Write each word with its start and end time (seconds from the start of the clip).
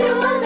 you 0.00 0.39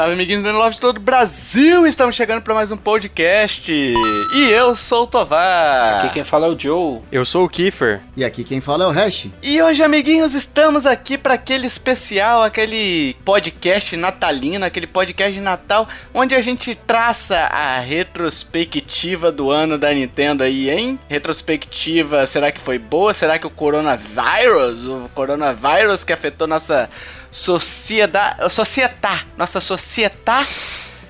Salve, 0.00 0.14
amiguinhos 0.14 0.42
do 0.42 0.50
Love 0.50 0.76
de 0.76 0.80
todo 0.80 0.96
o 0.96 1.00
Brasil! 1.00 1.86
Estamos 1.86 2.16
chegando 2.16 2.40
para 2.40 2.54
mais 2.54 2.72
um 2.72 2.76
podcast. 2.78 3.70
E 3.70 4.50
eu 4.50 4.74
sou 4.74 5.02
o 5.02 5.06
Tovar. 5.06 5.98
Aqui 5.98 6.14
quem 6.14 6.24
fala 6.24 6.46
é 6.46 6.48
o 6.48 6.58
Joe. 6.58 7.02
Eu 7.12 7.22
sou 7.26 7.44
o 7.44 7.48
Kiefer. 7.50 8.00
E 8.16 8.24
aqui 8.24 8.42
quem 8.42 8.62
fala 8.62 8.84
é 8.84 8.86
o 8.86 8.90
Hash. 8.90 9.26
E 9.42 9.60
hoje, 9.60 9.82
amiguinhos, 9.82 10.32
estamos 10.32 10.86
aqui 10.86 11.18
para 11.18 11.34
aquele 11.34 11.66
especial, 11.66 12.42
aquele 12.42 13.14
podcast 13.26 13.94
natalino, 13.94 14.64
aquele 14.64 14.86
podcast 14.86 15.34
de 15.34 15.40
Natal, 15.40 15.86
onde 16.14 16.34
a 16.34 16.40
gente 16.40 16.74
traça 16.74 17.36
a 17.36 17.78
retrospectiva 17.80 19.30
do 19.30 19.50
ano 19.50 19.76
da 19.76 19.92
Nintendo 19.92 20.42
aí, 20.42 20.70
hein? 20.70 20.98
Retrospectiva, 21.10 22.24
será 22.24 22.50
que 22.50 22.58
foi 22.58 22.78
boa? 22.78 23.12
Será 23.12 23.38
que 23.38 23.46
o 23.46 23.50
coronavírus, 23.50 24.86
o 24.86 25.10
coronavírus 25.14 26.04
que 26.04 26.12
afetou 26.14 26.46
nossa 26.46 26.88
sociedade, 27.30 28.52
societá, 28.52 29.24
nossa 29.36 29.60
societá, 29.60 30.46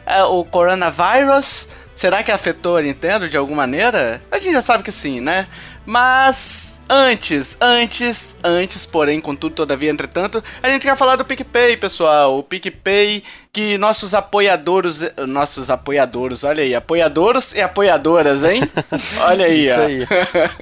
é, 0.07 0.23
o 0.25 0.45
coronavírus, 0.45 1.69
será 1.95 2.23
que 2.23 2.33
afetou 2.33 2.77
a 2.77 2.83
Nintendo 2.83 3.29
de 3.29 3.37
alguma 3.37 3.63
maneira? 3.63 4.23
A 4.31 4.39
gente 4.39 4.53
já 4.53 4.63
sabe 4.63 4.83
que 4.83 4.93
sim, 4.93 5.21
né? 5.21 5.47
Mas 5.87 6.81
antes, 6.89 7.57
antes, 7.61 8.37
antes, 8.43 8.85
porém, 8.85 9.21
contudo, 9.21 9.55
todavia, 9.55 9.91
entretanto, 9.91 10.43
a 10.63 10.69
gente 10.69 10.83
quer 10.83 10.97
falar 10.97 11.17
do 11.17 11.25
PicPay, 11.25 11.77
pessoal. 11.77 12.39
O 12.39 12.43
PicPay 12.43 13.23
que 13.53 13.77
nossos 13.79 14.15
apoiadores, 14.15 15.03
nossos 15.27 15.71
apoiadores, 15.71 16.45
olha 16.45 16.63
aí, 16.63 16.75
apoiadores 16.75 17.53
e 17.53 17.61
apoiadoras, 17.61 18.45
hein? 18.45 18.63
Olha 19.21 19.47
aí, 19.47 19.61
Isso 19.67 19.81
ó. 19.81 19.83
aí. 19.83 20.07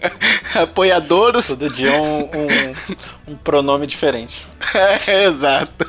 apoiadores 0.63 1.49
Todo 1.49 1.69
dia 1.69 1.93
um, 1.93 2.23
um, 2.23 3.33
um 3.33 3.37
pronome 3.37 3.87
diferente. 3.87 4.47
É, 5.07 5.25
exato. 5.25 5.87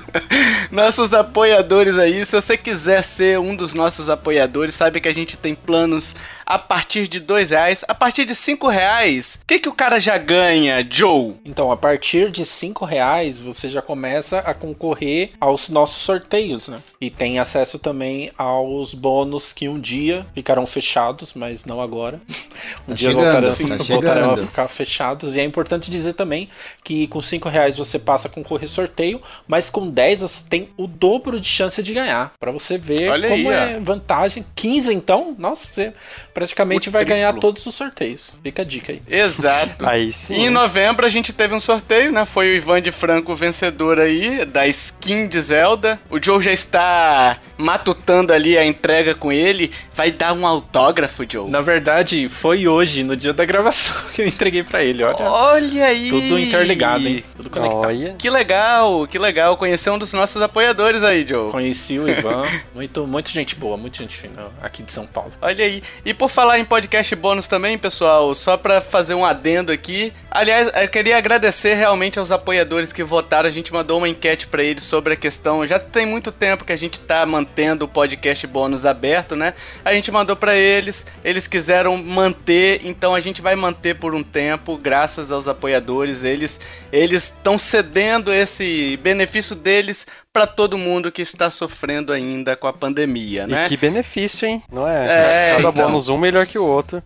Nossos 0.71 1.13
apoiadores 1.13 1.97
aí, 1.97 2.23
se 2.23 2.35
você 2.35 2.55
quiser 2.55 3.03
ser 3.03 3.39
um 3.39 3.55
dos 3.55 3.73
nossos 3.73 4.09
apoiadores, 4.09 4.75
sabe 4.75 5.01
que 5.01 5.07
a 5.07 5.13
gente 5.13 5.35
tem 5.35 5.55
planos 5.55 6.15
a 6.45 6.57
partir 6.57 7.07
de 7.07 7.19
dois 7.19 7.49
reais, 7.49 7.83
a 7.87 7.93
partir 7.93 8.25
de 8.25 8.33
cinco 8.35 8.67
reais. 8.67 9.39
O 9.41 9.45
que, 9.45 9.59
que 9.59 9.69
o 9.69 9.73
cara 9.73 9.99
já 9.99 10.17
ganha, 10.17 10.85
Joe? 10.89 11.35
Então, 11.43 11.71
a 11.71 11.77
partir 11.77 12.31
de 12.31 12.45
5 12.45 12.85
reais, 12.85 13.39
você 13.39 13.67
já 13.69 13.81
começa 13.81 14.39
a 14.39 14.53
concorrer 14.53 15.31
aos 15.39 15.69
nossos 15.69 16.01
sorteios, 16.01 16.67
né? 16.67 16.79
E 17.01 17.09
tem 17.09 17.39
acesso 17.39 17.79
também 17.79 18.29
aos 18.37 18.93
bônus 18.93 19.53
que 19.53 19.69
um 19.69 19.79
dia 19.79 20.25
ficarão 20.35 20.67
fechados, 20.67 21.33
mas 21.33 21.63
não 21.65 21.81
agora. 21.81 22.19
Um 22.85 22.91
Tá 22.91 22.93
dia 22.93 23.11
chegando, 23.11 23.47
voltarão, 23.47 23.77
tá 23.77 23.83
voltarão 23.85 24.33
a 24.33 24.37
ficar 24.37 24.67
fechados. 24.67 25.33
E 25.35 25.39
é 25.39 25.43
importante 25.45 25.89
dizer 25.89 26.11
também 26.13 26.49
que 26.83 27.07
com 27.07 27.21
5 27.21 27.47
reais 27.47 27.77
você 27.77 27.97
passa 27.97 28.27
a 28.27 28.31
concorrer 28.31 28.67
sorteio, 28.67 29.21
mas 29.47 29.69
com 29.69 29.89
10 29.89 30.19
você 30.21 30.43
tem 30.49 30.67
o 30.75 30.85
dobro 30.85 31.39
de 31.39 31.47
chance 31.47 31.81
de 31.81 31.93
ganhar. 31.93 32.33
Pra 32.37 32.51
você 32.51 32.77
ver 32.77 33.09
Olha 33.09 33.29
como 33.29 33.49
aí, 33.49 33.55
é 33.55 33.79
vantagem. 33.79 34.45
15 34.55 34.93
então, 34.93 35.33
nossa, 35.39 35.65
você 35.67 35.93
praticamente 36.33 36.89
O 36.89 36.91
vai 36.91 37.05
ganhar 37.05 37.27
triplo. 37.31 37.41
todos 37.41 37.65
os 37.65 37.73
sorteios. 37.75 38.35
Fica 38.43 38.61
a 38.61 38.65
dica 38.65 38.91
aí. 38.91 39.01
Exato. 39.07 39.85
Aí 39.87 40.11
sim. 40.11 40.35
Em 40.35 40.49
novembro 40.49 41.05
a 41.05 41.09
gente 41.09 41.31
teve 41.31 41.55
um 41.55 41.59
sorteio, 41.61 42.11
né? 42.11 42.25
Foi 42.25 42.49
o 42.49 42.55
Ivan 42.55 42.81
de 42.81 42.91
Franco 42.91 43.33
vencedor 43.35 43.99
aí 43.99 44.43
da 44.45 44.67
skin 44.67 45.27
de 45.29 45.39
Zelda. 45.41 45.97
O 46.09 46.21
Joe 46.21 46.43
já 46.43 46.51
está 46.51 46.88
Ah! 46.91 47.48
Matutando 47.59 48.31
ali 48.31 48.57
a 48.57 48.65
entrega 48.65 49.13
com 49.13 49.31
ele. 49.31 49.71
Vai 49.93 50.11
dar 50.11 50.31
um 50.31 50.47
autógrafo, 50.47 51.25
Joe. 51.29 51.49
Na 51.49 51.59
verdade, 51.59 52.29
foi 52.29 52.67
hoje, 52.67 53.03
no 53.03 53.17
dia 53.17 53.33
da 53.33 53.43
gravação, 53.43 53.93
que 54.15 54.21
eu 54.21 54.27
entreguei 54.27 54.63
pra 54.63 54.81
ele. 54.81 55.03
Olha, 55.03 55.15
Olha 55.19 55.85
aí. 55.85 56.09
tudo 56.09 56.39
interligado, 56.39 57.05
hein? 57.05 57.23
Tudo 57.35 57.49
conectado. 57.49 57.85
Olha. 57.85 58.15
Que 58.17 58.29
legal, 58.29 59.05
que 59.05 59.19
legal 59.19 59.57
conhecer 59.57 59.89
um 59.89 59.99
dos 59.99 60.13
nossos 60.13 60.41
apoiadores 60.41 61.03
aí, 61.03 61.27
Joe. 61.27 61.51
Conheci 61.51 61.99
o 61.99 62.09
Ivan, 62.09 62.45
muito, 62.73 63.05
muito 63.05 63.29
gente 63.29 63.55
boa, 63.55 63.75
muito 63.75 63.97
gente 63.97 64.15
fina 64.15 64.47
aqui 64.61 64.81
de 64.81 64.93
São 64.93 65.05
Paulo. 65.05 65.33
Olha 65.41 65.65
aí. 65.65 65.83
E 66.05 66.13
por 66.13 66.29
falar 66.29 66.59
em 66.59 66.65
podcast 66.65 67.13
bônus 67.15 67.47
também, 67.47 67.77
pessoal, 67.77 68.33
só 68.33 68.55
pra 68.55 68.79
fazer 68.79 69.15
um 69.15 69.25
adendo 69.25 69.71
aqui. 69.71 70.13
Aliás, 70.31 70.71
eu 70.73 70.87
queria 70.87 71.17
agradecer 71.17 71.73
realmente 71.73 72.17
aos 72.19 72.31
apoiadores 72.31 72.93
que 72.93 73.03
votaram. 73.03 73.49
A 73.49 73.51
gente 73.51 73.73
mandou 73.73 73.97
uma 73.97 74.07
enquete 74.07 74.47
pra 74.47 74.63
eles 74.63 74.85
sobre 74.85 75.13
a 75.13 75.17
questão. 75.17 75.67
Já 75.67 75.77
tem 75.77 76.05
muito 76.05 76.31
tempo 76.31 76.63
que 76.63 76.71
a 76.71 76.77
gente 76.77 77.01
tá 77.01 77.25
mantendo 77.25 77.48
o 77.83 77.87
podcast 77.87 78.45
bônus 78.47 78.85
aberto, 78.85 79.35
né? 79.35 79.53
A 79.83 79.93
gente 79.93 80.11
mandou 80.11 80.35
pra 80.35 80.55
eles, 80.55 81.05
eles 81.23 81.47
quiseram 81.47 81.97
manter, 81.97 82.81
então 82.85 83.13
a 83.13 83.19
gente 83.19 83.41
vai 83.41 83.55
manter 83.55 83.95
por 83.95 84.15
um 84.15 84.23
tempo, 84.23 84.77
graças 84.77 85.31
aos 85.31 85.47
apoiadores. 85.47 86.23
Eles 86.23 86.59
eles 86.91 87.25
estão 87.25 87.57
cedendo 87.57 88.33
esse 88.33 88.97
benefício 88.97 89.55
deles 89.55 90.05
pra 90.31 90.45
todo 90.45 90.77
mundo 90.77 91.11
que 91.11 91.21
está 91.21 91.49
sofrendo 91.49 92.13
ainda 92.13 92.55
com 92.55 92.67
a 92.67 92.73
pandemia, 92.73 93.47
né? 93.47 93.65
E 93.65 93.69
que 93.69 93.77
benefício, 93.77 94.47
hein? 94.47 94.61
Não 94.71 94.87
é? 94.87 95.05
É, 95.05 95.55
Cada 95.55 95.69
então. 95.69 95.71
bônus 95.71 96.07
um 96.09 96.17
melhor 96.17 96.45
que 96.45 96.57
o 96.59 96.63
outro. 96.65 97.01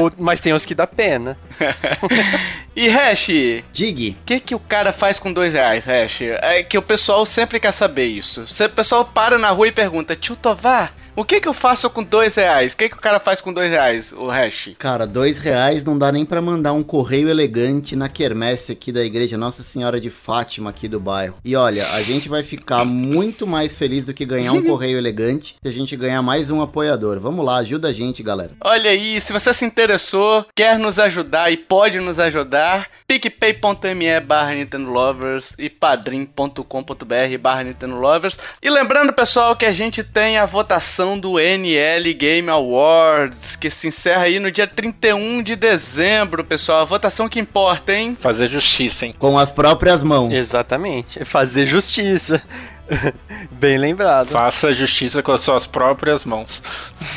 O- 0.00 0.06
o- 0.06 0.12
mas 0.18 0.38
tem 0.40 0.54
uns 0.54 0.64
que 0.64 0.74
dá 0.74 0.86
pena. 0.86 1.36
E 2.78 2.88
Hash, 2.90 3.28
Dig. 3.72 4.10
O 4.20 4.24
que, 4.26 4.38
que 4.38 4.54
o 4.54 4.58
cara 4.60 4.92
faz 4.92 5.18
com 5.18 5.32
dois 5.32 5.54
reais, 5.54 5.86
Hash? 5.86 6.20
É 6.42 6.62
que 6.62 6.76
o 6.76 6.82
pessoal 6.82 7.24
sempre 7.24 7.58
quer 7.58 7.72
saber 7.72 8.04
isso. 8.04 8.46
Se 8.48 8.66
O 8.66 8.70
pessoal 8.70 9.02
para 9.02 9.38
na 9.38 9.48
rua 9.50 9.68
e 9.68 9.72
pergunta, 9.72 10.14
tio 10.14 10.36
Tovar, 10.36 10.92
o 11.16 11.24
que 11.24 11.40
que 11.40 11.48
eu 11.48 11.54
faço 11.54 11.88
com 11.88 12.02
dois 12.02 12.34
reais? 12.34 12.74
O 12.74 12.76
que 12.76 12.90
que 12.90 12.96
o 12.96 13.00
cara 13.00 13.18
faz 13.18 13.40
com 13.40 13.50
dois 13.50 13.70
reais, 13.70 14.12
o 14.12 14.28
Hash? 14.28 14.74
Cara, 14.78 15.06
dois 15.06 15.38
reais 15.38 15.82
não 15.82 15.98
dá 15.98 16.12
nem 16.12 16.26
pra 16.26 16.42
mandar 16.42 16.74
um 16.74 16.82
correio 16.82 17.30
elegante 17.30 17.96
na 17.96 18.06
quermesse 18.06 18.72
aqui 18.72 18.92
da 18.92 19.02
igreja 19.02 19.38
Nossa 19.38 19.62
Senhora 19.62 19.98
de 19.98 20.10
Fátima 20.10 20.68
aqui 20.68 20.86
do 20.86 21.00
bairro. 21.00 21.36
E 21.42 21.56
olha, 21.56 21.88
a 21.92 22.02
gente 22.02 22.28
vai 22.28 22.42
ficar 22.42 22.84
muito 22.84 23.46
mais 23.46 23.74
feliz 23.74 24.04
do 24.04 24.12
que 24.12 24.26
ganhar 24.26 24.52
um 24.52 24.60
correio 24.66 24.98
elegante 24.98 25.56
se 25.62 25.68
a 25.68 25.72
gente 25.72 25.96
ganhar 25.96 26.20
mais 26.20 26.50
um 26.50 26.60
apoiador. 26.60 27.18
Vamos 27.18 27.44
lá, 27.46 27.56
ajuda 27.56 27.88
a 27.88 27.92
gente, 27.92 28.22
galera. 28.22 28.52
Olha 28.60 28.90
aí, 28.90 29.18
se 29.18 29.32
você 29.32 29.54
se 29.54 29.64
interessou, 29.64 30.44
quer 30.54 30.78
nos 30.78 30.98
ajudar 30.98 31.50
e 31.50 31.56
pode 31.56 31.98
nos 31.98 32.18
ajudar, 32.18 32.90
picpay.me 33.06 34.20
barra 34.20 34.54
Nintendo 34.54 34.90
Lovers 34.90 35.54
e 35.58 35.70
padrim.com.br 35.70 37.38
barra 37.40 37.64
Nintendo 37.64 37.96
Lovers. 37.96 38.38
E 38.62 38.68
lembrando, 38.68 39.14
pessoal, 39.14 39.56
que 39.56 39.64
a 39.64 39.72
gente 39.72 40.04
tem 40.04 40.36
a 40.36 40.44
votação 40.44 41.05
do 41.14 41.38
NL 41.38 42.14
Game 42.14 42.48
Awards, 42.48 43.54
que 43.54 43.68
se 43.68 43.86
encerra 43.86 44.22
aí 44.22 44.38
no 44.38 44.50
dia 44.50 44.66
31 44.66 45.42
de 45.42 45.54
dezembro, 45.54 46.42
pessoal. 46.42 46.80
A 46.80 46.84
votação 46.86 47.28
que 47.28 47.38
importa, 47.38 47.92
hein? 47.92 48.16
Fazer 48.18 48.48
justiça, 48.48 49.04
hein? 49.04 49.14
Com 49.18 49.38
as 49.38 49.52
próprias 49.52 50.02
mãos. 50.02 50.32
Exatamente. 50.32 51.22
Fazer 51.26 51.66
justiça. 51.66 52.42
Bem 53.52 53.78
lembrado. 53.78 54.28
Faça 54.28 54.72
justiça 54.72 55.22
com 55.22 55.32
as 55.32 55.40
suas 55.40 55.66
próprias 55.66 56.24
mãos. 56.24 56.62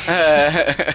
É. 0.08 0.94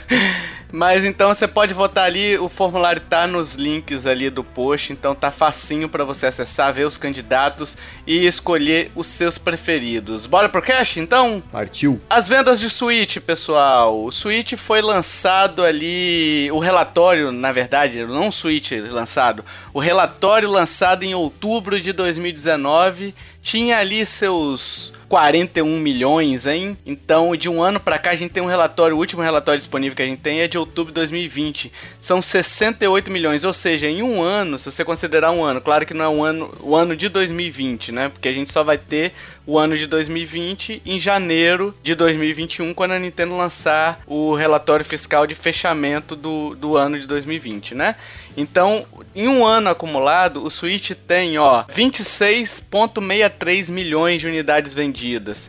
Mas 0.75 1.05
então 1.05 1.33
você 1.33 1.47
pode 1.47 1.73
votar 1.73 2.03
ali, 2.03 2.37
o 2.37 2.49
formulário 2.49 3.01
tá 3.01 3.25
nos 3.25 3.55
links 3.55 4.05
ali 4.05 4.29
do 4.29 4.43
post, 4.43 4.91
então 4.91 5.15
tá 5.15 5.31
facinho 5.31 5.87
pra 5.87 6.03
você 6.03 6.25
acessar, 6.25 6.73
ver 6.73 6.85
os 6.85 6.97
candidatos 6.97 7.77
e 8.05 8.25
escolher 8.25 8.91
os 8.93 9.07
seus 9.07 9.37
preferidos. 9.37 10.25
Bora 10.25 10.49
pro 10.49 10.61
cash 10.61 10.97
então? 10.97 11.41
Partiu. 11.49 12.01
As 12.09 12.27
vendas 12.27 12.59
de 12.59 12.69
Switch, 12.69 13.19
pessoal. 13.19 14.03
O 14.03 14.11
Switch 14.11 14.55
foi 14.55 14.81
lançado 14.81 15.63
ali. 15.63 16.49
O 16.51 16.59
relatório, 16.59 17.31
na 17.31 17.53
verdade, 17.53 18.03
não 18.05 18.27
o 18.27 18.31
Switch 18.31 18.71
lançado. 18.89 19.45
O 19.73 19.79
relatório 19.79 20.49
lançado 20.49 21.03
em 21.03 21.15
outubro 21.15 21.79
de 21.79 21.93
2019 21.93 23.15
tinha 23.45 23.77
ali 23.77 24.03
seus 24.07 24.91
41 25.07 25.79
milhões, 25.79 26.45
hein? 26.45 26.77
Então, 26.85 27.35
de 27.35 27.49
um 27.49 27.61
ano 27.61 27.79
pra 27.79 27.97
cá, 27.97 28.11
a 28.11 28.15
gente 28.15 28.31
tem 28.31 28.43
um 28.43 28.47
relatório. 28.47 28.95
O 28.95 28.99
último 28.99 29.21
relatório 29.21 29.59
disponível 29.59 29.95
que 29.95 30.01
a 30.01 30.05
gente 30.05 30.19
tem 30.19 30.41
é 30.41 30.47
de 30.47 30.57
outubro 30.57 30.91
de 30.91 30.95
2020. 30.95 31.71
São 31.99 32.21
68 32.21 33.11
milhões. 33.11 33.43
Ou 33.43 33.53
seja, 33.53 33.87
em 33.87 34.01
um 34.01 34.21
ano, 34.21 34.57
se 34.57 34.71
você 34.71 34.83
considerar 34.83 35.31
um 35.31 35.43
ano, 35.43 35.61
claro 35.61 35.85
que 35.85 35.93
não 35.93 36.05
é 36.05 36.09
um 36.09 36.23
ano, 36.23 36.51
o 36.61 36.75
ano 36.75 36.95
de 36.95 37.09
2020, 37.09 37.91
né? 37.91 38.09
Porque 38.09 38.27
a 38.27 38.33
gente 38.33 38.51
só 38.51 38.63
vai 38.63 38.77
ter 38.77 39.13
o 39.47 39.59
ano 39.59 39.77
de 39.77 39.85
2020 39.85 40.81
em 40.85 40.99
janeiro 40.99 41.75
de 41.83 41.93
2021, 41.93 42.73
quando 42.73 42.91
a 42.91 42.99
Nintendo 42.99 43.37
lançar 43.37 44.01
o 44.07 44.33
relatório 44.33 44.83
fiscal 44.83 45.27
de 45.27 45.35
fechamento 45.35 46.15
do, 46.15 46.55
do 46.55 46.75
ano 46.75 46.99
de 46.99 47.05
2020, 47.05 47.75
né? 47.75 47.95
Então, 48.37 48.85
em 49.15 49.27
um 49.27 49.45
ano 49.45 49.69
acumulado, 49.69 50.43
o 50.43 50.49
Switch 50.49 50.93
tem, 51.07 51.37
ó, 51.37 51.63
26.63 51.65 53.69
milhões 53.71 54.19
de 54.19 54.25
unidades 54.27 54.73
vendidas. 54.73 55.04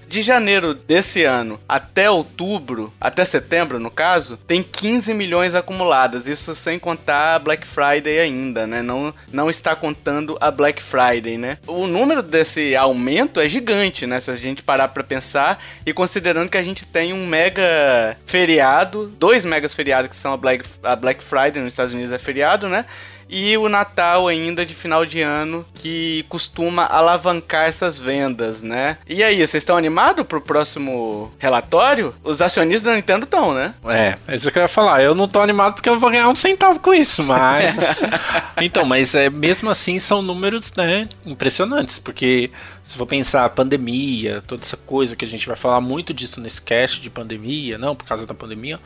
De 0.08 0.23
janeiro 0.23 0.75
desse 0.75 1.25
ano 1.25 1.58
até 1.69 2.11
outubro, 2.11 2.93
até 3.00 3.25
setembro 3.25 3.79
no 3.79 3.91
caso, 3.91 4.37
tem 4.37 4.62
15 4.62 5.14
milhões 5.14 5.55
acumuladas. 5.55 6.26
Isso 6.26 6.55
sem 6.55 6.79
contar 6.79 7.35
a 7.35 7.38
Black 7.38 7.67
Friday 7.67 8.19
ainda, 8.19 8.67
né? 8.67 8.82
Não, 8.82 9.14
não 9.32 9.49
está 9.49 9.75
contando 9.75 10.37
a 10.41 10.50
Black 10.50 10.82
Friday, 10.82 11.38
né? 11.38 11.58
O 11.67 11.87
número 11.87 12.23
desse 12.23 12.76
aumento 12.76 13.41
é 13.41 13.49
gigante, 13.49 14.06
né? 14.06 14.20
Se 14.20 14.31
a 14.31 14.37
gente 14.37 14.62
parar 14.62 14.88
pra 14.88 15.03
pensar 15.03 15.62
e 15.85 15.93
considerando 15.93 16.50
que 16.50 16.59
a 16.59 16.62
gente 16.62 16.85
tem 16.85 17.12
um 17.12 17.26
mega 17.26 18.17
feriado, 18.26 19.06
dois 19.19 19.44
megas 19.44 19.75
feriados 19.75 20.11
que 20.11 20.17
são 20.17 20.32
a 20.32 20.37
Black, 20.37 20.64
a 20.82 20.97
Black 20.97 21.23
Friday 21.23 21.62
nos 21.62 21.73
Estados 21.73 21.93
Unidos 21.93 22.12
é 22.12 22.19
feriado, 22.19 22.69
né? 22.69 22.85
E 23.28 23.56
o 23.56 23.69
Natal 23.69 24.28
ainda 24.28 24.64
de 24.64 24.75
final 24.75 25.05
de 25.05 25.20
ano, 25.20 25.67
que 25.75 26.25
costuma 26.28 26.84
alavancar 26.84 27.67
essas 27.69 27.99
vendas, 27.99 28.62
né? 28.62 28.99
E 29.08 29.23
aí, 29.23 29.37
vocês 29.38 29.62
estão 29.62 29.76
animados 29.76 30.25
pro 30.26 30.40
próximo 30.40 31.32
relatório? 31.38 32.14
Os 32.23 32.40
acionistas 32.40 32.82
da 32.84 32.94
Nintendo 32.94 33.25
estão, 33.25 33.52
né? 33.52 33.75
É, 33.87 34.17
é 34.28 34.37
isso 34.37 34.50
que 34.50 34.58
eu 34.58 34.62
ia 34.62 34.69
falar. 34.69 35.02
Eu 35.02 35.14
não 35.14 35.26
tô 35.26 35.40
animado 35.40 35.75
porque 35.75 35.88
eu 35.88 35.94
não 35.94 36.00
vou 36.00 36.11
ganhar 36.11 36.28
um 36.28 36.34
centavo 36.37 36.78
com 36.78 36.94
isso, 36.94 37.25
mas. 37.25 37.75
então, 38.62 38.84
mas 38.84 39.14
é, 39.14 39.28
mesmo 39.28 39.70
assim 39.70 39.99
são 39.99 40.23
números, 40.23 40.73
né, 40.76 41.08
impressionantes, 41.25 41.99
porque 41.99 42.50
se 42.84 42.96
for 42.96 43.06
pensar 43.06 43.44
a 43.44 43.49
pandemia, 43.49 44.43
toda 44.46 44.62
essa 44.62 44.76
coisa 44.76 45.17
que 45.17 45.25
a 45.25 45.28
gente 45.28 45.46
vai 45.49 45.56
falar 45.56 45.81
muito 45.81 46.14
disso 46.14 46.40
nesse 46.40 46.62
cast 46.62 47.00
de 47.00 47.11
pandemia, 47.11 47.76
não, 47.76 47.96
por 47.96 48.05
causa 48.06 48.25
da 48.26 48.34
pandemia, 48.34 48.78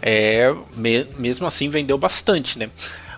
é, 0.00 0.54
me- 0.74 1.06
mesmo 1.18 1.46
assim 1.46 1.68
vendeu 1.68 1.98
bastante, 1.98 2.58
né? 2.58 2.70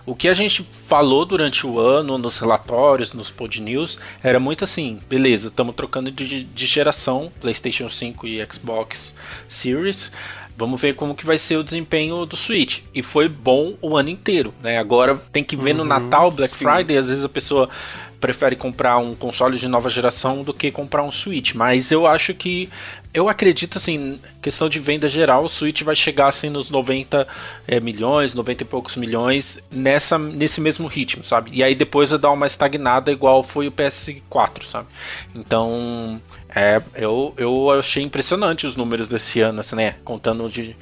O 0.05 0.15
que 0.15 0.27
a 0.27 0.33
gente 0.33 0.63
falou 0.87 1.25
durante 1.25 1.65
o 1.65 1.79
ano, 1.79 2.17
nos 2.17 2.37
relatórios, 2.37 3.11
nos 3.13 3.31
pod 3.31 3.59
news, 3.59 3.97
era 4.21 4.39
muito 4.39 4.63
assim, 4.63 4.99
beleza, 5.09 5.47
estamos 5.47 5.73
trocando 5.73 6.11
de, 6.11 6.43
de 6.43 6.65
geração, 6.67 7.31
PlayStation 7.41 7.89
5 7.89 8.27
e 8.27 8.45
Xbox 8.45 9.15
Series. 9.47 10.11
Vamos 10.57 10.79
ver 10.79 10.95
como 10.95 11.15
que 11.15 11.25
vai 11.25 11.37
ser 11.37 11.57
o 11.57 11.63
desempenho 11.63 12.25
do 12.25 12.37
Switch. 12.37 12.81
E 12.93 13.03
foi 13.03 13.27
bom 13.27 13.73
o 13.81 13.97
ano 13.97 14.09
inteiro, 14.09 14.53
né? 14.61 14.77
Agora 14.77 15.15
tem 15.31 15.43
que 15.43 15.55
ver 15.55 15.73
no 15.73 15.83
Natal, 15.83 16.31
Black 16.31 16.55
sim. 16.55 16.63
Friday, 16.63 16.97
às 16.97 17.09
vezes 17.09 17.25
a 17.25 17.29
pessoa 17.29 17.67
prefere 18.21 18.55
comprar 18.55 18.97
um 18.97 19.13
console 19.13 19.57
de 19.57 19.67
nova 19.67 19.89
geração 19.89 20.43
do 20.43 20.53
que 20.53 20.71
comprar 20.71 21.03
um 21.03 21.11
Switch. 21.11 21.53
Mas 21.53 21.91
eu 21.91 22.07
acho 22.07 22.33
que. 22.33 22.69
Eu 23.15 23.29
acredito, 23.29 23.77
assim, 23.77 24.19
questão 24.41 24.67
de 24.67 24.77
venda 24.77 25.07
geral, 25.07 25.45
o 25.45 25.47
Switch 25.47 25.83
vai 25.83 25.95
chegar 25.95 26.27
assim 26.27 26.49
nos 26.49 26.69
90 26.69 27.25
eh, 27.65 27.79
milhões, 27.79 28.35
90 28.35 28.63
e 28.63 28.65
poucos 28.65 28.97
milhões, 28.97 29.57
nessa, 29.71 30.19
nesse 30.19 30.59
mesmo 30.59 30.85
ritmo, 30.85 31.23
sabe? 31.23 31.49
E 31.53 31.63
aí 31.63 31.73
depois 31.73 32.09
vai 32.09 32.19
dar 32.19 32.31
uma 32.31 32.45
estagnada 32.45 33.13
igual 33.13 33.41
foi 33.41 33.69
o 33.69 33.71
PS4, 33.71 34.65
sabe? 34.65 34.89
Então, 35.33 36.21
é, 36.53 36.81
eu, 36.93 37.33
eu 37.37 37.71
achei 37.71 38.03
impressionante 38.03 38.67
os 38.67 38.75
números 38.75 39.07
desse 39.07 39.39
ano, 39.39 39.61
assim, 39.61 39.77
né? 39.77 39.95
Contando 40.03 40.49
de 40.49 40.75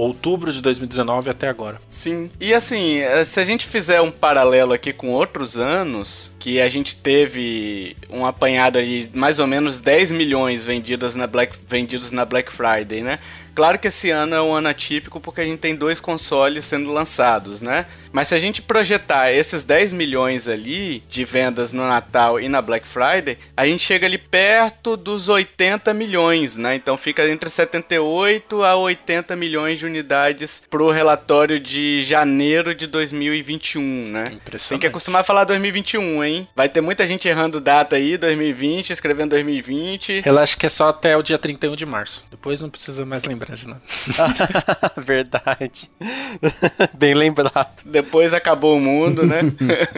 outubro 0.00 0.52
de 0.52 0.60
2019 0.62 1.30
até 1.30 1.48
agora. 1.48 1.80
Sim. 1.88 2.30
E 2.40 2.54
assim, 2.54 2.98
eh, 2.98 3.24
se 3.24 3.38
a 3.40 3.44
gente 3.44 3.66
fizer 3.66 4.00
um 4.00 4.10
paralelo 4.10 4.72
aqui 4.72 4.92
com 4.92 5.10
outros 5.10 5.56
anos, 5.56 6.34
que 6.38 6.60
a 6.60 6.68
gente 6.68 6.96
teve 6.96 7.96
um 8.08 8.24
apanhado 8.24 8.78
aí 8.78 9.10
mais 9.14 9.38
ou 9.38 9.46
menos 9.46 9.80
10 9.80 10.12
milhões 10.12 10.64
vendidas 10.64 11.14
na 11.14 11.26
Black, 11.26 11.56
vendidos 11.68 12.10
na 12.10 12.24
Black 12.24 12.50
Friday, 12.50 13.02
né? 13.02 13.18
Claro 13.54 13.78
que 13.78 13.88
esse 13.88 14.10
ano 14.10 14.34
é 14.34 14.40
um 14.40 14.52
ano 14.52 14.68
atípico 14.68 15.20
porque 15.20 15.40
a 15.40 15.44
gente 15.44 15.58
tem 15.58 15.74
dois 15.74 16.00
consoles 16.00 16.64
sendo 16.64 16.92
lançados, 16.92 17.60
né? 17.60 17.86
Mas 18.12 18.28
se 18.28 18.34
a 18.34 18.38
gente 18.38 18.62
projetar 18.62 19.32
esses 19.32 19.64
10 19.64 19.92
milhões 19.92 20.48
ali 20.48 21.02
de 21.08 21.24
vendas 21.24 21.72
no 21.72 21.86
Natal 21.86 22.40
e 22.40 22.48
na 22.48 22.60
Black 22.60 22.86
Friday, 22.86 23.38
a 23.56 23.66
gente 23.66 23.84
chega 23.84 24.06
ali 24.06 24.18
perto 24.18 24.96
dos 24.96 25.28
80 25.28 25.92
milhões, 25.94 26.56
né? 26.56 26.74
Então 26.74 26.96
fica 26.96 27.28
entre 27.28 27.48
78 27.48 28.64
a 28.64 28.76
80 28.76 29.36
milhões 29.36 29.78
de 29.78 29.86
unidades 29.86 30.62
pro 30.68 30.90
relatório 30.90 31.58
de 31.58 32.02
janeiro 32.02 32.74
de 32.74 32.86
2021, 32.86 33.82
né? 33.82 34.24
Impressionante. 34.32 34.68
Tem 34.68 34.78
que 34.78 34.86
acostumar 34.86 35.20
a 35.20 35.24
falar 35.24 35.44
2021, 35.44 36.24
hein? 36.24 36.48
Vai 36.54 36.68
ter 36.68 36.80
muita 36.80 37.06
gente 37.06 37.28
errando 37.28 37.60
data 37.60 37.96
aí, 37.96 38.16
2020, 38.16 38.90
escrevendo 38.90 39.30
2020. 39.30 40.20
Relaxa 40.20 40.56
que 40.56 40.66
é 40.66 40.68
só 40.68 40.88
até 40.88 41.16
o 41.16 41.22
dia 41.22 41.38
31 41.38 41.76
de 41.76 41.86
março. 41.86 42.24
Depois 42.30 42.60
não 42.60 42.70
precisa 42.70 43.04
mais 43.06 43.24
lembrar 43.24 43.56
de 43.56 43.68
nada. 43.68 43.82
Verdade. 44.96 45.90
Bem 46.94 47.14
lembrado. 47.14 47.82
Depois 48.02 48.32
acabou 48.32 48.76
o 48.76 48.80
mundo, 48.80 49.26
né? 49.26 49.40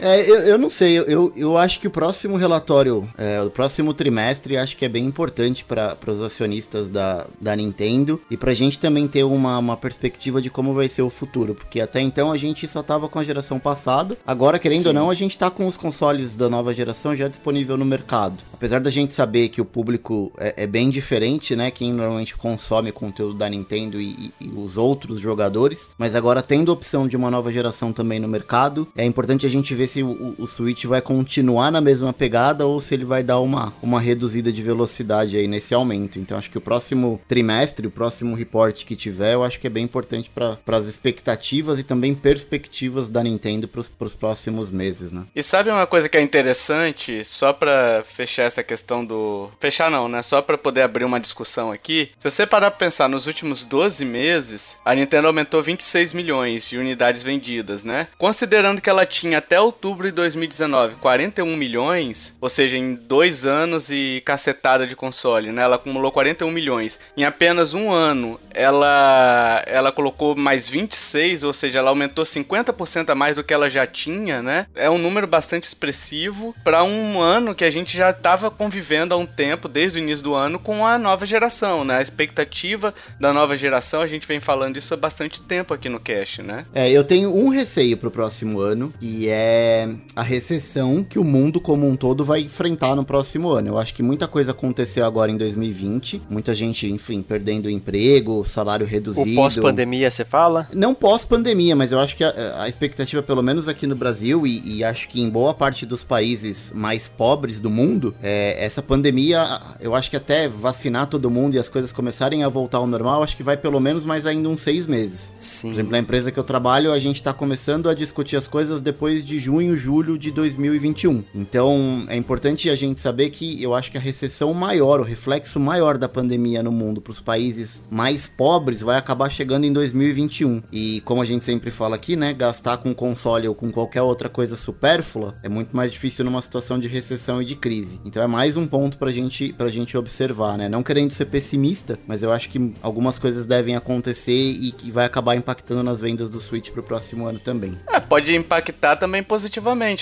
É, 0.00 0.20
eu, 0.30 0.36
eu 0.40 0.58
não 0.58 0.70
sei, 0.70 0.96
eu, 0.98 1.32
eu 1.34 1.56
acho 1.58 1.80
que 1.80 1.86
o 1.88 1.90
próximo 1.90 2.36
relatório, 2.36 3.08
é, 3.18 3.40
o 3.42 3.50
próximo 3.50 3.92
trimestre, 3.92 4.56
acho 4.56 4.76
que 4.76 4.84
é 4.84 4.88
bem 4.88 5.04
importante 5.04 5.64
para 5.64 5.96
os 6.06 6.22
acionistas 6.22 6.88
da, 6.88 7.26
da 7.40 7.56
Nintendo 7.56 8.20
e 8.30 8.36
pra 8.36 8.54
gente 8.54 8.78
também 8.78 9.08
ter 9.08 9.24
uma, 9.24 9.58
uma 9.58 9.76
perspectiva 9.76 10.40
de 10.40 10.50
como 10.50 10.72
vai 10.72 10.88
ser 10.88 11.02
o 11.02 11.10
futuro, 11.10 11.54
porque 11.54 11.80
até 11.80 12.00
então 12.00 12.30
a 12.30 12.36
gente 12.36 12.66
só 12.68 12.80
tava 12.82 13.08
com 13.08 13.18
a 13.18 13.24
geração 13.24 13.58
passada, 13.58 14.16
agora, 14.26 14.58
querendo 14.58 14.86
ou 14.86 14.92
não, 14.92 15.10
a 15.10 15.14
gente 15.14 15.36
tá 15.36 15.50
com 15.50 15.66
os 15.66 15.76
consoles 15.76 16.36
da 16.36 16.48
nova 16.48 16.72
geração 16.72 17.16
já 17.16 17.26
disponível 17.26 17.76
no 17.76 17.84
mercado. 17.84 18.36
Apesar 18.52 18.80
da 18.80 18.90
gente 18.90 19.12
saber 19.12 19.48
que 19.48 19.60
o 19.60 19.64
público 19.64 20.32
é, 20.38 20.62
é 20.64 20.66
bem 20.66 20.90
diferente, 20.90 21.56
né, 21.56 21.70
quem 21.72 21.92
normalmente 21.92 22.36
consome 22.36 22.92
conteúdo 22.92 23.34
da 23.34 23.48
Nintendo 23.48 24.00
e, 24.00 24.10
e- 24.10 24.32
e 24.42 24.48
os 24.56 24.76
outros 24.76 25.18
jogadores, 25.18 25.90
mas 25.98 26.14
agora 26.14 26.40
tendo 26.42 26.70
a 26.70 26.74
opção 26.74 27.08
de 27.08 27.16
uma 27.16 27.30
nova 27.30 27.52
geração 27.52 27.92
também 27.92 28.20
no 28.20 28.28
mercado, 28.28 28.86
é 28.96 29.04
importante 29.04 29.44
a 29.44 29.48
gente 29.48 29.74
ver 29.74 29.87
se 29.88 30.02
o, 30.02 30.08
o- 30.10 30.34
o 30.38 30.46
Switch 30.46 30.84
vai 30.84 31.00
continuar 31.00 31.70
na 31.72 31.80
mesma 31.80 32.12
pegada 32.12 32.66
ou 32.66 32.80
se 32.80 32.94
ele 32.94 33.04
vai 33.04 33.22
dar 33.22 33.40
uma, 33.40 33.72
uma 33.82 34.00
reduzida 34.00 34.52
de 34.52 34.62
velocidade 34.62 35.36
aí 35.36 35.48
nesse 35.48 35.74
aumento. 35.74 36.18
Então 36.18 36.38
acho 36.38 36.50
que 36.50 36.58
o 36.58 36.60
próximo 36.60 37.20
trimestre, 37.26 37.86
o 37.86 37.90
próximo 37.90 38.34
report 38.36 38.84
que 38.84 38.94
tiver, 38.94 39.34
eu 39.34 39.42
acho 39.42 39.58
que 39.58 39.66
é 39.66 39.70
bem 39.70 39.84
importante 39.84 40.30
para 40.30 40.58
as 40.76 40.86
expectativas 40.86 41.78
e 41.78 41.82
também 41.82 42.14
perspectivas 42.14 43.08
da 43.08 43.22
Nintendo 43.22 43.66
para 43.68 43.80
os 43.80 44.14
próximos 44.14 44.70
meses, 44.70 45.10
né? 45.12 45.24
E 45.34 45.42
sabe 45.42 45.70
uma 45.70 45.86
coisa 45.86 46.08
que 46.08 46.16
é 46.16 46.22
interessante, 46.22 47.24
só 47.24 47.52
pra 47.52 48.04
fechar 48.14 48.44
essa 48.44 48.62
questão 48.62 49.04
do. 49.04 49.48
Fechar 49.60 49.90
não, 49.90 50.08
né? 50.08 50.22
Só 50.22 50.40
pra 50.42 50.58
poder 50.58 50.82
abrir 50.82 51.04
uma 51.04 51.20
discussão 51.20 51.70
aqui. 51.72 52.10
Se 52.18 52.30
você 52.30 52.46
parar 52.46 52.70
pra 52.70 52.78
pensar 52.80 53.08
nos 53.08 53.26
últimos 53.26 53.64
12 53.64 54.04
meses, 54.04 54.76
a 54.84 54.94
Nintendo 54.94 55.26
aumentou 55.28 55.62
26 55.62 56.12
milhões 56.12 56.68
de 56.68 56.76
unidades 56.78 57.22
vendidas, 57.22 57.84
né? 57.84 58.08
Considerando 58.18 58.80
que 58.80 58.90
ela 58.90 59.06
tinha 59.06 59.38
até 59.38 59.60
outubro 59.78 60.08
de 60.08 60.12
2019 60.12 60.96
41 60.96 61.56
milhões, 61.56 62.36
ou 62.40 62.48
seja, 62.48 62.76
em 62.76 62.96
dois 62.96 63.46
anos 63.46 63.90
e 63.90 64.20
cacetada 64.24 64.86
de 64.86 64.96
console, 64.96 65.52
né? 65.52 65.62
Ela 65.62 65.76
acumulou 65.76 66.10
41 66.10 66.50
milhões. 66.50 66.98
Em 67.16 67.24
apenas 67.24 67.74
um 67.74 67.92
ano, 67.92 68.40
ela, 68.50 69.62
ela 69.66 69.92
colocou 69.92 70.34
mais 70.34 70.68
26, 70.68 71.44
ou 71.44 71.52
seja, 71.52 71.78
ela 71.78 71.90
aumentou 71.90 72.24
50% 72.24 73.10
a 73.10 73.14
mais 73.14 73.36
do 73.36 73.44
que 73.44 73.54
ela 73.54 73.70
já 73.70 73.86
tinha, 73.86 74.42
né? 74.42 74.66
É 74.74 74.90
um 74.90 74.98
número 74.98 75.28
bastante 75.28 75.64
expressivo 75.64 76.54
para 76.64 76.82
um 76.82 77.20
ano 77.20 77.54
que 77.54 77.64
a 77.64 77.70
gente 77.70 77.96
já 77.96 78.10
estava 78.10 78.50
convivendo 78.50 79.14
há 79.14 79.16
um 79.16 79.26
tempo, 79.26 79.68
desde 79.68 79.98
o 79.98 80.02
início 80.02 80.24
do 80.24 80.34
ano, 80.34 80.58
com 80.58 80.84
a 80.84 80.98
nova 80.98 81.24
geração, 81.24 81.84
né? 81.84 81.98
A 81.98 82.02
expectativa 82.02 82.92
da 83.20 83.32
nova 83.32 83.56
geração, 83.56 84.00
a 84.00 84.08
gente 84.08 84.26
vem 84.26 84.40
falando 84.40 84.76
isso 84.76 84.92
há 84.92 84.96
bastante 84.96 85.40
tempo 85.40 85.72
aqui 85.72 85.88
no 85.88 86.00
Cash, 86.00 86.38
né? 86.38 86.66
É, 86.74 86.90
eu 86.90 87.04
tenho 87.04 87.34
um 87.34 87.48
receio 87.48 87.96
pro 87.96 88.10
próximo 88.10 88.58
ano, 88.58 88.92
que 88.98 89.28
é 89.28 89.67
a 90.14 90.22
recessão 90.22 91.02
que 91.02 91.18
o 91.18 91.24
mundo 91.24 91.60
como 91.60 91.88
um 91.88 91.96
todo 91.96 92.24
vai 92.24 92.40
enfrentar 92.40 92.94
no 92.94 93.04
próximo 93.04 93.50
ano. 93.50 93.68
Eu 93.68 93.78
acho 93.78 93.94
que 93.94 94.02
muita 94.02 94.26
coisa 94.26 94.50
aconteceu 94.50 95.04
agora 95.04 95.30
em 95.30 95.36
2020, 95.36 96.22
muita 96.28 96.54
gente, 96.54 96.90
enfim, 96.90 97.22
perdendo 97.22 97.70
emprego, 97.70 98.44
salário 98.46 98.86
reduzido. 98.86 99.30
O 99.30 99.34
pós-pandemia, 99.34 100.10
você 100.10 100.24
fala? 100.24 100.68
Não 100.74 100.94
pós-pandemia, 100.94 101.74
mas 101.76 101.92
eu 101.92 101.98
acho 101.98 102.16
que 102.16 102.24
a, 102.24 102.62
a 102.62 102.68
expectativa, 102.68 103.22
pelo 103.22 103.42
menos 103.42 103.68
aqui 103.68 103.86
no 103.86 103.94
Brasil, 103.94 104.46
e, 104.46 104.78
e 104.78 104.84
acho 104.84 105.08
que 105.08 105.20
em 105.20 105.28
boa 105.28 105.54
parte 105.54 105.86
dos 105.86 106.02
países 106.02 106.72
mais 106.74 107.08
pobres 107.08 107.60
do 107.60 107.70
mundo, 107.70 108.14
é, 108.22 108.56
essa 108.64 108.82
pandemia, 108.82 109.44
eu 109.80 109.94
acho 109.94 110.10
que 110.10 110.16
até 110.16 110.48
vacinar 110.48 111.06
todo 111.06 111.30
mundo 111.30 111.54
e 111.54 111.58
as 111.58 111.68
coisas 111.68 111.92
começarem 111.92 112.44
a 112.44 112.48
voltar 112.48 112.78
ao 112.78 112.86
normal, 112.86 113.22
acho 113.22 113.36
que 113.36 113.42
vai 113.42 113.56
pelo 113.56 113.80
menos 113.80 114.04
mais 114.04 114.26
ainda 114.26 114.48
uns 114.48 114.62
seis 114.62 114.86
meses. 114.86 115.32
Por 115.36 115.42
Sim. 115.44 115.72
exemplo, 115.72 115.92
na 115.92 115.98
empresa 115.98 116.30
que 116.30 116.38
eu 116.38 116.44
trabalho, 116.44 116.92
a 116.92 116.98
gente 116.98 117.22
tá 117.22 117.32
começando 117.32 117.88
a 117.88 117.94
discutir 117.94 118.36
as 118.36 118.46
coisas 118.46 118.80
depois 118.80 119.26
de 119.26 119.38
junho 119.38 119.57
junho, 119.58 119.76
julho 119.76 120.18
de 120.18 120.30
2021. 120.30 121.24
Então 121.34 122.06
é 122.08 122.16
importante 122.16 122.70
a 122.70 122.76
gente 122.76 123.00
saber 123.00 123.30
que 123.30 123.60
eu 123.62 123.74
acho 123.74 123.90
que 123.90 123.98
a 123.98 124.00
recessão 124.00 124.54
maior, 124.54 125.00
o 125.00 125.02
reflexo 125.02 125.58
maior 125.58 125.98
da 125.98 126.08
pandemia 126.08 126.62
no 126.62 126.70
mundo 126.70 127.00
para 127.00 127.10
os 127.10 127.20
países 127.20 127.82
mais 127.90 128.28
pobres 128.28 128.80
vai 128.80 128.96
acabar 128.96 129.30
chegando 129.30 129.64
em 129.64 129.72
2021. 129.72 130.62
E 130.72 131.00
como 131.04 131.22
a 131.22 131.24
gente 131.24 131.44
sempre 131.44 131.70
fala 131.70 131.96
aqui, 131.96 132.14
né, 132.14 132.32
gastar 132.32 132.76
com 132.78 132.94
console 132.94 133.48
ou 133.48 133.54
com 133.54 133.72
qualquer 133.72 134.02
outra 134.02 134.28
coisa 134.28 134.56
supérflua 134.56 135.36
é 135.42 135.48
muito 135.48 135.76
mais 135.76 135.92
difícil 135.92 136.24
numa 136.24 136.42
situação 136.42 136.78
de 136.78 136.86
recessão 136.86 137.42
e 137.42 137.44
de 137.44 137.56
crise. 137.56 138.00
Então 138.04 138.22
é 138.22 138.26
mais 138.26 138.56
um 138.56 138.66
ponto 138.66 138.98
pra 138.98 139.10
gente, 139.10 139.52
pra 139.52 139.68
gente 139.68 139.96
observar, 139.96 140.56
né? 140.56 140.68
Não 140.68 140.82
querendo 140.82 141.10
ser 141.12 141.24
pessimista, 141.24 141.98
mas 142.06 142.22
eu 142.22 142.32
acho 142.32 142.48
que 142.48 142.72
algumas 142.82 143.18
coisas 143.18 143.46
devem 143.46 143.74
acontecer 143.74 144.32
e 144.32 144.70
que 144.70 144.90
vai 144.90 145.04
acabar 145.04 145.34
impactando 145.34 145.82
nas 145.82 146.00
vendas 146.00 146.30
do 146.30 146.40
Switch 146.40 146.70
pro 146.70 146.82
próximo 146.82 147.26
ano 147.26 147.38
também. 147.38 147.76
É, 147.88 147.98
pode 147.98 148.34
impactar 148.34 148.96
também 148.96 149.22
positivamente, 149.22 149.47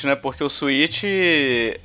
né? 0.05 0.15
Porque 0.15 0.43
o 0.43 0.49
Switch 0.49 1.05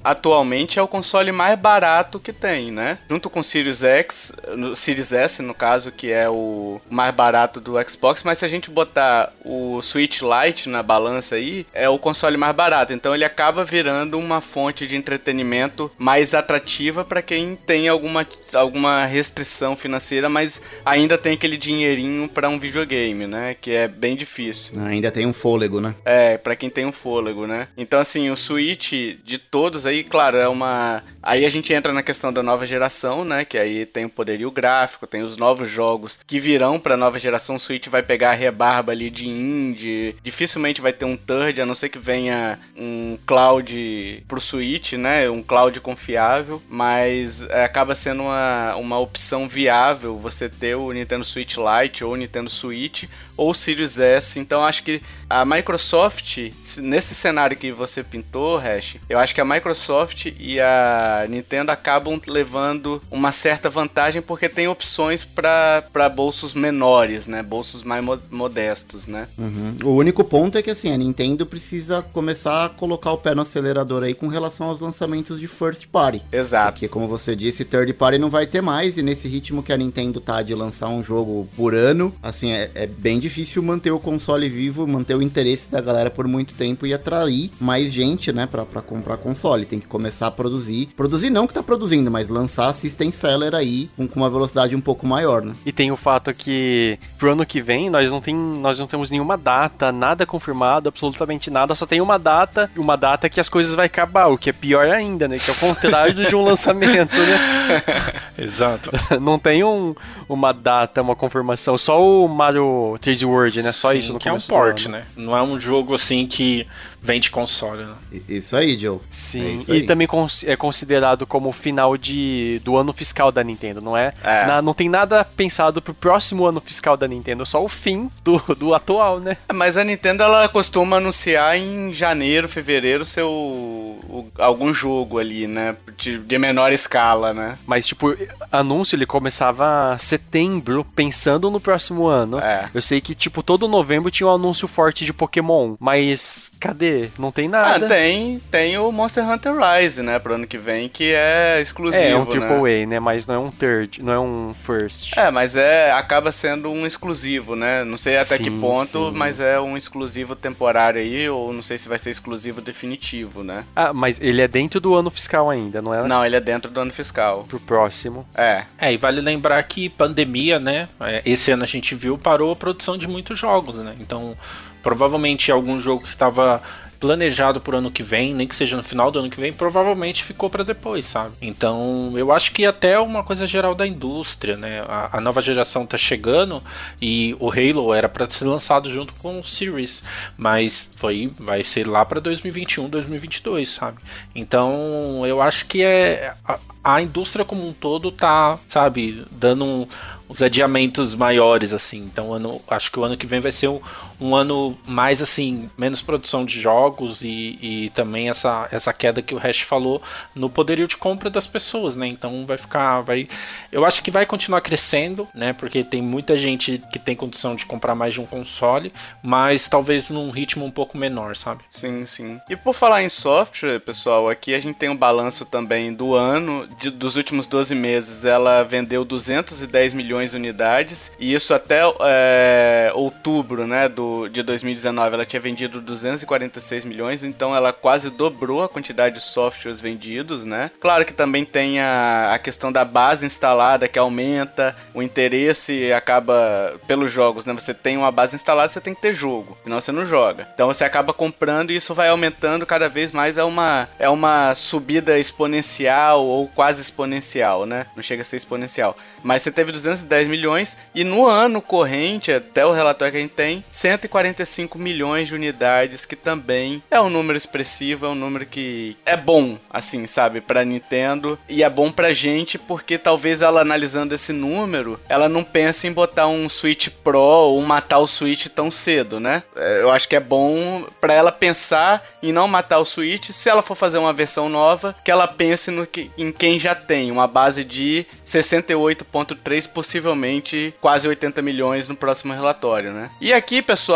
atualmente 0.04 0.80
é 0.80 0.82
o 0.82 0.88
console 0.88 1.32
mais 1.32 1.58
barato 1.58 2.20
que 2.20 2.34
tem, 2.34 2.72
né? 2.72 2.98
Junto 3.10 3.30
com 3.30 3.40
o 3.40 3.44
Series 3.44 3.84
X, 3.84 4.34
no 4.56 4.76
Series 4.76 5.12
S 5.12 5.42
no 5.42 5.54
caso, 5.54 5.92
que 5.92 6.12
é 6.12 6.30
o 6.30 6.80
mais 6.90 7.14
barato 7.14 7.60
do 7.60 7.74
Xbox, 7.88 8.24
mas 8.24 8.40
se 8.40 8.46
a 8.46 8.48
gente 8.48 8.70
botar 8.70 9.34
o 9.44 9.82
Switch 9.82 10.22
Lite 10.22 10.70
na 10.70 10.84
balança 10.84 11.36
aí, 11.36 11.66
é 11.74 11.90
o 11.90 12.00
console 12.00 12.38
mais 12.38 12.56
barato. 12.56 12.94
Então 12.94 13.14
ele 13.14 13.26
acaba 13.26 13.64
virando 13.64 14.18
uma 14.18 14.42
fonte 14.42 14.88
de 14.88 14.96
entretenimento 14.96 15.92
mais 15.98 16.34
atrativa 16.34 17.04
para 17.04 17.22
quem 17.22 17.56
tem 17.56 17.88
alguma, 17.88 18.28
alguma 18.54 19.06
restrição 19.06 19.76
financeira, 19.76 20.30
mas 20.30 20.62
ainda 20.86 21.18
tem 21.18 21.34
aquele 21.34 21.58
dinheirinho 21.58 22.28
para 22.28 22.50
um 22.50 22.60
videogame, 22.60 23.28
né? 23.28 23.56
Que 23.60 23.72
é 23.72 23.88
bem 23.88 24.16
difícil. 24.16 24.74
Ainda 24.84 25.12
tem 25.12 25.26
um 25.26 25.34
fôlego, 25.34 25.80
né? 25.80 25.96
É, 26.06 26.38
pra 26.38 26.56
quem 26.56 26.70
tem 26.70 26.86
um 26.86 26.92
fôlego, 26.92 27.46
né? 27.46 27.51
Então, 27.78 28.00
assim, 28.00 28.30
o 28.30 28.36
Switch 28.36 28.92
de 29.24 29.38
todos 29.38 29.86
aí, 29.86 30.04
claro, 30.04 30.38
é 30.38 30.48
uma. 30.48 31.04
Aí 31.22 31.46
a 31.46 31.50
gente 31.50 31.74
entra 31.74 31.94
na 31.94 32.02
questão 32.02 32.34
da 32.34 32.42
nova 32.42 32.66
geração, 32.66 33.24
né? 33.24 33.46
Que 33.46 33.58
aí 33.58 33.86
tem 33.86 34.06
o 34.06 34.10
poderio 34.10 34.50
gráfico, 34.52 35.06
tem 35.08 35.22
os 35.22 35.38
novos 35.38 35.70
jogos 35.70 36.20
que 36.26 36.40
virão 36.40 36.80
pra 36.80 36.98
nova 36.98 37.20
geração. 37.20 37.56
O 37.56 37.60
Switch 37.60 37.88
vai 37.88 38.02
pegar 38.02 38.32
a 38.32 38.36
rebarba 38.36 38.92
ali 38.92 39.10
de 39.10 39.28
indie. 39.28 40.16
Dificilmente 40.24 40.82
vai 40.82 40.94
ter 40.94 41.06
um 41.06 41.18
third, 41.18 41.62
a 41.62 41.66
não 41.66 41.76
ser 41.76 41.90
que 41.90 42.00
venha 42.00 42.60
um 42.76 43.18
cloud 43.26 44.24
pro 44.28 44.42
Switch, 44.42 44.94
né? 44.94 45.30
Um 45.30 45.44
cloud 45.44 45.80
confiável. 45.80 46.62
Mas 46.70 47.44
é, 47.44 47.64
acaba 47.64 47.94
sendo 47.96 48.24
uma, 48.24 48.76
uma 48.76 49.00
opção 49.00 49.48
viável 49.48 50.18
você 50.18 50.50
ter 50.50 50.76
o 50.76 50.92
Nintendo 50.92 51.24
Switch 51.24 51.56
Lite 51.58 52.04
ou 52.04 52.14
o 52.14 52.18
Nintendo 52.18 52.50
Switch 52.50 53.06
ou 53.42 53.56
Series 53.56 53.98
S. 53.98 54.40
Então 54.40 54.64
acho 54.64 54.84
que 54.84 55.02
a 55.28 55.44
Microsoft, 55.44 56.38
nesse 56.78 57.16
cenário 57.16 57.58
que 57.58 57.72
você 57.72 58.04
pintou, 58.04 58.58
Hash, 58.58 58.98
eu 59.10 59.18
acho 59.18 59.34
que 59.34 59.42
a 59.42 59.46
Microsoft 59.46 60.28
e 60.38 60.60
a 60.60 61.26
Nintendo 61.28 61.72
acabam 61.72 62.22
levando 62.28 63.02
uma 63.10 63.32
certa 63.32 63.68
vantagem 63.68 64.22
porque 64.22 64.48
tem 64.48 64.68
opções 64.68 65.24
para 65.24 66.10
bolsos 66.14 66.54
menores, 66.54 67.28
né? 67.28 67.42
Bolsos 67.42 67.82
mais 67.82 68.04
mo 68.04 68.20
modestos, 68.30 69.08
né? 69.08 69.28
Uhum. 69.38 69.76
O 69.84 69.96
único 69.96 70.24
ponto 70.24 70.58
é 70.58 70.62
que 70.62 70.70
assim, 70.70 70.92
a 70.92 70.98
Nintendo 70.98 71.46
precisa 71.46 72.04
começar 72.14 72.66
a 72.66 72.70
colocar 72.70 73.12
o 73.12 73.18
pé 73.18 73.34
no 73.34 73.42
acelerador 73.42 74.04
aí 74.04 74.14
com 74.14 74.28
relação 74.28 74.68
aos 74.68 74.82
lançamentos 74.82 75.40
de 75.40 75.48
first 75.48 75.88
party. 75.88 76.22
Exato. 76.32 76.74
Porque 76.74 76.88
como 76.88 77.08
você 77.08 77.36
disse, 77.36 77.66
third 77.66 77.92
party 77.94 78.20
não 78.20 78.30
vai 78.30 78.46
ter 78.46 78.62
mais 78.62 78.98
e 78.98 79.02
nesse 79.02 79.28
ritmo 79.28 79.64
que 79.64 79.74
a 79.74 79.78
Nintendo 79.78 80.22
tá 80.22 80.44
de 80.44 80.54
lançar 80.54 80.90
um 80.90 81.02
jogo 81.02 81.48
por 81.56 81.74
ano, 81.74 82.14
assim, 82.22 82.52
é, 82.52 82.70
é 82.76 82.86
bem 82.86 83.18
difícil 83.18 83.31
manter 83.62 83.92
o 83.92 84.00
console 84.00 84.50
vivo, 84.50 84.88
manter 84.88 85.16
o 85.16 85.22
interesse 85.22 85.72
da 85.72 85.82
galera 85.82 86.10
por 86.10 86.28
muito 86.28 86.54
tempo 86.54 86.86
e 86.86 86.94
atrair 86.94 87.52
mais 87.60 87.92
gente, 87.92 88.32
né, 88.32 88.46
pra, 88.46 88.66
pra 88.66 88.82
comprar 88.82 89.18
console. 89.18 89.66
Tem 89.66 89.80
que 89.80 89.88
começar 89.88 90.28
a 90.28 90.32
produzir. 90.32 90.88
Produzir 90.96 91.30
não 91.30 91.48
que 91.48 91.54
tá 91.54 91.64
produzindo, 91.64 92.10
mas 92.12 92.30
lançar 92.30 92.74
system 92.74 93.12
seller 93.12 93.54
aí 93.54 93.90
com, 93.96 94.08
com 94.08 94.20
uma 94.20 94.30
velocidade 94.30 94.76
um 94.76 94.82
pouco 94.82 95.06
maior, 95.06 95.44
né? 95.44 95.54
E 95.66 95.72
tem 95.72 95.92
o 95.92 95.98
fato 95.98 96.34
que 96.34 96.98
pro 97.18 97.32
ano 97.32 97.46
que 97.46 97.62
vem 97.62 97.90
nós 97.90 98.10
não, 98.12 98.22
tem, 98.22 98.36
nós 98.36 98.80
não 98.80 98.88
temos 98.88 99.10
nenhuma 99.10 99.38
data, 99.38 99.92
nada 99.92 100.26
confirmado, 100.26 100.90
absolutamente 100.90 101.50
nada, 101.50 101.76
só 101.76 101.86
tem 101.86 102.02
uma 102.02 102.18
data, 102.18 102.70
uma 102.76 102.96
data 102.96 103.30
que 103.30 103.40
as 103.40 103.50
coisas 103.50 103.76
vai 103.76 103.86
acabar, 103.86 104.28
o 104.28 104.38
que 104.38 104.50
é 104.50 104.54
pior 104.54 104.88
ainda, 104.88 105.28
né? 105.28 105.38
Que 105.38 105.50
é 105.50 105.54
o 105.54 105.58
contrário 105.58 106.14
de 106.28 106.36
um 106.36 106.44
lançamento, 106.46 107.16
né? 107.16 108.14
Exato. 108.38 108.92
Não 109.20 109.38
tem 109.38 109.64
um, 109.64 109.96
uma 110.28 110.54
data, 110.54 111.02
uma 111.02 111.16
confirmação, 111.16 111.78
só 111.78 112.02
o 112.02 112.28
Mario 112.28 112.98
3D 113.22 113.28
World, 113.28 113.62
né? 113.62 113.72
Só 113.72 113.94
isso 113.94 114.14
no 114.14 114.20
que 114.20 114.28
é 114.28 114.34
um 114.34 114.40
port, 114.40 114.88
né? 114.88 115.04
Não 115.16 115.36
é 115.36 115.42
um 115.42 115.60
jogo 115.60 115.94
assim 115.94 116.26
que 116.28 116.68
vende 117.02 117.32
console, 117.32 117.84
né? 117.86 117.96
Isso 118.30 118.56
aí, 118.56 118.78
Joe. 118.78 118.98
É 118.98 119.00
Sim, 119.10 119.66
e 119.68 119.72
aí. 119.72 119.86
também 119.88 120.06
cons- 120.08 120.44
é 120.44 120.56
considerado 120.56 121.26
como 121.26 121.50
o 121.50 121.52
final 121.52 121.98
de, 121.98 122.62
do 122.64 122.78
ano 122.78 122.94
fiscal 122.94 123.32
da 123.32 123.44
Nintendo, 123.44 123.82
não 123.82 123.98
é? 123.98 124.14
É. 124.24 124.46
Na- 124.46 124.62
não 124.62 124.74
tem 124.74 124.88
nada 124.88 125.24
pensado 125.26 125.82
pro 125.82 125.94
próximo 125.94 126.46
ano 126.46 126.62
fiscal 126.62 126.96
da 126.96 127.08
Nintendo, 127.08 127.46
só 127.46 127.64
o 127.64 127.68
fim 127.68 128.10
do, 128.24 128.38
do 128.56 128.76
atual, 128.76 129.20
né? 129.20 129.38
Mas 129.54 129.78
a 129.78 129.84
Nintendo 129.84 130.22
ela 130.24 130.48
costuma 130.48 130.98
anunciar 130.98 131.58
em 131.58 131.92
janeiro, 131.92 132.48
fevereiro 132.48 133.04
seu 133.04 133.28
o- 133.30 134.28
algum 134.38 134.74
jogo 134.74 135.18
ali, 135.20 135.48
né, 135.48 135.76
de, 135.98 136.18
de 136.20 136.38
menor 136.38 136.72
escala, 136.72 137.34
né? 137.34 137.58
Mas, 137.66 137.88
tipo, 137.88 138.16
anúncio 138.52 138.96
ele 138.96 139.06
começava 139.06 139.96
setembro, 140.00 140.86
pensando 140.96 141.50
no 141.50 141.60
próximo 141.60 142.06
ano. 142.08 142.40
É. 142.40 142.70
Eu 142.74 142.82
sei 142.82 143.02
que, 143.02 143.16
tipo, 143.16 143.42
todo 143.42 143.68
novembro 143.68 144.12
tinha 144.12 144.28
um 144.28 144.34
anúncio 144.34 144.68
forte 144.68 145.04
de 145.06 145.14
Pokémon, 145.14 145.76
mas 145.80 146.52
cadê? 146.60 146.91
Não 147.18 147.32
tem 147.32 147.48
Ah, 147.48 147.50
nada. 147.50 147.88
tem, 147.88 148.40
tem 148.52 148.78
o 148.78 148.92
Monster 148.92 149.28
Hunter 149.30 149.54
Rise, 149.54 150.02
né, 150.02 150.20
pro 150.20 150.36
ano 150.36 150.48
que 150.48 150.58
vem, 150.58 150.88
que 150.90 151.14
é 151.14 151.60
exclusivo, 151.62 152.04
É, 152.04 152.16
um 152.16 152.20
né? 152.20 152.26
triple 152.26 152.84
A, 152.84 152.86
né? 152.88 153.00
Mas 153.00 153.26
não 153.28 153.36
é 153.36 153.40
um 153.40 153.52
third, 153.52 154.02
não 154.04 154.14
é 154.14 154.20
um 154.20 154.54
first. 154.66 155.18
É, 155.18 155.30
mas 155.32 155.56
é 155.56 155.92
acaba 155.92 156.32
sendo 156.32 156.70
um 156.72 156.86
exclusivo, 156.86 157.56
né? 157.56 157.84
Não 157.84 157.98
sei 157.98 158.16
até 158.16 158.38
que 158.38 158.46
Sim, 158.46 158.60
ponto, 158.62 158.86
sim. 159.10 159.12
mas 159.14 159.40
é 159.40 159.60
um 159.60 159.76
exclusivo 159.78 160.36
temporário 160.36 161.00
aí, 161.02 161.30
ou 161.30 161.54
não 161.54 161.64
sei 161.64 161.78
se 161.78 161.88
vai 161.90 161.98
ser 161.98 162.10
exclusivo 162.10 162.62
definitivo, 162.62 163.44
né? 163.44 163.64
Ah, 163.76 163.94
mas 163.94 164.20
ele 164.22 164.42
é 164.42 164.48
dentro 164.48 164.80
do 164.80 164.96
ano 164.96 165.10
fiscal 165.10 165.50
ainda, 165.50 165.82
não 165.82 165.94
é? 165.94 166.08
Não, 166.08 166.26
ele 166.26 166.36
é 166.36 166.42
dentro 166.42 166.70
do 166.72 166.80
ano 166.80 166.92
fiscal. 166.94 167.46
Pro 167.48 167.60
próximo. 167.60 168.26
É. 168.36 168.64
É, 168.78 168.94
e 168.94 168.98
vale 168.98 169.22
lembrar 169.22 169.62
que 169.64 169.90
pandemia, 169.90 170.60
né? 170.60 170.88
é, 171.00 171.22
Esse 171.26 171.52
ano 171.52 171.64
a 171.64 171.68
gente 171.68 171.94
viu, 171.96 172.18
parou 172.18 172.52
a 172.52 172.56
produção 172.56 172.98
de 172.98 173.08
muitos 173.08 173.38
jogos, 173.40 173.76
né? 173.76 173.96
Então, 174.00 174.36
provavelmente 174.82 175.52
algum 175.52 175.80
jogo 175.80 176.04
que 176.04 176.10
estava 176.10 176.62
planejado 177.02 177.60
por 177.60 177.74
ano 177.74 177.90
que 177.90 178.04
vem, 178.04 178.32
nem 178.34 178.48
que 178.48 178.56
seja 178.56 178.78
no 178.78 178.84
final 178.84 179.10
do 179.10 179.18
ano 179.18 179.30
que 179.30 179.42
vem, 179.42 179.52
provavelmente 179.52 180.24
ficou 180.24 180.52
para 180.52 180.64
depois, 180.64 181.06
sabe? 181.06 181.34
Então, 181.42 182.14
eu 182.16 182.32
acho 182.32 182.52
que 182.52 182.64
até 182.64 183.00
uma 183.00 183.24
coisa 183.24 183.48
geral 183.48 183.74
da 183.74 183.88
indústria, 183.88 184.56
né? 184.56 184.82
A, 184.88 185.18
a 185.18 185.20
nova 185.20 185.42
geração 185.42 185.84
tá 185.84 185.98
chegando 185.98 186.62
e 187.02 187.36
o 187.40 187.50
Halo 187.50 187.92
era 187.92 188.08
para 188.08 188.30
ser 188.30 188.46
lançado 188.46 188.90
junto 188.92 189.14
com 189.16 189.40
o 189.40 189.44
Series, 189.44 190.04
mas 190.38 190.88
foi 190.96 191.32
vai 191.40 191.64
ser 191.64 191.88
lá 191.88 192.06
para 192.06 192.22
2021, 192.22 192.88
2022, 192.88 193.68
sabe? 193.68 193.98
Então, 194.36 195.26
eu 195.26 195.42
acho 195.42 195.66
que 195.66 195.84
é 195.84 196.36
a, 196.48 196.60
a 196.84 197.02
indústria 197.02 197.44
como 197.44 197.68
um 197.68 197.74
todo 197.74 198.12
tá, 198.12 198.60
sabe, 198.70 199.26
dando 199.32 199.66
um, 199.66 199.88
uns 200.30 200.42
adiamentos 200.42 201.14
maiores, 201.14 201.74
assim. 201.74 201.98
Então, 201.98 202.34
ano, 202.34 202.62
acho 202.68 202.92
que 202.92 203.00
o 203.00 203.04
ano 203.04 203.18
que 203.18 203.28
vem 203.28 203.40
vai 203.40 203.52
ser 203.52 203.68
um, 203.68 203.82
um 204.22 204.36
ano 204.36 204.78
mais, 204.86 205.22
assim, 205.22 205.70
menos 205.78 206.02
produção 206.02 206.46
de 206.46 206.62
jogos 206.62 207.24
e, 207.24 207.58
e 207.62 207.90
também 207.96 208.30
essa, 208.30 208.68
essa 208.72 208.94
queda 208.94 209.22
que 209.22 209.34
o 209.34 209.38
Hash 209.40 209.62
falou 209.62 210.02
no 210.36 210.48
poderio 210.50 210.88
de 210.88 210.96
compra 210.96 211.30
das 211.30 211.48
pessoas, 211.48 211.96
né? 211.96 212.08
Então, 212.08 212.46
vai 212.46 212.58
ficar, 212.60 213.02
vai... 213.02 213.28
Eu 213.72 213.84
acho 213.84 214.04
que 214.04 214.12
vai 214.12 214.26
continuar 214.26 214.62
crescendo, 214.62 215.28
né? 215.34 215.54
Porque 215.54 215.84
tem 215.84 216.02
muita 216.02 216.38
gente 216.38 216.82
que 216.92 217.00
tem 217.00 217.16
condição 217.16 217.56
de 217.56 217.66
comprar 217.66 217.96
mais 217.96 218.14
de 218.14 218.22
um 218.22 218.26
console, 218.26 218.94
mas 219.24 219.68
talvez 219.68 220.10
num 220.10 220.30
ritmo 220.30 220.64
um 220.64 220.72
pouco 220.72 220.98
menor, 220.98 221.36
sabe? 221.36 221.64
Sim, 221.72 222.06
sim. 222.06 222.40
E 222.48 222.56
por 222.56 222.74
falar 222.76 223.02
em 223.02 223.10
software, 223.10 223.80
pessoal, 223.80 224.30
aqui 224.30 224.54
a 224.54 224.60
gente 224.60 224.76
tem 224.78 224.90
um 224.90 224.96
balanço 224.96 225.46
também 225.46 225.92
do 225.94 226.14
ano, 226.14 226.68
de- 226.80 226.92
dos 226.92 227.16
últimos 227.18 227.48
12 227.48 227.74
meses, 227.74 228.24
ela 228.24 228.62
vendeu 228.64 229.04
210 229.04 229.94
milhões 229.94 230.32
de 230.32 230.38
unidades, 230.38 231.12
e 231.20 231.34
isso 231.34 231.54
até 231.54 231.82
é, 232.02 232.92
outubro, 232.94 233.66
né, 233.66 233.90
do, 233.90 234.11
de 234.30 234.44
2019, 234.44 235.16
ela 235.16 235.26
tinha 235.26 235.40
vendido 235.40 235.82
246 235.82 236.86
milhões, 236.86 237.24
então 237.24 237.56
ela 237.56 237.74
quase 237.74 238.10
dobrou 238.10 238.64
a 238.64 238.70
quantidade 238.70 239.16
de 239.16 239.22
softwares 239.22 239.80
vendidos, 239.80 240.46
né. 240.46 240.72
Claro 240.80 241.06
que 241.06 241.14
também 241.14 241.46
tem 241.46 241.80
a, 241.80 242.34
a 242.34 242.40
questão 242.40 242.72
da 242.72 242.86
base 242.86 243.26
instalada 243.26 243.88
que 243.88 244.00
aumenta, 244.00 244.76
o 244.94 245.02
interesse 245.02 245.92
acaba 245.94 246.80
pelos 246.88 247.12
jogos, 247.12 247.46
né, 247.46 247.54
você 247.54 247.74
tem 247.74 247.98
uma 247.98 248.12
base 248.12 248.36
instalada, 248.36 248.70
você 248.70 248.82
tem 248.82 248.94
que 248.94 249.02
ter 249.02 249.14
jogo, 249.14 249.58
senão 249.64 249.80
você 249.80 249.92
não 249.92 250.06
joga. 250.06 250.48
Então 250.54 250.68
você 250.68 250.84
acaba 250.84 251.14
comprando 251.14 251.72
e 251.72 251.76
isso 251.76 251.94
vai 251.94 252.10
aumentando 252.10 252.66
cada 252.66 252.88
vez 252.90 253.12
mais, 253.12 253.38
é 253.38 253.44
uma, 253.44 253.88
é 254.00 254.10
uma 254.10 254.54
subida 254.56 255.20
exponencial 255.20 256.26
ou 256.26 256.48
quase 256.48 256.82
exponencial, 256.82 257.66
né? 257.66 257.86
Não 257.96 258.04
chega 258.04 258.22
a 258.22 258.26
ser 258.26 258.38
exponencial. 258.38 258.98
Mas 259.24 259.42
você 259.42 259.52
teve 259.52 259.72
210 259.72 260.28
milhões 260.28 260.76
e 260.94 261.04
no 261.04 261.26
ano 261.26 261.62
corrente, 261.62 262.32
até 262.32 262.66
o 262.66 262.72
relatório 262.72 263.12
que 263.12 263.18
a 263.18 263.22
gente 263.22 263.34
tem, 263.34 263.64
145 264.02 264.80
milhões 264.80 265.28
de 265.28 265.36
unidades, 265.36 266.06
que 266.06 266.16
também 266.16 266.82
é 266.90 267.00
um 267.00 267.10
número 267.10 267.38
expressivo, 267.38 268.06
é 268.06 268.10
um 268.10 268.16
número 268.16 268.46
que 268.46 268.98
é 269.06 269.16
bom, 269.16 269.58
assim, 269.70 270.08
sabe, 270.08 270.42
pra 270.42 270.66
Nintendo 270.66 271.38
e 271.48 271.64
é 271.64 271.70
bom 271.70 271.92
pra 271.92 272.14
gente 272.14 272.58
porque 272.58 272.98
talvez 272.98 273.42
ela 273.42 273.62
analisando 273.62 274.16
esse 274.16 274.34
número, 274.34 275.00
ela 275.08 275.30
não 275.30 275.44
pense 275.44 275.88
em 275.88 275.94
botar 275.94 276.28
um 276.28 276.50
Switch 276.50 276.90
Pro 277.04 277.20
ou 277.20 277.62
matar 277.62 278.00
o 278.00 278.08
Switch 278.08 278.48
tão 278.48 278.72
cedo, 278.72 279.20
né? 279.20 279.44
É, 279.56 279.82
Eu 279.82 279.92
acho 279.92 280.08
que 280.08 280.16
é 280.16 280.20
bom 280.20 280.86
pra 281.00 281.14
ela 281.14 281.32
pensar 281.32 282.04
em 282.24 282.32
não 282.32 282.48
matar 282.48 282.80
o 282.80 282.86
Switch, 282.86 283.30
se 283.32 283.50
ela 283.50 283.62
for 283.62 283.76
fazer 283.76 283.98
uma 283.98 284.14
versão 284.14 284.50
nova, 284.50 284.96
que 285.04 285.12
ela 285.12 285.28
pense 285.28 285.70
no 285.70 285.86
que, 285.86 286.10
em 286.18 286.32
quem 286.32 286.60
já 286.60 286.74
tem, 286.74 287.12
uma 287.12 287.28
base 287.28 287.64
de 287.64 288.06
68.3, 288.26 289.68
possivelmente 289.68 290.74
quase 290.82 291.08
80 291.08 291.42
milhões 291.42 291.88
no 291.88 291.96
próximo 291.96 292.34
relatório, 292.34 292.92
né? 292.92 293.10
E 293.20 293.34
aqui, 293.34 293.62
pessoal, 293.62 293.91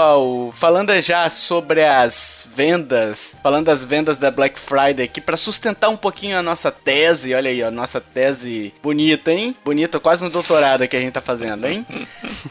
falando 0.54 1.00
já 1.02 1.30
sobre 1.30 1.84
as 1.84 2.48
vendas, 2.54 3.36
falando 3.42 3.66
das 3.66 3.84
vendas 3.84 4.18
da 4.18 4.32
Black 4.32 4.60
Friday 4.60 5.06
aqui, 5.06 5.22
pra 5.22 5.38
sustentar 5.38 5.90
um 5.90 5.98
pouquinho 5.98 6.38
a 6.38 6.44
nossa 6.44 6.72
tese, 6.72 7.34
olha 7.34 7.50
aí, 7.50 7.64
a 7.64 7.72
nossa 7.72 8.00
tese 8.00 8.74
bonita, 8.82 9.32
hein? 9.32 9.56
Bonita, 9.64 10.00
quase 10.00 10.26
um 10.26 10.30
doutorado 10.30 10.88
que 10.88 10.96
a 10.96 11.00
gente 11.00 11.14
tá 11.14 11.22
fazendo, 11.22 11.66
hein? 11.68 11.86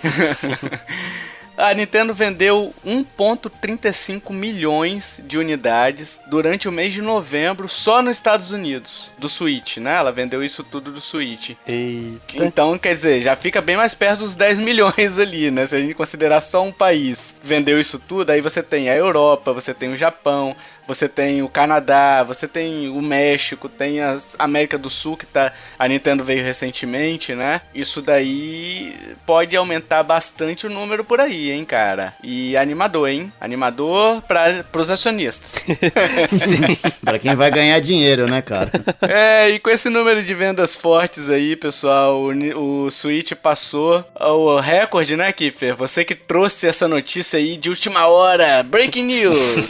A 1.56 1.72
Nintendo 1.72 2.12
vendeu 2.12 2.74
1.35 2.84 4.32
milhões 4.32 5.20
de 5.24 5.38
unidades 5.38 6.20
durante 6.26 6.68
o 6.68 6.72
mês 6.72 6.92
de 6.92 7.00
novembro 7.00 7.68
só 7.68 8.02
nos 8.02 8.16
Estados 8.16 8.50
Unidos, 8.50 9.10
do 9.18 9.28
Switch, 9.28 9.76
né? 9.76 9.96
Ela 9.96 10.10
vendeu 10.10 10.42
isso 10.42 10.64
tudo 10.64 10.90
do 10.90 11.00
Switch. 11.00 11.52
Eita. 11.66 12.44
Então, 12.44 12.76
quer 12.76 12.94
dizer, 12.94 13.22
já 13.22 13.36
fica 13.36 13.60
bem 13.60 13.76
mais 13.76 13.94
perto 13.94 14.20
dos 14.20 14.34
10 14.34 14.58
milhões 14.58 15.18
ali, 15.18 15.50
né? 15.50 15.66
Se 15.66 15.76
a 15.76 15.80
gente 15.80 15.94
considerar 15.94 16.40
só 16.40 16.62
um 16.62 16.72
país 16.72 17.36
vendeu 17.42 17.80
isso 17.80 17.98
tudo, 17.98 18.30
aí 18.30 18.40
você 18.40 18.62
tem 18.62 18.88
a 18.90 18.96
Europa, 18.96 19.52
você 19.52 19.72
tem 19.72 19.92
o 19.92 19.96
Japão, 19.96 20.56
você 20.86 21.08
tem 21.08 21.42
o 21.42 21.48
Canadá, 21.48 22.22
você 22.22 22.46
tem 22.46 22.88
o 22.88 23.00
México, 23.00 23.68
tem 23.68 24.00
a 24.00 24.16
América 24.38 24.76
do 24.78 24.90
Sul 24.90 25.16
que 25.16 25.26
tá 25.26 25.52
a 25.78 25.88
Nintendo 25.88 26.24
veio 26.24 26.44
recentemente, 26.44 27.34
né? 27.34 27.60
Isso 27.74 28.02
daí 28.02 28.94
pode 29.26 29.56
aumentar 29.56 30.02
bastante 30.02 30.66
o 30.66 30.70
número 30.70 31.04
por 31.04 31.20
aí, 31.20 31.50
hein, 31.50 31.64
cara. 31.64 32.14
E 32.22 32.56
animador, 32.56 33.08
hein? 33.08 33.32
Animador 33.40 34.22
para 34.22 34.64
pros 34.64 34.90
acionistas. 34.90 35.54
Pra 37.04 37.18
quem 37.18 37.34
vai 37.34 37.50
ganhar 37.50 37.78
dinheiro, 37.80 38.26
né, 38.26 38.42
cara? 38.42 38.70
É, 39.02 39.50
e 39.50 39.58
com 39.58 39.70
esse 39.70 39.88
número 39.88 40.22
de 40.22 40.34
vendas 40.34 40.74
fortes 40.74 41.28
aí, 41.28 41.56
pessoal, 41.56 42.20
o, 42.20 42.84
o 42.86 42.90
Switch 42.90 43.32
passou 43.32 44.04
o 44.18 44.58
recorde, 44.58 45.16
né, 45.16 45.32
Kiffer? 45.32 45.76
Você 45.76 46.04
que 46.04 46.14
trouxe 46.14 46.66
essa 46.66 46.88
notícia 46.88 47.38
aí 47.38 47.56
de 47.56 47.68
última 47.68 48.06
hora. 48.06 48.62
Breaking 48.62 49.04
news! 49.06 49.68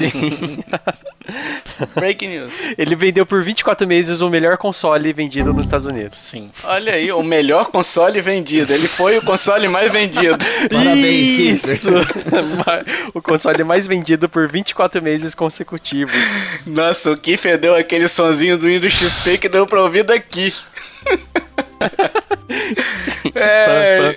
Breaking 1.94 2.28
news. 2.28 2.52
Ele 2.76 2.94
vendeu 2.94 3.24
por 3.24 3.42
24 3.42 3.86
meses 3.86 4.20
o 4.20 4.28
melhor 4.28 4.56
console 4.56 5.12
vendido 5.12 5.52
nos 5.52 5.66
Estados 5.66 5.86
Unidos. 5.86 6.18
Sim. 6.18 6.50
Olha 6.64 6.94
aí, 6.94 7.10
o 7.12 7.22
melhor 7.22 7.66
console 7.66 8.20
vendido. 8.20 8.72
Ele 8.72 8.88
foi 8.88 9.18
o 9.18 9.22
console 9.22 9.68
mais 9.68 9.90
vendido. 9.90 10.38
Parabéns. 10.70 11.64
Isso! 11.64 11.90
o 13.14 13.22
console 13.22 13.64
mais 13.64 13.86
vendido 13.86 14.28
por 14.28 14.48
24 14.48 15.02
meses 15.02 15.34
consecutivos. 15.34 16.14
Nossa, 16.66 17.12
o 17.12 17.16
Kiffer 17.16 17.58
deu 17.58 17.74
aquele 17.74 18.08
sonzinho 18.08 18.58
do 18.58 18.66
Windows 18.66 18.92
XP 18.92 19.38
que 19.38 19.48
deu 19.48 19.66
pra 19.66 19.82
ouvir 19.82 20.04
daqui. 20.04 20.54
É, 23.34 24.16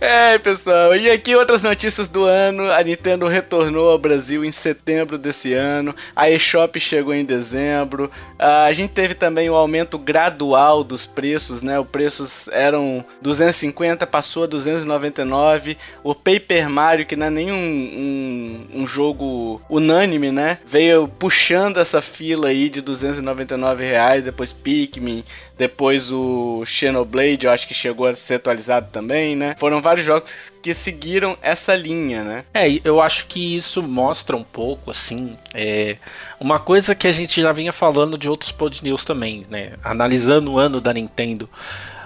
é, 0.00 0.38
pessoal. 0.38 0.94
E 0.94 1.10
aqui 1.10 1.34
outras 1.34 1.62
notícias 1.62 2.08
do 2.08 2.24
ano. 2.24 2.70
A 2.70 2.82
Nintendo 2.82 3.26
retornou 3.26 3.88
ao 3.90 3.98
Brasil 3.98 4.44
em 4.44 4.52
setembro 4.52 5.16
desse 5.16 5.52
ano. 5.54 5.94
A 6.14 6.30
eShop 6.30 6.78
chegou 6.78 7.14
em 7.14 7.24
dezembro. 7.24 8.10
A 8.38 8.72
gente 8.72 8.92
teve 8.92 9.14
também 9.14 9.48
o 9.48 9.54
um 9.54 9.56
aumento 9.56 9.98
gradual 9.98 10.84
dos 10.84 11.06
preços, 11.06 11.62
né? 11.62 11.78
Os 11.78 11.86
preços 11.86 12.48
eram 12.48 13.04
250, 13.22 14.06
passou 14.06 14.44
a 14.44 14.46
299. 14.46 15.76
O 16.02 16.14
Paper 16.14 16.68
Mario, 16.68 17.06
que 17.06 17.16
não 17.16 17.26
é 17.26 17.30
nenhum 17.30 17.56
um, 17.56 18.66
um 18.82 18.86
jogo 18.86 19.60
unânime, 19.68 20.30
né? 20.30 20.58
Veio 20.66 21.08
puxando 21.08 21.78
essa 21.78 22.02
fila 22.02 22.48
aí 22.48 22.68
de 22.68 22.80
299 22.80 23.84
reais, 23.84 24.24
depois 24.24 24.52
Pikmin, 24.62 25.24
depois 25.56 26.10
o 26.10 26.64
Xenoblade, 26.64 27.46
eu 27.46 27.52
acho 27.52 27.66
que 27.66 27.74
chegou 27.74 28.06
a 28.06 28.14
ser 28.14 28.34
atualizado 28.34 28.88
também, 28.92 29.34
né? 29.34 29.56
Foram 29.58 29.82
vários 29.82 30.06
jogos 30.06 30.52
que 30.62 30.72
seguiram 30.74 31.36
essa 31.42 31.74
linha, 31.74 32.22
né? 32.22 32.44
É, 32.54 32.66
eu 32.84 33.00
acho 33.00 33.26
que 33.26 33.56
isso 33.56 33.82
mostra 33.82 34.36
um 34.36 34.44
pouco, 34.44 34.90
assim, 34.90 35.36
é, 35.54 35.96
uma 36.38 36.58
coisa 36.58 36.94
que 36.94 37.08
a 37.08 37.12
gente 37.12 37.40
já 37.40 37.52
vinha 37.52 37.72
falando 37.72 38.18
de 38.18 38.28
outros 38.28 38.52
pod 38.52 38.82
news 38.84 39.04
também, 39.04 39.46
né? 39.50 39.72
Analisando 39.82 40.52
o 40.52 40.58
ano 40.58 40.80
da 40.80 40.92
Nintendo. 40.92 41.48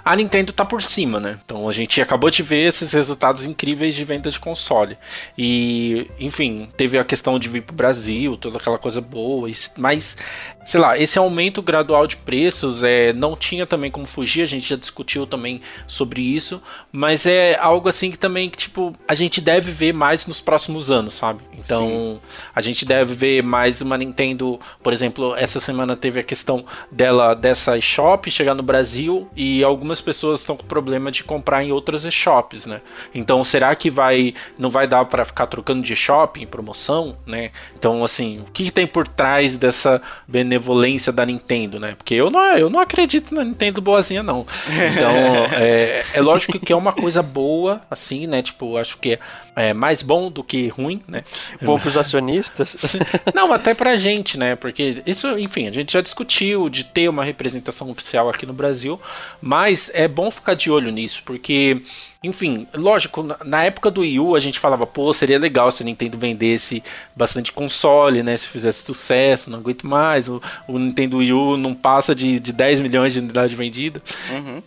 A 0.05 0.17
Nintendo 0.17 0.53
tá 0.53 0.65
por 0.65 0.83
cima, 0.83 1.21
né? 1.21 1.39
Então 1.45 1.69
a 1.69 1.73
gente 1.73 2.01
acabou 2.01 2.31
de 2.31 2.43
ver 2.43 2.67
esses 2.69 2.93
resultados 2.93 3.45
incríveis 3.45 3.95
de 3.95 4.05
venda 4.05 4.31
de 4.31 4.39
console. 4.39 4.99
E, 5.39 6.11
enfim, 6.19 6.69
teve 6.77 6.99
a 6.99 7.05
questão 7.05 7.39
de 7.39 7.49
vir 7.49 7.63
pro 7.63 7.75
Brasil, 7.75 8.37
toda 8.37 8.59
aquela 8.59 8.79
coisa 8.79 9.01
boa, 9.01 9.49
mas, 9.77 10.17
sei 10.65 10.81
lá, 10.81 10.99
esse 10.99 11.19
aumento 11.19 11.63
gradual 11.63 12.07
de 12.07 12.17
preços 12.17 12.83
é, 12.83 13.13
não 13.13 13.37
tinha 13.37 13.67
também 13.67 13.91
como 13.91 14.07
fugir, 14.07 14.43
a 14.43 14.47
gente 14.47 14.69
já 14.69 14.77
discutiu 14.77 15.27
também 15.27 15.61
sobre 15.87 16.21
isso, 16.21 16.61
mas 16.91 17.27
é 17.27 17.57
algo 17.59 17.89
assim 17.89 18.11
que 18.11 18.19
também, 18.19 18.51
que, 18.51 18.57
tipo, 18.59 18.95
a 19.07 19.15
gente 19.15 19.41
deve 19.41 19.71
ver 19.71 19.93
mais 19.93 20.27
nos 20.27 20.41
próximos 20.41 20.91
anos, 20.91 21.15
sabe? 21.15 21.41
Então, 21.59 22.21
a 22.55 22.61
gente 22.61 22.85
deve 22.85 23.15
ver 23.15 23.43
mais 23.43 23.81
uma 23.81 23.97
Nintendo, 23.97 24.59
por 24.83 24.93
exemplo, 24.93 25.35
essa 25.37 25.61
semana 25.61 25.97
teve 25.97 26.19
a 26.19 26.23
questão 26.23 26.65
dela, 26.91 27.35
dessa 27.35 27.79
eShop 27.79 28.31
chegar 28.31 28.55
no 28.55 28.63
Brasil 28.63 29.29
e 29.37 29.63
algumas 29.63 29.92
pessoas 30.01 30.41
estão 30.41 30.57
com 30.57 30.67
problema 30.67 31.11
de 31.11 31.25
comprar 31.25 31.63
em 31.65 31.73
outras 31.73 32.05
eShops, 32.05 32.67
né? 32.67 32.81
Então, 33.15 33.43
será 33.45 33.75
que 33.75 33.91
vai 33.91 34.35
não 34.59 34.71
vai 34.71 34.87
dar 34.87 35.05
para 35.05 35.25
ficar 35.25 35.47
trocando 35.47 35.83
de 35.83 35.97
em 36.37 36.47
promoção, 36.47 37.17
né? 37.27 37.51
Então, 37.79 38.05
assim, 38.05 38.41
o 38.41 38.51
que, 38.51 38.65
que 38.65 38.71
tem 38.71 38.87
por 38.87 39.07
trás 39.07 39.57
dessa 39.57 40.03
benevolência 40.27 41.13
da 41.13 41.25
Nintendo, 41.25 41.79
né? 41.79 41.95
Porque 41.97 42.15
eu 42.15 42.31
não, 42.31 42.41
eu 42.57 42.69
não 42.69 42.81
acredito 42.81 43.35
na 43.35 43.45
Nintendo 43.45 43.81
boazinha, 43.81 44.23
não. 44.23 44.47
Então, 44.69 45.11
é, 45.59 46.05
é 46.13 46.21
lógico 46.21 46.59
que 46.59 46.73
é 46.73 46.77
uma 46.77 46.93
coisa 46.93 47.23
boa, 47.23 47.81
assim, 47.91 48.27
né? 48.27 48.43
Tipo, 48.43 48.77
acho 48.77 48.99
que 48.99 49.13
é, 49.13 49.19
é 49.57 49.73
mais 49.73 50.03
bom 50.03 50.31
do 50.31 50.43
que 50.43 50.69
ruim, 50.69 51.01
né? 51.07 51.25
Bom 51.61 51.79
pros 51.79 51.97
acionistas. 51.97 52.77
Não, 53.35 53.53
até 53.53 53.75
pra 53.75 53.97
gente, 53.97 54.39
né? 54.39 54.57
Porque 54.57 55.03
isso, 55.07 55.39
enfim, 55.39 55.69
a 55.69 55.73
gente 55.73 55.93
já 55.93 56.01
discutiu 56.01 56.69
de 56.69 56.85
ter 56.85 57.09
uma 57.09 57.25
representação 57.25 57.91
oficial 57.91 58.29
aqui 58.29 58.47
no 58.47 58.53
Brasil, 58.53 59.01
mas 59.41 59.82
é 59.93 60.07
bom 60.07 60.31
ficar 60.31 60.55
de 60.55 60.71
olho 60.71 60.91
nisso, 60.91 61.23
porque, 61.25 61.83
enfim, 62.23 62.67
lógico, 62.75 63.23
na- 63.45 63.63
época 63.65 63.91
do 63.91 64.01
Wii 64.03 64.21
U 64.21 64.35
a 64.35 64.41
gente 64.41 64.59
falava, 64.59 64.87
pô, 64.87 65.13
seria 65.13 65.39
legal 65.39 65.71
se 65.71 65.83
a 65.83 65.87
Nintendo 65.87 66.19
vendesse 66.19 66.83
bastante 67.17 67.51
console, 67.53 68.23
né? 68.23 68.37
Se 68.37 68.47
fizesse 68.49 68.85
sucesso, 68.85 69.51
não 69.51 69.59
aguento 69.59 69.87
mais, 69.87 70.29
o, 70.29 70.41
o 70.69 70.79
Nintendo 70.79 71.19
Wii 71.19 71.33
U 71.33 71.57
não 71.57 71.75
passa 71.75 72.15
de, 72.15 72.39
de 72.39 72.53
10 72.53 72.81
milhões 72.81 73.13
de 73.13 73.19
unidades 73.21 73.57
vendidas. 73.57 74.03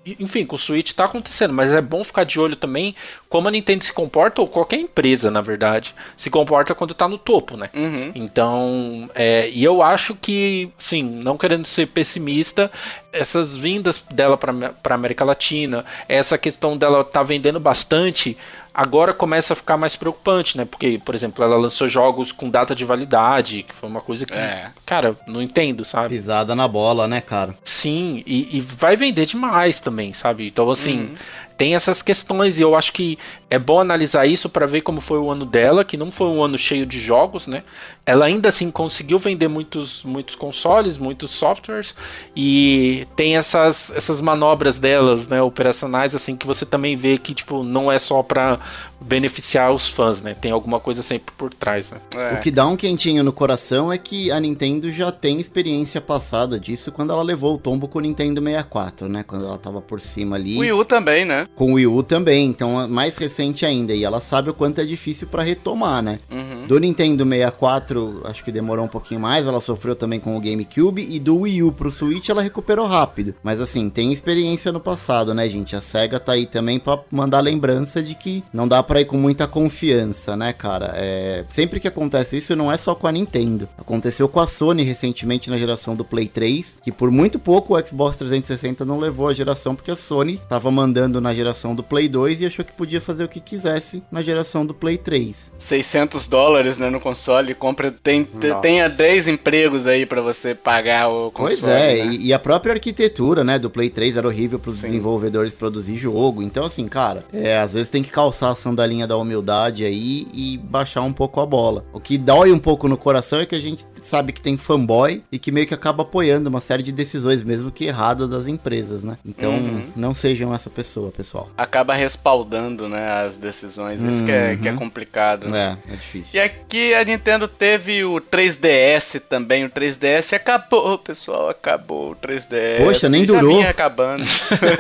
E, 0.06 0.16
Enfim, 0.20 0.46
com 0.46 0.56
o 0.56 0.60
Switch 0.60 0.92
tá 0.94 1.06
acontecendo, 1.06 1.54
mas 1.54 1.72
é 1.72 1.82
bom 1.82 2.04
ficar 2.04 2.24
de 2.24 2.40
olho 2.40 2.56
também 2.56 2.96
como 3.30 3.48
a 3.50 3.52
Nintendo 3.52 3.84
se 3.84 3.92
comporta, 3.92 4.40
ou 4.42 4.48
qualquer 4.48 4.78
empresa, 4.80 5.30
na 5.30 5.42
verdade, 5.42 5.94
se 6.16 6.30
comporta 6.30 6.74
quando 6.74 6.94
tá 6.94 7.06
no 7.08 7.18
topo, 7.18 7.58
né? 7.58 7.70
Então, 8.16 9.10
é, 9.14 9.50
e 9.50 9.64
eu 9.64 9.82
acho 9.82 10.16
que, 10.16 10.70
sim, 10.78 11.04
não 11.04 11.38
querendo 11.38 11.66
ser 11.66 11.88
pessimista, 11.88 12.72
essas 13.12 13.56
vindas 13.56 14.04
dela 14.12 14.38
para 14.38 14.96
América 14.96 15.24
Latina, 15.24 15.86
essa 16.08 16.38
questão 16.38 16.78
dela 16.78 17.04
tá 17.04 17.24
vendendo 17.24 17.45
vendendo 17.46 17.60
bastante 17.60 18.36
agora 18.76 19.14
começa 19.14 19.54
a 19.54 19.56
ficar 19.56 19.78
mais 19.78 19.96
preocupante, 19.96 20.58
né? 20.58 20.66
Porque, 20.66 21.00
por 21.04 21.16
exemplo, 21.16 21.44
ela 21.44 21.56
lançou 21.56 21.88
jogos 21.88 22.32
com 22.34 22.50
data 22.50 22.76
de 22.76 22.84
validade, 22.84 23.64
que 23.64 23.74
foi 23.74 23.88
uma 23.88 24.02
coisa 24.02 24.26
que, 24.26 24.34
É. 24.38 24.72
cara, 24.86 25.18
não 25.26 25.42
entendo, 25.42 25.86
sabe? 25.86 26.10
Pisada 26.10 26.54
na 26.54 26.68
bola, 26.68 27.08
né, 27.08 27.22
cara? 27.22 27.58
Sim, 27.64 28.22
e, 28.26 28.58
e 28.58 28.62
vai 28.62 28.98
vender 28.98 29.26
demais 29.26 29.80
também, 29.80 30.14
sabe? 30.14 30.48
Então, 30.48 30.70
assim, 30.70 31.14
tem 31.58 31.74
essas 31.74 32.02
questões 32.02 32.60
e 32.60 32.62
eu 32.62 32.76
acho 32.76 32.92
que 32.92 33.18
é 33.50 33.58
bom 33.58 33.80
analisar 33.80 34.26
isso 34.26 34.50
para 34.50 34.66
ver 34.66 34.82
como 34.82 35.00
foi 35.00 35.20
o 35.20 35.32
ano 35.32 35.46
dela, 35.46 35.86
que 35.86 35.96
não 35.96 36.12
foi 36.12 36.28
um 36.28 36.44
ano 36.44 36.58
cheio 36.58 36.86
de 36.86 37.00
jogos, 37.00 37.48
né? 37.48 37.64
Ela 38.06 38.26
ainda 38.26 38.50
assim 38.50 38.70
conseguiu 38.70 39.18
vender 39.18 39.48
muitos, 39.48 40.04
muitos 40.04 40.36
consoles, 40.36 40.98
muitos 40.98 41.32
softwares 41.32 41.96
e 42.36 43.08
tem 43.16 43.38
essas, 43.38 43.92
essas 43.96 44.20
manobras 44.20 44.78
delas, 44.78 45.28
né, 45.28 45.42
operacionais, 45.42 46.14
assim, 46.14 46.36
que 46.36 46.46
você 46.46 46.66
também 46.66 46.96
vê 46.96 47.18
que, 47.18 47.34
tipo, 47.34 47.64
não 47.64 47.90
é 47.92 47.98
só 47.98 48.22
pra 48.22 48.60
beneficiar 49.00 49.72
os 49.72 49.90
fãs, 49.90 50.22
né? 50.22 50.34
Tem 50.34 50.52
alguma 50.52 50.80
coisa 50.80 51.02
sempre 51.02 51.34
por 51.38 51.54
trás, 51.54 51.92
né? 51.92 51.98
É. 52.16 52.34
O 52.36 52.40
que 52.40 52.52
dá 52.52 52.66
um 52.66 52.76
quentinho 52.76 53.24
no 53.24 53.34
coração 53.34 53.92
é 53.92 53.98
que 53.98 54.32
a 54.32 54.40
Nintendo 54.40 54.92
já 54.92 55.12
tem 55.12 55.40
experiência 55.40 56.02
passada 56.02 56.60
disso 56.60 56.92
quando 56.92 57.12
ela 57.12 57.24
levou 57.24 57.56
o 57.56 57.58
tombo 57.58 57.88
com 57.88 58.00
o 58.00 58.02
Nintendo 58.02 58.42
64, 58.42 59.10
né? 59.10 59.24
Quando 59.24 59.46
ela 59.46 59.58
tava 59.58 59.82
por 59.82 60.02
cima 60.02 60.36
ali. 60.36 60.58
O 60.58 60.60
Wii 60.60 60.72
U 60.72 60.86
também, 60.86 61.26
né? 61.26 61.46
Com 61.56 61.72
o 61.72 61.76
Wii 61.76 61.88
U 61.88 62.04
também, 62.04 62.48
então 62.48 62.88
mais 62.88 63.18
recente 63.18 63.66
ainda. 63.66 63.94
E 63.94 64.04
ela 64.04 64.20
sabe 64.20 64.50
o 64.50 64.54
quanto 64.54 64.82
é 64.82 64.86
difícil 64.86 65.28
pra 65.28 65.44
retomar, 65.44 66.02
né? 66.02 66.20
Uhum. 66.32 66.45
Do 66.68 66.80
Nintendo 66.80 67.24
64, 67.24 68.22
acho 68.26 68.44
que 68.44 68.52
demorou 68.52 68.86
um 68.86 68.90
pouquinho 68.90 69.20
mais, 69.20 69.46
ela 69.46 69.60
sofreu 69.60 69.96
também 69.96 70.20
com 70.20 70.36
o 70.36 70.40
GameCube. 70.40 71.06
E 71.10 71.20
do 71.20 71.40
Wii 71.42 71.64
U 71.64 71.72
pro 71.72 71.92
Switch, 71.92 72.30
ela 72.30 72.42
recuperou 72.42 72.88
rápido. 72.88 73.36
Mas 73.44 73.62
assim, 73.62 73.90
tem 73.90 74.12
experiência 74.12 74.72
no 74.72 74.80
passado, 74.80 75.34
né, 75.34 75.48
gente? 75.48 75.76
A 75.76 75.82
SEGA 75.82 76.20
tá 76.20 76.32
aí 76.32 76.46
também 76.48 76.80
pra 76.80 77.00
mandar 77.12 77.42
lembrança 77.42 78.02
de 78.02 78.16
que 78.16 78.44
não 78.52 78.68
dá 78.68 78.82
pra 78.82 79.02
ir 79.02 79.06
com 79.06 79.18
muita 79.18 79.48
confiança, 79.48 80.36
né, 80.36 80.54
cara? 80.54 80.94
É... 80.96 81.46
Sempre 81.50 81.80
que 81.80 81.88
acontece 81.88 82.38
isso, 82.38 82.56
não 82.56 82.72
é 82.72 82.78
só 82.78 82.96
com 82.96 83.08
a 83.08 83.12
Nintendo. 83.12 83.70
Aconteceu 83.78 84.28
com 84.28 84.40
a 84.40 84.48
Sony 84.48 84.84
recentemente 84.84 85.50
na 85.50 85.58
geração 85.58 85.96
do 85.96 86.04
Play 86.04 86.28
3, 86.28 86.78
que 86.84 86.92
por 86.92 87.12
muito 87.12 87.38
pouco 87.38 87.78
o 87.78 87.86
Xbox 87.86 88.18
360 88.18 88.84
não 88.84 89.00
levou 89.00 89.28
a 89.28 89.34
geração, 89.34 89.76
porque 89.76 89.92
a 89.92 89.96
Sony 89.96 90.42
tava 90.50 90.72
mandando 90.72 91.22
na 91.22 91.34
geração 91.34 91.76
do 91.76 91.84
Play 91.84 92.08
2 92.08 92.42
e 92.42 92.46
achou 92.46 92.66
que 92.66 92.74
podia 92.74 93.00
fazer 93.00 93.24
o 93.24 93.30
que 93.30 93.40
quisesse 93.40 94.02
na 94.12 94.22
geração 94.22 94.66
do 94.66 94.74
Play 94.74 94.98
3. 94.98 95.52
600 95.58 96.28
dólares, 96.28 96.55
né, 96.78 96.90
no 96.90 97.00
console. 97.00 97.54
Compra, 97.54 97.92
tem, 97.92 98.24
te- 98.24 98.54
tenha 98.62 98.88
10 98.90 99.28
empregos 99.28 99.88
aí 99.88 100.06
pra 100.06 100.22
você 100.22 100.54
pagar 100.56 101.08
o 101.10 101.32
console. 101.32 101.58
Pois 101.62 101.64
é, 101.64 101.96
né? 102.06 102.14
e, 102.14 102.28
e 102.28 102.34
a 102.34 102.40
própria 102.40 102.74
arquitetura, 102.74 103.44
né, 103.44 103.58
do 103.60 103.70
Play 103.70 103.90
3 103.90 104.18
era 104.18 104.28
horrível 104.28 104.60
pros 104.60 104.76
Sim. 104.76 104.88
desenvolvedores 104.88 105.54
produzir 105.54 105.96
jogo. 105.98 106.42
Então, 106.42 106.66
assim, 106.66 106.88
cara, 106.88 107.26
é, 107.34 107.58
às 107.60 107.74
vezes 107.74 107.90
tem 107.90 108.04
que 108.04 108.10
calçar 108.12 108.50
a 108.50 108.56
sandalinha 108.56 109.08
da 109.08 109.18
humildade 109.18 109.86
aí 109.86 110.28
e 110.34 110.58
baixar 110.58 111.02
um 111.02 111.14
pouco 111.14 111.40
a 111.42 111.46
bola. 111.46 111.86
O 111.94 112.00
que 112.00 112.18
dói 112.18 112.52
um 112.52 112.60
pouco 112.60 112.88
no 112.88 112.98
coração 112.98 113.40
é 113.40 113.46
que 113.46 113.56
a 113.56 113.60
gente 113.60 113.86
sabe 114.02 114.32
que 114.32 114.42
tem 114.42 114.58
fanboy 114.58 115.24
e 115.32 115.40
que 115.40 115.52
meio 115.52 115.66
que 115.68 115.74
acaba 115.74 116.04
apoiando 116.04 116.50
uma 116.50 116.62
série 116.62 116.84
de 116.84 116.92
decisões, 116.92 117.42
mesmo 117.42 117.72
que 117.72 117.86
erradas, 117.86 118.28
das 118.28 118.48
empresas, 118.48 119.04
né? 119.04 119.18
Então, 119.26 119.54
Uhum. 119.56 119.88
não 119.96 120.14
sejam 120.16 120.54
essa 120.54 120.70
pessoa, 120.70 121.12
pessoal. 121.12 121.50
Acaba 121.58 121.94
respaldando, 121.96 122.88
né, 122.88 123.08
as 123.26 123.38
decisões. 123.38 124.02
Isso 124.02 124.24
que, 124.24 124.32
é, 124.32 124.56
que 124.58 124.68
é 124.68 124.72
Uhum. 124.72 124.78
complicado. 124.78 125.50
né? 125.52 125.78
É, 125.90 125.94
é 125.94 125.96
difícil. 125.96 126.32
E 126.34 126.40
aqui 126.46 126.94
a 126.94 127.04
Nintendo 127.04 127.48
teve 127.48 128.04
o 128.06 128.22
3DS 128.22 129.22
também. 129.28 129.66
O 129.66 129.70
3DS 129.70 130.34
acabou, 130.34 130.98
pessoal. 130.98 131.50
Acabou 131.50 132.12
o 132.12 132.16
3DS. 132.16 132.78
Poxa, 132.84 133.10
nem 133.10 133.26
Já 133.26 133.34
durou. 133.34 133.58
vinha 133.58 133.70
acabando. 133.70 134.24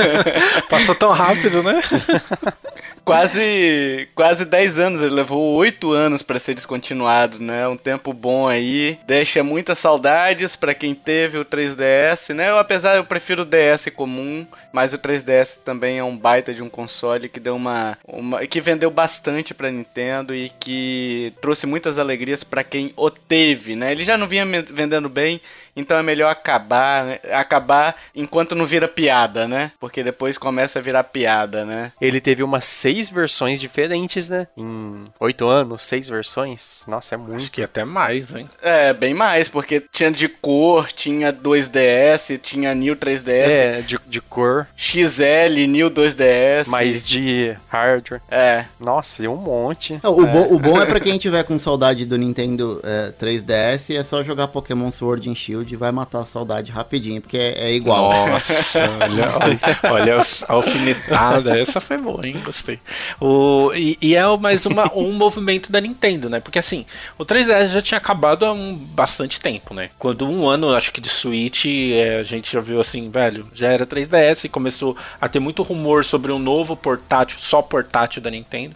Passou 0.69 0.95
tão 0.95 1.11
rápido, 1.11 1.61
né? 1.61 1.81
quase 3.05 4.09
quase 4.15 4.43
10 4.43 4.79
anos, 4.79 5.01
ele 5.01 5.13
levou 5.13 5.53
8 5.53 5.91
anos 5.91 6.21
pra 6.21 6.39
ser 6.39 6.55
descontinuado, 6.55 7.39
né? 7.39 7.67
Um 7.67 7.77
tempo 7.77 8.11
bom 8.11 8.47
aí. 8.47 8.99
Deixa 9.05 9.43
muitas 9.43 9.77
saudades 9.77 10.55
pra 10.55 10.73
quem 10.73 10.95
teve 10.95 11.37
o 11.37 11.45
3DS, 11.45 12.33
né? 12.33 12.49
Eu, 12.49 12.57
apesar 12.57 12.95
eu 12.95 13.05
prefiro 13.05 13.43
o 13.43 13.45
DS 13.45 13.87
comum, 13.95 14.45
mas 14.73 14.93
o 14.93 14.97
3DS 14.97 15.59
também 15.63 15.99
é 15.99 16.03
um 16.03 16.17
baita 16.17 16.53
de 16.53 16.63
um 16.63 16.69
console 16.69 17.29
que 17.29 17.39
deu 17.39 17.55
uma, 17.55 17.97
uma 18.07 18.45
que 18.47 18.59
vendeu 18.59 18.89
bastante 18.89 19.53
pra 19.53 19.71
Nintendo 19.71 20.33
e 20.35 20.49
que 20.59 21.31
trouxe 21.41 21.67
muitas 21.67 21.99
alegrias 21.99 22.43
pra 22.43 22.63
quem 22.63 22.91
o 22.97 23.11
teve, 23.11 23.75
né? 23.75 23.91
Ele 23.91 24.03
já 24.03 24.17
não 24.17 24.27
vinha 24.27 24.45
vendendo 24.73 25.07
bem, 25.07 25.39
então 25.75 25.97
é 25.97 26.03
melhor 26.03 26.29
acabar, 26.31 27.03
né? 27.05 27.19
acabar 27.33 27.95
enquanto 28.15 28.55
não 28.55 28.65
vira 28.65 28.87
piada, 28.87 29.47
né? 29.47 29.71
Porque 29.79 30.03
depois 30.03 30.37
começa 30.37 30.79
a 30.79 30.81
virar 30.81 31.03
piada, 31.03 31.65
né? 31.65 31.91
Ele 31.99 32.21
teve 32.21 32.43
umas 32.43 32.65
seis 32.65 33.09
versões 33.09 33.59
diferentes, 33.59 34.29
né? 34.29 34.47
Em 34.57 35.03
oito 35.19 35.47
anos, 35.47 35.83
seis 35.83 36.07
versões. 36.09 36.83
Nossa, 36.87 37.15
é 37.15 37.17
Acho 37.17 37.27
muito. 37.27 37.51
que 37.51 37.61
até 37.61 37.83
mais, 37.83 38.33
hein? 38.35 38.49
É, 38.61 38.93
bem 38.93 39.13
mais, 39.13 39.49
porque 39.49 39.83
tinha 39.91 40.11
de 40.11 40.27
cor, 40.27 40.87
tinha 40.91 41.31
2DS, 41.33 42.39
tinha 42.41 42.73
New 42.73 42.95
3DS, 42.95 43.49
É, 43.49 43.81
de, 43.81 43.99
de 44.07 44.21
cor, 44.21 44.67
XL, 44.75 45.65
New 45.67 45.89
2DS. 45.89 46.67
mas 46.67 47.03
de 47.07 47.55
hardware. 47.67 48.21
É, 48.29 48.65
Nossa, 48.79 49.23
e 49.23 49.27
um 49.27 49.35
monte. 49.35 49.99
Não, 50.03 50.11
o, 50.11 50.25
Bom, 50.25 50.53
o 50.55 50.59
bom 50.59 50.81
é 50.81 50.85
pra 50.85 50.99
quem 50.99 51.17
tiver 51.17 51.43
com 51.43 51.57
saudade 51.59 52.05
do 52.05 52.17
Nintendo 52.17 52.81
é, 52.83 53.11
3DS, 53.19 53.95
é 53.95 54.03
só 54.03 54.23
jogar 54.23 54.47
Pokémon 54.47 54.91
Sword 54.91 55.29
and 55.29 55.35
Shield 55.35 55.64
vai 55.73 55.89
matar 55.89 56.19
a 56.19 56.25
saudade 56.25 56.69
rapidinho, 56.69 57.21
porque 57.21 57.37
é, 57.37 57.69
é 57.69 57.73
igual. 57.73 58.27
Nossa, 58.27 58.53
olha, 59.01 59.31
olha, 59.37 59.79
olha 59.93 60.21
a 60.21 60.53
alfinetada, 60.53 61.57
essa 61.57 61.79
foi 61.79 61.97
boa, 61.97 62.27
hein? 62.27 62.41
Gostei. 62.43 62.77
O, 63.21 63.71
e, 63.73 63.97
e 64.01 64.15
é 64.15 64.37
mais 64.37 64.65
uma, 64.65 64.91
um 64.93 65.13
movimento 65.13 65.71
da 65.71 65.79
Nintendo, 65.79 66.29
né? 66.29 66.41
Porque 66.41 66.59
assim, 66.59 66.85
o 67.17 67.25
3DS 67.25 67.69
já 67.69 67.81
tinha 67.81 67.97
acabado 67.97 68.45
há 68.45 68.51
um, 68.51 68.75
bastante 68.75 69.39
tempo, 69.39 69.73
né? 69.73 69.89
Quando 69.97 70.27
um 70.27 70.47
ano, 70.49 70.73
acho 70.73 70.91
que 70.91 70.99
de 70.99 71.07
Switch, 71.07 71.65
é, 71.65 72.17
a 72.19 72.23
gente 72.23 72.51
já 72.51 72.59
viu 72.59 72.81
assim, 72.81 73.09
velho, 73.09 73.47
já 73.53 73.69
era 73.69 73.85
3DS 73.85 74.45
e 74.45 74.49
começou 74.49 74.97
a 75.21 75.29
ter 75.29 75.39
muito 75.39 75.63
rumor 75.63 76.03
sobre 76.03 76.31
um 76.31 76.39
novo 76.39 76.75
portátil, 76.75 77.37
só 77.39 77.61
portátil 77.61 78.21
da 78.21 78.29
Nintendo. 78.29 78.75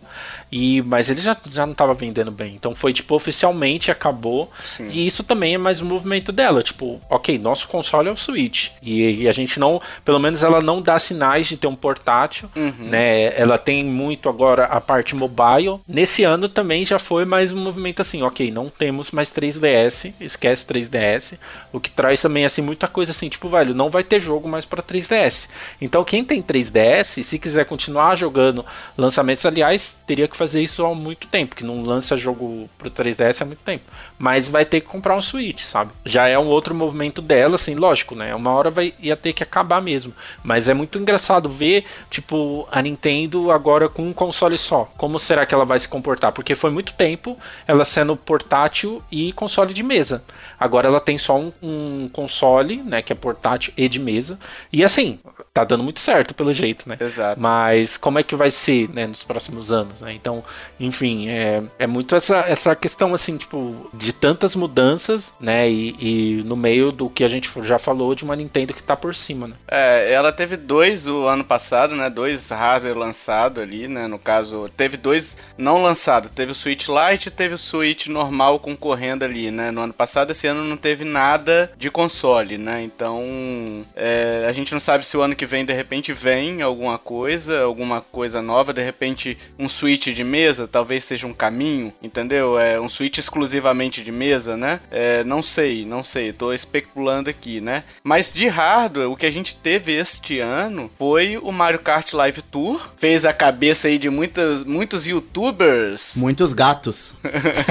E, 0.52 0.82
mas 0.82 1.10
ele 1.10 1.22
já, 1.22 1.38
já 1.52 1.66
não 1.66 1.74
estava 1.74 1.94
vendendo 1.94 2.32
bem. 2.32 2.56
Então 2.56 2.74
foi 2.74 2.94
tipo, 2.94 3.16
oficialmente 3.16 3.92
acabou. 3.92 4.52
E 4.80 5.06
isso 5.06 5.24
também 5.24 5.56
é 5.56 5.58
mais 5.58 5.82
um 5.82 5.86
movimento 5.86 6.32
dela. 6.32 6.64
Tipo, 6.64 6.79
ok, 7.10 7.38
nosso 7.38 7.68
console 7.68 8.10
é 8.10 8.12
o 8.12 8.18
Switch. 8.18 8.70
E, 8.82 9.24
e 9.24 9.28
a 9.28 9.32
gente 9.32 9.60
não, 9.60 9.82
pelo 10.06 10.20
menos 10.20 10.44
ela 10.44 10.62
não 10.62 10.82
dá 10.82 10.98
sinais 11.00 11.48
de 11.48 11.58
ter 11.58 11.68
um 11.68 11.76
portátil. 11.76 12.50
né? 12.56 13.34
Ela 13.40 13.58
tem 13.58 13.84
muito 13.84 14.30
agora 14.30 14.66
a 14.66 14.80
parte 14.82 15.16
mobile. 15.16 15.80
Nesse 15.88 16.24
ano 16.24 16.48
também 16.50 16.86
já 16.86 17.00
foi 17.00 17.26
mais 17.26 17.52
um 17.52 17.58
movimento 17.58 18.02
assim, 18.02 18.22
ok, 18.24 18.52
não 18.52 18.70
temos 18.70 19.12
mais 19.12 19.30
3DS, 19.30 20.14
esquece 20.20 20.66
3DS. 20.66 21.34
O 21.72 21.80
que 21.80 21.90
traz 21.90 22.22
também 22.22 22.46
assim 22.46 22.62
muita 22.62 22.88
coisa 22.88 23.12
assim, 23.12 23.30
tipo, 23.30 23.50
velho, 23.50 23.74
não 23.74 23.90
vai 23.90 24.04
ter 24.04 24.20
jogo 24.20 24.48
mais 24.48 24.66
para 24.66 24.82
3DS. 24.84 25.48
Então 25.82 26.04
quem 26.04 26.24
tem 26.24 26.42
3DS, 26.42 27.24
se 27.24 27.40
quiser 27.40 27.66
continuar 27.66 28.16
jogando 28.16 28.66
lançamentos, 28.98 29.46
aliás, 29.46 29.98
teria 30.08 30.28
que 30.28 30.38
fazer 30.38 30.62
isso 30.62 30.86
há 30.86 30.94
muito 30.96 31.28
tempo, 31.28 31.56
que 31.56 31.64
não 31.64 31.84
lança 31.84 32.18
jogo 32.18 32.70
pro 32.78 32.90
3DS 32.90 33.42
há 33.42 33.46
muito 33.46 33.64
tempo. 33.64 33.84
Mas 34.18 34.48
vai 34.48 34.66
ter 34.66 34.82
que 34.82 34.88
comprar 34.88 35.16
um 35.16 35.22
Switch, 35.22 35.62
sabe? 35.62 35.92
Já 36.06 36.28
é 36.28 36.38
um 36.38 36.48
outro 36.48 36.69
movimento 36.74 37.22
dela, 37.22 37.56
assim, 37.56 37.76
lógico, 37.76 38.16
né? 38.16 38.34
Uma 38.36 38.52
hora 38.52 38.70
vai 38.70 38.94
ia 39.00 39.16
ter 39.16 39.34
que 39.34 39.44
acabar 39.44 39.82
mesmo. 39.82 40.14
Mas 40.44 40.68
é 40.70 40.74
muito 40.74 40.98
engraçado 40.98 41.50
ver, 41.50 41.86
tipo, 42.10 42.68
a 42.72 42.82
Nintendo 42.82 43.52
agora 43.52 43.90
com 43.90 44.08
um 44.08 44.14
console 44.14 44.58
só. 44.58 44.86
Como 44.98 45.20
será 45.20 45.46
que 45.46 45.54
ela 45.54 45.66
vai 45.66 45.80
se 45.80 45.88
comportar? 45.88 46.32
Porque 46.32 46.56
foi 46.56 46.70
muito 46.70 46.94
tempo 46.94 47.38
ela 47.68 47.86
sendo 47.86 48.16
portátil 48.16 49.02
e 49.12 49.34
console 49.34 49.74
de 49.74 49.84
mesa. 49.84 50.24
Agora 50.60 50.88
ela 50.88 51.00
tem 51.00 51.18
só 51.18 51.38
um, 51.38 51.52
um 51.62 52.10
console, 52.12 52.78
né? 52.78 53.02
Que 53.02 53.14
é 53.14 53.16
portátil 53.16 53.74
e 53.78 53.88
de 53.88 54.00
mesa. 54.00 54.38
E 54.72 54.84
assim, 54.84 55.20
tá 55.54 55.64
dando 55.64 55.84
muito 55.84 56.00
certo 56.00 56.34
pelo 56.34 56.54
jeito, 56.54 56.88
né? 56.88 56.98
exato. 57.00 57.40
Mas 57.40 57.98
como 57.98 58.20
é 58.20 58.24
que 58.24 58.36
vai 58.36 58.52
ser, 58.52 58.90
né, 58.90 59.08
nos 59.08 59.24
próximos 59.24 59.72
anos, 59.72 60.02
né? 60.02 60.14
Então, 60.14 60.44
enfim, 60.80 61.30
é, 61.30 61.64
é 61.78 61.88
muito 61.88 62.16
essa, 62.16 62.40
essa 62.48 62.76
questão, 62.76 63.14
assim, 63.14 63.38
tipo, 63.38 63.90
de 63.94 64.14
tantas 64.14 64.56
mudanças, 64.56 65.34
né? 65.40 65.70
E, 65.70 65.96
e 66.00 66.44
no 66.44 66.56
meio 66.56 66.92
do 66.92 67.10
que 67.10 67.24
a 67.24 67.28
gente 67.28 67.50
já 67.64 67.80
falou 67.80 68.14
de 68.16 68.24
uma 68.24 68.36
Nintendo 68.36 68.74
que 68.74 68.84
tá 68.84 68.96
por 68.96 69.16
cima, 69.16 69.48
né? 69.48 69.56
É, 69.68 70.12
ela 70.14 70.32
teve 70.32 70.56
dois 70.56 71.08
o 71.08 71.26
ano 71.26 71.44
passado, 71.44 71.96
né? 71.96 72.10
Dois 72.10 72.50
hardware 72.50 72.98
lançados 72.98 73.62
ali, 73.62 73.88
né? 73.88 74.08
No 74.08 74.20
caso, 74.20 74.70
teve 74.76 74.98
dois 74.98 75.36
não 75.58 75.82
lançados. 75.82 76.32
Teve 76.32 76.52
o 76.52 76.56
Switch 76.56 76.88
Lite 76.88 77.28
e 77.28 77.32
teve 77.32 77.54
o 77.54 77.58
Switch 77.58 78.08
normal 78.08 78.60
concorrendo 78.60 79.26
ali, 79.26 79.52
né? 79.52 79.72
No 79.72 79.82
ano 79.82 79.94
passado, 79.94 80.32
esse 80.32 80.48
ano 80.48 80.64
não 80.64 80.78
teve 80.78 81.04
nada 81.04 81.72
de 81.78 81.90
console, 81.90 82.58
né? 82.58 82.82
Então, 82.84 83.86
é, 83.96 84.46
a 84.48 84.52
gente 84.52 84.72
não 84.72 84.80
sabe 84.80 85.06
se 85.06 85.18
o 85.18 85.22
ano 85.22 85.36
que 85.40 85.46
vem, 85.46 85.64
de 85.64 85.72
repente, 85.72 86.12
vem 86.12 86.62
alguma 86.62 86.98
coisa, 86.98 87.62
alguma 87.62 88.02
coisa 88.02 88.42
nova. 88.42 88.74
De 88.74 88.84
repente, 88.84 89.38
um 89.58 89.70
Switch 89.70 90.08
de 90.08 90.22
mesa, 90.22 90.68
talvez 90.68 91.06
seja 91.06 91.26
um 91.26 91.34
caminho, 91.34 91.94
entendeu? 92.04 92.60
É 92.60 92.78
um 92.78 92.90
Switch 92.90 93.20
exclusivamente 93.20 94.04
de 94.04 94.12
mesa, 94.12 94.58
né? 94.58 94.82
É, 94.92 95.24
não 95.24 95.42
sei, 95.42 95.86
não 95.86 96.04
sei. 96.04 96.34
Tô 96.34 96.52
especulando 96.52 97.30
aqui, 97.30 97.62
né? 97.62 97.86
Mas 98.04 98.34
de 98.34 98.50
hardware, 98.50 99.10
o 99.10 99.16
que 99.16 99.26
a 99.26 99.32
gente 99.32 99.56
teve 99.56 99.94
este 99.94 100.42
ano 100.42 100.92
foi 100.98 101.38
o 101.38 101.54
Mario 101.54 101.80
Kart 101.80 102.12
Live 102.12 102.42
Tour. 102.42 102.90
Fez 102.98 103.24
a 103.24 103.32
cabeça 103.32 103.88
aí 103.88 103.98
de 103.98 104.10
muitas, 104.10 104.66
muitos 104.66 105.08
youtubers. 105.08 106.16
Muitos 106.18 106.52
gatos. 106.52 107.16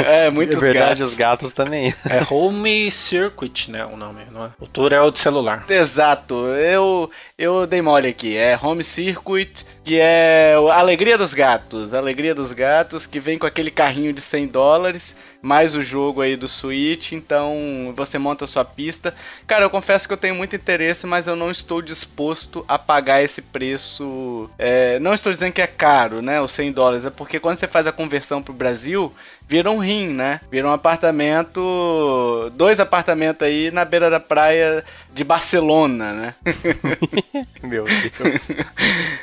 é, 0.02 0.31
muitos 0.31 0.57
é 0.57 0.61
verdade, 0.61 1.00
gatos. 1.00 1.12
os 1.12 1.18
gatos 1.18 1.52
também. 1.52 1.94
É 2.09 2.26
Home 2.33 2.90
Circuit, 2.90 3.70
né? 3.70 3.85
O 3.85 3.94
nome, 3.94 4.22
não 4.33 4.46
é? 4.46 4.50
O 4.59 4.66
tour 4.66 4.90
é 4.90 5.00
o 5.02 5.11
de 5.11 5.18
celular. 5.18 5.66
Exato, 5.68 6.35
eu, 6.46 7.11
eu 7.37 7.58
dei 7.66 7.83
mole 7.83 8.09
aqui. 8.09 8.37
É 8.37 8.59
Home 8.61 8.83
Circuit, 8.83 9.64
que 9.88 9.98
é 9.98 10.53
a 10.70 10.79
Alegria 10.81 11.16
dos 11.16 11.33
Gatos. 11.33 11.94
A 11.94 11.98
Alegria 11.98 12.35
dos 12.35 12.53
Gatos, 12.53 13.07
que 13.07 13.18
vem 13.18 13.38
com 13.38 13.46
aquele 13.46 13.70
carrinho 13.70 14.12
de 14.12 14.20
100 14.20 14.48
dólares, 14.48 15.16
mais 15.40 15.74
o 15.74 15.81
jogo 15.81 16.20
aí 16.20 16.37
do 16.37 16.46
Switch. 16.46 17.12
Então 17.12 17.94
você 17.96 18.18
monta 18.18 18.44
a 18.44 18.46
sua 18.46 18.66
pista. 18.66 19.14
Cara, 19.46 19.64
eu 19.64 19.70
confesso 19.70 20.07
que 20.07 20.12
eu 20.12 20.18
tenho 20.18 20.35
muito 20.35 20.55
interesse, 20.55 21.07
mas 21.07 21.27
eu 21.27 21.35
não 21.35 21.51
estou 21.51 21.81
disposto 21.81 22.62
a 22.68 22.79
pagar 22.79 23.22
esse 23.22 23.40
preço. 23.40 24.51
É, 24.59 24.98
não 24.98 25.14
estou 25.14 25.33
dizendo 25.33 25.55
que 25.55 25.62
é 25.62 25.66
caro, 25.66 26.20
né? 26.20 26.38
Os 26.38 26.53
100 26.53 26.72
dólares. 26.72 27.07
É 27.07 27.11
porque 27.11 27.40
quando 27.40 27.57
você 27.57 27.66
faz 27.66 27.87
a 27.87 27.92
conversão 27.92 28.42
pro 28.42 28.53
Brasil, 28.53 29.11
vira 29.48 29.70
um 29.70 29.79
rim, 29.79 30.09
né? 30.09 30.42
Vira 30.51 30.68
um 30.68 30.72
apartamento. 30.72 32.53
Dois 32.55 32.79
apartamentos 32.79 33.46
aí 33.46 33.70
na 33.70 33.87
beira 33.87 34.11
da 34.11 34.20
praia 34.20 34.85
de 35.12 35.24
Barcelona, 35.24 36.12
né? 36.12 36.35
Meu 37.62 37.85
Deus. 37.85 38.48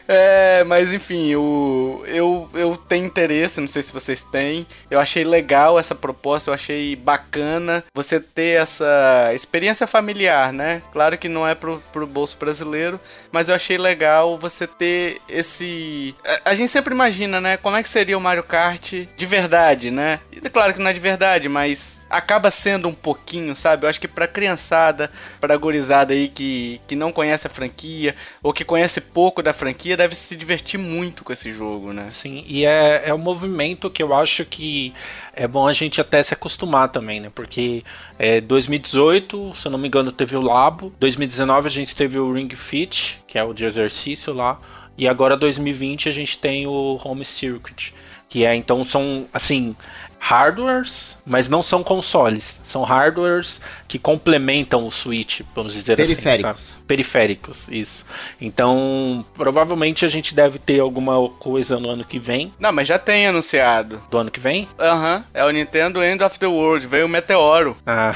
É, 0.08 0.55
mas 0.64 0.94
enfim, 0.94 1.36
o, 1.36 2.04
eu, 2.08 2.50
eu 2.54 2.78
tenho 2.78 3.06
interesse, 3.06 3.62
não 3.62 3.68
sei 3.68 3.84
se 3.84 3.94
vocês 3.94 4.24
têm. 4.24 4.66
Eu 4.90 5.00
achei 5.00 5.24
legal 5.24 5.80
essa 5.80 5.96
proposta, 5.96 6.50
eu 6.50 6.54
achei 6.54 6.96
bacana 6.96 7.84
você 7.94 8.20
ter 8.20 8.62
essa 8.62 9.32
experiência 9.34 9.88
familiar, 9.88 10.52
né? 10.52 10.82
Claro 10.92 11.18
que 11.18 11.30
não 11.30 11.48
é 11.48 11.56
pro, 11.56 11.82
pro 11.92 12.08
bolso 12.08 12.38
brasileiro, 12.38 13.00
mas 13.32 13.50
eu 13.50 13.56
achei 13.56 13.78
legal 13.78 14.38
você 14.38 14.68
ter 14.68 15.22
esse. 15.28 16.16
A, 16.26 16.52
a 16.52 16.56
gente 16.56 16.70
sempre 16.70 16.94
imagina, 16.94 17.40
né? 17.40 17.58
Como 17.58 17.76
é 17.76 17.84
que 17.84 17.90
seria 17.90 18.18
o 18.18 18.22
Mario 18.22 18.44
Kart 18.44 18.94
de 18.94 19.26
verdade, 19.26 19.92
né? 19.92 20.20
E 20.32 20.40
claro 20.50 20.74
que 20.74 20.80
não 20.80 20.90
é 20.90 20.94
de 20.94 21.00
verdade, 21.00 21.50
mas 21.50 21.95
acaba 22.10 22.52
sendo 22.52 22.88
um 22.88 22.94
pouquinho, 22.94 23.56
sabe? 23.56 23.86
Eu 23.86 23.90
acho 23.90 24.00
que 24.00 24.08
pra 24.08 24.28
criançada, 24.28 25.10
pra 25.42 25.58
gurizada 25.58 26.14
aí 26.14 26.28
que, 26.28 26.80
que 26.88 26.96
não 26.96 27.12
conhece 27.12 27.48
a 27.48 27.50
franquia, 27.50 28.16
ou 28.44 28.54
que 28.54 28.64
conhece 28.64 29.02
pouco 29.02 29.42
da 29.42 29.54
franquia, 29.54 29.98
deve 29.98 30.16
se 30.16 30.36
divertir 30.36 30.80
muito 30.80 31.24
com 31.24 31.34
esse 31.34 31.52
jogo, 31.52 31.92
né? 31.92 32.10
Sim, 32.12 32.44
e 32.48 32.66
é, 32.66 33.04
é 33.06 33.14
um 33.14 33.18
movimento 33.18 33.90
que 33.90 34.04
eu 34.04 34.14
acho 34.14 34.46
que 34.46 34.94
é 35.34 35.48
bom 35.48 35.68
a 35.68 35.74
gente 35.74 36.00
até 36.00 36.22
se 36.22 36.34
acostumar 36.34 36.90
também, 36.90 37.20
né? 37.20 37.32
Porque 37.34 37.84
é, 38.18 38.40
2018, 38.40 39.54
se 39.56 39.68
eu 39.68 39.72
não 39.72 39.80
me 39.80 39.88
engano, 39.88 40.12
teve 40.12 40.36
o 40.36 40.42
Labo. 40.42 40.94
2019 41.00 41.68
a 41.68 41.72
gente 41.72 41.96
teve 41.96 42.18
o 42.18 42.32
Ring 42.32 42.50
Fit, 42.56 43.22
que 43.28 43.38
é 43.38 43.44
o 43.44 43.54
de 43.54 43.66
exercício 43.66 44.34
lá. 44.34 44.60
E 44.98 45.08
agora 45.08 45.36
2020 45.36 46.08
a 46.08 46.12
gente 46.12 46.38
tem 46.38 46.66
o 46.68 47.00
Home 47.04 47.26
Circuit. 47.26 47.94
Que 48.30 48.44
é, 48.46 48.56
então, 48.56 48.84
são, 48.84 49.28
assim, 49.34 49.76
hardwares, 50.26 51.16
mas 51.24 51.48
não 51.48 51.62
são 51.62 51.84
consoles. 51.84 52.60
São 52.66 52.82
hardwares 52.82 53.62
que 53.88 54.00
complementam 54.00 54.88
o 54.88 54.92
Switch, 54.92 55.42
vamos 55.54 55.72
dizer 55.72 55.96
Periféricos. 55.96 56.50
assim. 56.50 56.66
Sabe? 56.66 56.86
Periféricos, 56.88 57.68
isso. 57.70 58.04
Então, 58.42 59.24
provavelmente 59.36 60.04
a 60.04 60.08
gente 60.08 60.34
deve 60.34 60.58
ter 60.58 60.80
alguma 60.80 61.30
coisa 61.30 61.80
no 61.80 61.92
ano 61.92 62.04
que 62.04 62.18
vem. 62.18 62.52
Não, 62.60 62.72
mas 62.72 62.88
já 62.88 62.98
tem 62.98 63.28
anunciado. 63.28 64.02
Do 64.10 64.18
ano 64.18 64.32
que 64.32 64.40
vem? 64.40 64.68
Aham, 64.80 65.24
é 65.32 65.46
o 65.46 65.52
Nintendo 65.52 66.04
End 66.04 66.24
of 66.24 66.40
the 66.40 66.48
World, 66.48 66.88
veio 66.88 67.06
o 67.06 67.10
Meteoro. 67.10 67.78
Ah. 67.86 68.16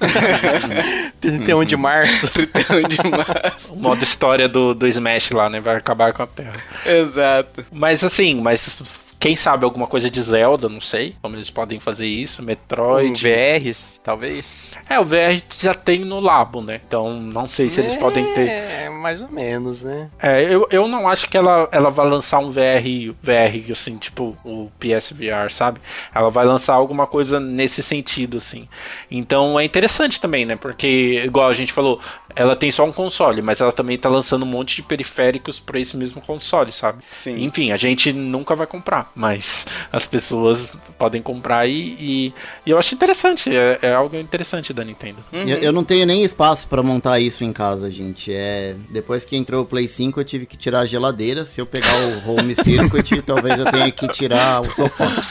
31 1.20 1.64
de 1.64 1.76
março. 1.76 2.26
Então, 2.40 2.82
demais. 2.82 3.68
o 3.70 3.76
modo 3.76 4.02
história 4.02 4.48
do, 4.48 4.72
do 4.74 4.86
Smash 4.86 5.30
lá, 5.30 5.50
né? 5.50 5.60
Vai 5.60 5.76
acabar 5.76 6.14
com 6.14 6.22
a 6.22 6.26
Terra. 6.26 6.54
Exato. 6.86 7.66
Mas 7.70 8.02
assim, 8.02 8.40
mas 8.40 8.80
quem 9.18 9.34
sabe 9.36 9.64
alguma 9.64 9.86
coisa 9.86 10.10
de 10.10 10.20
Zelda, 10.20 10.68
não 10.68 10.80
sei 10.80 11.16
como 11.22 11.36
eles 11.36 11.50
podem 11.50 11.80
fazer 11.80 12.06
isso, 12.06 12.42
Um 12.42 12.44
Metroid. 12.44 13.20
VRs, 13.22 14.00
talvez. 14.02 14.66
É, 14.88 14.98
o 15.00 15.04
VR 15.04 15.40
já 15.58 15.74
tem 15.74 16.04
no 16.04 16.20
Labo, 16.20 16.60
né? 16.60 16.80
Então 16.86 17.18
não 17.20 17.48
sei 17.48 17.68
se 17.68 17.80
eles 17.80 17.94
podem 17.94 18.24
ter. 18.34 18.48
É, 18.48 18.90
mais 18.90 19.20
ou 19.20 19.28
menos, 19.28 19.82
né? 19.82 20.08
É, 20.20 20.42
eu, 20.42 20.66
eu 20.70 20.88
não 20.88 21.08
acho 21.08 21.28
que 21.28 21.36
ela, 21.36 21.68
ela 21.72 21.90
vai 21.90 22.08
lançar 22.08 22.38
um 22.38 22.50
VR, 22.50 23.14
VR, 23.22 23.72
assim, 23.72 23.96
tipo 23.96 24.36
o 24.44 24.70
PSVR, 24.78 25.50
sabe? 25.50 25.80
Ela 26.14 26.30
vai 26.30 26.44
lançar 26.44 26.74
alguma 26.74 27.06
coisa 27.06 27.38
nesse 27.40 27.82
sentido, 27.82 28.36
assim. 28.36 28.68
Então 29.10 29.58
é 29.58 29.64
interessante 29.64 30.20
também, 30.20 30.44
né? 30.44 30.56
Porque, 30.56 31.22
igual 31.24 31.48
a 31.48 31.54
gente 31.54 31.72
falou, 31.72 32.00
ela 32.36 32.54
tem 32.54 32.70
só 32.70 32.84
um 32.84 32.92
console, 32.92 33.40
mas 33.40 33.60
ela 33.60 33.72
também 33.72 33.96
tá 33.96 34.08
lançando 34.08 34.44
um 34.44 34.48
monte 34.48 34.76
de 34.76 34.82
periféricos 34.82 35.58
para 35.58 35.80
esse 35.80 35.96
mesmo 35.96 36.20
console, 36.20 36.70
sabe? 36.70 37.02
Sim. 37.08 37.42
Enfim, 37.42 37.72
a 37.72 37.76
gente 37.76 38.12
nunca 38.12 38.54
vai 38.54 38.66
comprar, 38.66 39.10
mas 39.14 39.66
as 39.90 40.04
pessoas 40.04 40.76
podem 40.98 41.22
comprar 41.22 41.66
e, 41.66 41.96
e, 41.98 42.34
e 42.66 42.70
eu 42.70 42.78
acho 42.78 42.94
interessante, 42.94 43.54
é, 43.56 43.78
é 43.80 43.94
algo 43.94 44.16
interessante 44.16 44.72
da 44.74 44.84
Nintendo. 44.84 45.24
Eu, 45.32 45.58
eu 45.58 45.72
não 45.72 45.82
tenho 45.82 46.06
nem 46.06 46.22
espaço 46.22 46.68
pra 46.68 46.82
montar 46.82 47.18
isso 47.18 47.42
em 47.42 47.52
casa, 47.52 47.90
gente. 47.90 48.30
É, 48.32 48.76
depois 48.90 49.24
que 49.24 49.36
entrou 49.36 49.62
o 49.62 49.66
Play 49.66 49.88
5, 49.88 50.20
eu 50.20 50.24
tive 50.24 50.44
que 50.44 50.56
tirar 50.56 50.80
a 50.80 50.84
geladeira. 50.84 51.46
Se 51.46 51.60
eu 51.60 51.66
pegar 51.66 51.94
o 51.98 52.30
Home 52.30 52.54
Circuit, 52.62 53.22
talvez 53.22 53.58
eu 53.58 53.70
tenha 53.70 53.90
que 53.90 54.06
tirar 54.08 54.60
o 54.60 54.70
sofá. 54.72 55.24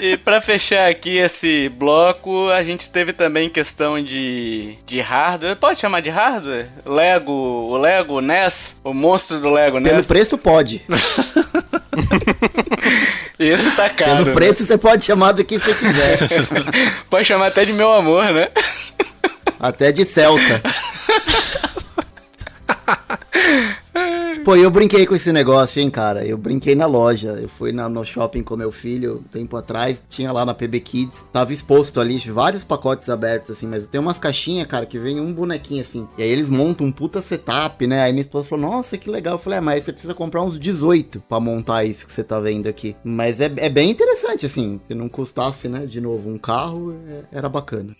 E 0.00 0.16
pra 0.16 0.40
fechar 0.40 0.88
aqui 0.90 1.18
esse 1.18 1.68
bloco, 1.68 2.48
a 2.50 2.62
gente 2.62 2.88
teve 2.90 3.12
também 3.12 3.50
questão 3.50 4.02
de, 4.02 4.76
de 4.86 5.00
hardware. 5.00 5.56
Pode 5.56 5.80
chamar 5.80 6.00
de 6.00 6.10
hardware? 6.10 6.68
Lego, 6.84 7.32
o 7.32 7.76
Lego 7.76 8.20
NES, 8.20 8.76
o 8.82 8.92
monstro 8.94 9.38
do 9.40 9.50
Lego 9.50 9.80
Pelo 9.82 9.96
NES. 9.96 10.06
preço, 10.06 10.38
pode. 10.38 10.82
Esse 13.38 13.70
tá 13.72 13.90
caro. 13.90 14.12
Pelo 14.12 14.24
né? 14.26 14.32
preço, 14.32 14.64
você 14.64 14.78
pode 14.78 15.04
chamar 15.04 15.32
do 15.32 15.44
que 15.44 15.58
você 15.58 15.74
quiser. 15.74 16.18
Pode 17.10 17.26
chamar 17.26 17.48
até 17.48 17.64
de 17.64 17.72
meu 17.72 17.92
amor, 17.92 18.32
né? 18.32 18.48
Até 19.58 19.90
de 19.92 20.04
Celta. 20.04 20.62
Pô, 24.44 24.54
eu 24.56 24.70
brinquei 24.70 25.06
com 25.06 25.14
esse 25.14 25.32
negócio, 25.32 25.80
hein, 25.80 25.88
cara. 25.90 26.22
Eu 26.26 26.36
brinquei 26.36 26.74
na 26.74 26.84
loja. 26.84 27.28
Eu 27.40 27.48
fui 27.48 27.72
na- 27.72 27.88
no 27.88 28.04
shopping 28.04 28.42
com 28.42 28.54
meu 28.58 28.70
filho 28.70 29.20
um 29.20 29.22
tempo 29.22 29.56
atrás. 29.56 29.96
Tinha 30.10 30.30
lá 30.32 30.44
na 30.44 30.52
PB 30.52 30.80
Kids. 30.80 31.24
Tava 31.32 31.50
exposto 31.50 31.98
ali, 31.98 32.18
vários 32.18 32.62
pacotes 32.62 33.08
abertos, 33.08 33.52
assim. 33.52 33.66
Mas 33.66 33.86
tem 33.86 33.98
umas 33.98 34.18
caixinhas, 34.18 34.66
cara, 34.66 34.84
que 34.84 34.98
vem 34.98 35.18
um 35.18 35.32
bonequinho 35.32 35.80
assim. 35.80 36.06
E 36.18 36.22
aí 36.22 36.28
eles 36.28 36.50
montam 36.50 36.86
um 36.86 36.92
puta 36.92 37.22
setup, 37.22 37.86
né? 37.86 38.02
Aí 38.02 38.12
minha 38.12 38.20
esposa 38.20 38.44
falou: 38.46 38.70
Nossa, 38.70 38.98
que 38.98 39.08
legal. 39.08 39.36
Eu 39.36 39.38
falei: 39.38 39.58
É, 39.58 39.62
mas 39.62 39.82
você 39.82 39.92
precisa 39.92 40.12
comprar 40.14 40.42
uns 40.42 40.58
18 40.58 41.20
pra 41.26 41.40
montar 41.40 41.84
isso 41.84 42.04
que 42.04 42.12
você 42.12 42.22
tá 42.22 42.38
vendo 42.38 42.66
aqui. 42.66 42.94
Mas 43.02 43.40
é, 43.40 43.50
é 43.56 43.70
bem 43.70 43.88
interessante, 43.90 44.44
assim. 44.44 44.78
Se 44.86 44.94
não 44.94 45.08
custasse, 45.08 45.68
né, 45.70 45.86
de 45.86 46.02
novo, 46.02 46.28
um 46.28 46.36
carro, 46.36 46.94
é- 47.08 47.38
era 47.38 47.48
bacana. 47.48 47.96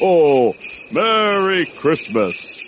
Oh, 0.00 0.54
Merry 0.90 1.66
Christmas. 1.66 2.65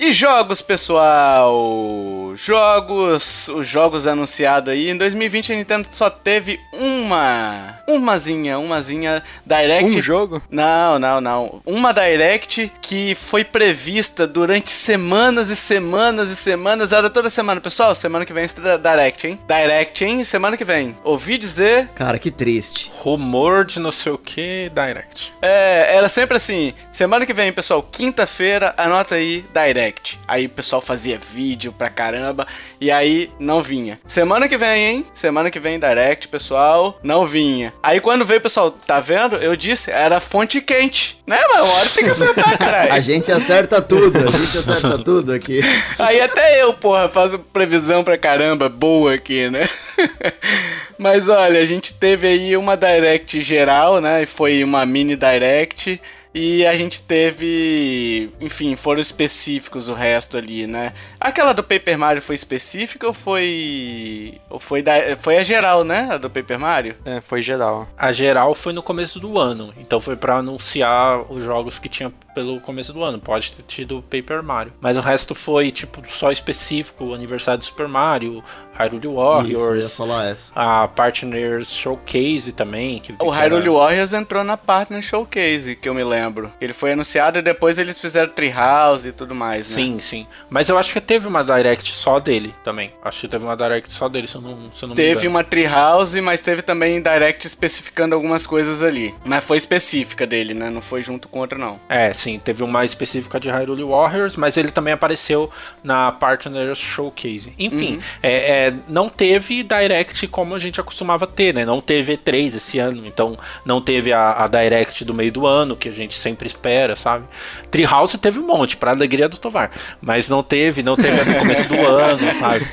E 0.00 0.12
jogos, 0.12 0.62
pessoal? 0.62 2.32
Jogos, 2.36 3.48
os 3.48 3.66
jogos 3.66 4.06
anunciados 4.06 4.72
aí. 4.72 4.88
Em 4.88 4.96
2020 4.96 5.52
a 5.52 5.56
Nintendo 5.56 5.88
só 5.90 6.08
teve 6.08 6.60
uma, 6.72 7.80
umazinha, 7.84 8.60
umazinha 8.60 9.24
Direct. 9.44 9.98
Um 9.98 10.00
jogo? 10.00 10.40
Não, 10.48 11.00
não, 11.00 11.20
não. 11.20 11.60
Uma 11.66 11.92
Direct 11.92 12.70
que 12.80 13.16
foi 13.16 13.42
prevista 13.42 14.24
durante 14.24 14.70
semanas 14.70 15.50
e 15.50 15.56
semanas 15.56 16.30
e 16.30 16.36
semanas. 16.36 16.92
Era 16.92 17.10
toda 17.10 17.28
semana, 17.28 17.60
pessoal. 17.60 17.92
Semana 17.92 18.24
que 18.24 18.32
vem 18.32 18.44
estreia 18.44 18.78
Direct, 18.78 19.26
hein? 19.26 19.40
Direct, 19.48 20.04
hein? 20.04 20.24
Semana 20.24 20.56
que 20.56 20.64
vem. 20.64 20.94
Ouvi 21.02 21.36
dizer. 21.36 21.88
Cara, 21.96 22.20
que 22.20 22.30
triste. 22.30 22.92
Rumor 22.94 23.64
de 23.64 23.80
não 23.80 23.90
sei 23.90 24.12
o 24.12 24.18
que, 24.18 24.70
Direct. 24.72 25.32
É, 25.42 25.96
era 25.96 26.08
sempre 26.08 26.36
assim. 26.36 26.72
Semana 26.92 27.26
que 27.26 27.34
vem, 27.34 27.52
pessoal. 27.52 27.82
Quinta-feira, 27.82 28.72
anota 28.76 29.16
aí 29.16 29.44
Direct. 29.52 29.87
Aí 30.26 30.46
o 30.46 30.50
pessoal 30.50 30.80
fazia 30.80 31.18
vídeo 31.18 31.72
pra 31.72 31.88
caramba. 31.88 32.46
E 32.80 32.90
aí 32.90 33.30
não 33.38 33.62
vinha. 33.62 33.98
Semana 34.06 34.48
que 34.48 34.56
vem, 34.56 34.84
hein? 34.84 35.06
Semana 35.14 35.50
que 35.50 35.60
vem 35.60 35.78
Direct, 35.78 36.28
pessoal. 36.28 36.98
Não 37.02 37.26
vinha. 37.26 37.72
Aí 37.82 38.00
quando 38.00 38.24
veio, 38.24 38.40
pessoal, 38.40 38.70
tá 38.70 39.00
vendo? 39.00 39.36
Eu 39.36 39.56
disse, 39.56 39.90
era 39.90 40.20
fonte 40.20 40.60
quente. 40.60 41.18
Né, 41.26 41.38
mano? 41.52 41.64
Uma 41.64 41.74
hora 41.74 41.90
tem 41.90 42.04
que 42.04 42.10
acertar, 42.10 42.56
caralho. 42.58 42.92
A 42.92 43.00
gente 43.00 43.30
acerta 43.30 43.82
tudo, 43.82 44.16
a 44.16 44.30
gente 44.30 44.58
acerta 44.58 44.98
tudo 45.04 45.32
aqui. 45.32 45.60
Aí 45.98 46.20
até 46.20 46.62
eu, 46.62 46.72
porra, 46.72 47.08
faço 47.08 47.38
previsão 47.38 48.02
pra 48.02 48.16
caramba 48.16 48.68
boa 48.68 49.14
aqui, 49.14 49.50
né? 49.50 49.68
Mas 50.98 51.28
olha, 51.28 51.60
a 51.60 51.64
gente 51.64 51.94
teve 51.94 52.26
aí 52.26 52.56
uma 52.56 52.76
direct 52.76 53.40
geral, 53.40 54.00
né? 54.00 54.22
E 54.22 54.26
foi 54.26 54.64
uma 54.64 54.84
mini 54.84 55.16
direct. 55.16 56.00
E 56.34 56.66
a 56.66 56.76
gente 56.76 57.00
teve, 57.00 58.30
enfim, 58.40 58.76
foram 58.76 59.00
específicos 59.00 59.88
o 59.88 59.94
resto 59.94 60.36
ali, 60.36 60.66
né? 60.66 60.92
Aquela 61.20 61.52
do 61.52 61.62
Paper 61.64 61.98
Mario 61.98 62.22
foi 62.22 62.34
específica 62.34 63.06
ou 63.06 63.12
foi. 63.12 64.40
Ou 64.48 64.58
foi, 64.58 64.82
da, 64.82 64.92
foi 65.20 65.36
a 65.38 65.42
geral, 65.42 65.84
né? 65.84 66.08
A 66.12 66.16
do 66.16 66.30
Paper 66.30 66.58
Mario? 66.58 66.94
É, 67.04 67.20
foi 67.20 67.42
geral. 67.42 67.88
A 67.96 68.12
geral 68.12 68.54
foi 68.54 68.72
no 68.72 68.82
começo 68.82 69.18
do 69.18 69.38
ano, 69.38 69.72
então 69.78 70.00
foi 70.00 70.16
pra 70.16 70.36
anunciar 70.36 71.20
os 71.30 71.44
jogos 71.44 71.78
que 71.78 71.88
tinha 71.88 72.12
pelo 72.34 72.60
começo 72.60 72.92
do 72.92 73.02
ano. 73.02 73.18
Pode 73.18 73.52
ter 73.52 73.62
tido 73.62 74.02
Paper 74.02 74.42
Mario, 74.42 74.72
mas 74.80 74.96
o 74.96 75.00
resto 75.00 75.34
foi 75.34 75.70
tipo 75.70 76.02
só 76.08 76.30
específico, 76.30 77.04
o 77.06 77.14
aniversário 77.14 77.58
do 77.58 77.64
Super 77.64 77.88
Mario, 77.88 78.42
Hyrule 78.74 78.98
Isso, 78.98 79.06
eu 79.08 79.12
ia 79.12 79.24
Warriors, 79.58 79.96
falar 79.96 80.26
essa. 80.26 80.52
a 80.54 80.86
Partners 80.86 81.68
Showcase 81.74 82.52
também. 82.52 83.00
Que 83.00 83.12
O 83.18 83.28
Hyrule 83.30 83.62
era- 83.62 83.72
Warriors 83.72 84.12
entrou 84.12 84.44
na 84.44 84.56
Partner 84.56 85.02
Showcase, 85.02 85.74
que 85.74 85.88
eu 85.88 85.94
me 85.94 86.04
lembro. 86.04 86.52
Ele 86.60 86.72
foi 86.72 86.92
anunciado 86.92 87.38
e 87.40 87.42
depois 87.42 87.76
eles 87.78 87.98
fizeram 87.98 88.30
Treehouse 88.32 89.08
e 89.08 89.12
tudo 89.12 89.34
mais, 89.34 89.68
né? 89.68 89.74
Sim, 89.74 89.98
sim. 90.00 90.26
Mas 90.48 90.68
eu 90.68 90.78
acho 90.78 90.92
que 90.92 91.00
teve 91.08 91.26
uma 91.26 91.42
direct 91.42 91.94
só 91.94 92.20
dele 92.20 92.54
também. 92.62 92.92
Acho 93.02 93.22
que 93.22 93.28
teve 93.28 93.42
uma 93.42 93.56
direct 93.56 93.90
só 93.90 94.10
dele, 94.10 94.28
se 94.28 94.34
eu 94.34 94.42
não, 94.42 94.70
se 94.74 94.82
eu 94.82 94.88
não 94.88 94.94
Teve 94.94 95.26
uma 95.26 95.42
Treehouse, 95.42 96.20
mas 96.20 96.42
teve 96.42 96.60
também 96.60 97.00
direct 97.00 97.46
especificando 97.46 98.14
algumas 98.14 98.46
coisas 98.46 98.82
ali. 98.82 99.14
Mas 99.24 99.42
foi 99.42 99.56
específica 99.56 100.26
dele, 100.26 100.52
né? 100.52 100.68
Não 100.68 100.82
foi 100.82 101.00
junto 101.00 101.26
com 101.26 101.38
outra, 101.38 101.58
não. 101.58 101.80
É, 101.88 102.12
sim, 102.12 102.38
teve 102.38 102.62
uma 102.62 102.84
específica 102.84 103.40
de 103.40 103.48
Hyrule 103.48 103.84
Warriors, 103.84 104.36
mas 104.36 104.58
ele 104.58 104.70
também 104.70 104.92
apareceu 104.92 105.50
na 105.82 106.12
Partners 106.12 106.76
Showcase. 106.76 107.54
Enfim, 107.58 108.00
é, 108.22 108.66
é, 108.66 108.74
não 108.86 109.08
teve 109.08 109.62
Direct 109.62 110.26
como 110.26 110.54
a 110.54 110.58
gente 110.58 110.78
acostumava 110.78 111.26
ter, 111.26 111.54
né? 111.54 111.64
Não 111.64 111.80
teve 111.80 112.18
E3 112.18 112.56
esse 112.56 112.78
ano, 112.78 113.06
então 113.06 113.38
não 113.64 113.80
teve 113.80 114.12
a, 114.12 114.44
a 114.44 114.46
Direct 114.46 115.06
do 115.06 115.14
meio 115.14 115.32
do 115.32 115.46
ano, 115.46 115.74
que 115.74 115.88
a 115.88 115.92
gente 115.92 116.18
sempre 116.18 116.46
espera, 116.46 116.94
sabe? 116.96 117.24
Treehouse 117.70 118.18
teve 118.18 118.38
um 118.38 118.46
monte, 118.46 118.76
pra 118.76 118.90
alegria 118.90 119.26
do 119.26 119.38
Tovar, 119.38 119.70
mas 120.02 120.28
não 120.28 120.42
teve, 120.42 120.82
não 120.82 120.97
teve 121.00 121.24
no 121.24 121.38
começo 121.38 121.68
do 121.68 121.80
ano, 121.80 122.32
sabe? 122.34 122.66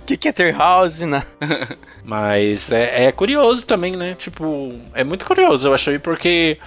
O 0.00 0.02
que, 0.06 0.16
que 0.16 0.28
é 0.28 0.32
ter 0.32 0.54
house, 0.54 1.00
né? 1.00 1.22
Mas 2.04 2.70
é, 2.70 3.06
é 3.06 3.12
curioso 3.12 3.66
também, 3.66 3.96
né? 3.96 4.14
Tipo, 4.18 4.72
é 4.94 5.04
muito 5.04 5.24
curioso, 5.24 5.68
eu 5.68 5.74
achei, 5.74 5.98
porque 5.98 6.58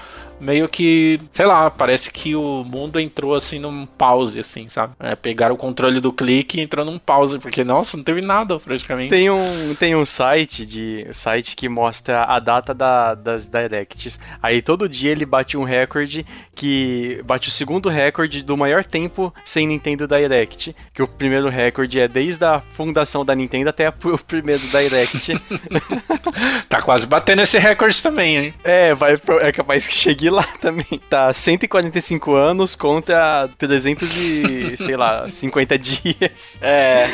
meio 0.43 0.67
que, 0.67 1.19
sei 1.31 1.45
lá, 1.45 1.69
parece 1.69 2.11
que 2.11 2.35
o 2.35 2.63
mundo 2.63 2.99
entrou 2.99 3.33
assim 3.33 3.59
num 3.59 3.85
pause, 3.85 4.39
assim, 4.39 4.67
sabe? 4.69 4.93
É, 4.99 5.15
pegaram 5.15 5.55
o 5.55 5.57
controle 5.57 5.99
do 5.99 6.11
clique 6.11 6.59
e 6.59 6.61
entrou 6.61 6.85
num 6.85 6.99
pause, 6.99 7.39
porque, 7.39 7.63
nossa, 7.63 7.95
não 7.97 8.03
teve 8.03 8.21
nada 8.21 8.59
praticamente. 8.59 9.09
Tem 9.09 9.29
um, 9.29 9.73
tem 9.79 9.95
um 9.95 10.05
site 10.05 10.65
de 10.65 11.07
site 11.11 11.55
que 11.55 11.67
mostra 11.69 12.23
a 12.25 12.39
data 12.39 12.73
da- 12.73 13.15
das 13.15 13.47
directs. 13.47 14.19
Aí 14.41 14.61
todo 14.61 14.89
dia 14.89 15.11
ele 15.11 15.25
bate 15.25 15.57
um 15.57 15.63
recorde 15.63 16.25
que 16.53 17.21
bate 17.25 17.47
o 17.47 17.51
segundo 17.51 17.89
recorde 17.89 18.43
do 18.43 18.57
maior 18.57 18.83
tempo 18.83 19.33
sem 19.45 19.65
Nintendo 19.67 20.07
Direct. 20.07 20.75
Que 20.93 21.01
o 21.01 21.07
primeiro 21.07 21.49
recorde 21.49 21.99
é 21.99 22.07
desde 22.07 22.43
a 22.45 22.59
fundação 22.59 23.23
da 23.25 23.33
Nintendo 23.33 23.69
até 23.69 23.89
o 23.89 24.17
primeiro 24.17 24.61
Direct. 24.67 25.33
Tá 26.69 26.81
quase 26.81 27.05
batendo 27.05 27.41
esse 27.41 27.57
recorde 27.57 28.01
também, 28.01 28.37
hein? 28.37 28.53
é, 28.63 28.93
vai, 28.95 29.19
é 29.41 29.51
capaz 29.51 29.85
que 29.85 29.93
chegue 29.93 30.29
lá 30.33 30.43
também. 30.59 30.99
Tá 31.09 31.33
145 31.33 32.33
anos 32.33 32.75
contra 32.75 33.49
300 33.57 34.15
e, 34.15 34.77
sei 34.77 34.97
lá, 34.97 35.27
50 35.29 35.77
dias. 35.77 36.59
É. 36.61 37.07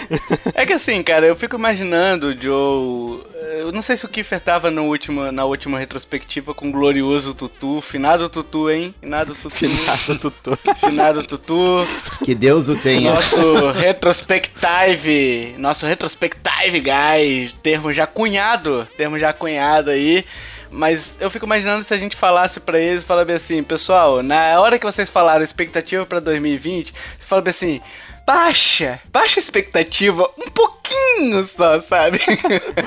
É 0.53 0.65
que 0.65 0.73
assim, 0.73 1.01
cara, 1.03 1.25
eu 1.25 1.36
fico 1.36 1.55
imaginando 1.55 2.27
o 2.27 2.41
Joe. 2.41 3.23
Eu 3.60 3.71
não 3.71 3.82
sei 3.82 3.97
se 3.97 4.05
o 4.05 4.10
Kiefer 4.10 4.39
tava 4.39 4.71
no 4.71 4.84
último, 4.86 5.32
na 5.32 5.45
última 5.45 5.79
retrospectiva 5.79 6.53
com 6.53 6.69
o 6.69 6.71
glorioso 6.71 7.34
Tutu. 7.34 7.82
Finado 7.82 8.29
Tutu, 8.29 8.69
hein? 8.69 8.93
Finado 8.99 9.36
Tutu. 9.36 9.49
Finado 9.49 10.19
tutu. 10.19 10.60
Finado 10.79 11.23
Tutu. 11.23 11.88
Que 12.23 12.34
Deus 12.34 12.69
o 12.69 12.75
tenha. 12.75 13.13
Nosso 13.13 13.71
retrospective. 13.71 15.55
Nosso 15.58 15.86
retrospective, 15.86 16.79
guys. 16.79 17.53
Termo 17.62 17.91
já 17.91 18.08
cunhado. 18.08 18.88
Termo 18.97 19.19
já 19.19 19.34
cunhado 19.34 19.89
aí. 19.89 20.25
Mas 20.71 21.17
eu 21.19 21.29
fico 21.29 21.45
imaginando 21.45 21.84
se 21.84 21.93
a 21.93 21.97
gente 21.97 22.15
falasse 22.15 22.60
pra 22.60 22.79
eles, 22.79 23.03
falar 23.03 23.25
bem 23.25 23.36
assim, 23.36 23.63
pessoal, 23.63 24.21
na 24.21 24.60
hora 24.60 24.77
que 24.77 24.86
vocês 24.86 25.10
falaram 25.10 25.43
expectativa 25.43 26.05
pra 26.05 26.19
2020, 26.19 26.93
você 26.93 27.25
fala 27.25 27.41
bem 27.41 27.49
assim, 27.49 27.82
baixa, 28.25 28.99
baixa 29.12 29.39
a 29.39 29.41
expectativa 29.41 30.29
um 30.38 30.49
pouquinho 30.49 31.43
só, 31.43 31.79
sabe? 31.79 32.19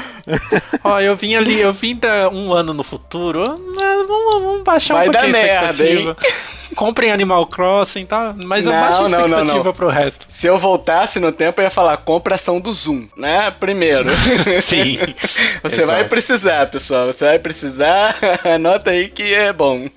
Ó, 0.84 1.00
eu 1.00 1.16
vim 1.16 1.34
ali, 1.34 1.60
eu 1.60 1.72
vim 1.72 1.96
da 1.96 2.28
um 2.28 2.52
ano 2.52 2.72
no 2.72 2.84
futuro. 2.84 3.44
Vamos, 3.44 4.42
vamos 4.42 4.62
baixar 4.62 4.94
Vai 4.94 5.08
um 5.08 5.12
pouquinho 5.12 5.32
dar 5.32 5.38
a 5.38 5.42
merda, 5.42 5.70
expectativa. 5.70 6.16
Comprem 6.74 7.12
Animal 7.12 7.46
Crossing, 7.46 8.06
tá? 8.06 8.34
Mas 8.36 8.64
Não, 8.64 8.72
abaixa 8.74 9.02
a 9.02 9.08
não, 9.08 9.10
não, 9.10 9.26
expectativa 9.26 9.64
não. 9.64 9.72
pro 9.72 9.88
resto. 9.88 10.26
Se 10.28 10.46
eu 10.46 10.58
voltasse 10.58 11.20
no 11.20 11.32
tempo, 11.32 11.60
eu 11.60 11.64
ia 11.64 11.70
falar 11.70 11.96
compra 11.98 12.34
ação 12.34 12.60
do 12.60 12.72
Zoom, 12.72 13.08
né? 13.16 13.50
Primeiro. 13.50 14.08
Sim. 14.62 14.98
Você 15.62 15.84
vai 15.84 15.96
Exato. 15.96 16.10
precisar, 16.10 16.70
pessoal. 16.70 17.06
Você 17.06 17.24
vai 17.24 17.38
precisar. 17.38 18.16
Anota 18.44 18.90
aí 18.90 19.08
que 19.08 19.34
é 19.34 19.52
bom. 19.52 19.88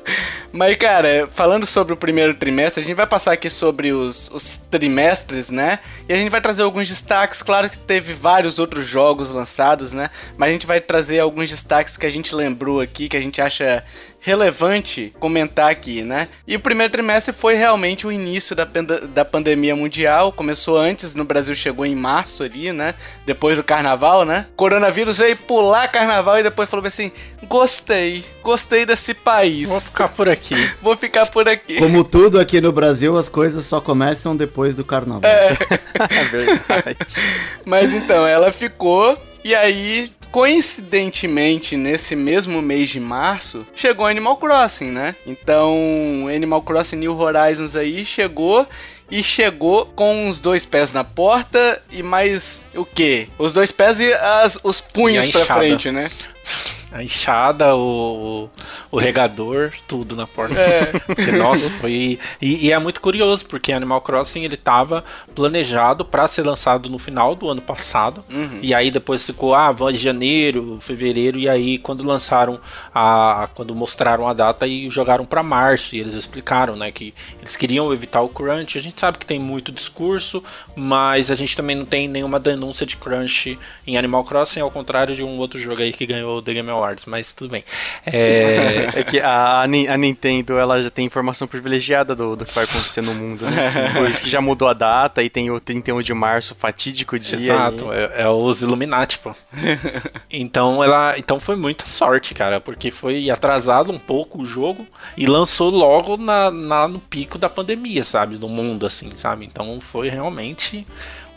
Mas, 0.52 0.78
cara, 0.78 1.28
falando 1.34 1.66
sobre 1.66 1.94
o 1.94 1.98
primeiro 1.98 2.34
trimestre, 2.34 2.82
a 2.82 2.86
gente 2.86 2.96
vai 2.96 3.06
passar 3.08 3.34
aqui 3.34 3.50
sobre 3.50 3.92
os, 3.92 4.30
os 4.32 4.58
trimestres, 4.58 5.50
né? 5.50 5.80
E 6.08 6.14
a 6.14 6.18
gente 6.18 6.30
vai 6.30 6.40
trazer 6.40 6.64
alguns 6.64 6.88
destaques. 6.88 7.42
Claro 7.42 7.70
que 7.70 7.78
teve 7.78 8.14
vários 8.14 8.58
outros 8.58 8.88
jogos 8.88 9.30
lançados, 9.30 9.92
né? 9.92 10.10
Mas 10.38 10.50
a 10.50 10.54
gente 10.54 10.66
vai 10.66 10.80
trazer 10.80 11.20
alguns 11.20 11.50
destaques 11.50 11.98
que 11.98 12.06
a 12.06 12.10
gente 12.10 12.34
lembrou 12.34 12.80
aqui, 12.80 13.10
que 13.10 13.18
a 13.18 13.22
gente 13.22 13.42
acha 13.42 13.84
relevante 14.26 15.14
comentar 15.20 15.70
aqui, 15.70 16.02
né? 16.02 16.30
E 16.48 16.56
o 16.56 16.60
primeiro 16.60 16.92
trimestre 16.92 17.32
foi 17.32 17.54
realmente 17.54 18.08
o 18.08 18.12
início 18.12 18.56
da, 18.56 18.66
da 19.14 19.24
pandemia 19.24 19.76
mundial. 19.76 20.32
Começou 20.32 20.80
antes, 20.80 21.14
no 21.14 21.24
Brasil 21.24 21.54
chegou 21.54 21.86
em 21.86 21.96
março 21.96 22.42
ali, 22.42 22.74
né? 22.74 22.96
Depois 23.24 23.56
do 23.56 23.64
carnaval, 23.64 24.26
né? 24.26 24.48
Coronavírus 24.56 25.20
veio 25.20 25.38
pular 25.38 25.88
carnaval 25.90 26.40
e 26.40 26.44
depois 26.44 26.68
falou 26.68 26.84
assim: 26.88 27.12
gostei, 27.48 28.26
gostei 28.42 28.84
desse 28.84 29.14
país. 29.14 29.70
Vou 29.70 29.80
ficar 29.80 30.08
por 30.10 30.28
aqui. 30.28 30.56
Vou 30.82 30.98
ficar 30.98 31.28
por 31.28 31.48
aqui. 31.48 31.78
Como 31.78 32.04
tudo 32.04 32.40
aqui 32.40 32.60
no 32.60 32.72
Brasil, 32.72 33.16
as 33.16 33.30
coisas 33.30 33.64
só 33.64 33.80
começam 33.80 34.36
depois 34.36 34.74
do 34.74 34.84
carnaval. 34.84 35.30
É. 35.30 35.56
É 36.10 36.24
verdade. 36.26 37.16
Mas 37.64 37.94
então, 37.94 38.28
ela 38.28 38.52
ficou. 38.52 39.18
E 39.44 39.56
aí, 39.56 40.12
coincidentemente, 40.32 41.78
nesse 41.78 42.16
mesmo 42.16 42.62
mês 42.62 42.90
de 42.90 43.00
março, 43.00 43.66
chegou 43.76 44.06
Animal 44.06 44.38
Crossing, 44.38 44.92
né? 44.92 45.16
Então, 45.26 46.28
Animal 46.34 46.62
Crossing 46.62 46.98
New 46.98 47.18
Horizons 47.18 47.76
aí 47.76 48.06
chegou. 48.06 48.68
E 49.10 49.22
chegou 49.22 49.86
com 49.86 50.28
os 50.28 50.40
dois 50.40 50.66
pés 50.66 50.92
na 50.92 51.04
porta 51.04 51.80
e 51.92 52.02
mais 52.02 52.66
o 52.74 52.84
quê? 52.84 53.28
Os 53.38 53.54
dois 53.54 53.72
pés 53.72 54.00
e 54.00 54.12
as, 54.12 54.58
os 54.64 54.82
punhos 54.82 55.30
pra 55.30 55.46
frente, 55.46 55.92
né? 55.92 56.10
A 56.96 57.04
enxada, 57.04 57.76
o, 57.76 58.50
o 58.90 58.98
regador, 58.98 59.74
tudo 59.86 60.16
na 60.16 60.26
porta. 60.26 60.58
É. 60.58 60.98
Porque, 60.98 61.30
nossa, 61.34 61.70
foi. 61.72 62.18
E, 62.42 62.68
e 62.68 62.72
é 62.72 62.80
muito 62.80 63.02
curioso, 63.02 63.46
porque 63.46 63.74
Animal 63.74 64.00
Crossing 64.00 64.46
ele 64.46 64.56
tava 64.56 65.04
planejado 65.36 66.06
pra 66.06 66.26
ser 66.26 66.44
lançado 66.44 66.88
no 66.90 66.98
final 66.98 67.36
do 67.36 67.50
ano 67.50 67.62
passado. 67.62 68.24
Uhum. 68.30 68.60
E 68.62 68.74
aí 68.74 68.90
depois 68.90 69.26
ficou, 69.26 69.54
ah, 69.54 69.74
vai 69.74 69.92
de 69.92 69.98
janeiro, 69.98 70.78
fevereiro. 70.80 71.38
E 71.38 71.50
aí 71.50 71.78
quando 71.78 72.02
lançaram 72.06 72.62
a. 72.94 73.50
Quando 73.56 73.76
mostraram 73.76 74.26
a 74.26 74.32
data 74.32 74.66
e 74.66 74.90
jogaram 74.90 75.26
pra 75.26 75.44
março. 75.44 75.98
E 75.98 76.00
eles 76.00 76.14
explicaram, 76.14 76.78
né, 76.78 76.94
que 76.94 77.14
eles 77.42 77.58
queriam 77.58 77.92
evitar 77.92 78.22
o 78.22 78.30
crunch. 78.30 78.78
A 78.78 78.82
gente 78.82 78.98
sabe 78.98 79.18
que 79.18 79.26
tem 79.26 79.38
muito 79.38 79.70
discurso, 79.70 80.42
mas 80.78 81.30
a 81.30 81.36
gente 81.36 81.58
também 81.58 81.76
não 81.76 81.86
tem 81.86 82.08
nenhuma 82.08 82.40
denúncia 82.40 82.86
de 82.86 82.96
crunch 82.96 83.60
em 83.86 83.98
Animal 83.98 84.24
Crossing, 84.24 84.62
ao 84.62 84.72
contrário 84.72 85.14
de 85.14 85.26
um 85.26 85.38
outro 85.40 85.60
jogo 85.60 85.82
aí 85.82 85.92
que 85.92 86.06
ganhou 86.06 86.38
o 86.38 86.42
The 86.42 86.54
Game 86.54 86.72
Awards, 86.86 87.06
mas 87.06 87.34
tudo 87.34 87.52
bem. 87.52 87.64
É, 88.06 88.90
É 88.96 89.04
que 89.04 89.20
a, 89.20 89.62
a 89.62 89.68
Ni- 89.68 89.88
a 89.88 89.98
Nintendo 89.98 90.58
ela 90.58 90.82
já 90.82 90.90
tem 90.90 91.06
informação 91.06 91.48
privilegiada 91.48 92.16
do, 92.16 92.36
do 92.36 92.46
que 92.46 92.54
vai 92.54 92.64
acontecer 92.66 93.02
no 93.02 93.14
mundo, 93.14 93.46
né? 93.46 93.92
Por 93.98 94.10
isso 94.10 94.22
que 94.22 94.30
já 94.30 94.40
mudou 94.42 94.68
a 94.68 94.74
data 94.74 95.24
e 95.24 95.30
tem 95.30 95.50
o 95.52 95.60
31 95.60 96.02
de 96.02 96.14
março, 96.14 96.56
fatídico 96.56 97.18
dia. 97.20 97.36
Exato, 97.54 97.90
aí. 97.92 97.98
é, 98.00 98.22
é 98.24 98.30
os 98.30 98.62
Illuminati, 98.62 99.20
pô. 99.20 99.34
então 100.30 100.84
ela, 100.84 101.18
então 101.18 101.40
foi 101.40 101.56
muita 101.56 101.86
sorte, 101.86 102.34
cara, 102.34 102.60
porque 102.60 102.92
foi 102.92 103.30
atrasado 103.30 103.92
um 103.92 104.00
pouco 104.00 104.42
o 104.42 104.46
jogo 104.46 104.86
e 105.18 105.26
lançou 105.26 105.70
logo 105.70 106.18
na, 106.18 106.52
na- 106.52 106.88
no 106.88 107.00
pico 107.00 107.38
da 107.38 107.50
pandemia, 107.50 108.04
sabe, 108.04 108.38
do 108.38 108.48
mundo 108.48 108.86
assim, 108.86 109.12
sabe? 109.16 109.46
Então 109.46 109.80
foi 109.82 110.10
realmente 110.10 110.86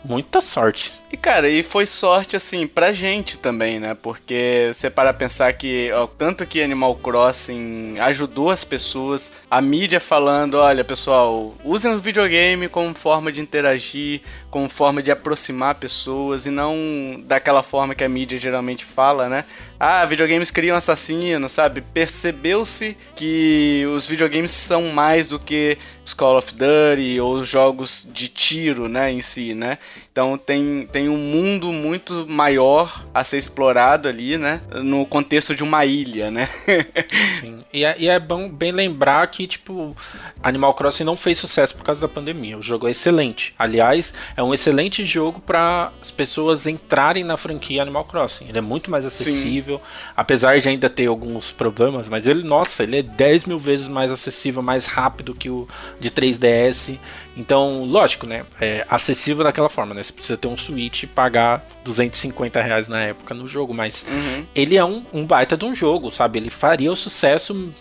muita 0.03 0.41
sorte. 0.41 0.93
E 1.11 1.17
cara, 1.17 1.49
e 1.49 1.63
foi 1.63 1.87
sorte 1.87 2.35
assim 2.35 2.67
pra 2.67 2.93
gente 2.93 3.35
também, 3.35 3.79
né? 3.79 3.95
Porque 3.95 4.69
você 4.71 4.91
para 4.91 5.11
pensar 5.11 5.51
que 5.53 5.91
ó, 5.91 6.05
tanto 6.05 6.45
que 6.45 6.61
Animal 6.61 6.95
Crossing 6.97 7.97
ajudou 7.97 8.51
as 8.51 8.63
pessoas, 8.63 9.31
a 9.49 9.59
mídia 9.59 9.99
falando, 9.99 10.59
olha 10.59 10.83
pessoal, 10.83 11.55
usem 11.63 11.91
o 11.95 11.97
videogame 11.97 12.69
como 12.69 12.93
forma 12.93 13.31
de 13.31 13.41
interagir, 13.41 14.21
como 14.51 14.69
forma 14.69 15.01
de 15.01 15.09
aproximar 15.09 15.75
pessoas 15.75 16.45
e 16.45 16.51
não 16.51 17.19
daquela 17.25 17.63
forma 17.63 17.95
que 17.95 18.03
a 18.03 18.09
mídia 18.09 18.39
geralmente 18.39 18.85
fala, 18.85 19.27
né? 19.27 19.45
Ah, 19.79 20.05
videogames 20.05 20.51
criam 20.51 20.77
assassino, 20.77 21.49
sabe? 21.49 21.81
Percebeu-se 21.81 22.95
que 23.15 23.83
os 23.95 24.05
videogames 24.05 24.51
são 24.51 24.89
mais 24.89 25.29
do 25.29 25.39
que 25.39 25.75
Call 26.15 26.37
of 26.37 26.53
Duty 26.53 27.19
ou 27.19 27.33
os 27.33 27.47
jogos 27.47 28.07
de 28.11 28.27
tiro, 28.27 28.87
né, 28.87 29.11
em 29.11 29.21
si, 29.21 29.53
né? 29.53 29.77
Então 30.19 30.37
tem, 30.37 30.85
tem 30.91 31.07
um 31.07 31.15
mundo 31.15 31.71
muito 31.71 32.25
maior 32.27 33.05
a 33.13 33.23
ser 33.23 33.37
explorado 33.37 34.05
ali, 34.09 34.37
né? 34.37 34.59
No 34.83 35.05
contexto 35.05 35.55
de 35.55 35.63
uma 35.63 35.85
ilha, 35.85 36.29
né? 36.29 36.49
Sim. 37.39 37.63
E, 37.71 37.85
é, 37.85 37.95
e 37.97 38.09
é 38.09 38.19
bom 38.19 38.49
bem 38.49 38.73
lembrar 38.73 39.25
que, 39.27 39.47
tipo, 39.47 39.95
Animal 40.43 40.73
Crossing 40.73 41.05
não 41.05 41.15
fez 41.15 41.37
sucesso 41.37 41.73
por 41.73 41.85
causa 41.85 42.01
da 42.01 42.07
pandemia. 42.09 42.57
O 42.57 42.61
jogo 42.61 42.85
é 42.85 42.91
excelente. 42.91 43.53
Aliás, 43.57 44.13
é 44.35 44.43
um 44.43 44.53
excelente 44.53 45.05
jogo 45.05 45.39
para 45.39 45.93
as 46.01 46.11
pessoas 46.11 46.67
entrarem 46.67 47.23
na 47.23 47.37
franquia 47.37 47.81
Animal 47.81 48.03
Crossing. 48.03 48.49
Ele 48.49 48.57
é 48.57 48.61
muito 48.61 48.91
mais 48.91 49.05
acessível, 49.05 49.81
apesar 50.17 50.59
de 50.59 50.67
ainda 50.67 50.89
ter 50.89 51.05
alguns 51.05 51.53
problemas, 51.53 52.09
mas 52.09 52.27
ele, 52.27 52.43
nossa, 52.43 52.83
ele 52.83 52.97
é 52.97 53.01
10 53.01 53.45
mil 53.45 53.57
vezes 53.57 53.87
mais 53.87 54.11
acessível, 54.11 54.61
mais 54.61 54.85
rápido 54.85 55.33
que 55.33 55.49
o 55.49 55.65
de 55.97 56.11
3DS. 56.11 56.97
Então, 57.39 57.85
lógico, 57.85 58.27
né? 58.27 58.43
É 58.59 58.85
acessível 58.89 59.45
daquela 59.45 59.69
forma, 59.69 59.93
né? 59.93 60.03
Você 60.03 60.11
precisa 60.11 60.37
ter 60.37 60.49
um 60.49 60.57
Switch 60.57 61.03
e 61.03 61.07
pagar 61.07 61.65
250 61.85 62.61
reais 62.61 62.89
na 62.89 63.01
época 63.01 63.33
no 63.33 63.47
jogo, 63.47 63.73
mas 63.73 64.05
Uhum. 64.09 64.45
ele 64.53 64.75
é 64.75 64.83
um, 64.83 65.05
um 65.13 65.25
baita 65.25 65.55
de 65.55 65.63
um 65.63 65.73
jogo, 65.73 66.11
sabe? 66.11 66.37
Ele 66.37 66.49
faria 66.49 66.91
o 66.91 66.95
sucesso 66.97 67.71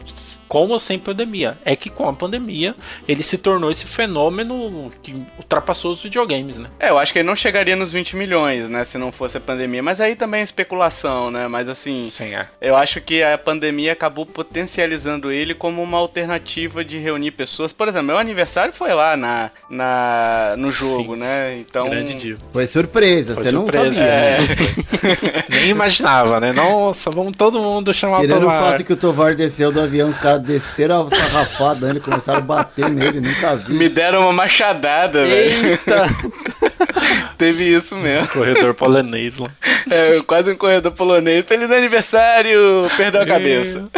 com 0.49 0.69
ou 0.69 0.79
sem 0.79 0.99
pandemia. 0.99 1.59
É 1.65 1.77
que 1.77 1.91
com 1.91 2.09
a 2.09 2.13
pandemia 2.13 2.75
ele 3.07 3.23
se 3.23 3.39
tornou 3.39 3.71
esse 3.71 3.85
fenômeno 3.85 4.91
que 5.03 5.15
ultrapassou 5.37 5.93
os 5.93 6.03
videogames, 6.03 6.57
né? 6.57 6.69
É, 6.81 6.91
eu 6.91 6.99
acho 6.99 7.13
que 7.13 7.19
ele 7.19 7.29
não 7.29 7.37
chegaria 7.37 7.77
nos 7.77 7.93
20 7.93 8.17
milhões, 8.17 8.69
né, 8.69 8.85
se 8.85 8.99
não 8.99 9.13
fosse 9.13 9.37
a 9.37 9.41
pandemia. 9.41 9.83
Mas 9.83 10.01
aí 10.01 10.17
também 10.17 10.41
é 10.41 10.43
especulação, 10.43 11.31
né? 11.31 11.47
Mas 11.49 11.69
assim, 11.69 12.09
Sim, 12.11 12.35
é. 12.35 12.49
eu 12.61 12.77
acho 12.77 13.01
que 13.01 13.23
a 13.23 13.37
pandemia 13.37 13.93
acabou 13.93 14.25
potencializando 14.25 15.31
ele 15.31 15.55
como 15.55 15.83
uma 15.83 15.99
alternativa 15.99 16.85
de 16.85 16.99
reunir 16.99 17.33
pessoas. 17.33 17.73
Por 17.73 17.89
exemplo, 17.89 18.09
meu 18.09 18.19
aniversário 18.19 18.73
foi 18.73 18.93
lá 18.95 19.17
na, 19.17 19.51
na 19.69 20.55
no 20.57 20.71
jogo, 20.71 21.15
Sim. 21.15 21.21
né? 21.21 21.59
Então. 21.59 21.89
Grande 21.89 22.15
dia. 22.15 22.37
Foi 22.53 22.67
surpresa, 22.67 23.35
Foi 23.35 23.45
você 23.45 23.51
surpresa, 23.51 23.85
não 23.85 23.93
sabia, 23.93 24.09
é. 24.09 24.39
né? 24.39 25.45
Nem 25.61 25.69
imaginava, 25.69 26.41
né? 26.41 26.53
Nossa, 26.53 27.11
vamos 27.11 27.33
todo 27.37 27.61
mundo 27.61 27.93
chamar 27.93 28.21
Tirando 28.21 28.47
o 28.47 28.51
fato 28.51 28.85
que 28.85 28.93
o 28.93 28.97
Tovar 28.97 29.35
desceu 29.35 29.71
do 29.71 29.81
avião, 29.81 30.09
os 30.09 30.17
caras 30.17 30.38
desceram 30.39 31.07
a 31.07 31.11
sarrafada 31.11 31.87
nele, 31.87 32.01
começaram 32.01 32.39
a 32.39 32.43
bater 32.43 32.89
nele, 32.89 33.21
nunca 33.21 33.57
vi. 33.57 33.75
Me 33.75 33.89
deram 33.89 34.23
uma 34.23 34.33
machadada, 34.33 35.25
velho. 35.27 35.71
Eita! 35.71 36.07
Teve 37.39 37.65
isso 37.65 37.97
mesmo. 37.97 38.29
Corredor 38.29 38.75
polonês 38.75 39.39
lá. 39.39 39.51
É, 39.91 40.21
quase 40.27 40.51
um 40.51 40.57
corredor 40.57 40.93
polonês. 40.93 41.47
Feliz 41.47 41.71
aniversário! 41.71 42.91
Perdeu 42.97 43.23
a 43.23 43.27
cabeça. 43.27 43.89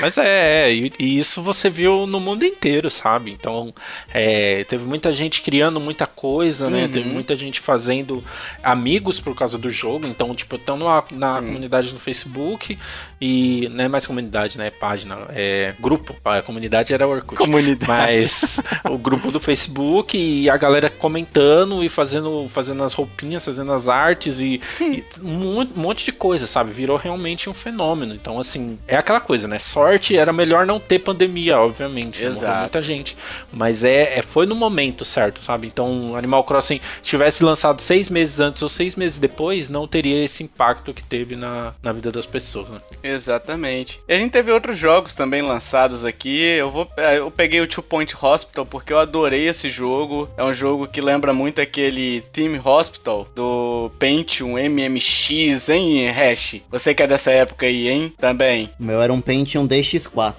Mas 0.00 0.16
é, 0.18 0.68
é, 0.68 0.72
e, 0.72 0.92
e 0.98 1.18
isso 1.18 1.42
você 1.42 1.68
viu 1.68 2.06
no 2.06 2.20
mundo 2.20 2.44
inteiro, 2.44 2.90
sabe? 2.90 3.30
Então, 3.32 3.74
é, 4.12 4.64
teve 4.64 4.84
muita 4.84 5.12
gente 5.12 5.42
criando 5.42 5.80
muita 5.80 6.06
coisa, 6.06 6.70
né? 6.70 6.88
Teve 6.88 7.08
muita 7.08 7.36
gente 7.36 7.60
fazendo 7.60 8.24
amigos 8.62 9.20
por 9.20 9.34
causa 9.34 9.58
do 9.58 9.70
jogo. 9.70 10.06
Então, 10.06 10.34
tipo, 10.34 10.56
estão 10.56 10.76
na, 10.76 11.04
na 11.12 11.34
Sim. 11.34 11.46
comunidade 11.46 11.92
no 11.92 11.98
Facebook 11.98 12.78
e 13.20 13.68
não 13.72 13.84
é 13.84 13.88
mais 13.88 14.06
comunidade, 14.06 14.56
né? 14.56 14.68
É 14.68 14.70
página, 14.70 15.18
é 15.30 15.74
grupo. 15.78 16.16
A 16.24 16.40
comunidade 16.42 16.94
era 16.94 17.06
Orkut. 17.06 17.36
Comunidade. 17.36 17.90
Mas 18.30 18.56
o 18.90 18.96
grupo 18.96 19.30
do 19.30 19.38
Facebook 19.40 20.16
e 20.16 20.48
a 20.48 20.56
galera 20.56 20.88
comentando 20.88 21.82
e 21.84 21.88
fazendo, 21.88 22.46
fazendo 22.48 22.82
as 22.82 22.92
roupinhas, 22.94 23.44
fazendo 23.44 23.72
as 23.72 23.88
artes 23.88 24.38
e, 24.40 24.60
e 24.80 25.04
um 25.22 25.32
mon- 25.32 25.68
monte 25.74 26.04
de 26.04 26.12
coisa, 26.12 26.46
sabe? 26.46 26.72
Virou 26.72 26.96
realmente 26.96 27.48
um 27.50 27.54
fenômeno. 27.54 28.14
Então, 28.14 28.38
assim, 28.38 28.78
é 28.88 28.96
aquela 28.96 29.20
coisa, 29.20 29.46
né? 29.46 29.58
Sorte 29.58 30.16
era 30.16 30.32
melhor 30.32 30.64
não 30.66 30.80
ter 30.80 30.98
pandemia, 31.00 31.58
obviamente. 31.58 32.20
Morreu 32.22 32.36
Exato. 32.36 32.60
muita 32.60 32.82
gente. 32.82 33.16
Mas 33.52 33.84
é, 33.84 34.18
é- 34.18 34.22
foi 34.22 34.46
no 34.46 34.54
momento 34.54 35.04
certo, 35.04 35.42
sabe? 35.42 35.66
Então, 35.66 36.16
Animal 36.16 36.44
Crossing 36.44 36.80
tivesse 37.02 37.44
lançado 37.44 37.82
seis 37.82 38.08
meses 38.08 38.40
antes 38.40 38.62
ou 38.62 38.68
seis 38.68 38.94
meses 38.96 39.18
depois, 39.18 39.68
não 39.68 39.86
teria 39.86 40.24
esse 40.24 40.42
impacto 40.42 40.94
que 40.94 41.02
teve 41.02 41.36
na, 41.36 41.74
na 41.82 41.92
vida 41.92 42.10
das 42.10 42.24
pessoas, 42.26 42.68
né? 42.70 42.78
Exatamente. 43.14 44.00
E 44.08 44.12
a 44.12 44.18
gente 44.18 44.32
teve 44.32 44.52
outros 44.52 44.78
jogos 44.78 45.14
também 45.14 45.42
lançados 45.42 46.04
aqui. 46.04 46.40
Eu 46.40 46.70
vou, 46.70 46.88
eh, 46.96 47.18
eu 47.18 47.30
peguei 47.30 47.60
o 47.60 47.66
Two 47.66 47.82
Point 47.82 48.14
Hospital 48.20 48.66
porque 48.66 48.92
eu 48.92 48.98
adorei 48.98 49.48
esse 49.48 49.68
jogo. 49.68 50.28
É 50.36 50.44
um 50.44 50.54
jogo 50.54 50.86
que 50.86 51.00
lembra 51.00 51.32
muito 51.32 51.60
aquele 51.60 52.22
Team 52.32 52.60
Hospital 52.64 53.26
do 53.34 53.90
Pentium 53.98 54.56
MMX, 54.58 55.68
hein, 55.68 56.08
Hash? 56.08 56.56
Você 56.70 56.94
que 56.94 57.02
é 57.02 57.06
dessa 57.06 57.30
época 57.30 57.66
aí, 57.66 57.88
hein? 57.88 58.12
Também. 58.18 58.70
O 58.78 58.84
meu 58.84 59.02
era 59.02 59.12
um 59.12 59.20
Pentium 59.20 59.66
DX4, 59.66 60.34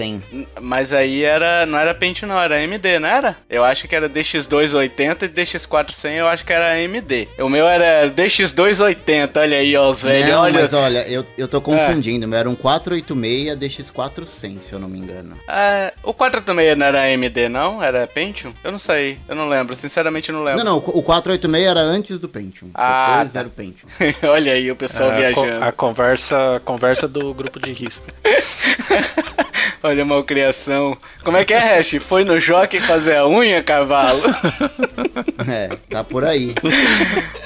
100. 0.00 0.22
N- 0.32 0.48
Mas 0.60 0.92
aí 0.92 1.22
era, 1.22 1.66
não 1.66 1.78
era 1.78 1.94
Pentium 1.94 2.28
não, 2.28 2.40
era 2.40 2.56
AMD, 2.56 2.98
não 2.98 3.08
era? 3.08 3.36
Eu 3.48 3.64
acho 3.64 3.86
que 3.86 3.94
era 3.94 4.08
DX280 4.08 5.22
e 5.24 5.28
DX400 5.28 6.10
eu 6.16 6.26
acho 6.28 6.44
que 6.44 6.52
era 6.52 6.72
AMD. 6.74 7.28
O 7.38 7.48
meu 7.48 7.66
era 7.68 8.08
DX280, 8.10 9.30
olha 9.36 9.58
aí, 9.58 9.76
ó, 9.76 9.90
os 9.90 10.02
velhos, 10.02 10.28
não, 10.30 10.40
olha. 10.42 10.60
mas 10.60 10.72
olha, 10.72 11.06
eu, 11.08 11.24
eu 11.36 11.46
tô 11.46 11.60
confundindo. 11.60 12.24
O 12.24 12.28
meu 12.28 12.38
era 12.38 12.48
um 12.48 12.54
486 12.54 13.56
DX400, 13.56 14.60
se 14.60 14.72
eu 14.72 14.78
não 14.78 14.88
me 14.88 14.98
engano. 14.98 15.36
Ah, 15.46 15.92
o 16.02 16.14
486 16.14 16.78
não 16.78 16.86
era 16.86 17.02
AMD, 17.02 17.48
não? 17.48 17.82
Era 17.82 18.06
Pentium? 18.06 18.52
Eu 18.64 18.72
não 18.72 18.78
sei, 18.78 19.18
eu 19.28 19.34
não 19.36 19.48
lembro, 19.48 19.74
sinceramente 19.74 20.30
eu 20.30 20.34
não 20.34 20.42
lembro. 20.42 20.64
Não, 20.64 20.72
não, 20.72 20.78
o 20.78 21.02
486 21.02 21.66
era 21.66 21.80
antes 21.80 22.18
do 22.18 22.28
Pentium. 22.28 22.70
Ah, 22.74 23.16
Depois 23.18 23.32
tá. 23.32 23.38
era 23.40 23.48
o 23.48 23.50
Pentium. 23.50 23.88
Olha 24.30 24.52
aí 24.52 24.70
o 24.70 24.76
pessoal 24.76 25.10
a, 25.10 25.14
viajando. 25.14 25.58
co- 25.58 25.64
a 25.64 25.72
conversa, 25.72 26.56
a 26.56 26.60
conversa 26.60 27.06
do 27.08 27.34
grupo 27.34 27.60
de 27.60 27.72
risco. 27.72 28.06
Olha 29.82 30.02
a 30.02 30.06
malcriação. 30.06 30.96
Como 31.24 31.36
é 31.36 31.44
que 31.44 31.54
é, 31.54 31.78
Hash? 31.78 31.96
Foi 32.00 32.22
no 32.22 32.38
jockey 32.38 32.80
fazer 32.80 33.16
a 33.16 33.26
unha, 33.26 33.62
cavalo? 33.62 34.22
É, 35.48 35.68
tá 35.88 36.04
por 36.04 36.22
aí. 36.22 36.54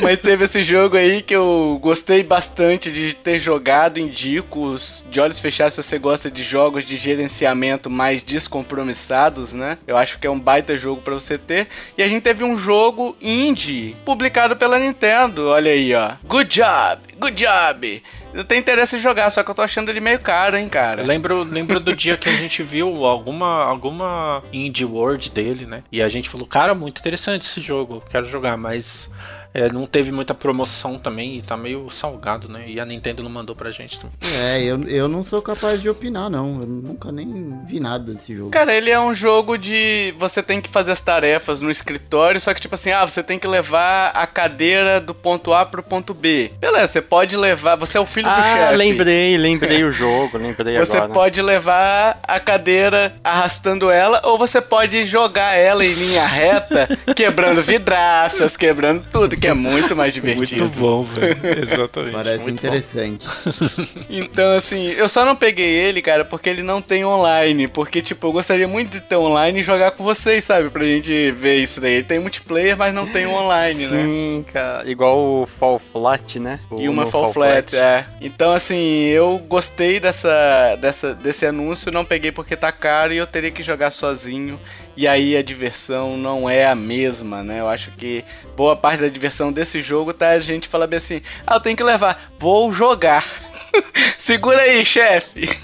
Mas 0.00 0.18
teve 0.18 0.44
esse 0.44 0.64
jogo 0.64 0.96
aí 0.96 1.22
que 1.22 1.34
eu 1.34 1.78
gostei 1.80 2.24
bastante 2.24 2.90
de 2.90 3.14
ter 3.14 3.38
jogado. 3.38 3.98
Indico 3.98 4.76
de 5.08 5.20
olhos 5.20 5.38
fechados 5.38 5.74
se 5.74 5.82
você 5.82 5.98
gosta 5.98 6.28
de 6.28 6.42
jogos 6.42 6.84
de 6.84 6.96
gerenciamento 6.96 7.88
mais 7.88 8.20
descompromissados, 8.20 9.52
né? 9.52 9.78
Eu 9.86 9.96
acho 9.96 10.18
que 10.18 10.26
é 10.26 10.30
um 10.30 10.40
baita 10.40 10.76
jogo 10.76 11.02
pra 11.02 11.14
você 11.14 11.38
ter. 11.38 11.68
E 11.96 12.02
a 12.02 12.08
gente 12.08 12.22
teve 12.22 12.42
um 12.42 12.56
jogo 12.56 13.16
indie 13.22 13.96
publicado 14.04 14.56
pela 14.56 14.78
Nintendo. 14.78 15.48
Olha 15.48 15.70
aí, 15.70 15.94
ó. 15.94 16.12
Good 16.24 16.50
job, 16.50 17.00
good 17.18 17.36
job. 17.36 18.02
Eu 18.34 18.42
tenho 18.42 18.60
interesse 18.60 18.96
em 18.96 19.00
jogar, 19.00 19.30
só 19.30 19.44
que 19.44 19.50
eu 19.50 19.54
tô 19.54 19.62
achando 19.62 19.88
ele 19.90 20.00
meio 20.00 20.18
caro, 20.18 20.56
hein, 20.56 20.68
cara. 20.68 21.02
Eu 21.02 21.06
lembro, 21.06 21.44
lembro 21.44 21.78
do 21.78 21.94
dia 21.94 22.16
que 22.16 22.28
a 22.28 22.32
gente 22.32 22.64
viu 22.64 23.04
alguma, 23.04 23.64
alguma 23.64 24.42
indie 24.52 24.84
world 24.84 25.30
dele, 25.30 25.64
né? 25.64 25.84
E 25.92 26.02
a 26.02 26.08
gente 26.08 26.28
falou, 26.28 26.44
cara, 26.44 26.74
muito 26.74 26.98
interessante 26.98 27.46
esse 27.46 27.60
jogo, 27.60 28.02
quero 28.10 28.26
jogar, 28.26 28.56
mas 28.56 29.08
é, 29.54 29.72
não 29.72 29.86
teve 29.86 30.10
muita 30.10 30.34
promoção 30.34 30.98
também 30.98 31.36
e 31.38 31.42
tá 31.42 31.56
meio 31.56 31.88
salgado, 31.88 32.48
né? 32.48 32.64
E 32.66 32.80
a 32.80 32.84
Nintendo 32.84 33.22
não 33.22 33.30
mandou 33.30 33.54
pra 33.54 33.70
gente 33.70 33.98
também. 34.00 34.14
É, 34.42 34.60
eu, 34.62 34.82
eu 34.84 35.08
não 35.08 35.22
sou 35.22 35.40
capaz 35.40 35.80
de 35.80 35.88
opinar, 35.88 36.28
não. 36.28 36.60
Eu 36.60 36.66
nunca 36.66 37.12
nem 37.12 37.60
vi 37.64 37.78
nada 37.80 38.12
desse 38.12 38.34
jogo. 38.34 38.50
Cara, 38.50 38.74
ele 38.74 38.90
é 38.90 38.98
um 39.00 39.14
jogo 39.14 39.56
de 39.56 40.12
você 40.18 40.42
tem 40.42 40.60
que 40.60 40.68
fazer 40.68 40.90
as 40.92 41.00
tarefas 41.00 41.60
no 41.60 41.70
escritório, 41.70 42.40
só 42.40 42.52
que 42.52 42.60
tipo 42.60 42.74
assim, 42.74 42.90
ah, 42.90 43.04
você 43.04 43.22
tem 43.22 43.38
que 43.38 43.46
levar 43.46 44.08
a 44.10 44.26
cadeira 44.26 45.00
do 45.00 45.14
ponto 45.14 45.52
A 45.54 45.64
pro 45.64 45.82
ponto 45.82 46.12
B. 46.12 46.50
Beleza, 46.60 46.88
você 46.88 47.00
pode 47.02 47.36
levar, 47.36 47.76
você 47.76 47.96
é 47.96 48.00
o 48.00 48.06
filho 48.06 48.26
do 48.28 48.32
Ah, 48.34 48.42
chefe. 48.42 48.76
lembrei, 48.76 49.36
lembrei 49.38 49.84
o 49.84 49.92
jogo, 49.92 50.36
lembrei 50.36 50.78
Você 50.78 50.96
agora. 50.96 51.12
pode 51.12 51.40
levar 51.40 52.18
a 52.26 52.40
cadeira 52.40 53.14
arrastando 53.22 53.90
ela, 53.90 54.20
ou 54.24 54.36
você 54.36 54.60
pode 54.60 55.06
jogar 55.06 55.54
ela 55.54 55.84
em 55.84 55.92
linha 55.94 56.26
reta, 56.26 56.88
quebrando 57.14 57.62
vidraças, 57.62 58.56
quebrando 58.56 59.04
tudo, 59.12 59.36
que 59.44 59.50
é 59.50 59.54
muito 59.54 59.94
mais 59.94 60.12
divertido. 60.14 60.64
Muito 60.64 60.78
bom, 60.80 61.02
velho. 61.02 61.36
Exatamente. 61.62 62.12
Parece 62.12 62.38
muito 62.42 62.60
bom. 62.62 62.68
interessante. 62.68 63.26
Então, 64.08 64.52
assim, 64.52 64.88
eu 64.90 65.08
só 65.08 65.24
não 65.24 65.34
peguei 65.34 65.66
ele, 65.66 66.00
cara, 66.00 66.24
porque 66.24 66.48
ele 66.48 66.62
não 66.62 66.80
tem 66.80 67.04
online. 67.04 67.66
Porque, 67.68 68.00
tipo, 68.00 68.26
eu 68.26 68.32
gostaria 68.32 68.66
muito 68.68 68.90
de 68.90 69.00
ter 69.00 69.16
online 69.16 69.60
e 69.60 69.62
jogar 69.62 69.92
com 69.92 70.04
vocês, 70.04 70.44
sabe? 70.44 70.70
Pra 70.70 70.84
gente 70.84 71.30
ver 71.32 71.56
isso 71.56 71.80
daí. 71.80 71.94
Ele 71.94 72.04
tem 72.04 72.18
multiplayer, 72.18 72.76
mas 72.76 72.94
não 72.94 73.06
tem 73.06 73.26
online, 73.26 73.86
né? 73.86 74.04
Sim, 74.04 74.44
cara. 74.52 74.88
Igual 74.88 75.18
o 75.18 75.46
Fall 75.46 75.78
Flat, 75.78 76.38
né? 76.38 76.60
O 76.70 76.80
E 76.80 76.88
uma 76.88 77.04
no 77.04 77.10
Fall 77.10 77.32
Flat, 77.32 77.74
é. 77.74 78.06
Então, 78.20 78.52
assim, 78.52 79.04
eu 79.06 79.38
gostei 79.48 79.98
dessa, 79.98 80.76
dessa, 80.76 81.14
desse 81.14 81.46
anúncio, 81.46 81.92
não 81.92 82.04
peguei 82.04 82.30
porque 82.30 82.56
tá 82.56 82.70
caro 82.70 83.12
e 83.12 83.16
eu 83.16 83.26
teria 83.26 83.50
que 83.50 83.62
jogar 83.62 83.90
sozinho. 83.90 84.58
E 84.96 85.08
aí 85.08 85.36
a 85.36 85.42
diversão 85.42 86.16
não 86.16 86.48
é 86.48 86.66
a 86.66 86.74
mesma, 86.74 87.42
né? 87.42 87.60
Eu 87.60 87.68
acho 87.68 87.90
que 87.92 88.24
boa 88.56 88.76
parte 88.76 89.00
da 89.00 89.08
diversão 89.08 89.52
desse 89.52 89.80
jogo 89.80 90.12
tá 90.12 90.30
a 90.30 90.40
gente 90.40 90.68
falar 90.68 90.86
bem 90.86 90.98
assim: 90.98 91.20
ah, 91.46 91.54
eu 91.54 91.60
tenho 91.60 91.76
que 91.76 91.82
levar, 91.82 92.32
vou 92.38 92.72
jogar. 92.72 93.26
Segura 94.16 94.62
aí, 94.62 94.84
chefe. 94.84 95.48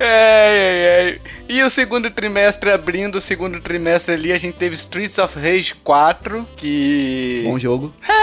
Ai, 0.00 0.58
ai, 0.68 1.06
ai. 1.06 1.20
E 1.48 1.62
o 1.62 1.70
segundo 1.70 2.10
trimestre 2.10 2.70
abrindo, 2.70 3.16
o 3.16 3.20
segundo 3.20 3.60
trimestre 3.60 4.14
ali, 4.14 4.32
a 4.32 4.38
gente 4.38 4.56
teve 4.56 4.74
Streets 4.74 5.18
of 5.18 5.38
Rage 5.38 5.74
4, 5.82 6.46
que. 6.56 7.42
Bom 7.46 7.58
jogo. 7.58 7.94
É, 8.08 8.18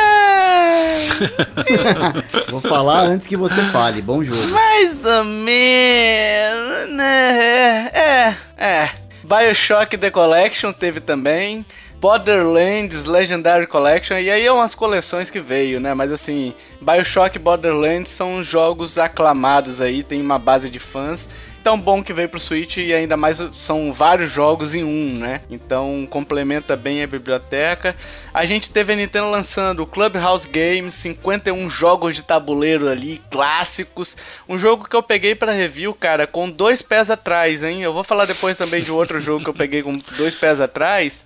Vou 2.51 2.61
falar 2.61 3.05
antes 3.05 3.25
que 3.27 3.37
você 3.37 3.63
fale. 3.65 4.01
Bom 4.01 4.23
jogo. 4.23 4.47
mais 4.47 5.05
ou 5.05 5.23
menos, 5.23 6.89
né? 6.93 7.89
É, 7.93 8.35
é. 8.57 8.89
Bioshock 9.23 9.97
The 9.97 10.11
Collection 10.11 10.71
teve 10.71 10.99
também. 10.99 11.65
Borderlands 12.05 13.05
Legendary 13.05 13.65
Collection, 13.65 14.19
e 14.19 14.29
aí 14.29 14.45
é 14.45 14.51
umas 14.51 14.75
coleções 14.75 15.31
que 15.31 15.39
veio, 15.39 15.79
né? 15.79 15.95
Mas 15.95 16.11
assim, 16.11 16.53
Bioshock 16.79 17.35
e 17.35 17.39
Borderlands 17.39 18.11
são 18.11 18.43
jogos 18.43 18.99
aclamados 18.99 19.81
aí, 19.81 20.03
tem 20.03 20.21
uma 20.21 20.37
base 20.37 20.69
de 20.69 20.77
fãs. 20.77 21.27
tão 21.63 21.81
bom 21.81 22.03
que 22.03 22.13
veio 22.13 22.29
pro 22.29 22.39
Switch 22.39 22.77
e 22.77 22.93
ainda 22.93 23.17
mais 23.17 23.41
são 23.55 23.91
vários 23.91 24.29
jogos 24.29 24.75
em 24.75 24.83
um, 24.83 25.17
né? 25.17 25.41
Então 25.49 26.05
complementa 26.07 26.75
bem 26.75 27.01
a 27.01 27.07
biblioteca. 27.07 27.95
A 28.31 28.45
gente 28.45 28.69
teve 28.69 28.93
a 28.93 28.95
Nintendo 28.95 29.31
lançando 29.31 29.81
o 29.81 29.87
Clubhouse 29.87 30.47
Games, 30.47 30.93
51 30.93 31.67
jogos 31.71 32.13
de 32.13 32.21
tabuleiro 32.21 32.87
ali, 32.87 33.19
clássicos. 33.31 34.15
Um 34.47 34.59
jogo 34.59 34.87
que 34.87 34.95
eu 34.95 35.01
peguei 35.01 35.33
pra 35.33 35.51
review, 35.51 35.91
cara, 35.91 36.27
com 36.27 36.51
dois 36.51 36.83
pés 36.83 37.09
atrás, 37.09 37.63
hein? 37.63 37.81
Eu 37.81 37.93
vou 37.93 38.03
falar 38.03 38.25
depois 38.25 38.55
também 38.55 38.83
de 38.83 38.91
outro 38.91 39.19
jogo 39.19 39.43
que 39.43 39.49
eu 39.49 39.55
peguei 39.55 39.81
com 39.81 39.97
dois 40.15 40.35
pés 40.35 40.61
atrás. 40.61 41.25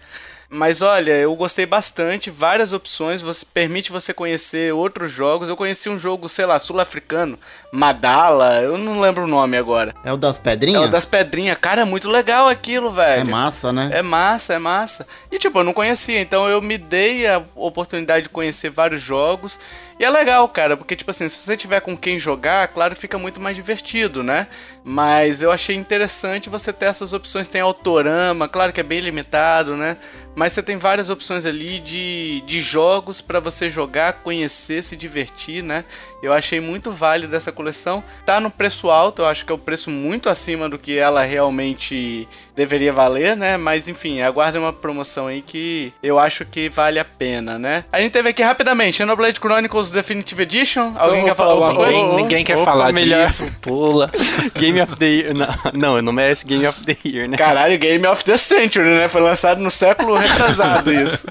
Mas 0.52 0.82
olha, 0.82 1.12
eu 1.12 1.36
gostei 1.36 1.68
bastante, 1.68 2.32
várias 2.32 2.74
opções, 2.74 3.22
você 3.22 3.46
permite 3.46 3.92
você 3.92 4.12
conhecer 4.14 4.74
outros 4.74 5.12
jogos. 5.12 5.48
Eu 5.48 5.56
conheci 5.56 5.90
um 5.90 6.00
jogo, 6.00 6.28
sei 6.28 6.46
lá, 6.46 6.58
sul-africano, 6.58 7.38
Madala, 7.72 8.60
eu 8.64 8.76
não 8.76 9.00
lembro 9.00 9.26
o 9.26 9.28
nome 9.28 9.56
agora. 9.56 9.94
É 10.04 10.12
o 10.12 10.18
das 10.18 10.40
É 10.40 10.42
pedrinhas? 10.42 10.86
o 10.86 10.88
das 10.92 11.06
pedrinhas. 11.06 11.56
Cara, 11.60 11.82
é 11.82 11.86
muito 11.86 12.10
legal 12.10 12.48
aquilo, 12.48 12.90
velho. 12.92 13.22
É 13.22 13.24
massa, 13.24 13.72
né? 13.72 13.90
É 13.94 14.02
massa, 14.02 14.56
é 14.56 14.58
massa. 14.60 15.08
E 15.32 15.38
tipo, 15.38 15.60
eu 15.60 15.64
não 15.64 15.72
conhecia, 15.74 16.20
então 16.20 16.48
eu 16.50 16.60
me 16.62 16.80
dei 16.80 17.28
a 17.28 17.44
oportunidade 17.56 18.24
de 18.24 18.30
conhecer 18.30 18.72
vários 18.72 19.02
jogos. 19.02 19.60
E 20.00 20.06
é 20.06 20.10
legal, 20.10 20.48
cara, 20.48 20.78
porque 20.78 20.96
tipo 20.96 21.12
assim, 21.12 21.28
se 21.30 21.36
você 21.36 21.58
tiver 21.58 21.82
com 21.82 21.96
quem 21.96 22.18
jogar, 22.18 22.70
claro, 22.70 22.96
fica 22.96 23.18
muito 23.18 23.40
mais 23.40 23.56
divertido, 23.56 24.24
né? 24.24 24.48
Mas 24.84 25.42
eu 25.42 25.52
achei 25.52 25.76
interessante 25.76 26.50
você 26.50 26.72
ter 26.74 26.86
essas 26.86 27.12
opções. 27.14 27.48
Tem 27.50 27.60
autorama, 27.62 28.48
claro 28.48 28.72
que 28.74 28.80
é 28.80 28.84
bem 28.84 29.02
limitado, 29.02 29.76
né? 29.76 29.98
Mas 30.40 30.54
você 30.54 30.64
tem 30.64 30.78
várias 30.78 31.10
opções 31.10 31.46
ali 31.46 31.80
de, 31.80 32.42
de 32.48 32.62
jogos 32.62 33.20
pra 33.20 33.42
você 33.42 33.70
jogar, 33.70 34.24
conhecer, 34.24 34.82
se 34.82 34.96
divertir, 34.96 35.62
né? 35.62 35.84
Eu 36.22 36.34
achei 36.34 36.60
muito 36.60 36.92
válido 36.92 37.36
essa 37.36 37.52
coleção. 37.52 38.04
Tá 38.26 38.40
no 38.40 38.50
preço 38.50 38.90
alto, 38.90 39.22
eu 39.22 39.28
acho 39.28 39.46
que 39.46 39.52
é 39.52 39.56
o 39.56 39.58
preço 39.58 39.90
muito 39.90 40.30
acima 40.30 40.68
do 40.68 40.78
que 40.78 40.98
ela 40.98 41.24
realmente 41.24 42.28
deveria 42.56 42.92
valer, 42.92 43.38
né? 43.38 43.56
Mas 43.58 43.88
enfim, 43.88 44.22
aguarde 44.22 44.58
uma 44.58 44.74
promoção 44.74 45.28
aí 45.28 45.42
que 45.42 45.94
eu 46.04 46.20
acho 46.20 46.46
que 46.46 46.68
vale 46.70 47.00
a 47.00 47.06
pena, 47.06 47.58
né? 47.58 47.86
A 47.92 48.02
gente 48.02 48.12
teve 48.12 48.30
aqui 48.30 48.42
rapidamente 48.44 48.98
Xenoblade 48.98 49.40
Chronicles 49.40 49.90
Definitive 49.90 50.44
Edition. 50.44 50.94
Alguém 50.98 51.24
quer 51.24 51.36
falar 51.36 51.52
alguma 51.52 51.76
coisa? 51.76 51.92
Ninguém, 51.92 52.16
ninguém 52.16 52.44
quer 52.44 52.56
Opa, 52.58 52.66
falar 52.66 52.92
melhor. 52.92 53.28
disso, 53.28 53.46
pula. 53.62 54.12
Game 54.60 54.82
of 54.82 54.96
the 54.98 55.06
Year. 55.06 55.34
Não, 55.34 55.48
não, 55.74 56.02
não 56.02 56.14
merece 56.14 56.46
Game 56.46 56.66
of 56.68 56.82
the 56.84 56.98
Year, 57.06 57.30
né? 57.30 57.38
Caralho, 57.38 57.78
Game 57.78 58.06
of 58.06 58.26
the 58.26 58.38
Century, 58.38 58.90
né? 58.90 59.08
Foi 59.08 59.22
lançado 59.22 59.62
no 59.62 59.72
século 59.72 60.16
retrasado 60.16 60.92
isso. 60.94 61.28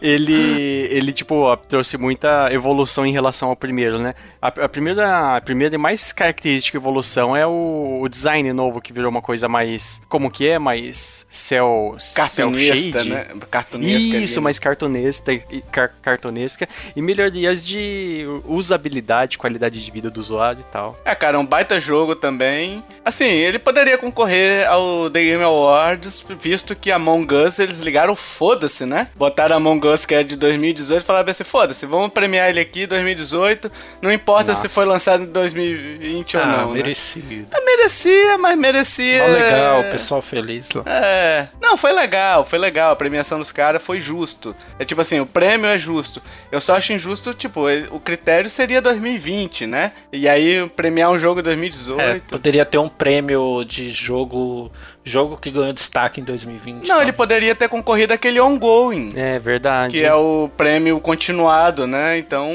ele, 0.00 0.88
ele 0.90 1.12
tipo, 1.12 1.36
ó, 1.36 1.56
trouxe 1.56 1.96
muita 1.96 2.48
evolução 2.52 2.95
em 3.04 3.12
relação 3.12 3.48
ao 3.50 3.56
primeiro, 3.56 3.98
né? 3.98 4.14
A, 4.40 4.46
a 4.48 4.68
primeira, 4.68 5.36
a 5.36 5.40
primeira 5.40 5.74
e 5.74 5.78
mais 5.78 6.12
característica 6.12 6.78
evolução 6.78 7.36
é 7.36 7.46
o, 7.46 7.98
o 8.02 8.08
design 8.08 8.50
novo, 8.52 8.80
que 8.80 8.92
virou 8.92 9.10
uma 9.10 9.20
coisa 9.20 9.48
mais. 9.48 10.00
Como 10.08 10.30
que 10.30 10.48
é? 10.48 10.58
Mais 10.58 11.26
cel, 11.28 11.96
Cartunista, 12.14 13.04
né? 13.04 13.26
Cartunesca. 13.50 14.16
Isso, 14.18 14.38
ali, 14.38 14.44
mais 14.44 14.58
cartunesca, 14.58 15.32
e- 15.32 15.62
car- 15.72 15.92
cartunesca 16.00 16.68
e 16.94 17.02
melhorias 17.02 17.66
de 17.66 18.24
usabilidade, 18.44 19.38
qualidade 19.38 19.84
de 19.84 19.90
vida 19.90 20.10
do 20.10 20.18
usuário 20.20 20.60
e 20.60 20.72
tal. 20.72 20.98
É, 21.04 21.14
cara, 21.14 21.38
um 21.38 21.44
baita 21.46 21.78
jogo 21.80 22.14
também. 22.14 22.82
Assim, 23.04 23.24
ele 23.24 23.58
poderia 23.58 23.98
concorrer 23.98 24.68
ao 24.68 25.10
The 25.10 25.20
Game 25.20 25.42
Awards, 25.42 26.24
visto 26.40 26.74
que 26.74 26.90
Among 26.90 27.32
Us 27.34 27.58
eles 27.58 27.80
ligaram 27.80 28.14
foda-se, 28.16 28.84
né? 28.84 29.08
Botaram 29.14 29.56
Among 29.56 29.86
Us 29.88 30.04
que 30.04 30.14
é 30.14 30.22
de 30.22 30.36
2018 30.36 31.02
e 31.02 31.06
falaram 31.06 31.30
assim: 31.30 31.44
foda-se, 31.44 31.86
vamos 31.86 32.10
premiar 32.10 32.50
ele 32.50 32.60
aqui 32.60 32.85
2018. 32.86 33.70
Não 34.00 34.12
importa 34.12 34.54
se 34.54 34.62
Nossa. 34.64 34.68
foi 34.68 34.84
lançado 34.84 35.22
em 35.24 35.26
2020 35.26 36.36
ou 36.36 36.42
Ah, 36.42 36.46
não. 36.46 36.70
Né? 36.72 36.78
merecido. 36.82 37.46
É, 37.52 37.64
merecia, 37.64 38.38
mas 38.38 38.58
merecia. 38.58 39.22
Ó, 39.24 39.26
legal, 39.28 39.80
o 39.80 39.84
pessoal 39.90 40.22
feliz 40.22 40.68
lá. 40.72 40.82
É. 40.86 41.48
Não, 41.60 41.76
foi 41.76 41.92
legal, 41.92 42.44
foi 42.44 42.58
legal. 42.58 42.92
A 42.92 42.96
premiação 42.96 43.38
dos 43.38 43.52
caras 43.52 43.82
foi 43.82 44.00
justo. 44.00 44.54
É 44.78 44.84
tipo 44.84 45.00
assim, 45.00 45.20
o 45.20 45.26
prêmio 45.26 45.66
é 45.68 45.78
justo. 45.78 46.22
Eu 46.50 46.60
só 46.60 46.76
acho 46.76 46.92
injusto, 46.92 47.34
tipo, 47.34 47.66
o 47.90 48.00
critério 48.00 48.48
seria 48.50 48.80
2020, 48.80 49.66
né? 49.66 49.92
E 50.12 50.28
aí 50.28 50.68
premiar 50.70 51.10
um 51.10 51.18
jogo 51.18 51.40
em 51.40 51.42
2018. 51.42 52.00
É, 52.00 52.20
poderia 52.28 52.64
ter 52.64 52.78
um 52.78 52.88
prêmio 52.88 53.64
de 53.64 53.90
jogo 53.90 54.70
jogo 55.06 55.36
que 55.36 55.52
ganhou 55.52 55.72
destaque 55.72 56.20
em 56.20 56.24
2020. 56.24 56.86
Não, 56.86 56.96
tá? 56.96 57.02
ele 57.02 57.12
poderia 57.12 57.54
ter 57.54 57.68
concorrido 57.68 58.12
aquele 58.12 58.40
ongoing. 58.40 59.12
É 59.14 59.38
verdade. 59.38 59.92
Que 59.96 60.04
é 60.04 60.12
o 60.12 60.50
prêmio 60.56 60.98
continuado, 61.00 61.86
né? 61.86 62.18
Então 62.18 62.50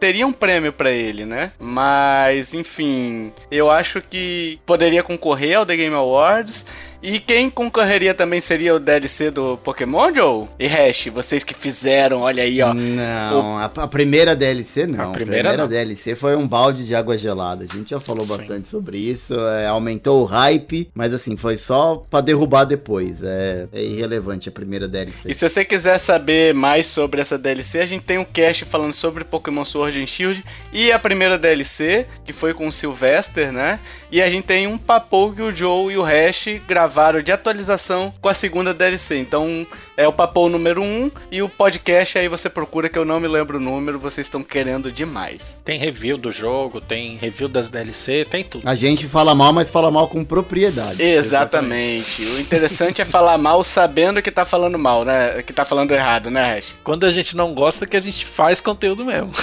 teria 0.00 0.26
um 0.26 0.32
prêmio 0.32 0.72
pra 0.72 0.90
ele, 0.90 1.26
né? 1.26 1.52
Mas, 1.58 2.54
enfim, 2.54 3.32
eu 3.50 3.70
acho 3.70 4.00
que 4.00 4.58
poderia 4.64 5.02
concorrer 5.02 5.58
ao 5.58 5.66
The 5.66 5.76
Game 5.76 5.94
Awards. 5.94 6.64
E 7.02 7.18
quem 7.18 7.48
concorreria 7.48 8.12
também 8.14 8.40
seria 8.40 8.74
o 8.74 8.78
DLC 8.78 9.30
do 9.30 9.56
Pokémon, 9.58 10.12
Joe? 10.14 10.48
E 10.58 10.66
Hash, 10.66 11.06
vocês 11.06 11.42
que 11.42 11.54
fizeram, 11.54 12.20
olha 12.20 12.42
aí, 12.42 12.60
ó. 12.60 12.74
Não, 12.74 13.56
a, 13.56 13.64
a 13.64 13.88
primeira 13.88 14.36
DLC 14.36 14.86
não. 14.86 15.06
A 15.06 15.08
A 15.08 15.12
primeira 15.12 15.48
primeira, 15.50 15.62
não. 15.62 15.68
DLC 15.68 16.14
foi 16.14 16.36
um 16.36 16.46
balde 16.46 16.86
de 16.86 16.94
água 16.94 17.16
gelada. 17.16 17.64
A 17.64 17.74
gente 17.76 17.90
já 17.90 18.00
falou 18.00 18.26
bastante 18.26 18.68
sobre 18.68 18.98
isso. 18.98 19.34
é, 19.34 19.66
aumentou 19.66 20.20
o 20.20 20.24
hype, 20.26 20.90
mas 20.94 21.14
assim, 21.14 21.36
foi 21.38 21.56
só 21.56 22.04
pra 22.10 22.20
derrubar 22.20 22.64
depois. 22.64 23.22
É, 23.22 23.66
é 23.72 23.82
irrelevante 23.82 24.50
a 24.50 24.52
primeira 24.52 24.86
DLC. 24.86 25.30
E 25.30 25.34
se 25.34 25.48
você 25.48 25.64
quiser 25.64 25.96
saber 25.98 26.52
mais 26.52 26.84
sobre 26.86 27.20
essa 27.20 27.38
DLC, 27.38 27.80
a 27.80 27.86
gente 27.86 28.04
tem 28.04 28.18
um 28.18 28.24
cast 28.24 28.66
falando 28.66 28.92
sobre 28.92 29.24
Pokémon 29.24 29.64
Sword 29.64 29.98
and 30.02 30.06
Shield 30.06 30.44
e 30.70 30.92
a 30.92 30.98
primeira 30.98 31.38
DLC, 31.38 32.06
que 32.26 32.32
foi 32.34 32.52
com 32.52 32.66
o 32.66 32.72
Sylvester, 32.72 33.50
né? 33.50 33.80
E 34.12 34.20
a 34.20 34.28
gente 34.28 34.44
tem 34.44 34.66
um 34.66 34.76
papo 34.76 35.32
que 35.32 35.40
o 35.40 35.54
Joe 35.54 35.94
e 35.94 35.96
o 35.96 36.02
Hash 36.02 36.46
gravaram 36.68 36.89
de 37.22 37.32
atualização 37.32 38.12
com 38.20 38.28
a 38.28 38.34
segunda 38.34 38.74
DLC. 38.74 39.18
Então 39.18 39.66
é 40.00 40.08
o 40.08 40.12
papo 40.12 40.48
número 40.48 40.82
1 40.82 40.84
um, 40.84 41.10
e 41.30 41.42
o 41.42 41.48
podcast 41.48 42.18
aí 42.18 42.26
você 42.26 42.48
procura 42.48 42.88
que 42.88 42.98
eu 42.98 43.04
não 43.04 43.20
me 43.20 43.28
lembro 43.28 43.58
o 43.58 43.60
número, 43.60 43.98
vocês 43.98 44.26
estão 44.26 44.42
querendo 44.42 44.90
demais. 44.90 45.58
Tem 45.62 45.78
review 45.78 46.16
do 46.16 46.32
jogo, 46.32 46.80
tem 46.80 47.18
review 47.18 47.48
das 47.48 47.68
DLC, 47.68 48.24
tem 48.24 48.42
tudo. 48.42 48.66
A 48.66 48.74
gente 48.74 49.06
fala 49.06 49.34
mal, 49.34 49.52
mas 49.52 49.68
fala 49.68 49.90
mal 49.90 50.08
com 50.08 50.24
propriedade. 50.24 51.02
Exatamente. 51.02 52.22
O 52.22 52.40
interessante 52.40 53.02
é 53.02 53.04
falar 53.04 53.36
mal 53.36 53.62
sabendo 53.62 54.22
que 54.22 54.30
tá 54.30 54.46
falando 54.46 54.78
mal, 54.78 55.04
né? 55.04 55.42
Que 55.42 55.52
tá 55.52 55.66
falando 55.66 55.92
errado, 55.92 56.30
né, 56.30 56.56
Hash? 56.56 56.74
Quando 56.82 57.04
a 57.04 57.10
gente 57.10 57.36
não 57.36 57.52
gosta, 57.52 57.86
que 57.86 57.96
a 57.96 58.00
gente 58.00 58.24
faz 58.24 58.60
conteúdo 58.60 59.04
mesmo. 59.04 59.30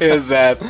Exato. 0.00 0.66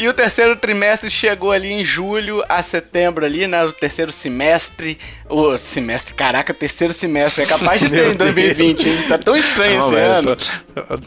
E 0.00 0.08
o 0.08 0.14
terceiro 0.14 0.56
trimestre 0.56 1.10
chegou 1.10 1.52
ali 1.52 1.70
em 1.70 1.84
julho 1.84 2.42
a 2.48 2.62
setembro 2.62 3.24
ali, 3.24 3.46
né? 3.46 3.62
O 3.64 3.72
terceiro 3.72 4.10
semestre. 4.10 4.98
O 5.28 5.58
semestre, 5.58 6.14
caraca, 6.14 6.54
terceiro 6.60 6.92
semestre. 6.92 7.42
É 7.42 7.46
capaz 7.46 7.80
de 7.80 7.88
ter 7.90 8.12
em 8.12 8.14
2020, 8.14 8.88
hein? 8.88 8.98
Tá 9.08 9.16
tão 9.16 9.34
estranho 9.34 9.78
Não, 9.78 9.88
esse 9.88 9.96
é, 9.96 10.04
ano. 10.04 10.36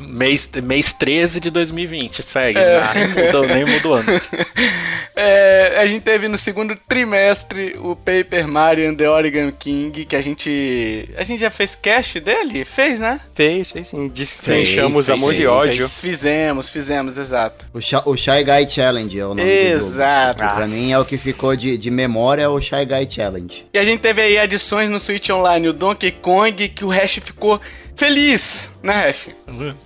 Mês, 0.01 0.49
mês 0.63 0.91
13 0.91 1.39
de 1.39 1.51
2020, 1.51 2.23
segue. 2.23 2.57
É. 2.57 2.81
Não 2.81 3.25
mudou, 3.25 3.47
nem 3.47 3.65
mudou 3.65 3.93
ano. 3.93 4.07
É, 5.15 5.75
a 5.77 5.85
gente 5.85 6.01
teve 6.01 6.27
no 6.27 6.39
segundo 6.39 6.75
trimestre 6.87 7.75
o 7.77 7.95
Paper 7.95 8.47
Mario 8.47 8.89
and 8.89 8.95
the 8.95 9.07
Oregon 9.07 9.51
King, 9.51 10.05
que 10.05 10.15
a 10.15 10.21
gente. 10.21 11.07
A 11.15 11.23
gente 11.23 11.39
já 11.39 11.51
fez 11.51 11.75
cast 11.75 12.19
dele? 12.19 12.65
Fez, 12.65 12.99
né? 12.99 13.19
Fez, 13.35 13.69
fez 13.69 13.89
sim. 13.89 14.07
Destrinchamos 14.07 15.11
amor 15.11 15.35
e 15.35 15.45
ódio. 15.45 15.87
Fizemos, 15.87 16.67
fizemos, 16.67 17.17
exato. 17.19 17.63
O, 17.71 17.79
Shy, 17.79 18.01
o 18.05 18.17
Shy 18.17 18.43
Guy 18.43 18.67
Challenge 18.67 19.19
é 19.19 19.25
o 19.25 19.35
nome 19.35 19.43
do 19.43 19.79
jogo. 19.79 19.91
Exato. 19.91 20.47
Que 20.47 20.53
pra 20.55 20.67
mim 20.67 20.91
é 20.91 20.97
o 20.97 21.05
que 21.05 21.17
ficou 21.17 21.55
de, 21.55 21.77
de 21.77 21.91
memória, 21.91 22.41
é 22.41 22.47
o 22.47 22.59
Shy 22.59 22.83
Guy 22.83 23.07
Challenge. 23.07 23.67
E 23.71 23.77
a 23.77 23.83
gente 23.83 23.99
teve 23.99 24.19
aí 24.19 24.39
adições 24.39 24.89
no 24.89 24.99
Switch 24.99 25.29
Online, 25.29 25.42
o 25.43 25.73
Donkey 25.73 26.11
Kong, 26.11 26.69
que 26.69 26.85
o 26.85 26.91
Hash 26.91 27.19
ficou 27.23 27.59
feliz, 27.95 28.69
né, 28.83 29.07
Hash? 29.07 29.29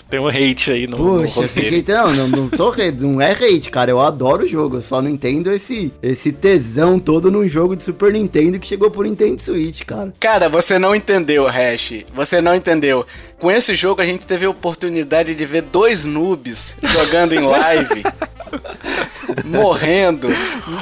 Tem 0.09 0.19
um 0.19 0.27
hate 0.27 0.71
aí 0.71 0.87
no, 0.87 0.97
no 0.97 1.21
Puxa, 1.23 1.41
roteiro. 1.41 1.75
fiquei. 1.75 1.93
Não, 1.95 2.13
não, 2.13 2.27
não 2.27 2.49
sou 2.49 2.69
hate, 2.71 2.91
não 3.01 3.21
é 3.21 3.31
hate, 3.31 3.69
cara. 3.69 3.91
Eu 3.91 4.01
adoro 4.01 4.43
o 4.43 4.47
jogo. 4.47 4.77
Eu 4.77 4.81
só 4.81 5.01
não 5.01 5.09
entendo 5.09 5.51
esse, 5.53 5.93
esse 6.01 6.31
tesão 6.31 6.99
todo 6.99 7.29
num 7.31 7.47
jogo 7.47 7.75
de 7.75 7.83
Super 7.83 8.11
Nintendo 8.11 8.59
que 8.59 8.67
chegou 8.67 8.89
por 8.91 9.05
Nintendo 9.05 9.41
Switch, 9.41 9.83
cara. 9.83 10.13
Cara, 10.19 10.49
você 10.49 10.77
não 10.79 10.95
entendeu, 10.95 11.45
Hash. 11.47 12.05
Você 12.13 12.41
não 12.41 12.55
entendeu. 12.55 13.05
Com 13.39 13.51
esse 13.51 13.75
jogo 13.75 14.01
a 14.01 14.05
gente 14.05 14.25
teve 14.25 14.45
a 14.45 14.49
oportunidade 14.49 15.35
de 15.35 15.45
ver 15.45 15.61
dois 15.61 16.03
noobs 16.03 16.75
jogando 16.81 17.33
em 17.33 17.39
live. 17.39 18.03
morrendo. 19.45 20.27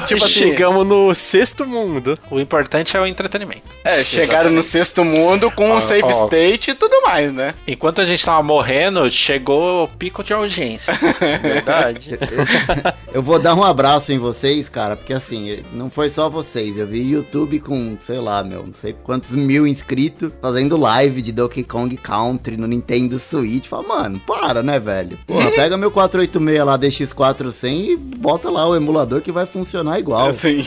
Tipo 0.06 0.26
assim, 0.26 0.34
Chegamos 0.34 0.86
no 0.88 1.14
sexto 1.14 1.66
mundo. 1.66 2.18
O 2.30 2.40
importante 2.40 2.96
é 2.96 3.02
o 3.02 3.06
entretenimento. 3.06 3.64
é, 3.84 4.04
chegaram 4.04 4.50
no 4.52 4.62
sexto 4.62 5.04
mundo 5.04 5.52
com 5.52 5.68
um 5.70 5.74
Ó, 5.74 5.82
save 5.82 6.04
ó. 6.04 6.26
state 6.26 6.72
e 6.72 6.76
tudo 6.76 7.02
mais, 7.02 7.34
né? 7.34 7.54
Enquanto 7.68 8.02
a 8.02 8.05
a 8.06 8.08
gente 8.10 8.24
tava 8.24 8.42
morrendo, 8.44 9.10
chegou 9.10 9.84
o 9.84 9.88
pico 9.88 10.24
de 10.24 10.34
audiência. 10.34 10.94
Verdade. 11.42 12.18
Eu 13.14 13.22
vou 13.22 13.40
dar 13.40 13.56
um 13.56 13.64
abraço 13.64 14.12
em 14.12 14.18
vocês, 14.18 14.68
cara, 14.70 14.96
porque 14.96 15.14
assim, 15.14 15.64
não 15.74 15.90
foi 15.90 16.10
só 16.10 16.30
vocês. 16.30 16.78
Eu 16.78 16.86
vi 16.88 17.02
YouTube 17.12 17.60
com, 17.60 17.96
sei 18.00 18.20
lá, 18.20 18.44
meu, 18.44 18.64
não 18.66 18.74
sei 18.74 18.94
quantos 18.94 19.32
mil 19.32 19.66
inscritos 19.66 20.32
fazendo 20.42 20.78
live 20.78 21.22
de 21.22 21.32
Donkey 21.32 21.64
Kong 21.64 21.96
Country 21.98 22.58
no 22.58 22.68
Nintendo 22.68 23.18
Switch. 23.18 23.68
Fala, 23.68 23.88
mano, 23.88 24.22
para, 24.26 24.62
né, 24.62 24.80
velho? 24.80 25.18
Porra, 25.26 25.50
pega 25.56 25.78
meu 25.78 25.92
486 25.92 26.66
lá, 26.66 26.78
DX400 26.78 27.66
e 27.70 27.96
bota 27.96 28.50
lá 28.50 28.68
o 28.68 28.76
emulador 28.76 29.22
que 29.22 29.32
vai 29.32 29.46
funcionar 29.46 29.98
igual. 30.00 30.28
Assim. 30.30 30.66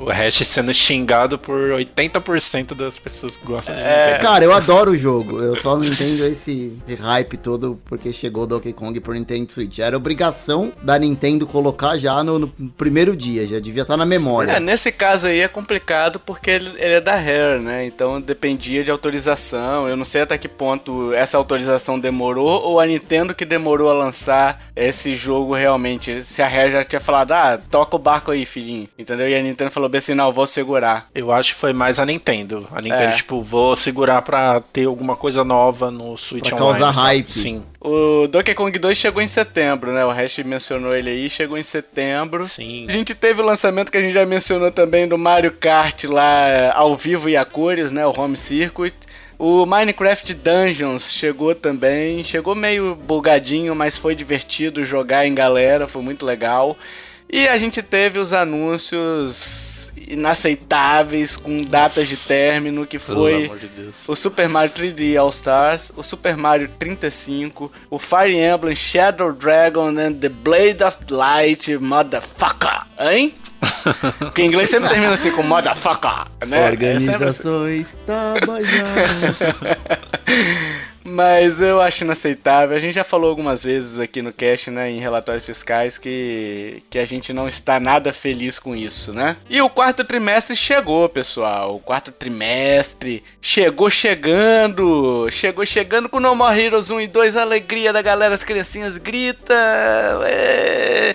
O 0.00 0.10
Hash 0.10 0.46
sendo 0.46 0.74
xingado 0.74 1.38
por 1.38 1.58
80% 1.58 2.74
das 2.74 2.98
pessoas 2.98 3.36
que 3.36 3.46
gostam 3.46 3.74
de 3.74 3.80
É. 3.80 4.06
Nintendo. 4.06 4.22
Cara, 4.22 4.44
eu 4.44 4.52
adoro 4.52 4.90
o 4.92 4.96
jogo. 4.96 5.23
Eu 5.30 5.56
só 5.56 5.76
não 5.76 5.84
entendo 5.84 6.24
esse 6.24 6.76
hype 7.00 7.36
todo 7.36 7.80
porque 7.84 8.12
chegou 8.12 8.46
Donkey 8.46 8.72
Kong 8.72 8.98
pro 9.00 9.12
Nintendo 9.14 9.52
Switch. 9.52 9.78
Era 9.78 9.96
obrigação 9.96 10.72
da 10.82 10.98
Nintendo 10.98 11.46
colocar 11.46 11.96
já 11.96 12.22
no, 12.22 12.38
no 12.38 12.48
primeiro 12.48 13.16
dia, 13.16 13.46
já 13.46 13.58
devia 13.58 13.82
estar 13.82 13.96
na 13.96 14.06
memória. 14.06 14.52
É, 14.52 14.60
nesse 14.60 14.90
caso 14.92 15.26
aí 15.26 15.40
é 15.40 15.48
complicado 15.48 16.18
porque 16.20 16.50
ele, 16.50 16.70
ele 16.76 16.94
é 16.94 17.00
da 17.00 17.14
Rare, 17.14 17.60
né? 17.60 17.86
Então 17.86 18.20
dependia 18.20 18.82
de 18.84 18.90
autorização. 18.90 19.88
Eu 19.88 19.96
não 19.96 20.04
sei 20.04 20.22
até 20.22 20.36
que 20.38 20.48
ponto 20.48 21.12
essa 21.12 21.36
autorização 21.36 21.98
demorou 21.98 22.62
ou 22.62 22.80
a 22.80 22.86
Nintendo 22.86 23.34
que 23.34 23.44
demorou 23.44 23.90
a 23.90 23.94
lançar 23.94 24.66
esse 24.76 25.14
jogo 25.14 25.54
realmente. 25.54 26.22
Se 26.22 26.42
a 26.42 26.48
Rare 26.48 26.72
já 26.72 26.84
tinha 26.84 27.00
falado, 27.00 27.32
ah, 27.32 27.58
toca 27.70 27.96
o 27.96 27.98
barco 27.98 28.30
aí, 28.30 28.44
filhinho. 28.44 28.88
Entendeu? 28.98 29.28
E 29.28 29.34
a 29.34 29.42
Nintendo 29.42 29.70
falou 29.70 29.88
bem 29.88 29.98
assim, 29.98 30.14
não, 30.14 30.32
vou 30.32 30.46
segurar. 30.46 31.08
Eu 31.14 31.32
acho 31.32 31.54
que 31.54 31.60
foi 31.60 31.72
mais 31.72 31.98
a 31.98 32.04
Nintendo. 32.06 32.66
A 32.72 32.80
Nintendo, 32.80 33.02
É. 33.04 33.16
tipo, 33.16 33.42
vou 33.42 33.74
segurar 33.76 34.22
pra 34.22 34.60
ter 34.72 34.86
alguma 34.86 35.13
coisa 35.16 35.42
nova 35.44 35.90
no 35.90 36.16
Switch 36.16 36.48
Pra 36.48 36.56
Online. 36.56 36.78
causar 36.80 36.90
hype. 36.90 37.30
Sim, 37.32 37.62
O 37.80 38.26
Donkey 38.28 38.54
Kong 38.54 38.78
2 38.78 38.96
chegou 38.96 39.22
em 39.22 39.26
setembro, 39.26 39.92
né? 39.92 40.04
O 40.04 40.10
Hash 40.10 40.38
mencionou 40.38 40.94
ele 40.94 41.10
aí, 41.10 41.30
chegou 41.30 41.56
em 41.58 41.62
setembro. 41.62 42.46
sim. 42.48 42.86
A 42.88 42.92
gente 42.92 43.14
teve 43.14 43.40
o 43.40 43.44
lançamento 43.44 43.90
que 43.92 43.98
a 43.98 44.00
gente 44.02 44.14
já 44.14 44.24
mencionou 44.26 44.70
também 44.70 45.06
do 45.08 45.16
Mario 45.18 45.52
Kart 45.52 46.04
lá 46.04 46.72
ao 46.74 46.96
vivo 46.96 47.28
e 47.28 47.36
a 47.36 47.44
cores, 47.44 47.90
né? 47.90 48.06
O 48.06 48.10
Home 48.18 48.36
Circuit. 48.36 48.94
O 49.38 49.66
Minecraft 49.66 50.32
Dungeons 50.32 51.12
chegou 51.12 51.54
também. 51.54 52.22
Chegou 52.22 52.54
meio 52.54 52.94
bugadinho, 52.94 53.74
mas 53.74 53.98
foi 53.98 54.14
divertido 54.14 54.84
jogar 54.84 55.26
em 55.26 55.34
galera, 55.34 55.88
foi 55.88 56.02
muito 56.02 56.24
legal. 56.24 56.76
E 57.28 57.48
a 57.48 57.58
gente 57.58 57.82
teve 57.82 58.18
os 58.20 58.32
anúncios 58.32 59.73
inaceitáveis 60.08 61.36
com 61.36 61.62
datas 61.62 62.06
de 62.08 62.16
término 62.16 62.86
que 62.86 62.98
Pelo 62.98 63.18
foi 63.18 63.44
amor 63.46 63.58
de 63.58 63.68
Deus. 63.68 63.94
o 64.06 64.14
Super 64.16 64.48
Mario 64.48 64.72
3D 64.74 65.16
All 65.18 65.28
Stars, 65.30 65.92
o 65.96 66.02
Super 66.02 66.36
Mario 66.36 66.68
35, 66.78 67.72
o 67.90 67.98
Fire 67.98 68.36
Emblem 68.36 68.76
Shadow 68.76 69.32
Dragon 69.32 69.88
and 69.98 70.14
the 70.14 70.28
Blade 70.28 70.82
of 70.84 70.98
Light, 71.08 71.76
motherfucker, 71.78 72.82
hein? 72.98 73.34
Porque 74.18 74.42
em 74.42 74.46
inglês 74.46 74.68
sempre 74.70 74.88
termina 74.90 75.12
assim 75.12 75.30
com 75.30 75.42
motherfucker, 75.42 76.26
né? 76.46 76.64
É 76.96 77.00
sempre 77.00 77.24
assim. 77.24 77.42
Mas 81.04 81.60
eu 81.60 81.82
acho 81.82 82.02
inaceitável. 82.02 82.74
A 82.74 82.80
gente 82.80 82.94
já 82.94 83.04
falou 83.04 83.28
algumas 83.28 83.62
vezes 83.62 83.98
aqui 83.98 84.22
no 84.22 84.32
cast, 84.32 84.70
né, 84.70 84.90
em 84.90 84.98
relatórios 84.98 85.44
fiscais, 85.44 85.98
que, 85.98 86.82
que 86.88 86.98
a 86.98 87.04
gente 87.04 87.30
não 87.32 87.46
está 87.46 87.78
nada 87.78 88.10
feliz 88.12 88.58
com 88.58 88.74
isso, 88.74 89.12
né? 89.12 89.36
E 89.50 89.60
o 89.60 89.68
quarto 89.68 90.02
trimestre 90.02 90.56
chegou, 90.56 91.06
pessoal. 91.08 91.76
O 91.76 91.80
quarto 91.80 92.10
trimestre 92.10 93.22
chegou 93.40 93.90
chegando. 93.90 95.28
Chegou 95.30 95.66
chegando 95.66 96.08
com 96.08 96.18
No 96.18 96.34
More 96.34 96.58
Heroes 96.58 96.88
1 96.88 97.02
e 97.02 97.06
2. 97.06 97.36
A 97.36 97.42
alegria 97.42 97.92
da 97.92 98.00
galera, 98.00 98.34
as 98.34 98.42
criancinhas 98.42 98.96
gritam. 98.96 99.54
É... 100.24 101.14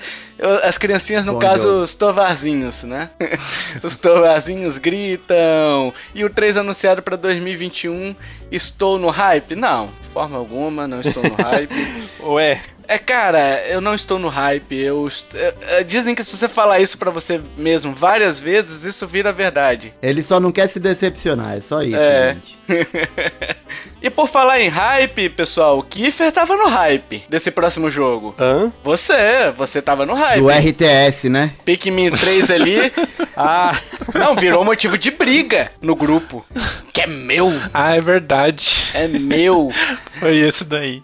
As 0.64 0.78
criancinhas, 0.78 1.26
no 1.26 1.34
Bom 1.34 1.40
caso, 1.40 1.64
jogo. 1.64 1.82
os 1.82 1.94
tovarzinhos, 1.94 2.84
né? 2.84 3.10
os 3.84 3.98
tovarzinhos 3.98 4.78
gritam. 4.78 5.94
E 6.16 6.24
o 6.24 6.30
3 6.30 6.58
anunciado 6.58 7.02
para 7.02 7.18
2021. 7.18 8.16
Estou 8.52 8.98
no 8.98 9.10
hype? 9.10 9.56
Não, 9.56 9.88
de 9.88 10.10
forma 10.14 10.38
alguma, 10.38 10.88
não 10.88 11.00
estou 11.02 11.22
no 11.24 11.36
hype. 11.36 11.74
Ué, 12.24 12.62
É, 12.90 12.98
cara, 12.98 13.64
eu 13.68 13.80
não 13.80 13.94
estou 13.94 14.18
no 14.18 14.30
hype. 14.30 14.76
Eu 14.76 15.08
est- 15.08 15.34
é, 15.36 15.54
é, 15.68 15.84
dizem 15.84 16.16
que 16.16 16.24
se 16.24 16.36
você 16.36 16.50
falar 16.50 16.80
isso 16.80 16.98
pra 16.98 17.12
você 17.12 17.40
mesmo 17.56 17.94
várias 17.94 18.40
vezes, 18.40 18.84
isso 18.84 19.06
vira 19.06 19.32
verdade. 19.32 19.94
Ele 20.02 20.24
só 20.24 20.40
não 20.40 20.52
quer 20.52 20.68
se 20.68 20.80
decepcionar, 20.80 21.56
é 21.58 21.62
só 21.62 21.84
isso, 21.84 21.96
É. 22.00 22.34
gente. 22.34 22.58
e 24.02 24.10
por 24.10 24.28
falar 24.28 24.60
em 24.60 24.70
hype, 24.70 25.30
pessoal, 25.30 25.80
o 25.80 25.84
Kiefer 25.84 26.32
tava 26.32 26.56
no 26.56 26.68
hype 26.68 27.24
desse 27.30 27.52
próximo 27.52 27.90
jogo. 27.92 28.34
hã? 28.40 28.72
Você, 28.84 29.52
você 29.56 29.82
tava 29.82 30.06
no 30.06 30.14
hype. 30.16 30.40
Do 30.42 30.50
RTS, 30.50 31.30
né? 31.30 31.54
Pikmin 31.64 32.12
3 32.12 32.50
ali. 32.50 32.92
Ah, 33.42 33.72
Não, 34.14 34.36
virou 34.36 34.66
motivo 34.66 34.98
de 34.98 35.12
briga 35.12 35.72
no 35.82 35.96
grupo. 35.96 36.46
Que 36.92 37.02
é 37.04 37.08
meu, 37.08 37.54
Ah, 37.74 37.96
é 37.96 38.02
verdade. 38.02 38.90
é 38.94 39.08
meu. 39.08 39.72
Foi 40.20 40.36
esse 40.40 40.66
daí. 40.66 41.02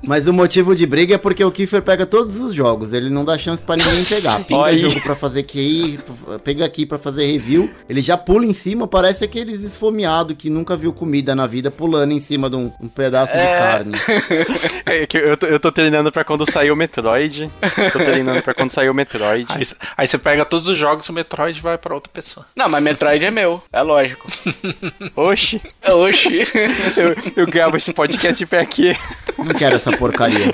Mas 0.00 0.28
o 0.28 0.32
motivo 0.32 0.72
de 0.76 0.86
briga 0.86 1.13
é 1.14 1.18
porque 1.18 1.44
o 1.44 1.50
Kiefer 1.50 1.82
pega 1.82 2.04
todos 2.06 2.38
os 2.40 2.54
jogos, 2.54 2.92
ele 2.92 3.10
não 3.10 3.24
dá 3.24 3.38
chance 3.38 3.62
pra 3.62 3.76
ninguém 3.76 4.04
pegar. 4.04 4.42
Pinga 4.44 4.60
Olha 4.60 4.72
aí. 4.72 4.78
jogo 4.78 5.00
pra 5.00 5.14
fazer 5.14 5.42
QI, 5.44 5.98
pega 6.42 6.64
aqui 6.64 6.84
pra 6.84 6.98
fazer 6.98 7.26
review, 7.26 7.70
ele 7.88 8.00
já 8.00 8.16
pula 8.16 8.44
em 8.44 8.54
cima, 8.54 8.86
parece 8.86 9.24
aqueles 9.24 9.62
esfomeados 9.62 10.36
que 10.36 10.50
nunca 10.50 10.76
viu 10.76 10.92
comida 10.92 11.34
na 11.34 11.46
vida 11.46 11.70
pulando 11.70 12.12
em 12.12 12.20
cima 12.20 12.50
de 12.50 12.56
um, 12.56 12.72
um 12.80 12.88
pedaço 12.88 13.32
de 13.32 13.38
carne. 13.38 13.92
é 14.86 15.06
que 15.06 15.16
eu 15.18 15.36
tô, 15.36 15.46
eu 15.46 15.60
tô 15.60 15.72
treinando 15.72 16.10
pra 16.10 16.24
quando 16.24 16.50
sair 16.50 16.70
o 16.70 16.76
Metroid. 16.76 17.50
Tô 17.92 17.98
treinando 17.98 18.42
pra 18.42 18.54
quando 18.54 18.70
sair 18.70 18.88
o 18.88 18.94
Metroid. 18.94 19.46
Aí, 19.48 19.66
aí 19.96 20.06
você 20.06 20.18
pega 20.18 20.44
todos 20.44 20.68
os 20.68 20.76
jogos, 20.76 21.08
o 21.08 21.12
Metroid 21.12 21.60
vai 21.60 21.78
pra 21.78 21.94
outra 21.94 22.10
pessoa. 22.12 22.46
Não, 22.54 22.68
mas 22.68 22.82
Metroid 22.82 23.24
é 23.24 23.30
meu, 23.30 23.62
é 23.72 23.82
lógico. 23.82 24.28
Oxi, 25.16 25.60
Oxi. 25.86 26.46
eu, 26.96 27.42
eu 27.42 27.46
gravo 27.46 27.76
esse 27.76 27.92
podcast 27.92 28.44
pra 28.46 28.64
quê? 28.66 28.96
Não 29.38 29.54
quero 29.54 29.76
essa 29.76 29.96
porcaria. 29.96 30.52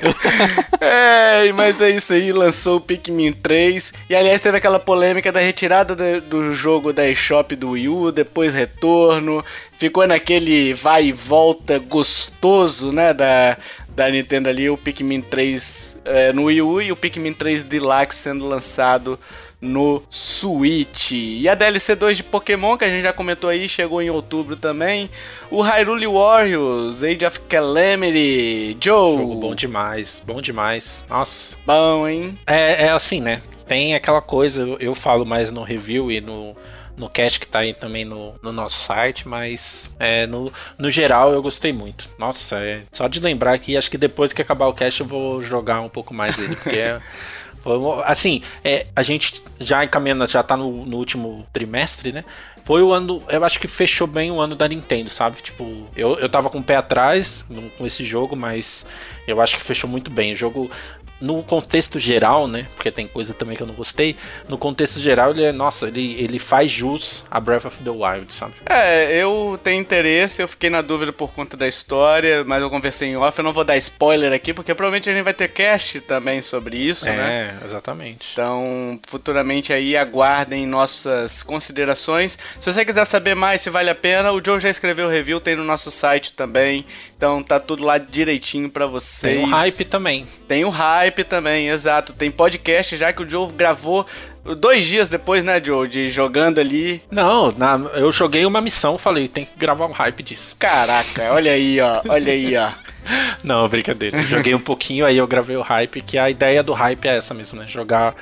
É, 0.79 1.51
mas 1.53 1.79
é 1.79 1.91
isso 1.91 2.11
aí, 2.11 2.31
lançou 2.31 2.77
o 2.77 2.81
Pikmin 2.81 3.33
3. 3.33 3.93
E 4.09 4.15
aliás, 4.15 4.41
teve 4.41 4.57
aquela 4.57 4.79
polêmica 4.79 5.31
da 5.31 5.39
retirada 5.39 5.95
do, 5.95 6.21
do 6.21 6.53
jogo 6.53 6.91
da 6.91 7.07
eShop 7.07 7.55
do 7.55 7.71
Wii 7.71 7.87
U, 7.87 8.11
depois 8.11 8.53
retorno. 8.53 9.45
Ficou 9.77 10.07
naquele 10.07 10.73
vai 10.73 11.05
e 11.05 11.11
volta 11.11 11.77
gostoso, 11.77 12.91
né? 12.91 13.13
Da, 13.13 13.57
da 13.89 14.09
Nintendo 14.09 14.49
ali, 14.49 14.69
o 14.69 14.77
Pikmin 14.77 15.21
3 15.21 15.99
é, 16.05 16.33
no 16.33 16.45
Wii 16.45 16.61
U 16.61 16.81
e 16.81 16.91
o 16.91 16.95
Pikmin 16.95 17.33
3 17.33 17.63
Deluxe 17.63 18.17
sendo 18.17 18.47
lançado 18.47 19.19
no 19.61 20.01
Switch. 20.09 21.11
E 21.11 21.47
a 21.47 21.53
DLC 21.53 21.95
2 21.95 22.17
de 22.17 22.23
Pokémon, 22.23 22.75
que 22.75 22.83
a 22.83 22.89
gente 22.89 23.03
já 23.03 23.13
comentou 23.13 23.49
aí, 23.49 23.69
chegou 23.69 24.01
em 24.01 24.09
outubro 24.09 24.55
também. 24.55 25.09
O 25.51 25.61
Hyrule 25.61 26.07
Warriors, 26.07 27.03
Age 27.03 27.25
of 27.25 27.39
Calamity, 27.41 28.75
Joe. 28.81 29.17
Jogo 29.17 29.35
bom 29.35 29.53
demais, 29.53 30.21
bom 30.25 30.41
demais. 30.41 31.05
Nossa. 31.07 31.55
Bom, 31.65 32.07
hein? 32.07 32.37
É, 32.47 32.85
é 32.85 32.89
assim, 32.89 33.21
né? 33.21 33.41
Tem 33.67 33.93
aquela 33.93 34.21
coisa, 34.21 34.63
eu, 34.79 34.95
falo 34.95 35.25
mais 35.25 35.49
no 35.49 35.63
review 35.63 36.11
e 36.11 36.19
no, 36.19 36.57
no 36.97 37.09
cast 37.09 37.39
que 37.39 37.47
tá 37.47 37.59
aí 37.59 37.73
também 37.73 38.03
no, 38.03 38.33
no 38.43 38.51
nosso 38.51 38.85
site, 38.85 39.25
mas 39.25 39.89
é, 39.97 40.27
no, 40.27 40.51
no 40.77 40.91
geral 40.91 41.31
eu 41.31 41.41
gostei 41.41 41.71
muito. 41.71 42.09
Nossa, 42.17 42.57
é, 42.57 42.81
só 42.91 43.07
de 43.07 43.21
lembrar 43.21 43.53
aqui, 43.53 43.77
acho 43.77 43.89
que 43.89 43.97
depois 43.97 44.33
que 44.33 44.41
acabar 44.41 44.67
o 44.67 44.73
cast 44.73 44.99
eu 44.99 45.07
vou 45.07 45.41
jogar 45.41 45.79
um 45.79 45.87
pouco 45.87 46.13
mais 46.13 46.37
ele, 46.37 46.55
porque 46.55 46.75
é. 46.75 46.99
Assim, 48.05 48.41
é, 48.63 48.87
a 48.95 49.03
gente 49.03 49.43
já 49.59 49.83
encaminhando, 49.83 50.27
já 50.27 50.41
tá 50.41 50.57
no, 50.57 50.85
no 50.85 50.97
último 50.97 51.45
trimestre, 51.53 52.11
né? 52.11 52.25
Foi 52.63 52.81
o 52.83 52.91
ano, 52.93 53.21
eu 53.27 53.43
acho 53.43 53.59
que 53.59 53.67
fechou 53.67 54.05
bem 54.05 54.31
o 54.31 54.39
ano 54.39 54.55
da 54.55 54.67
Nintendo, 54.67 55.09
sabe? 55.09 55.41
Tipo, 55.41 55.87
eu, 55.95 56.17
eu 56.19 56.29
tava 56.29 56.49
com 56.49 56.59
o 56.59 56.63
pé 56.63 56.75
atrás 56.75 57.43
com 57.77 57.85
esse 57.85 58.05
jogo, 58.05 58.35
mas 58.35 58.85
eu 59.27 59.41
acho 59.41 59.57
que 59.57 59.63
fechou 59.63 59.89
muito 59.89 60.11
bem. 60.11 60.33
O 60.33 60.35
jogo, 60.35 60.69
no 61.21 61.43
contexto 61.43 61.99
geral, 61.99 62.47
né? 62.47 62.67
Porque 62.75 62.91
tem 62.91 63.07
coisa 63.07 63.33
também 63.33 63.55
que 63.55 63.63
eu 63.63 63.67
não 63.67 63.75
gostei. 63.75 64.15
No 64.49 64.57
contexto 64.57 64.99
geral, 64.99 65.31
ele 65.31 65.43
é, 65.43 65.51
nossa, 65.51 65.87
ele, 65.87 66.15
ele 66.19 66.39
faz 66.39 66.71
jus 66.71 67.23
a 67.29 67.39
Breath 67.39 67.65
of 67.65 67.77
the 67.83 67.89
Wild, 67.89 68.33
sabe? 68.33 68.53
É, 68.65 69.15
eu 69.15 69.59
tenho 69.63 69.79
interesse, 69.79 70.41
eu 70.41 70.47
fiquei 70.47 70.69
na 70.69 70.81
dúvida 70.81 71.13
por 71.13 71.31
conta 71.31 71.55
da 71.55 71.67
história, 71.67 72.43
mas 72.43 72.61
eu 72.61 72.69
conversei 72.69 73.09
em 73.09 73.17
off, 73.17 73.37
eu 73.37 73.43
não 73.43 73.53
vou 73.53 73.63
dar 73.63 73.77
spoiler 73.77 74.33
aqui, 74.33 74.53
porque 74.53 74.73
provavelmente 74.73 75.09
a 75.09 75.13
gente 75.13 75.23
vai 75.23 75.33
ter 75.33 75.49
cast 75.49 76.01
também 76.01 76.41
sobre 76.41 76.77
isso, 76.77 77.05
né? 77.05 77.55
É, 77.61 77.65
exatamente. 77.65 78.29
Então, 78.33 78.99
futuramente 79.07 79.71
aí 79.71 79.95
aguardem 79.95 80.65
nossas 80.65 81.43
considerações. 81.43 82.37
Se 82.59 82.71
você 82.71 82.83
quiser 82.83 83.05
saber 83.05 83.35
mais 83.35 83.61
se 83.61 83.69
vale 83.69 83.89
a 83.89 83.95
pena, 83.95 84.31
o 84.31 84.43
Joe 84.43 84.59
já 84.59 84.69
escreveu 84.69 85.07
o 85.07 85.11
review, 85.11 85.39
tem 85.39 85.55
no 85.55 85.63
nosso 85.63 85.91
site 85.91 86.33
também. 86.33 86.85
Então 87.15 87.43
tá 87.43 87.59
tudo 87.59 87.83
lá 87.83 87.99
direitinho 87.99 88.67
pra 88.69 88.87
vocês. 88.87 89.35
Tem 89.35 89.45
um 89.45 89.49
hype 89.49 89.85
também. 89.85 90.27
Tem 90.47 90.65
o 90.65 90.69
hype 90.69 91.10
também, 91.23 91.69
exato. 91.69 92.13
Tem 92.13 92.31
podcast 92.31 92.95
já 92.97 93.11
que 93.13 93.21
o 93.23 93.29
Joe 93.29 93.51
gravou 93.51 94.05
dois 94.57 94.85
dias 94.85 95.09
depois, 95.09 95.43
né, 95.43 95.61
Joe, 95.63 95.87
de 95.87 96.09
jogando 96.09 96.59
ali. 96.59 97.01
Não, 97.11 97.51
na- 97.51 97.79
eu 97.93 98.11
joguei 98.11 98.45
uma 98.45 98.61
missão, 98.61 98.97
falei, 98.97 99.27
tem 99.27 99.45
que 99.45 99.51
gravar 99.57 99.85
um 99.85 99.91
hype 99.91 100.23
disso. 100.23 100.55
Caraca, 100.57 101.31
olha 101.33 101.51
aí, 101.51 101.79
ó, 101.79 102.01
olha 102.07 102.33
aí, 102.33 102.55
ó. 102.57 102.71
Não, 103.43 103.67
brincadeira. 103.67 104.17
Eu 104.17 104.23
Joguei 104.23 104.53
um 104.55 104.59
pouquinho, 104.59 105.05
aí 105.05 105.17
eu 105.17 105.27
gravei 105.27 105.57
o 105.57 105.61
hype, 105.61 106.01
que 106.01 106.17
a 106.17 106.29
ideia 106.29 106.61
do 106.63 106.73
hype 106.73 107.07
é 107.07 107.17
essa 107.17 107.33
mesmo, 107.33 107.59
né? 107.59 107.65
Jogar 107.67 108.15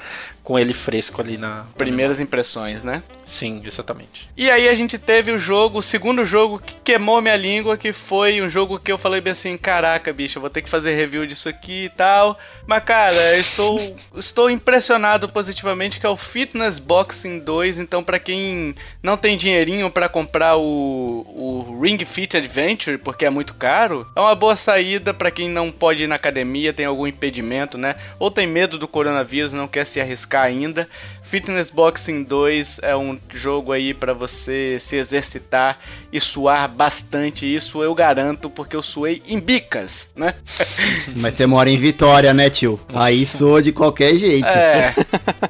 com 0.44 0.58
ele 0.58 0.74
fresco 0.74 1.22
ali 1.22 1.38
na. 1.38 1.66
Primeiras 1.78 2.20
impressões, 2.20 2.84
né? 2.84 3.04
Sim, 3.30 3.62
exatamente. 3.64 4.28
E 4.36 4.50
aí 4.50 4.68
a 4.68 4.74
gente 4.74 4.98
teve 4.98 5.32
o 5.32 5.38
jogo, 5.38 5.78
o 5.78 5.84
segundo 5.84 6.26
jogo 6.26 6.60
que 6.60 6.76
queimou 6.84 7.22
minha 7.22 7.36
língua, 7.36 7.78
que 7.78 7.94
foi 7.94 8.42
um 8.42 8.50
jogo 8.50 8.80
que 8.80 8.92
eu 8.92 8.98
falei 8.98 9.22
bem 9.22 9.32
assim, 9.32 9.56
caraca, 9.56 10.12
bicho, 10.12 10.40
eu 10.40 10.42
vou 10.42 10.50
ter 10.50 10.64
que 10.64 10.70
fazer 10.70 10.96
review 10.96 11.28
disso 11.28 11.48
aqui 11.48 11.86
e 11.86 11.90
tal. 11.90 12.40
Mas 12.66 12.84
cara, 12.84 13.36
eu 13.36 13.40
estou 13.40 13.96
estou 14.18 14.50
impressionado 14.50 15.30
positivamente 15.30 16.00
que 16.00 16.06
é 16.08 16.10
o 16.10 16.18
Fitness 16.18 16.80
Boxing 16.80 17.40
2, 17.40 17.78
então 17.78 18.04
pra 18.04 18.18
quem 18.18 18.76
não 19.02 19.16
tem 19.16 19.38
dinheirinho 19.38 19.92
pra 19.92 20.10
comprar 20.10 20.58
o, 20.58 20.64
o 20.64 21.80
Ring 21.80 22.04
Fit 22.06 22.36
Adventure, 22.36 22.98
porque 22.98 23.26
é 23.26 23.30
muito 23.30 23.54
caro, 23.54 24.08
é 24.16 24.20
uma 24.20 24.34
boa 24.34 24.56
saída 24.56 25.14
pra 25.14 25.30
quem 25.30 25.48
não 25.48 25.72
pode 25.72 26.04
ir 26.04 26.08
na 26.08 26.16
academia, 26.16 26.74
tem 26.74 26.88
algum 26.88 27.06
impedimento, 27.06 27.78
né? 27.78 27.96
Ou 28.18 28.32
tem 28.32 28.48
medo 28.48 28.80
do 28.80 28.88
coronavírus, 28.88 29.54
não 29.54 29.68
quer 29.68 29.86
se 29.86 30.02
arriscar 30.02 30.46
ainda. 30.46 30.90
Fitness 31.30 31.70
Boxing 31.70 32.24
2 32.24 32.80
é 32.82 32.96
um 32.96 33.20
jogo 33.32 33.72
aí 33.72 33.94
pra 33.94 34.14
você 34.14 34.78
se 34.80 34.96
exercitar 34.96 35.78
e 36.12 36.20
suar 36.20 36.68
bastante. 36.68 37.46
Isso 37.46 37.84
eu 37.84 37.94
garanto, 37.94 38.50
porque 38.50 38.76
eu 38.76 38.82
suei 38.82 39.22
em 39.28 39.40
bicas, 39.40 40.10
né? 40.16 40.34
Mas 41.16 41.36
você 41.36 41.46
mora 41.46 41.70
em 41.70 41.78
Vitória, 41.78 42.34
né, 42.34 42.50
tio? 42.50 42.80
Aí 42.92 43.28
soa 43.28 43.62
de 43.62 43.72
qualquer 43.72 44.16
jeito. 44.16 44.48
É, 44.48 44.96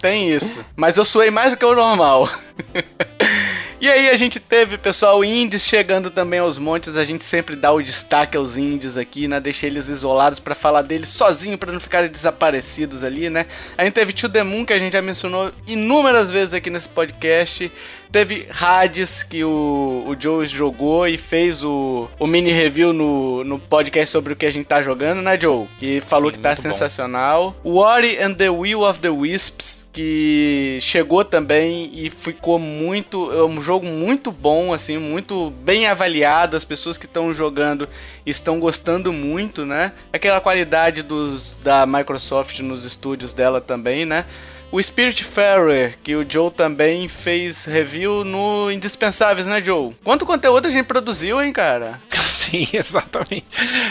tem 0.01 0.29
isso. 0.29 0.65
Mas 0.75 0.97
eu 0.97 1.05
suei 1.05 1.31
mais 1.31 1.51
do 1.51 1.57
que 1.57 1.63
o 1.63 1.73
normal. 1.73 2.29
E 3.81 3.89
aí 3.89 4.09
a 4.09 4.17
gente 4.17 4.41
teve, 4.41 4.77
pessoal, 4.77 5.23
indies 5.23 5.61
chegando 5.63 6.11
também 6.11 6.39
aos 6.39 6.57
montes. 6.57 6.97
A 6.97 7.05
gente 7.05 7.23
sempre 7.23 7.55
dá 7.55 7.71
o 7.71 7.81
destaque 7.81 8.35
aos 8.35 8.57
indies 8.57 8.97
aqui, 8.97 9.25
né? 9.27 9.39
Deixa 9.39 9.67
eles 9.67 9.87
isolados 9.87 10.39
pra 10.39 10.53
falar 10.53 10.81
deles 10.81 11.07
sozinho, 11.09 11.57
pra 11.57 11.71
não 11.71 11.79
ficarem 11.79 12.09
desaparecidos 12.09 13.05
ali, 13.05 13.29
né? 13.29 13.45
A 13.77 13.85
gente 13.85 13.93
teve 13.93 14.11
To 14.11 14.27
The 14.27 14.43
Moon, 14.43 14.65
que 14.65 14.73
a 14.73 14.79
gente 14.79 14.91
já 14.93 15.01
mencionou 15.01 15.51
inúmeras 15.65 16.29
vezes 16.29 16.53
aqui 16.53 16.69
nesse 16.69 16.89
podcast. 16.89 17.71
Teve 18.11 18.47
Hades, 18.59 19.21
que 19.23 19.43
o, 19.43 20.03
o 20.07 20.15
Joe 20.19 20.45
jogou 20.45 21.07
e 21.07 21.15
fez 21.15 21.63
o, 21.63 22.09
o 22.17 22.25
mini 22.25 22.51
review 22.51 22.91
no, 22.91 23.43
no 23.43 23.59
podcast 23.59 24.11
sobre 24.11 24.33
o 24.33 24.35
que 24.35 24.47
a 24.47 24.51
gente 24.51 24.65
tá 24.65 24.81
jogando, 24.81 25.21
né, 25.21 25.39
Joe? 25.39 25.67
Que 25.77 26.01
falou 26.01 26.31
Sim, 26.31 26.37
que 26.37 26.41
tá 26.41 26.49
muito 26.49 26.63
bom. 26.63 26.69
sensacional. 26.73 27.55
Ori 27.63 28.17
and 28.21 28.33
the 28.33 28.49
Will 28.49 28.81
of 28.81 28.99
the 28.99 29.09
Wisps, 29.09 29.78
que 29.91 30.79
chegou 30.81 31.25
também 31.25 31.89
e 31.93 32.09
ficou 32.09 32.59
muito. 32.59 33.31
É 33.31 33.43
um 33.43 33.61
jogo 33.61 33.85
muito 33.85 34.31
bom, 34.31 34.73
assim, 34.73 34.97
muito 34.97 35.51
bem 35.63 35.87
avaliado. 35.87 36.55
As 36.55 36.63
pessoas 36.63 36.97
que 36.97 37.05
estão 37.05 37.33
jogando 37.33 37.87
estão 38.25 38.59
gostando 38.59 39.11
muito, 39.11 39.65
né? 39.65 39.93
Aquela 40.13 40.39
qualidade 40.39 41.01
dos, 41.01 41.55
da 41.63 41.85
Microsoft 41.85 42.59
nos 42.59 42.85
estúdios 42.85 43.33
dela 43.33 43.59
também, 43.59 44.05
né? 44.05 44.25
O 44.71 44.81
Spiritfarer, 44.81 45.97
que 46.03 46.15
o 46.15 46.23
Joe 46.29 46.51
também 46.51 47.07
fez 47.07 47.65
review 47.65 48.23
no 48.23 48.69
Indispensáveis, 48.71 49.47
né, 49.47 49.59
Joe? 49.63 49.95
Quanto 50.03 50.27
conteúdo 50.27 50.67
a 50.67 50.69
gente 50.69 50.85
produziu, 50.85 51.41
hein, 51.41 51.51
cara? 51.51 51.99
Sim, 52.49 52.67
exatamente. 52.73 53.45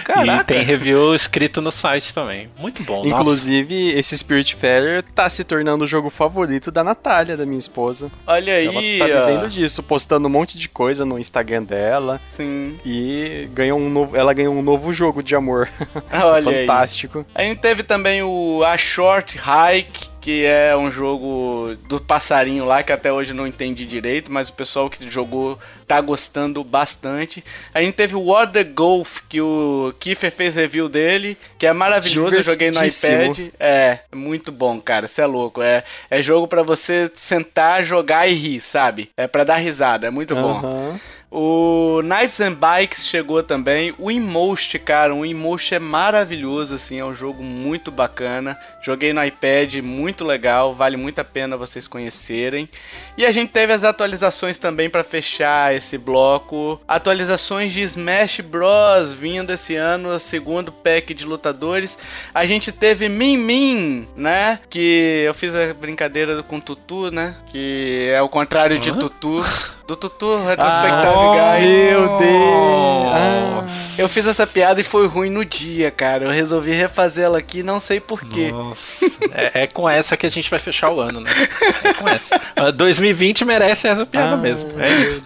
Caraca. 0.05 0.43
E 0.43 0.57
tem 0.57 0.65
review 0.65 1.15
escrito 1.15 1.61
no 1.61 1.71
site 1.71 2.13
também. 2.13 2.49
Muito 2.59 2.83
bom. 2.83 3.05
nossa. 3.05 3.09
Inclusive, 3.21 3.91
esse 3.91 4.17
Spiritfarer 4.17 5.03
tá 5.03 5.29
se 5.29 5.45
tornando 5.45 5.85
o 5.85 5.87
jogo 5.87 6.11
favorito 6.11 6.71
da 6.71 6.83
Natália, 6.83 7.37
da 7.37 7.47
minha 7.47 7.59
esposa. 7.59 8.11
Olha 8.27 8.53
Ela 8.63 8.81
aí, 8.81 8.99
tá 8.99 9.05
ó. 9.05 9.27
vivendo 9.27 9.49
disso, 9.49 9.83
postando 9.83 10.27
um 10.29 10.31
monte 10.31 10.59
de 10.59 10.69
coisa 10.69 11.05
no 11.05 11.19
Instagram 11.19 11.63
dela. 11.63 12.21
Sim. 12.31 12.79
E 12.85 13.49
ganhou 13.53 13.79
um 13.79 13.89
novo, 13.89 14.17
ela 14.17 14.33
ganhou 14.33 14.55
um 14.55 14.63
novo 14.63 14.93
jogo 14.93 15.23
de 15.23 15.35
amor. 15.35 15.69
Olha 16.13 16.51
aí. 16.51 16.67
Fantástico. 16.67 17.25
A 17.35 17.43
gente 17.43 17.59
teve 17.61 17.83
também 17.83 18.23
o 18.23 18.63
A 18.65 18.77
Short 18.77 19.39
Hike, 19.39 20.11
que 20.21 20.45
é 20.45 20.77
um 20.77 20.91
jogo 20.91 21.75
do 21.89 22.01
passarinho 22.01 22.65
lá, 22.65 22.83
que 22.83 22.93
até 22.93 23.13
hoje 23.13 23.33
eu 23.33 23.37
não 23.37 23.47
entendi 23.47 23.87
direito, 23.87 24.31
mas 24.33 24.49
o 24.49 24.53
pessoal 24.53 24.91
que 24.91 25.09
jogou 25.09 25.59
tá 25.89 26.01
gostando 26.03 26.63
bastante. 26.63 27.43
A 27.73 27.81
gente 27.81 27.95
teve 27.95 28.15
o 28.15 28.27
War 28.27 28.47
the 28.53 28.63
Golf, 28.63 29.21
que 29.27 29.41
o 29.41 29.95
Kiefer 29.99 30.31
fez 30.31 30.55
review 30.55 30.87
dele, 30.87 31.37
que 31.59 31.67
é 31.67 31.73
maravilhoso, 31.73 32.37
eu 32.37 32.43
joguei 32.43 32.71
no 32.71 32.85
iPad. 32.85 33.51
É, 33.59 34.01
muito 34.15 34.53
bom, 34.53 34.79
cara, 34.81 35.09
você 35.09 35.23
é 35.23 35.27
louco. 35.27 35.63
É, 35.63 35.83
é 36.11 36.21
jogo 36.21 36.47
pra 36.47 36.63
você 36.63 37.11
sentar, 37.15 37.83
jogar 37.83 38.29
e 38.29 38.35
rir, 38.35 38.61
sabe? 38.61 39.11
É 39.17 39.27
pra 39.27 39.45
dar 39.45 39.57
risada, 39.57 40.07
é 40.07 40.11
muito 40.11 40.35
bom. 40.35 40.99
O 41.31 42.01
Knights 42.03 42.41
and 42.41 42.55
Bikes 42.55 43.07
chegou 43.07 43.43
também. 43.43 43.95
O 43.99 44.11
Inmost, 44.11 44.79
cara, 44.79 45.15
o 45.15 45.27
Inmost 45.27 45.75
é 45.75 45.79
maravilhoso, 45.79 46.75
assim, 46.75 46.99
é 46.99 47.05
um 47.05 47.13
jogo 47.13 47.43
muito 47.43 47.91
bacana. 47.91 48.59
Joguei 48.81 49.13
no 49.13 49.23
iPad, 49.23 49.75
muito 49.77 50.25
legal, 50.25 50.75
vale 50.75 50.97
muito 50.97 51.19
a 51.19 51.25
pena 51.25 51.57
vocês 51.57 51.87
conhecerem. 51.87 52.67
E 53.17 53.27
a 53.27 53.31
gente 53.31 53.51
teve 53.51 53.75
as 53.75 53.85
atualizações 53.85 54.57
também 54.57 54.89
para 54.89 55.05
fechar 55.05 55.75
esse 55.75 55.99
bloco. 55.99 56.81
Atualizações 56.89 57.75
de 57.75 57.83
Smash 57.83 58.41
Bros. 58.41 59.13
vindo 59.13 59.53
esse 59.53 59.77
ano, 59.77 60.19
segundo 60.19 60.73
pack 60.73 61.13
de 61.13 61.27
lutadores. 61.27 61.99
A 62.33 62.47
gente 62.47 62.73
teve 62.73 63.07
Min 63.07 63.37
Min, 63.37 64.09
né? 64.17 64.61
Que 64.71 65.25
eu 65.27 65.35
fiz 65.35 65.55
a 65.55 65.75
brincadeira 65.75 66.43
com 66.43 66.59
Tutu, 66.59 67.11
né? 67.11 67.37
Que 67.49 68.09
é 68.15 68.23
o 68.23 68.31
contrário 68.31 68.79
de 68.79 68.93
Tutu. 68.93 69.45
Do 69.89 69.97
Tutu, 69.97 70.45
Retrospective 70.45 71.15
Guys. 71.33 71.67
Meu 71.67 72.19
Deus! 72.19 73.09
Ah. 73.11 73.65
Eu 73.97 74.07
fiz 74.07 74.27
essa 74.27 74.47
piada 74.47 74.79
e 74.83 74.85
foi 74.85 75.07
ruim 75.07 75.31
no 75.31 75.43
dia, 75.47 75.91
cara. 75.91 76.27
Eu 76.27 76.31
resolvi 76.31 76.73
refazê-la 76.73 77.39
aqui, 77.39 77.63
não 77.63 77.81
sei 77.81 77.99
porquê. 77.99 78.53
Nossa, 78.53 79.07
é, 79.33 79.63
é 79.63 79.67
com 79.67 79.89
essa 79.89 80.15
que 80.15 80.27
a 80.27 80.31
gente 80.31 80.51
vai 80.51 80.59
fechar 80.59 80.91
o 80.91 81.01
ano, 81.01 81.21
né? 81.21 81.31
É 81.83 81.95
com 81.95 82.07
essa. 82.07 82.39
Ah, 82.55 82.71
2020 82.71 83.47
merece 83.47 83.89
essa 83.89 84.05
piada 84.05 84.35
Ah, 84.35 84.37
mesmo. 84.37 84.71
É 84.79 84.91
isso. 84.91 85.25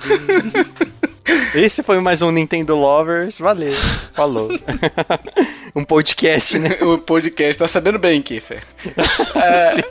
Esse 1.55 1.83
foi 1.83 2.01
mais 2.01 2.23
um 2.23 2.31
Nintendo 2.31 2.75
Lovers. 2.77 3.39
Valeu. 3.39 3.75
Falou. 4.13 4.51
um 5.75 5.85
podcast, 5.85 6.59
né? 6.59 6.79
O 6.83 6.99
podcast 6.99 7.59
tá 7.59 7.69
sabendo 7.69 7.99
bem, 7.99 8.21
Kiffer. 8.23 8.63
É, 9.35 9.83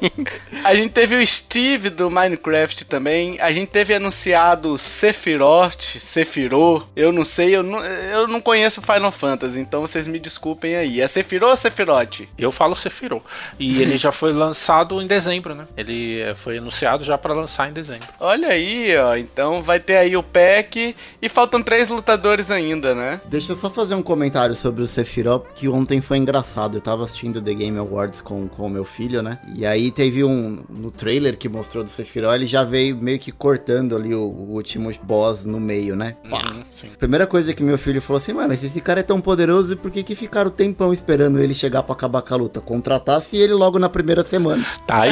a 0.64 0.74
gente 0.74 0.92
teve 0.92 1.16
o 1.16 1.26
Steve 1.28 1.90
do 1.90 2.10
Minecraft 2.10 2.86
também. 2.86 3.40
A 3.42 3.52
gente 3.52 3.70
teve 3.70 3.94
anunciado 3.94 4.78
Sephiroth, 4.78 5.98
Sephiroth. 6.00 6.86
Eu 6.96 7.12
não 7.12 7.26
sei, 7.26 7.56
eu 7.56 7.64
não, 7.64 7.84
eu 7.84 8.28
não 8.28 8.40
conheço 8.40 8.82
Final 8.82 9.12
Fantasy, 9.12 9.60
então 9.60 9.82
vocês 9.82 10.08
me 10.08 10.20
desculpem 10.20 10.76
aí. 10.76 11.02
É 11.02 11.08
Sephiroth 11.08 11.50
ou 11.50 11.58
Sephiroth? 11.58 12.22
Eu 12.38 12.52
falo 12.52 12.76
Sephiroth. 12.76 13.24
E 13.60 13.82
ele 13.82 13.98
já 13.98 14.12
foi 14.12 14.32
lançado 14.32 15.02
em 15.02 15.08
dezembro, 15.08 15.54
né? 15.54 15.68
Ele 15.76 16.22
eh, 16.22 16.36
foi 16.36 16.60
anunciado 16.60 17.04
já 17.04 17.18
pra 17.18 17.34
lançar 17.34 17.70
em 17.70 17.74
dezembro. 17.74 18.08
Olha 18.20 18.50
aí, 18.50 18.96
ó. 18.98 19.16
Então 19.16 19.62
vai 19.62 19.80
ter 19.80 19.98
aí 19.98 20.16
o 20.16 20.24
pack 20.24 20.96
e 21.22 21.30
faltam 21.30 21.62
três 21.62 21.88
lutadores 21.90 22.50
ainda, 22.52 22.96
né? 22.96 23.22
Deixa 23.28 23.52
eu 23.54 23.56
só 23.56 23.70
fazer 23.70 23.96
um 23.96 24.02
comentário 24.02 24.56
sobre 24.56 24.82
o 24.82 24.88
Sephiroth, 24.88 25.46
que 25.56 25.68
ontem 25.68 26.02
foi 26.02 26.18
engraçado. 26.18 26.78
Eu 26.78 26.82
tava 26.82 27.04
assistindo 27.04 27.42
The 27.42 27.54
Game 27.54 27.78
Awards 27.78 28.22
com 28.22 28.50
o 28.58 28.70
meu 28.70 28.84
filho, 28.86 29.22
né? 29.22 29.38
E 29.56 29.66
aí 29.66 29.92
teve 29.92 30.24
um. 30.24 30.64
No 30.70 30.92
trailer 30.92 31.38
que 31.38 31.48
mostrou 31.50 31.84
do 31.84 31.90
Sephiroth, 31.90 32.36
ele 32.36 32.46
já 32.46 32.64
veio 32.64 32.96
meio 32.98 33.20
que 33.20 33.32
cortando 33.32 33.96
ali 33.96 34.14
o, 34.16 34.22
o 34.22 34.54
último 34.54 34.92
boss 35.04 35.46
no 35.46 35.60
meio, 35.60 35.96
né? 35.96 36.16
Pá. 36.30 36.42
Uhum, 36.54 36.64
sim. 36.72 36.90
Primeira 36.98 37.28
coisa 37.28 37.54
que 37.54 37.64
meu 37.64 37.78
filho 37.78 38.02
falou 38.02 38.18
assim, 38.18 38.34
mano, 38.34 38.48
mas 38.50 38.64
esse 38.64 38.82
cara 38.82 39.00
é 39.02 39.04
tão 39.04 39.22
poderoso, 39.22 39.76
por 39.78 39.92
que 39.92 40.04
que 40.04 40.16
ficaram 40.16 40.50
o 40.50 40.54
tempão 40.54 40.92
esperando 40.92 41.40
ele 41.40 41.54
chegar 41.54 41.84
pra 41.84 41.94
acabar 41.94 42.22
com 42.22 42.34
a 42.34 42.38
luta? 42.38 42.62
Contratasse 42.62 43.38
ele 43.38 43.54
logo 43.54 43.78
na 43.80 43.90
primeira 43.90 44.24
semana. 44.24 44.66
Tá 44.88 45.02
aí. 45.04 45.12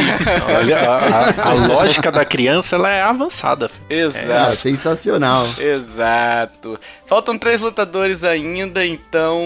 Olha, 0.55 0.79
a, 0.79 0.97
a- 1.29 1.49
a 1.49 1.53
lógica 1.67 2.11
da 2.11 2.25
criança 2.25 2.75
ela 2.75 2.89
é 2.89 3.01
avançada. 3.01 3.69
Exato. 3.89 4.55
sensacional. 4.57 5.47
Exato. 5.57 5.98
Faltam 7.05 7.37
três 7.37 7.59
lutadores 7.59 8.23
ainda, 8.23 8.85
então 8.85 9.41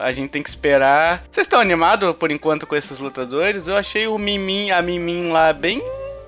a 0.00 0.12
gente 0.12 0.30
tem 0.30 0.42
que 0.42 0.48
esperar. 0.48 1.24
Vocês 1.30 1.46
estão 1.46 1.60
animados 1.60 2.14
por 2.16 2.30
enquanto 2.30 2.66
com 2.66 2.76
esses 2.76 2.98
lutadores? 2.98 3.68
Eu 3.68 3.76
achei 3.76 4.06
o 4.06 4.18
Mimin, 4.18 4.70
a 4.70 4.80
Mimin 4.82 5.30
lá 5.30 5.52
bem. 5.52 5.82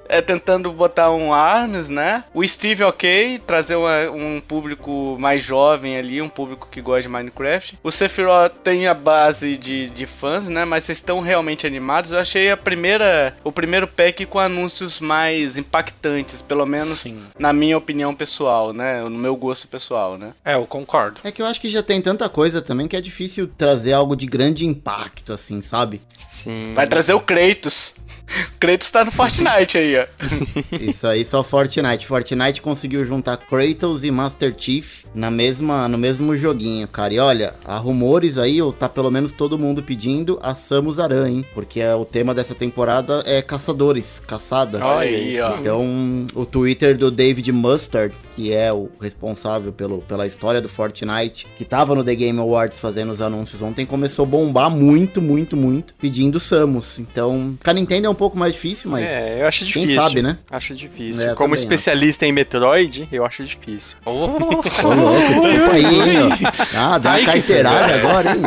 É, 0.09 0.21
tentando 0.21 0.71
botar 0.73 1.11
um 1.11 1.33
Arnes, 1.33 1.89
né? 1.89 2.25
O 2.35 2.47
Steve, 2.47 2.83
ok, 2.85 3.41
trazer 3.47 3.77
uma- 3.77 4.11
um 4.11 4.41
público 4.41 5.17
mais 5.19 5.43
jovem 5.43 5.97
ali, 5.97 6.21
um 6.23 6.29
público 6.29 6.69
que 6.71 6.81
gosta 6.81 7.03
de 7.03 7.09
Minecraft. 7.09 7.79
O 7.83 7.91
Sephiroth 7.91 8.53
tem 8.63 8.87
a 8.87 8.95
base 8.95 9.57
de, 9.57 9.89
de 9.91 10.07
fãs, 10.07 10.49
né? 10.49 10.65
Mas 10.65 10.85
vocês 10.85 10.99
estão 10.99 11.21
realmente 11.21 11.67
animados? 11.67 12.13
Eu 12.13 12.19
achei 12.19 12.51
a 12.51 12.57
primeira, 12.57 13.37
o 13.45 13.53
primeiro 13.53 13.87
pack 13.87 14.25
com 14.27 14.39
anúncios 14.39 15.01
mais 15.01 15.57
impactantes, 15.57 16.41
pelo 16.43 16.67
menos 16.67 17.01
Sim. 17.01 17.23
na 17.39 17.53
minha 17.53 17.77
opinião 17.77 18.15
pessoal, 18.15 18.73
né? 18.73 19.03
No 19.03 19.11
meu 19.11 19.37
gosto 19.37 19.69
pessoal, 19.69 20.17
né? 20.19 20.33
É, 20.45 20.55
eu 20.55 20.67
concordo. 20.67 21.21
É 21.25 21.31
que 21.31 21.43
eu 21.43 21.47
acho 21.47 21.61
que 21.61 21.69
já 21.69 21.83
tem 21.83 22.01
tanta 22.01 22.29
coisa 22.29 22.61
também 22.63 22.87
que 22.89 22.97
é 22.97 23.01
difícil 23.01 23.49
trazer 23.59 23.93
algo 23.93 24.17
de 24.17 24.27
grande 24.27 24.67
impacto, 24.67 25.33
assim, 25.33 25.61
sabe? 25.61 26.01
Sim. 26.17 26.73
Vai 26.75 26.87
trazer 26.87 27.13
o 27.15 27.21
Kratos. 27.21 27.95
Kratos 28.59 28.91
tá 28.91 29.05
no 29.05 29.11
Fortnite 29.11 29.79
aí, 29.79 29.97
ó. 29.99 30.07
Isso 30.81 31.07
aí 31.07 31.25
só 31.25 31.43
Fortnite. 31.43 32.07
Fortnite 32.07 32.61
conseguiu 32.61 33.05
juntar 33.05 33.37
Kratos 33.37 34.05
e 34.05 34.11
Master 34.11 34.55
Chief 34.57 35.05
na 35.15 35.31
mesma, 35.31 35.89
no 35.89 35.99
mesmo 35.99 36.35
joguinho, 36.37 36.87
cara. 36.89 37.15
E 37.15 37.19
olha, 37.19 37.55
há 37.65 37.77
rumores 37.77 38.39
aí, 38.39 38.61
ou 38.61 38.73
tá 38.73 38.89
pelo 38.89 39.11
menos 39.11 39.33
todo 39.33 39.59
mundo 39.59 39.83
pedindo 39.83 40.39
a 40.43 40.55
Samus 40.55 40.99
Aran, 40.99 41.29
hein? 41.29 41.47
Porque 41.55 41.81
é, 41.81 41.95
o 41.95 42.05
tema 42.05 42.35
dessa 42.35 42.55
temporada 42.55 43.23
é 43.27 43.41
caçadores, 43.41 44.23
caçada. 44.27 44.85
Olha 44.85 45.09
aí, 45.09 45.41
ó. 45.41 45.59
Então, 45.59 46.27
o 46.35 46.45
Twitter 46.45 46.97
do 46.97 47.11
David 47.11 47.51
Mustard, 47.53 48.15
que 48.37 48.53
é 48.53 48.71
o 48.71 48.91
responsável 49.01 49.73
pelo, 49.73 50.03
pela 50.03 50.27
história 50.27 50.61
do 50.61 50.69
Fortnite, 50.69 51.47
que 51.57 51.65
tava 51.65 51.95
no 51.95 52.05
The 52.05 52.15
Game 52.15 52.39
Awards 52.39 52.79
fazendo 52.79 53.11
os 53.11 53.23
anúncios 53.23 53.63
ontem, 53.63 53.87
começou 53.87 54.25
a 54.25 54.29
bombar 54.29 54.71
muito, 54.71 55.23
muito, 55.23 55.57
muito, 55.57 55.95
pedindo 55.99 56.39
Samus. 56.39 56.99
Então, 56.99 57.57
a 57.65 57.73
Nintendo 57.73 58.07
é 58.09 58.11
um 58.11 58.15
pouco 58.15 58.37
mais 58.37 58.53
difícil, 58.53 58.91
mas 58.91 59.05
É, 59.05 59.41
eu 59.43 59.47
acho 59.49 59.65
quem 59.65 59.83
difícil. 59.85 60.03
sabe, 60.03 60.21
né? 60.23 60.39
Acho 60.51 60.75
difícil. 60.75 61.23
É, 61.23 61.35
Como 61.35 61.55
também 61.55 61.63
especialista 61.63 62.27
em 62.27 62.33
Metroid, 62.33 63.09
eu 63.11 63.25
acho 63.25 63.43
difícil. 63.45 63.97
Ô, 64.05 64.11
louco, 64.27 64.63
desculpa 64.65 65.73
aí, 65.73 65.85
hein, 66.11 66.17
ó. 66.21 66.77
Ah, 66.77 66.99
dá 66.99 67.13
Ai, 67.13 67.23
uma 67.23 67.33
que 67.33 67.39
carteirada 67.39 67.95
agora, 67.95 68.31
hein? 68.33 68.43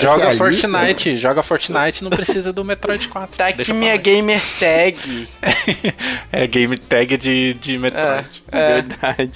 Joga 0.00 0.32
Especialista. 0.32 0.68
Fortnite, 0.68 1.18
joga 1.18 1.42
Fortnite, 1.42 2.04
não 2.04 2.10
precisa 2.10 2.52
do 2.52 2.64
Metroid 2.64 3.08
4. 3.08 3.36
Tá 3.36 3.48
aqui 3.48 3.72
minha 3.72 3.96
gamer 3.96 4.40
tag. 4.60 5.28
É 6.30 6.46
game 6.46 6.76
tag 6.78 7.16
de, 7.16 7.54
de 7.54 7.78
Metroid. 7.78 8.42
É. 8.50 8.74
Verdade. 8.74 9.31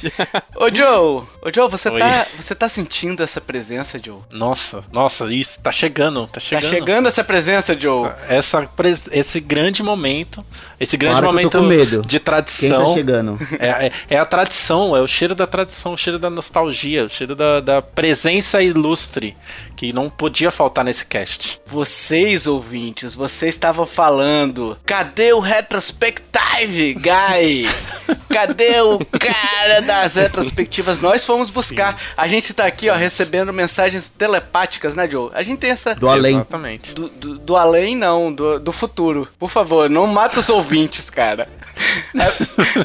Ô, 0.55 0.69
Joe, 0.75 1.25
ô, 1.43 1.53
Joe, 1.55 1.71
você 1.71 1.89
Oi. 1.89 1.99
tá, 1.99 2.27
você 2.39 2.55
tá 2.55 2.69
sentindo 2.69 3.23
essa 3.23 3.41
presença, 3.41 4.01
Joe? 4.03 4.21
Nossa, 4.31 4.85
nossa, 4.93 5.33
isso 5.33 5.61
tá 5.61 5.73
chegando, 5.73 6.27
tá 6.27 6.35
Tá 6.35 6.41
chegando. 6.41 6.71
chegando 6.71 7.09
essa 7.09 7.25
presença, 7.25 7.79
Joe? 7.79 8.11
Essa, 8.29 8.69
esse 9.11 9.41
grande 9.41 9.83
momento, 9.83 10.45
esse 10.79 10.97
grande 10.97 11.19
eu 11.19 11.25
momento 11.25 11.61
de 12.03 12.19
Quem 12.19 12.21
tá 12.21 12.33
tradição. 12.33 12.95
chegando? 12.95 13.39
É, 13.59 13.87
é, 13.87 13.93
é 14.11 14.19
a 14.19 14.25
tradição, 14.25 14.95
é 14.97 15.01
o 15.01 15.07
cheiro 15.07 15.35
da 15.35 15.47
tradição, 15.47 15.95
o 15.95 15.97
cheiro 15.97 16.19
da 16.19 16.29
nostalgia, 16.29 17.07
o 17.07 17.09
cheiro 17.09 17.35
da, 17.35 17.61
da 17.61 17.81
presença 17.81 18.63
ilustre 18.63 19.35
que 19.77 19.93
não 19.93 20.09
podia 20.09 20.51
faltar 20.51 20.85
nesse 20.85 21.05
cast. 21.05 21.61
Vocês, 21.67 22.47
ouvintes, 22.47 23.15
vocês 23.15 23.55
estavam 23.55 23.85
falando. 23.87 24.77
Cadê 24.85 25.33
o 25.33 25.39
Retrospective, 25.39 26.95
guy? 26.95 27.69
Cadê 28.31 28.81
o 28.81 28.99
cara 29.05 29.81
das 29.83 30.15
retrospectivas? 30.15 30.99
Nós 31.01 31.25
fomos 31.25 31.51
buscar. 31.51 32.01
A 32.17 32.27
gente 32.27 32.53
tá 32.55 32.65
aqui, 32.65 32.89
ó, 32.89 32.95
recebendo 32.95 33.53
mensagens 33.53 34.09
telepáticas, 34.09 34.95
né, 34.95 35.09
Joe? 35.09 35.31
A 35.35 35.43
gente 35.43 35.59
tem 35.59 35.71
essa. 35.71 35.95
Do 35.95 36.09
além. 36.09 36.37
Exatamente. 36.37 36.95
Do, 36.95 37.09
do, 37.09 37.39
do 37.39 37.57
além, 37.57 37.95
não, 37.95 38.33
do, 38.33 38.59
do 38.59 38.73
futuro. 38.73 39.29
Por 39.39 39.51
favor, 39.51 39.91
não 39.91 40.07
mata 40.07 40.41
os 40.41 40.49
ouvintes, 40.49 40.66
cara. 41.11 41.49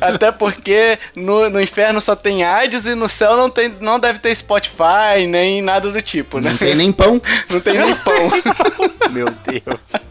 A- 0.01 0.07
Até 0.07 0.31
porque 0.31 0.99
no, 1.15 1.49
no 1.49 1.61
inferno 1.61 2.01
só 2.01 2.15
tem 2.15 2.43
Hades 2.43 2.85
e 2.85 2.93
no 2.95 3.07
céu 3.07 3.35
não, 3.37 3.49
tem, 3.49 3.69
não 3.79 3.99
deve 3.99 4.19
ter 4.19 4.35
Spotify, 4.35 5.25
nem 5.27 5.61
nada 5.61 5.89
do 5.91 6.01
tipo, 6.01 6.39
né? 6.39 6.49
Não 6.51 6.57
tem 6.57 6.75
nem 6.75 6.91
pão. 6.91 7.21
Não 7.49 7.59
tem 7.59 7.77
nem 7.79 7.95
pão. 7.95 8.31
Meu 9.11 9.27
Deus. 9.29 10.01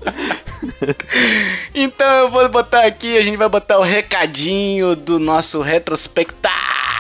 Então 1.75 2.07
eu 2.25 2.31
vou 2.31 2.49
botar 2.49 2.85
aqui, 2.87 3.17
a 3.17 3.23
gente 3.23 3.37
vai 3.37 3.49
botar 3.49 3.79
o 3.79 3.83
recadinho 3.83 4.95
do 4.97 5.19
nosso 5.19 5.61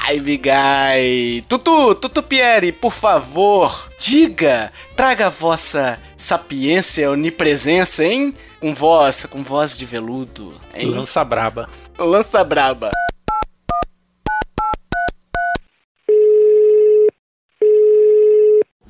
Retrospective 0.06 0.36
Guy. 0.38 1.44
Tutu, 1.48 1.94
Tutu 1.94 2.22
Pieri, 2.22 2.72
por 2.72 2.92
favor, 2.92 3.88
diga, 3.98 4.72
traga 4.96 5.26
a 5.26 5.30
vossa 5.30 5.98
sapiência, 6.16 7.10
onipresença, 7.10 8.04
hein? 8.04 8.34
Com 8.60 8.74
voz, 8.74 9.26
com 9.26 9.42
voz 9.42 9.76
de 9.76 9.84
veludo, 9.86 10.54
hein? 10.74 10.90
Lança 10.90 11.24
braba. 11.24 11.68
Lança 11.98 12.42
braba. 12.44 12.90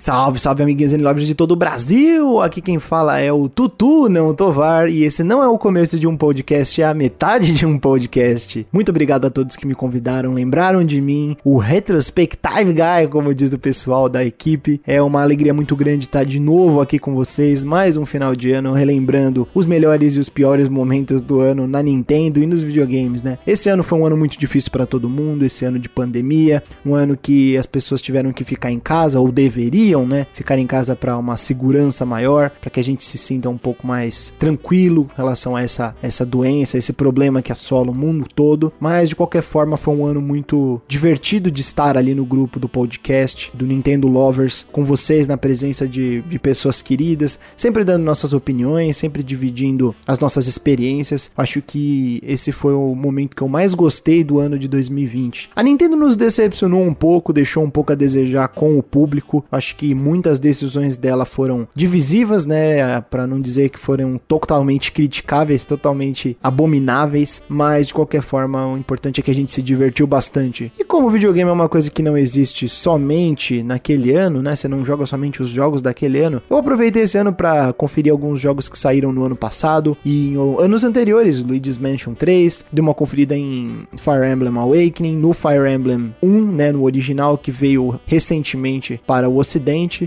Salve, 0.01 0.39
salve 0.39 0.63
amiguinhos 0.63 0.95
e 0.95 0.97
lovers 0.97 1.27
de 1.27 1.35
todo 1.35 1.53
o 1.53 1.57
Brasil! 1.57 2.41
Aqui 2.41 2.63
quem 2.63 2.79
fala 2.79 3.21
é 3.21 3.31
o 3.31 3.51
Tutu, 3.51 4.09
não 4.09 4.29
o 4.29 4.35
Tovar, 4.35 4.89
e 4.89 5.05
esse 5.05 5.23
não 5.23 5.43
é 5.43 5.47
o 5.47 5.59
começo 5.59 6.01
de 6.01 6.07
um 6.07 6.17
podcast, 6.17 6.81
é 6.81 6.87
a 6.87 6.95
metade 6.95 7.53
de 7.53 7.67
um 7.67 7.79
podcast. 7.79 8.67
Muito 8.73 8.89
obrigado 8.89 9.27
a 9.27 9.31
todos 9.31 9.57
que 9.57 9.67
me 9.67 9.75
convidaram, 9.75 10.33
lembraram 10.33 10.83
de 10.83 11.03
mim, 11.03 11.37
o 11.45 11.59
Retrospective 11.59 12.73
Guy, 12.73 13.09
como 13.11 13.35
diz 13.35 13.53
o 13.53 13.59
pessoal 13.59 14.09
da 14.09 14.25
equipe. 14.25 14.81
É 14.87 15.03
uma 15.03 15.21
alegria 15.21 15.53
muito 15.53 15.77
grande 15.77 16.07
estar 16.07 16.25
de 16.25 16.41
novo 16.41 16.81
aqui 16.81 16.99
com 16.99 17.15
vocês, 17.15 17.63
mais 17.63 17.99
um 17.99 18.07
final 18.07 18.35
de 18.35 18.53
ano, 18.53 18.73
relembrando 18.73 19.47
os 19.55 19.67
melhores 19.67 20.17
e 20.17 20.19
os 20.19 20.31
piores 20.31 20.71
momentos 20.71 21.21
do 21.21 21.41
ano 21.41 21.67
na 21.67 21.83
Nintendo 21.83 22.43
e 22.43 22.47
nos 22.47 22.63
videogames, 22.63 23.23
né? 23.23 23.37
Esse 23.47 23.69
ano 23.69 23.83
foi 23.83 23.99
um 23.99 24.07
ano 24.07 24.17
muito 24.17 24.39
difícil 24.39 24.71
para 24.71 24.87
todo 24.87 25.11
mundo, 25.11 25.45
esse 25.45 25.63
ano 25.67 25.79
de 25.79 25.91
pandemia, 25.91 26.63
um 26.87 26.95
ano 26.95 27.19
que 27.21 27.55
as 27.59 27.67
pessoas 27.67 28.01
tiveram 28.01 28.33
que 28.33 28.45
ficar 28.45 28.71
em 28.71 28.81
casa 28.81 29.21
ou 29.21 29.31
deveriam, 29.31 29.89
né, 30.07 30.26
ficar 30.32 30.59
em 30.59 30.66
casa 30.66 30.97
para 30.97 31.16
uma 31.16 31.36
segurança 31.36 32.05
maior, 32.05 32.51
para 32.51 32.70
que 32.70 32.80
a 32.80 32.84
gente 32.84 33.05
se 33.05 33.18
sinta 33.18 33.49
um 33.49 33.59
pouco 33.59 33.86
mais 33.86 34.32
tranquilo 34.38 35.09
em 35.12 35.16
relação 35.16 35.57
a 35.57 35.62
essa 35.62 35.95
essa 36.03 36.24
doença, 36.24 36.78
esse 36.78 36.93
problema 36.93 37.43
que 37.43 37.53
assola 37.53 37.91
o 37.91 37.95
mundo 37.95 38.26
todo. 38.34 38.72
Mas 38.80 39.09
de 39.09 39.16
qualquer 39.16 39.43
forma 39.43 39.76
foi 39.76 39.95
um 39.95 40.05
ano 40.05 40.20
muito 40.20 40.80
divertido 40.88 41.51
de 41.51 41.61
estar 41.61 41.97
ali 41.97 42.14
no 42.14 42.24
grupo 42.24 42.59
do 42.59 42.68
podcast 42.68 43.51
do 43.55 43.66
Nintendo 43.66 44.09
Lovers 44.09 44.66
com 44.70 44.84
vocês 44.84 45.26
na 45.26 45.36
presença 45.36 45.86
de, 45.86 46.22
de 46.22 46.38
pessoas 46.38 46.82
queridas, 46.82 47.38
sempre 47.57 47.84
dando 47.84 48.05
nossas 48.05 48.32
opiniões, 48.32 48.97
sempre 48.97 49.22
dividindo 49.22 49.95
as 50.07 50.18
nossas 50.18 50.47
experiências. 50.47 51.30
Acho 51.36 51.62
que 51.62 52.20
esse 52.26 52.53
foi 52.53 52.74
o 52.74 52.95
momento 52.95 53.36
que 53.36 53.43
eu 53.43 53.49
mais 53.49 53.74
gostei 53.74 54.24
do 54.24 54.38
ano 54.38 54.59
de 54.59 54.68
2020. 54.68 55.51
A 55.55 55.62
Nintendo 55.62 55.97
nos 55.97 56.16
decepcionou 56.16 56.82
um 56.82 56.95
pouco, 56.95 57.32
deixou 57.32 57.62
um 57.64 57.70
pouco 57.70 57.93
a 57.93 57.97
desejar 57.97 58.49
com 58.49 58.78
o 58.78 58.82
público. 58.82 59.45
Acho 59.51 59.76
que 59.81 59.95
muitas 59.95 60.39
decisões 60.39 60.99
dela 60.99 61.24
foram 61.24 61.66
divisivas, 61.74 62.45
né, 62.45 63.01
para 63.01 63.26
não 63.26 63.41
dizer 63.41 63.70
que 63.70 63.78
foram 63.78 64.20
totalmente 64.28 64.93
criticáveis, 64.93 65.64
totalmente 65.64 66.37
abomináveis, 66.43 67.43
mas 67.49 67.87
de 67.87 67.95
qualquer 67.95 68.20
forma, 68.20 68.66
o 68.66 68.76
importante 68.76 69.20
é 69.20 69.22
que 69.22 69.31
a 69.31 69.35
gente 69.35 69.51
se 69.51 69.62
divertiu 69.62 70.07
bastante. 70.07 70.70
E 70.78 70.85
como 70.85 71.07
o 71.07 71.11
videogame 71.11 71.49
é 71.49 71.53
uma 71.55 71.66
coisa 71.66 71.91
que 71.91 72.03
não 72.03 72.14
existe 72.14 72.68
somente 72.68 73.62
naquele 73.62 74.14
ano, 74.14 74.43
né, 74.43 74.55
você 74.55 74.68
não 74.68 74.85
joga 74.85 75.07
somente 75.07 75.41
os 75.41 75.49
jogos 75.49 75.81
daquele 75.81 76.20
ano. 76.20 76.43
Eu 76.51 76.59
aproveitei 76.59 77.05
esse 77.05 77.16
ano 77.16 77.33
para 77.33 77.72
conferir 77.72 78.12
alguns 78.12 78.39
jogos 78.39 78.68
que 78.68 78.78
saíram 78.78 79.14
no 79.14 79.24
ano 79.24 79.35
passado 79.35 79.97
e 80.05 80.28
em 80.28 80.62
anos 80.62 80.85
anteriores, 80.85 81.43
Luigi's 81.43 81.78
Mansion 81.78 82.12
3, 82.12 82.66
dei 82.70 82.83
uma 82.83 82.93
conferida 82.93 83.35
em 83.35 83.89
Fire 83.97 84.31
Emblem 84.31 84.55
Awakening, 84.59 85.16
no 85.16 85.33
Fire 85.33 85.72
Emblem 85.72 86.14
1, 86.22 86.53
né, 86.53 86.70
no 86.70 86.83
original 86.83 87.39
que 87.39 87.51
veio 87.51 87.99
recentemente 88.05 89.01
para 89.07 89.26
o 89.26 89.39
ocidente. 89.39 89.60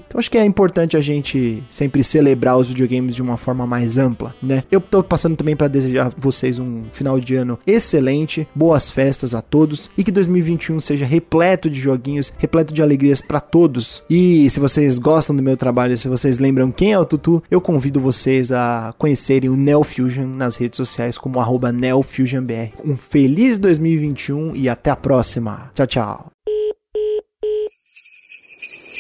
Então 0.07 0.19
acho 0.19 0.29
que 0.29 0.37
é 0.37 0.45
importante 0.45 0.97
a 0.97 1.01
gente 1.01 1.63
sempre 1.69 2.03
celebrar 2.03 2.57
os 2.57 2.67
videogames 2.67 3.15
de 3.15 3.21
uma 3.21 3.37
forma 3.37 3.65
mais 3.65 3.97
ampla, 3.97 4.35
né? 4.41 4.63
Eu 4.71 4.81
tô 4.81 5.03
passando 5.03 5.35
também 5.35 5.55
para 5.55 5.67
desejar 5.67 6.07
a 6.07 6.11
vocês 6.17 6.59
um 6.59 6.83
final 6.91 7.19
de 7.19 7.35
ano 7.35 7.59
excelente, 7.65 8.47
boas 8.53 8.89
festas 8.89 9.33
a 9.33 9.41
todos 9.41 9.89
e 9.97 10.03
que 10.03 10.11
2021 10.11 10.79
seja 10.79 11.05
repleto 11.05 11.69
de 11.69 11.79
joguinhos, 11.79 12.31
repleto 12.37 12.73
de 12.73 12.81
alegrias 12.81 13.21
para 13.21 13.39
todos. 13.39 14.03
E 14.09 14.49
se 14.49 14.59
vocês 14.59 14.99
gostam 14.99 15.35
do 15.35 15.43
meu 15.43 15.57
trabalho, 15.57 15.97
se 15.97 16.07
vocês 16.07 16.39
lembram 16.39 16.71
quem 16.71 16.93
é 16.93 16.99
o 16.99 17.05
Tutu, 17.05 17.43
eu 17.49 17.61
convido 17.61 17.99
vocês 17.99 18.51
a 18.51 18.93
conhecerem 18.97 19.49
o 19.49 19.55
Neo 19.55 19.83
Fusion 19.83 20.27
nas 20.27 20.55
redes 20.55 20.77
sociais 20.77 21.17
como 21.17 21.39
NeoFusionBR. 21.73 22.73
Um 22.83 22.95
feliz 22.95 23.57
2021 23.59 24.55
e 24.55 24.69
até 24.69 24.89
a 24.89 24.95
próxima. 24.95 25.71
Tchau, 25.75 25.87
tchau. 25.87 26.52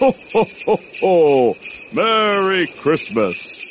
Ho, 0.01 0.07
ho, 0.07 0.47
ho, 0.67 0.79
ho! 1.01 1.57
Merry 1.91 2.67
Christmas! 2.67 3.61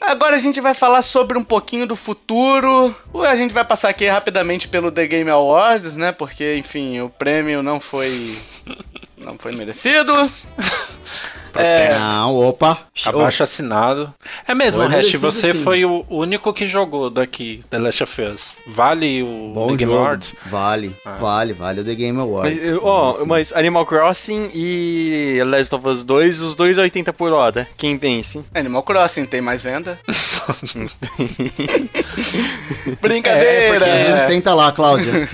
Agora 0.00 0.36
a 0.36 0.38
gente 0.38 0.60
vai 0.60 0.74
falar 0.74 1.02
sobre 1.02 1.38
um 1.38 1.42
pouquinho 1.42 1.86
do 1.86 1.96
futuro. 1.96 2.94
A 3.26 3.34
gente 3.34 3.52
vai 3.52 3.64
passar 3.64 3.88
aqui 3.88 4.06
rapidamente 4.06 4.68
pelo 4.68 4.92
The 4.92 5.06
Game 5.06 5.30
Awards, 5.30 5.96
né? 5.96 6.12
Porque, 6.12 6.56
enfim, 6.56 7.00
o 7.00 7.08
prêmio 7.08 7.62
não 7.62 7.80
foi. 7.80 8.38
não 9.18 9.36
foi 9.38 9.52
merecido. 9.52 10.12
É, 11.58 11.98
Não, 11.98 12.36
opa. 12.36 12.78
Abaixo 13.04 13.42
assinado. 13.42 14.12
É 14.46 14.54
mesmo, 14.54 14.82
Foi 14.82 14.90
Hash, 14.90 15.12
você 15.14 15.52
sim. 15.52 15.62
foi 15.62 15.84
o 15.84 16.04
único 16.08 16.52
que 16.52 16.66
jogou 16.66 17.10
daqui, 17.10 17.62
The 17.70 17.78
Last 17.78 18.02
of 18.02 18.22
Us. 18.22 18.48
Vale 18.66 19.22
o 19.22 19.52
Bom 19.54 19.68
The 19.68 19.76
Game 19.76 19.92
jogo. 19.92 20.04
Awards? 20.04 20.34
Vale, 20.46 20.96
vale, 21.20 21.52
vale 21.52 21.80
o 21.80 21.84
The 21.84 21.94
Game 21.94 22.20
Awards. 22.20 22.56
Mas, 22.58 22.78
ó, 22.82 23.24
mas 23.26 23.52
Animal 23.52 23.86
Crossing 23.86 24.50
e 24.54 25.40
Last 25.46 25.74
of 25.74 25.86
Us 25.86 26.04
2, 26.04 26.40
os 26.42 26.56
dois 26.56 26.78
a 26.78 26.82
80 26.82 27.12
por 27.12 27.32
hora. 27.32 27.66
Quem 27.76 27.96
vence? 27.98 28.42
Animal 28.54 28.82
Crossing 28.82 29.24
tem 29.24 29.40
mais 29.40 29.62
venda. 29.62 29.98
É, 32.86 32.90
Brincadeira! 33.00 33.78
porque- 33.78 34.26
Senta 34.32 34.54
lá, 34.54 34.72
Cláudia. 34.72 35.12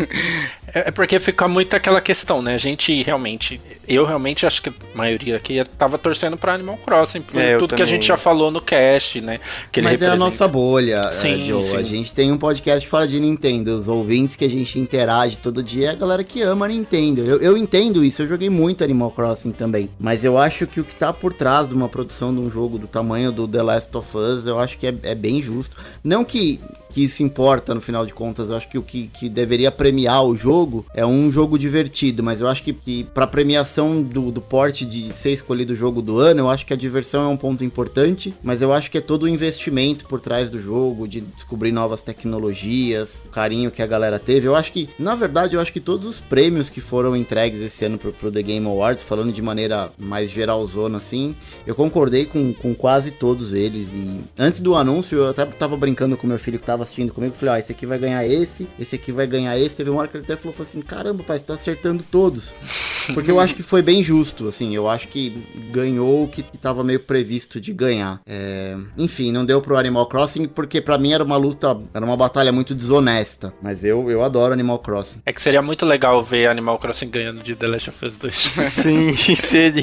É, 0.74 0.88
é 0.88 0.90
porque 0.90 1.18
fica 1.20 1.46
muito 1.48 1.74
aquela 1.74 2.00
questão, 2.00 2.40
né? 2.42 2.54
A 2.54 2.58
gente 2.58 3.02
realmente, 3.02 3.60
eu 3.86 4.04
realmente 4.04 4.46
acho 4.46 4.62
que 4.62 4.68
a 4.70 4.72
maioria 4.94 5.36
aqui 5.36 5.62
tava 5.78 5.98
torcendo 5.98 6.36
pra 6.36 6.54
Animal 6.54 6.78
Crossing, 6.84 7.20
por 7.20 7.40
É, 7.40 7.58
tudo 7.58 7.74
que 7.74 7.82
a 7.82 7.86
gente 7.86 8.06
já 8.06 8.16
falou 8.16 8.50
no 8.50 8.60
cast, 8.60 9.20
né? 9.20 9.40
Que 9.70 9.80
ele 9.80 9.84
Mas 9.84 10.00
é 10.00 10.06
a 10.06 10.10
representa. 10.10 10.16
nossa 10.24 10.48
bolha, 10.48 11.10
é, 11.10 11.14
Sim, 11.14 11.44
Joe. 11.44 11.62
sim. 11.62 11.76
A 11.76 11.82
gente 11.82 12.12
tem 12.12 12.32
um 12.32 12.38
podcast 12.38 12.88
fora 12.88 13.06
de 13.06 13.18
Nintendo. 13.20 13.78
Os 13.78 13.88
ouvintes 13.88 14.36
que 14.36 14.44
a 14.44 14.50
gente 14.50 14.78
interage 14.78 15.38
todo 15.38 15.62
dia 15.62 15.88
é 15.88 15.90
a 15.90 15.94
galera 15.94 16.24
que 16.24 16.42
ama 16.42 16.68
Nintendo. 16.68 17.22
Eu, 17.22 17.40
eu 17.40 17.56
entendo 17.56 18.04
isso, 18.04 18.22
eu 18.22 18.28
joguei 18.28 18.48
muito 18.50 18.82
Animal 18.82 19.10
Crossing 19.10 19.52
também. 19.52 19.90
Mas 19.98 20.24
eu 20.24 20.38
acho 20.38 20.66
que 20.66 20.80
o 20.80 20.84
que 20.84 20.94
tá 20.94 21.12
por 21.12 21.32
trás 21.32 21.68
de 21.68 21.74
uma 21.74 21.88
produção 21.88 22.34
de 22.34 22.40
um 22.40 22.50
jogo 22.50 22.78
do 22.78 22.86
tamanho 22.86 23.30
do 23.30 23.46
The 23.46 23.62
Last 23.62 23.96
of 23.96 24.16
Us, 24.16 24.46
eu 24.46 24.58
acho 24.58 24.78
que 24.78 24.86
é, 24.86 24.94
é 25.02 25.14
bem 25.14 25.42
justo. 25.42 25.76
Não 26.02 26.24
que, 26.24 26.60
que 26.92 27.04
isso 27.04 27.22
importa 27.22 27.74
no 27.74 27.80
final 27.80 28.04
de 28.04 28.12
contas, 28.12 28.50
eu 28.50 28.56
acho 28.56 28.68
que 28.68 28.78
o 28.78 28.82
que, 28.82 29.08
que 29.08 29.28
deveria 29.28 29.72
premiar 29.72 30.24
o 30.24 30.36
jogo 30.36 30.84
é 30.94 31.04
um 31.04 31.30
jogo 31.30 31.58
divertido, 31.58 32.22
mas 32.22 32.40
eu 32.40 32.48
acho 32.48 32.62
que, 32.62 32.72
que 32.72 33.04
pra 33.14 33.26
premiação 33.26 34.02
do, 34.02 34.30
do 34.30 34.40
porte 34.40 34.84
de 34.84 35.12
ser 35.14 35.30
escolhido 35.30 35.72
o 35.72 35.76
jogo 35.76 36.02
do 36.02 36.18
ano, 36.18 36.40
eu 36.40 36.50
acho 36.50 36.66
que 36.66 36.72
a 36.72 36.76
diversão 36.76 37.22
é 37.22 37.28
um 37.28 37.36
ponto 37.36 37.64
importante, 37.64 38.34
mas 38.42 38.60
eu 38.60 38.72
acho 38.72 38.90
que 38.90 38.98
é 38.98 39.00
todo 39.00 39.24
o 39.24 39.28
investimento 39.28 40.06
por 40.06 40.20
trás 40.20 40.50
do 40.50 40.60
jogo, 40.60 41.08
de 41.08 41.22
descobrir 41.22 41.72
novas 41.72 42.02
tecnologias, 42.02 43.24
o 43.26 43.30
carinho 43.30 43.70
que 43.70 43.82
a 43.82 43.86
galera 43.86 44.18
teve. 44.18 44.46
Eu 44.46 44.54
acho 44.54 44.72
que, 44.72 44.88
na 44.98 45.14
verdade, 45.14 45.54
eu 45.54 45.60
acho 45.60 45.72
que 45.72 45.80
todos 45.80 46.06
os 46.06 46.20
prêmios 46.20 46.68
que 46.68 46.80
foram 46.80 47.16
entregues 47.16 47.60
esse 47.60 47.84
ano 47.84 47.98
pro, 47.98 48.12
pro 48.12 48.30
The 48.30 48.42
Game 48.42 48.66
Awards, 48.66 49.04
falando 49.04 49.32
de 49.32 49.42
maneira 49.42 49.90
mais 49.98 50.30
geralzona 50.30 50.98
assim, 50.98 51.34
eu 51.66 51.74
concordei 51.74 52.26
com, 52.26 52.52
com 52.52 52.74
quase 52.74 53.10
todos 53.10 53.52
eles. 53.52 53.88
E 53.92 54.20
antes 54.38 54.60
do 54.60 54.74
anúncio, 54.74 55.18
eu 55.18 55.28
até 55.28 55.44
tava 55.46 55.76
brincando 55.76 56.16
com 56.16 56.26
meu 56.26 56.38
filho 56.38 56.58
que 56.58 56.66
tava 56.66 56.81
assistindo 56.82 57.12
comigo. 57.12 57.34
Falei, 57.34 57.54
ó, 57.54 57.58
esse 57.58 57.72
aqui 57.72 57.86
vai 57.86 57.98
ganhar 57.98 58.26
esse, 58.26 58.68
esse 58.78 58.94
aqui 58.94 59.12
vai 59.12 59.26
ganhar 59.26 59.58
esse. 59.58 59.74
Teve 59.76 59.90
uma 59.90 60.00
hora 60.00 60.08
que 60.08 60.16
ele 60.16 60.24
até 60.24 60.36
falou, 60.36 60.52
falou 60.52 60.68
assim: 60.68 60.80
caramba, 60.82 61.22
pai, 61.22 61.38
você 61.38 61.44
tá 61.44 61.54
acertando 61.54 62.02
todos. 62.10 62.50
Porque 63.14 63.30
eu 63.30 63.40
acho 63.40 63.54
que 63.54 63.62
foi 63.62 63.82
bem 63.82 64.02
justo, 64.02 64.46
assim. 64.48 64.74
Eu 64.74 64.88
acho 64.88 65.08
que 65.08 65.30
ganhou 65.72 66.24
o 66.24 66.28
que 66.28 66.42
tava 66.42 66.84
meio 66.84 67.00
previsto 67.00 67.60
de 67.60 67.72
ganhar. 67.72 68.20
É, 68.26 68.76
Enfim, 68.96 69.32
não 69.32 69.44
deu 69.44 69.60
pro 69.60 69.76
Animal 69.76 70.06
Crossing, 70.06 70.46
porque 70.46 70.80
pra 70.80 70.96
mim 70.98 71.12
era 71.12 71.24
uma 71.24 71.36
luta, 71.36 71.76
era 71.92 72.04
uma 72.04 72.16
batalha 72.16 72.52
muito 72.52 72.74
desonesta. 72.74 73.52
Mas 73.60 73.82
eu, 73.82 74.08
eu 74.10 74.22
adoro 74.22 74.52
Animal 74.52 74.78
Crossing. 74.78 75.20
É 75.26 75.32
que 75.32 75.42
seria 75.42 75.60
muito 75.60 75.84
legal 75.84 76.22
ver 76.22 76.46
Animal 76.48 76.78
Crossing 76.78 77.08
ganhando 77.10 77.42
de 77.42 77.56
The 77.56 77.66
Last 77.66 77.90
of 77.90 78.04
Us 78.06 78.16
2. 78.16 78.34
Sim, 78.70 79.14
seria. 79.34 79.82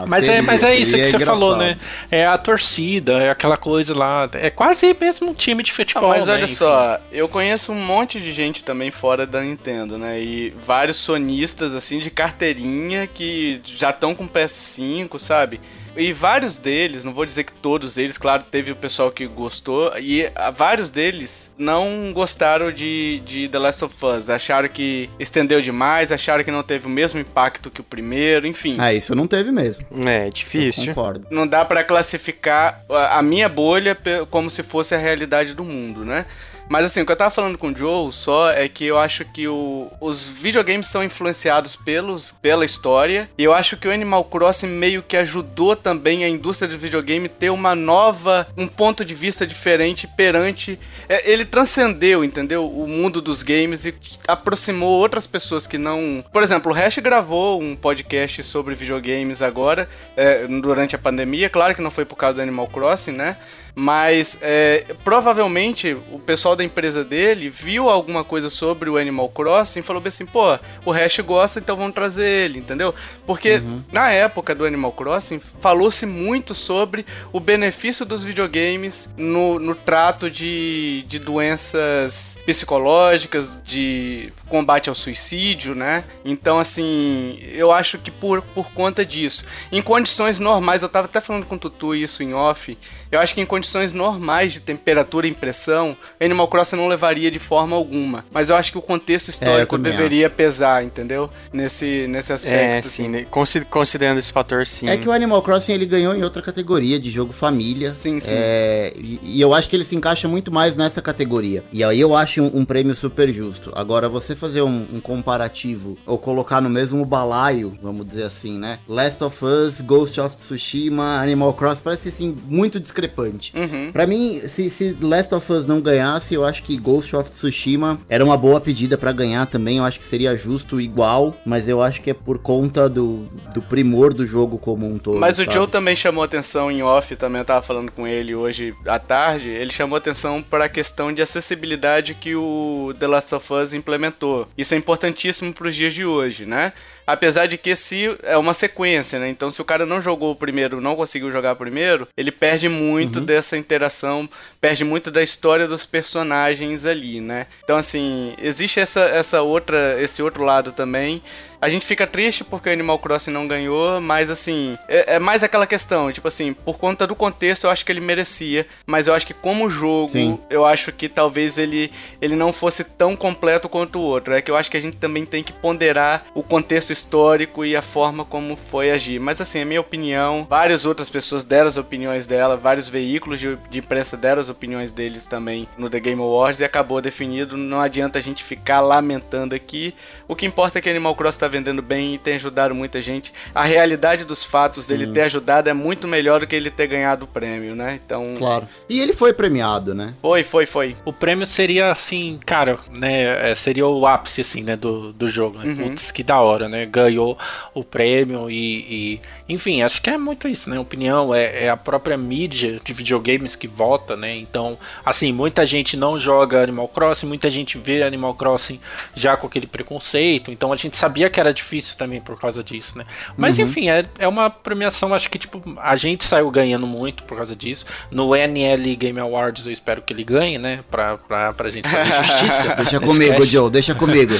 Ah, 0.00 0.04
Mas, 0.06 0.24
é, 0.24 0.26
seria- 0.26 0.42
mas 0.42 0.62
é 0.62 0.74
isso 0.76 0.96
que 0.96 1.10
você 1.10 1.24
falou, 1.24 1.56
né? 1.56 1.72
engraçado. 1.72 2.08
É 2.10 2.26
a 2.26 2.38
torcida, 2.38 3.12
é 3.22 3.30
aquela 3.30 3.56
coisa 3.58 3.96
lá. 3.96 4.28
É 4.32 4.48
quase 4.50 4.96
mesmo 4.98 5.30
um 5.30 5.34
time 5.34 5.62
de 5.62 5.70
Ah, 5.70 5.74
futebol. 5.74 6.08
mas 6.08 6.26
né? 6.26 6.33
Olha 6.34 6.46
só, 6.46 7.00
eu 7.10 7.28
conheço 7.28 7.72
um 7.72 7.80
monte 7.80 8.20
de 8.20 8.32
gente 8.32 8.64
também 8.64 8.90
fora 8.90 9.26
da 9.26 9.40
Nintendo, 9.40 9.98
né? 9.98 10.20
E 10.20 10.50
vários 10.66 10.96
sonistas, 10.96 11.74
assim, 11.74 11.98
de 11.98 12.10
carteirinha 12.10 13.06
que 13.06 13.60
já 13.64 13.90
estão 13.90 14.14
com 14.14 14.28
PS5, 14.28 15.18
sabe? 15.18 15.60
E 15.96 16.12
vários 16.12 16.56
deles, 16.58 17.04
não 17.04 17.12
vou 17.14 17.24
dizer 17.24 17.44
que 17.44 17.52
todos 17.52 17.96
eles, 17.96 18.18
claro, 18.18 18.42
teve 18.50 18.72
o 18.72 18.76
pessoal 18.76 19.12
que 19.12 19.26
gostou, 19.26 19.92
e 19.98 20.28
vários 20.56 20.90
deles 20.90 21.50
não 21.56 22.12
gostaram 22.12 22.72
de, 22.72 23.22
de 23.24 23.48
The 23.48 23.58
Last 23.58 23.84
of 23.84 23.94
Us. 24.04 24.28
Acharam 24.28 24.68
que 24.68 25.08
estendeu 25.20 25.62
demais, 25.62 26.10
acharam 26.10 26.42
que 26.42 26.50
não 26.50 26.62
teve 26.64 26.86
o 26.86 26.90
mesmo 26.90 27.20
impacto 27.20 27.70
que 27.70 27.80
o 27.80 27.84
primeiro, 27.84 28.46
enfim. 28.46 28.76
Ah, 28.78 28.92
isso 28.92 29.14
não 29.14 29.26
teve 29.26 29.52
mesmo. 29.52 29.86
É, 30.06 30.26
Eu 30.26 30.30
difícil. 30.30 30.86
concordo. 30.86 31.28
não 31.30 31.46
dá 31.46 31.64
pra 31.64 31.84
classificar 31.84 32.82
a 33.10 33.22
minha 33.22 33.48
bolha 33.48 33.96
como 34.30 34.50
se 34.50 34.62
fosse 34.62 34.94
a 34.94 34.98
realidade 34.98 35.54
do 35.54 35.64
mundo, 35.64 36.04
né? 36.04 36.26
Mas 36.68 36.86
assim, 36.86 37.02
o 37.02 37.06
que 37.06 37.12
eu 37.12 37.16
tava 37.16 37.30
falando 37.30 37.58
com 37.58 37.68
o 37.70 37.76
Joe 37.76 38.10
só 38.12 38.50
é 38.50 38.68
que 38.68 38.84
eu 38.84 38.98
acho 38.98 39.24
que 39.26 39.46
o- 39.46 39.90
os 40.00 40.26
videogames 40.26 40.86
são 40.88 41.04
influenciados 41.04 41.76
pelos, 41.76 42.32
pela 42.32 42.64
história. 42.64 43.28
E 43.36 43.44
eu 43.44 43.52
acho 43.52 43.76
que 43.76 43.86
o 43.86 43.92
Animal 43.92 44.24
Crossing 44.24 44.66
meio 44.68 45.02
que 45.02 45.16
ajudou 45.16 45.76
também 45.76 46.24
a 46.24 46.28
indústria 46.28 46.66
do 46.68 46.78
videogame 46.78 47.28
ter 47.28 47.50
uma 47.50 47.74
nova, 47.74 48.48
um 48.56 48.66
ponto 48.66 49.04
de 49.04 49.14
vista 49.14 49.46
diferente 49.46 50.06
perante. 50.06 50.78
é, 51.08 51.30
ele 51.30 51.44
transcendeu, 51.44 52.24
entendeu? 52.24 52.66
O 52.66 52.88
mundo 52.88 53.20
dos 53.20 53.42
games 53.42 53.84
e 53.84 53.94
aproximou 54.26 54.88
outras 54.98 55.26
pessoas 55.26 55.66
que 55.66 55.76
não. 55.76 56.24
Por 56.32 56.42
exemplo, 56.42 56.72
o 56.72 56.74
Hash 56.74 56.98
gravou 56.98 57.60
um 57.60 57.76
podcast 57.76 58.42
sobre 58.42 58.74
videogames 58.74 59.42
agora, 59.42 59.88
é, 60.16 60.46
durante 60.46 60.96
a 60.96 60.98
pandemia. 60.98 61.50
Claro 61.50 61.74
que 61.74 61.82
não 61.82 61.90
foi 61.90 62.04
por 62.06 62.16
causa 62.16 62.36
do 62.36 62.42
Animal 62.42 62.68
Crossing, 62.68 63.12
né? 63.12 63.36
Mas 63.74 64.38
é, 64.40 64.94
provavelmente 65.02 65.96
o 66.12 66.18
pessoal 66.20 66.54
da 66.54 66.62
empresa 66.62 67.02
dele 67.02 67.50
viu 67.50 67.90
alguma 67.90 68.22
coisa 68.22 68.48
sobre 68.48 68.88
o 68.88 68.96
Animal 68.96 69.28
Crossing 69.30 69.80
e 69.80 69.82
falou 69.82 70.00
bem 70.00 70.08
assim: 70.08 70.24
pô, 70.24 70.56
o 70.84 70.92
Hash 70.92 71.18
gosta, 71.20 71.58
então 71.58 71.76
vamos 71.76 71.92
trazer 71.92 72.24
ele, 72.24 72.60
entendeu? 72.60 72.94
Porque 73.26 73.60
na 73.90 74.10
época 74.12 74.54
do 74.54 74.64
Animal 74.64 74.92
Crossing 74.92 75.40
falou-se 75.60 76.06
muito 76.06 76.54
sobre 76.54 77.04
o 77.32 77.40
benefício 77.40 78.06
dos 78.06 78.22
videogames 78.22 79.08
no, 79.16 79.58
no 79.58 79.74
trato 79.74 80.30
de, 80.30 81.04
de 81.08 81.18
doenças 81.18 82.38
psicológicas, 82.46 83.58
de 83.64 84.32
combate 84.48 84.88
ao 84.88 84.94
suicídio, 84.94 85.74
né? 85.74 86.04
Então, 86.24 86.60
assim, 86.60 87.40
eu 87.52 87.72
acho 87.72 87.98
que 87.98 88.10
por, 88.10 88.40
por 88.40 88.70
conta 88.70 89.04
disso, 89.04 89.44
em 89.72 89.82
condições 89.82 90.38
normais, 90.38 90.82
eu 90.82 90.88
tava 90.88 91.06
até 91.06 91.20
falando 91.20 91.44
com 91.44 91.56
o 91.56 91.58
Tutu 91.58 91.92
isso 91.92 92.22
em 92.22 92.34
off, 92.34 92.78
eu 93.10 93.20
acho 93.20 93.34
que 93.34 93.40
em 93.40 93.46
condições 93.46 93.63
normais 93.92 94.52
de 94.52 94.60
temperatura 94.60 95.26
e 95.26 95.30
impressão, 95.30 95.96
Animal 96.20 96.48
Crossing 96.48 96.76
não 96.76 96.88
levaria 96.88 97.30
de 97.30 97.38
forma 97.38 97.76
alguma. 97.76 98.24
Mas 98.30 98.48
eu 98.50 98.56
acho 98.56 98.72
que 98.72 98.78
o 98.78 98.82
contexto 98.82 99.28
histórico 99.28 99.76
também 99.76 99.92
deveria 99.92 100.28
pesar, 100.30 100.84
entendeu? 100.84 101.30
Nesse, 101.52 102.06
nesse 102.08 102.32
aspecto. 102.32 102.56
É, 102.56 102.78
assim. 102.78 102.88
sim, 103.04 103.08
né? 103.08 103.26
Consi- 103.30 103.64
considerando 103.64 104.18
esse 104.18 104.32
fator, 104.32 104.66
sim. 104.66 104.88
É 104.88 104.96
que 104.96 105.08
o 105.08 105.12
Animal 105.12 105.42
Crossing 105.42 105.72
ele 105.72 105.86
ganhou 105.86 106.14
em 106.14 106.22
outra 106.22 106.42
categoria 106.42 106.98
de 106.98 107.10
jogo 107.10 107.32
família. 107.32 107.94
Sim, 107.94 108.20
sim. 108.20 108.30
É, 108.32 108.92
e, 108.96 109.20
e 109.22 109.40
eu 109.40 109.54
acho 109.54 109.68
que 109.68 109.76
ele 109.76 109.84
se 109.84 109.96
encaixa 109.96 110.28
muito 110.28 110.52
mais 110.52 110.76
nessa 110.76 111.00
categoria. 111.00 111.64
E 111.72 111.82
aí 111.82 112.00
eu 112.00 112.14
acho 112.16 112.42
um, 112.42 112.50
um 112.58 112.64
prêmio 112.64 112.94
super 112.94 113.28
justo. 113.32 113.70
Agora, 113.74 114.08
você 114.08 114.34
fazer 114.34 114.62
um, 114.62 114.86
um 114.92 115.00
comparativo 115.00 115.96
ou 116.06 116.18
colocar 116.18 116.60
no 116.60 116.68
mesmo 116.70 117.04
balaio, 117.04 117.76
vamos 117.82 118.06
dizer 118.06 118.24
assim, 118.24 118.58
né? 118.58 118.78
Last 118.88 119.22
of 119.24 119.44
Us, 119.44 119.80
Ghost 119.80 120.20
of 120.20 120.36
Tsushima, 120.36 121.18
Animal 121.20 121.54
Crossing, 121.54 121.82
parece 121.82 122.08
assim, 122.08 122.36
muito 122.46 122.78
discrepante. 122.78 123.52
Uhum. 123.54 123.92
Pra 123.92 124.06
mim, 124.06 124.40
se, 124.40 124.68
se 124.68 124.96
Last 125.00 125.34
of 125.34 125.52
Us 125.52 125.66
não 125.66 125.80
ganhasse, 125.80 126.34
eu 126.34 126.44
acho 126.44 126.62
que 126.62 126.76
Ghost 126.76 127.14
of 127.14 127.30
Tsushima 127.30 128.00
era 128.08 128.24
uma 128.24 128.36
boa 128.36 128.60
pedida 128.60 128.98
pra 128.98 129.12
ganhar 129.12 129.46
também. 129.46 129.78
Eu 129.78 129.84
acho 129.84 129.98
que 129.98 130.04
seria 130.04 130.36
justo 130.36 130.80
igual, 130.80 131.36
mas 131.46 131.68
eu 131.68 131.80
acho 131.80 132.02
que 132.02 132.10
é 132.10 132.14
por 132.14 132.38
conta 132.38 132.88
do, 132.88 133.28
do 133.54 133.62
primor 133.62 134.12
do 134.12 134.26
jogo 134.26 134.58
como 134.58 134.86
um 134.86 134.98
todo. 134.98 135.18
Mas 135.18 135.38
o 135.38 135.44
sabe? 135.44 135.54
Joe 135.54 135.66
também 135.68 135.94
chamou 135.94 136.24
atenção 136.24 136.70
em 136.70 136.82
off, 136.82 137.14
também 137.16 137.40
eu 137.40 137.44
tava 137.44 137.62
falando 137.62 137.92
com 137.92 138.06
ele 138.06 138.34
hoje 138.34 138.74
à 138.86 138.98
tarde. 138.98 139.48
Ele 139.48 139.72
chamou 139.72 139.96
atenção 139.96 140.42
para 140.42 140.64
a 140.64 140.68
questão 140.68 141.12
de 141.12 141.22
acessibilidade 141.22 142.14
que 142.14 142.34
o 142.34 142.92
The 142.98 143.06
Last 143.06 143.34
of 143.34 143.52
Us 143.52 143.74
implementou. 143.74 144.48
Isso 144.58 144.74
é 144.74 144.76
importantíssimo 144.76 145.52
para 145.52 145.68
os 145.68 145.74
dias 145.74 145.94
de 145.94 146.04
hoje, 146.04 146.44
né? 146.46 146.72
Apesar 147.06 147.46
de 147.46 147.58
que 147.58 147.70
esse 147.70 148.16
é 148.22 148.36
uma 148.36 148.54
sequência, 148.54 149.18
né? 149.18 149.28
Então, 149.28 149.50
se 149.50 149.60
o 149.60 149.64
cara 149.64 149.84
não 149.84 150.00
jogou 150.00 150.32
o 150.32 150.36
primeiro, 150.36 150.80
não 150.80 150.96
conseguiu 150.96 151.30
jogar 151.30 151.52
o 151.52 151.56
primeiro, 151.56 152.08
ele 152.16 152.30
perde 152.30 152.68
muito 152.68 153.20
dessa 153.20 153.56
interação, 153.56 154.28
perde 154.60 154.84
muito 154.84 155.10
da 155.10 155.22
história 155.22 155.68
dos 155.68 155.84
personagens 155.84 156.86
ali, 156.86 157.20
né? 157.20 157.46
Então, 157.62 157.76
assim, 157.76 158.34
existe 158.38 158.80
essa, 158.80 159.00
essa 159.00 159.42
outra, 159.42 160.00
esse 160.00 160.22
outro 160.22 160.42
lado 160.42 160.72
também. 160.72 161.22
A 161.64 161.68
gente 161.70 161.86
fica 161.86 162.06
triste 162.06 162.44
porque 162.44 162.68
o 162.68 162.72
Animal 162.72 162.98
Crossing 162.98 163.30
não 163.30 163.48
ganhou, 163.48 163.98
mas 163.98 164.28
assim, 164.30 164.76
é, 164.86 165.14
é 165.14 165.18
mais 165.18 165.42
aquela 165.42 165.66
questão, 165.66 166.12
tipo 166.12 166.28
assim, 166.28 166.52
por 166.52 166.76
conta 166.76 167.06
do 167.06 167.14
contexto 167.14 167.64
eu 167.64 167.70
acho 167.70 167.86
que 167.86 167.90
ele 167.90 168.02
merecia, 168.02 168.66
mas 168.84 169.08
eu 169.08 169.14
acho 169.14 169.26
que 169.26 169.32
como 169.32 169.70
jogo, 169.70 170.10
Sim. 170.10 170.38
eu 170.50 170.66
acho 170.66 170.92
que 170.92 171.08
talvez 171.08 171.56
ele, 171.56 171.90
ele 172.20 172.36
não 172.36 172.52
fosse 172.52 172.84
tão 172.84 173.16
completo 173.16 173.66
quanto 173.66 173.98
o 173.98 174.02
outro. 174.02 174.34
É 174.34 174.42
que 174.42 174.50
eu 174.50 174.56
acho 174.58 174.70
que 174.70 174.76
a 174.76 174.80
gente 174.80 174.98
também 174.98 175.24
tem 175.24 175.42
que 175.42 175.54
ponderar 175.54 176.26
o 176.34 176.42
contexto 176.42 176.92
histórico 176.92 177.64
e 177.64 177.74
a 177.74 177.80
forma 177.80 178.26
como 178.26 178.56
foi 178.56 178.90
agir. 178.90 179.18
Mas 179.18 179.40
assim, 179.40 179.60
é 179.60 179.64
minha 179.64 179.80
opinião, 179.80 180.46
várias 180.46 180.84
outras 180.84 181.08
pessoas 181.08 181.44
deram 181.44 181.68
as 181.68 181.78
opiniões 181.78 182.26
dela, 182.26 182.58
vários 182.58 182.90
veículos 182.90 183.40
de, 183.40 183.56
de 183.70 183.78
imprensa 183.78 184.18
deram 184.18 184.42
as 184.42 184.50
opiniões 184.50 184.92
deles 184.92 185.26
também 185.26 185.66
no 185.78 185.88
The 185.88 186.00
Game 186.00 186.20
Awards 186.20 186.60
e 186.60 186.64
acabou 186.64 187.00
definido. 187.00 187.56
Não 187.56 187.80
adianta 187.80 188.18
a 188.18 188.22
gente 188.22 188.44
ficar 188.44 188.82
lamentando 188.82 189.54
aqui. 189.54 189.94
O 190.28 190.36
que 190.36 190.44
importa 190.44 190.78
é 190.78 190.82
que 190.82 190.90
Animal 190.90 191.16
Cross 191.16 191.36
tá 191.36 191.53
vendendo 191.54 191.80
bem 191.82 192.14
e 192.14 192.18
tem 192.18 192.34
ajudado 192.34 192.74
muita 192.74 193.00
gente. 193.00 193.32
A 193.54 193.64
realidade 193.64 194.24
dos 194.24 194.42
fatos 194.42 194.86
dele 194.86 195.06
ter 195.06 195.22
ajudado 195.22 195.70
é 195.70 195.72
muito 195.72 196.08
melhor 196.08 196.40
do 196.40 196.46
que 196.46 196.54
ele 196.56 196.70
ter 196.70 196.86
ganhado 196.86 197.24
o 197.24 197.28
prêmio, 197.28 197.74
né? 197.74 198.00
Então. 198.04 198.34
Claro. 198.36 198.68
E 198.88 199.00
ele 199.00 199.12
foi 199.12 199.32
premiado, 199.32 199.94
né? 199.94 200.14
Foi, 200.20 200.42
foi, 200.42 200.66
foi. 200.66 200.96
O 201.04 201.12
prêmio 201.12 201.46
seria 201.46 201.90
assim, 201.90 202.38
cara, 202.44 202.78
né? 202.90 203.50
é, 203.50 203.54
Seria 203.54 203.86
o 203.86 204.06
ápice, 204.06 204.40
assim, 204.40 204.62
né? 204.62 204.76
Do, 204.76 205.12
do 205.12 205.28
jogo. 205.28 205.58
Né? 205.58 205.74
Putz, 205.74 206.10
que 206.10 206.22
da 206.22 206.40
hora, 206.40 206.68
né? 206.68 206.84
Ganhou 206.86 207.38
o 207.72 207.84
prêmio 207.84 208.50
e, 208.50 209.14
e- 209.14 209.20
Enfim, 209.48 209.82
acho 209.82 210.02
que 210.02 210.10
é 210.10 210.18
muito 210.18 210.48
isso, 210.48 210.68
né? 210.68 210.78
Opinião, 210.78 211.34
é, 211.34 211.64
é 211.64 211.70
a 211.70 211.76
própria 211.76 212.16
mídia 212.16 212.80
de 212.84 212.92
videogames 212.92 213.54
que 213.54 213.68
vota, 213.68 214.16
né? 214.16 214.34
Então, 214.36 214.76
assim, 215.04 215.32
muita 215.32 215.64
gente 215.64 215.96
não 215.96 216.18
joga 216.18 216.62
Animal 216.62 216.88
Crossing, 216.88 217.26
muita 217.26 217.50
gente 217.50 217.78
vê 217.78 218.02
Animal 218.02 218.34
Crossing 218.34 218.80
já 219.14 219.36
com 219.36 219.46
aquele 219.46 219.66
preconceito. 219.66 220.50
Então 220.50 220.72
a 220.72 220.76
gente 220.76 220.96
sabia 220.96 221.30
que 221.30 221.38
era 221.38 221.43
difícil 221.52 221.96
também 221.96 222.20
por 222.20 222.38
causa 222.38 222.62
disso, 222.62 222.96
né? 222.96 223.04
Mas 223.36 223.58
enfim, 223.58 223.88
é, 223.88 224.04
é 224.18 224.28
uma 224.28 224.50
premiação, 224.50 225.14
acho 225.14 225.28
que, 225.30 225.38
tipo, 225.38 225.62
a 225.78 225.96
gente 225.96 226.24
saiu 226.24 226.50
ganhando 226.50 226.86
muito 226.86 227.22
por 227.24 227.36
causa 227.36 227.54
disso. 227.54 227.86
No 228.10 228.34
NL 228.34 228.96
Game 228.96 229.18
Awards 229.18 229.66
eu 229.66 229.72
espero 229.72 230.02
que 230.02 230.12
ele 230.12 230.24
ganhe, 230.24 230.58
né? 230.58 230.80
Pra, 230.90 231.18
pra, 231.18 231.52
pra 231.52 231.70
gente 231.70 231.88
fazer 231.88 232.14
justiça. 232.24 232.74
Deixa 232.76 233.00
comigo, 233.00 233.36
cast. 233.36 233.46
Joe, 233.46 233.70
deixa 233.70 233.94
comigo. 233.94 234.34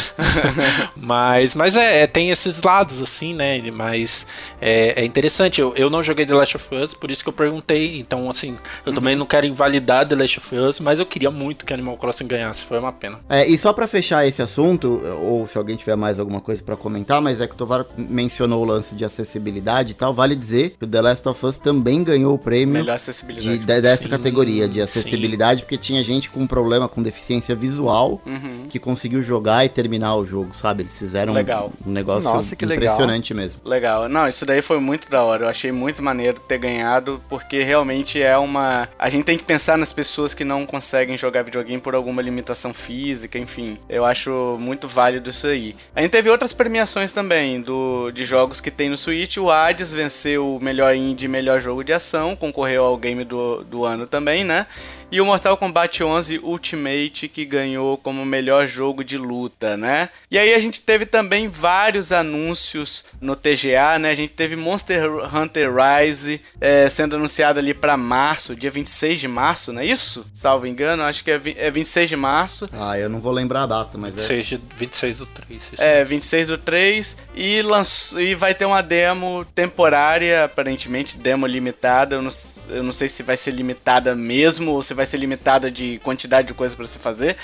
Mas, 0.96 1.54
mas 1.54 1.76
é, 1.76 2.02
é, 2.02 2.06
tem 2.06 2.30
esses 2.30 2.62
lados, 2.62 3.02
assim, 3.02 3.34
né? 3.34 3.60
Mas 3.70 4.26
é, 4.60 5.02
é 5.02 5.04
interessante. 5.04 5.60
Eu, 5.60 5.74
eu 5.76 5.90
não 5.90 6.02
joguei 6.02 6.24
The 6.24 6.34
Last 6.34 6.56
of 6.56 6.74
Us, 6.74 6.94
por 6.94 7.10
isso 7.10 7.22
que 7.22 7.28
eu 7.28 7.32
perguntei. 7.32 7.98
Então, 7.98 8.30
assim, 8.30 8.56
eu 8.86 8.92
também 8.92 9.14
não 9.14 9.26
quero 9.26 9.46
invalidar 9.46 10.06
The 10.06 10.14
Last 10.14 10.38
of 10.38 10.56
Us, 10.56 10.80
mas 10.80 11.00
eu 11.00 11.06
queria 11.06 11.30
muito 11.30 11.64
que 11.64 11.72
Animal 11.74 11.96
Crossing 11.96 12.26
ganhasse. 12.26 12.64
Foi 12.64 12.78
uma 12.78 12.92
pena. 12.92 13.20
É, 13.28 13.46
e 13.46 13.56
só 13.58 13.72
pra 13.72 13.86
fechar 13.86 14.26
esse 14.26 14.40
assunto, 14.40 15.02
ou 15.20 15.46
se 15.46 15.58
alguém 15.58 15.76
tiver 15.76 15.96
mais 15.96 16.18
alguma 16.18 16.40
coisa 16.40 16.62
pra 16.62 16.76
comentar, 16.84 17.20
mas 17.22 17.40
é 17.40 17.46
que 17.46 17.54
o 17.54 17.56
Tovar 17.56 17.86
mencionou 17.96 18.62
o 18.62 18.64
lance 18.66 18.94
de 18.94 19.04
acessibilidade 19.04 19.92
e 19.92 19.94
tal, 19.94 20.12
vale 20.12 20.36
dizer 20.36 20.76
que 20.78 20.84
o 20.84 20.86
The 20.86 21.00
Last 21.00 21.26
of 21.28 21.46
Us 21.46 21.58
também 21.58 22.04
ganhou 22.04 22.34
o 22.34 22.38
prêmio 22.38 22.74
Melhor 22.74 22.84
de, 22.84 22.90
acessibilidade. 22.92 23.58
de- 23.58 23.80
dessa 23.80 24.02
Sim, 24.02 24.08
categoria 24.10 24.68
de 24.68 24.80
acessibilidade, 24.80 25.62
porque 25.62 25.76
tinha 25.78 26.02
gente 26.02 26.28
com 26.30 26.46
problema 26.46 26.88
com 26.88 27.02
deficiência 27.02 27.54
visual 27.54 28.20
Uhum. 28.26 28.66
que 28.68 28.78
conseguiu 28.78 29.22
jogar 29.22 29.64
e 29.64 29.68
terminar 29.68 30.14
o 30.16 30.26
jogo, 30.26 30.54
sabe? 30.54 30.82
Eles 30.82 30.98
fizeram 30.98 31.32
um- 31.32 31.36
Legal. 31.36 31.72
um 31.86 31.90
negócio 31.90 32.24
Nossa, 32.30 32.54
que 32.54 32.66
legal. 32.66 32.84
impressionante 32.84 33.32
mesmo. 33.32 33.60
Legal. 33.64 34.08
Não, 34.08 34.28
isso 34.28 34.44
daí 34.44 34.60
foi 34.60 34.78
muito 34.78 35.08
da 35.10 35.22
hora. 35.22 35.44
Eu 35.46 35.48
achei 35.48 35.72
muito 35.72 36.02
maneiro 36.02 36.38
ter 36.40 36.58
ganhado, 36.58 37.20
porque 37.30 37.62
realmente 37.62 38.20
é 38.20 38.36
uma. 38.36 38.88
A 38.98 39.08
gente 39.08 39.24
tem 39.24 39.38
que 39.38 39.44
pensar 39.44 39.78
nas 39.78 39.92
pessoas 39.92 40.34
que 40.34 40.44
não 40.44 40.66
conseguem 40.66 41.16
jogar 41.16 41.42
videogame 41.42 41.80
por 41.80 41.94
alguma 41.94 42.20
limitação 42.20 42.74
física, 42.74 43.38
enfim. 43.38 43.78
Eu 43.88 44.04
acho 44.04 44.56
muito 44.60 44.86
válido 44.86 45.30
isso 45.30 45.46
aí. 45.46 45.74
A 45.96 46.02
gente 46.02 46.10
teve 46.10 46.28
outras 46.28 46.52
premiações 46.52 46.73
também 47.12 47.60
do, 47.60 48.10
de 48.10 48.24
jogos 48.24 48.60
que 48.60 48.70
tem 48.70 48.88
no 48.88 48.96
Switch. 48.96 49.36
O 49.36 49.50
Hades 49.50 49.92
venceu 49.92 50.56
o 50.56 50.62
melhor 50.62 50.94
indie 50.94 51.26
e 51.26 51.28
melhor 51.28 51.60
jogo 51.60 51.84
de 51.84 51.92
ação, 51.92 52.34
concorreu 52.34 52.84
ao 52.84 52.96
game 52.96 53.24
do, 53.24 53.62
do 53.64 53.84
ano 53.84 54.06
também, 54.06 54.42
né? 54.42 54.66
E 55.10 55.20
o 55.20 55.24
Mortal 55.24 55.56
Kombat 55.56 56.02
11 56.02 56.40
Ultimate 56.42 57.28
que 57.28 57.44
ganhou 57.44 57.96
como 57.96 58.24
melhor 58.24 58.66
jogo 58.66 59.04
de 59.04 59.16
luta, 59.16 59.76
né? 59.76 60.08
E 60.28 60.36
aí 60.36 60.52
a 60.52 60.58
gente 60.58 60.80
teve 60.80 61.06
também 61.06 61.46
vários 61.46 62.10
anúncios 62.10 63.04
no 63.20 63.36
TGA, 63.36 63.98
né? 64.00 64.10
A 64.10 64.14
gente 64.14 64.32
teve 64.32 64.56
Monster 64.56 65.04
Hunter 65.32 65.70
Rise 65.72 66.40
é, 66.60 66.88
sendo 66.88 67.14
anunciado 67.14 67.60
ali 67.60 67.72
pra 67.72 67.96
março, 67.96 68.56
dia 68.56 68.70
26 68.72 69.20
de 69.20 69.28
março, 69.28 69.72
não 69.72 69.82
é 69.82 69.86
isso? 69.86 70.26
Salvo 70.34 70.66
engano, 70.66 71.04
acho 71.04 71.22
que 71.22 71.30
é, 71.30 71.40
é 71.56 71.70
26 71.70 72.08
de 72.08 72.16
março. 72.16 72.68
Ah, 72.72 72.98
eu 72.98 73.08
não 73.08 73.20
vou 73.20 73.30
lembrar 73.32 73.62
a 73.62 73.66
data, 73.66 73.96
mas 73.96 74.14
é. 74.14 74.16
26, 74.16 74.46
de- 74.46 74.60
26 74.76 75.16
do 75.18 75.26
3. 75.26 75.62
isso 75.72 75.82
É, 75.82 76.04
26 76.04 76.48
do 76.48 76.58
3 76.58 77.16
e, 77.36 77.62
lanç... 77.62 78.12
e 78.18 78.34
vai 78.34 78.52
ter 78.54 78.64
uma 78.64 78.82
demo 78.82 79.44
temporária, 79.54 80.44
aparentemente, 80.44 81.16
demo 81.16 81.46
limitada. 81.46 82.16
Eu 82.16 82.22
não, 82.22 82.30
eu 82.68 82.82
não 82.82 82.92
sei 82.92 83.08
se 83.08 83.22
vai 83.22 83.36
ser 83.36 83.52
limitada 83.52 84.14
mesmo 84.16 84.72
ou 84.72 84.82
se 84.82 84.93
vai 84.94 85.06
ser 85.06 85.16
limitada 85.16 85.70
de 85.70 85.98
quantidade 85.98 86.48
de 86.48 86.54
coisa 86.54 86.74
pra 86.74 86.86
você 86.86 86.98
fazer. 86.98 87.36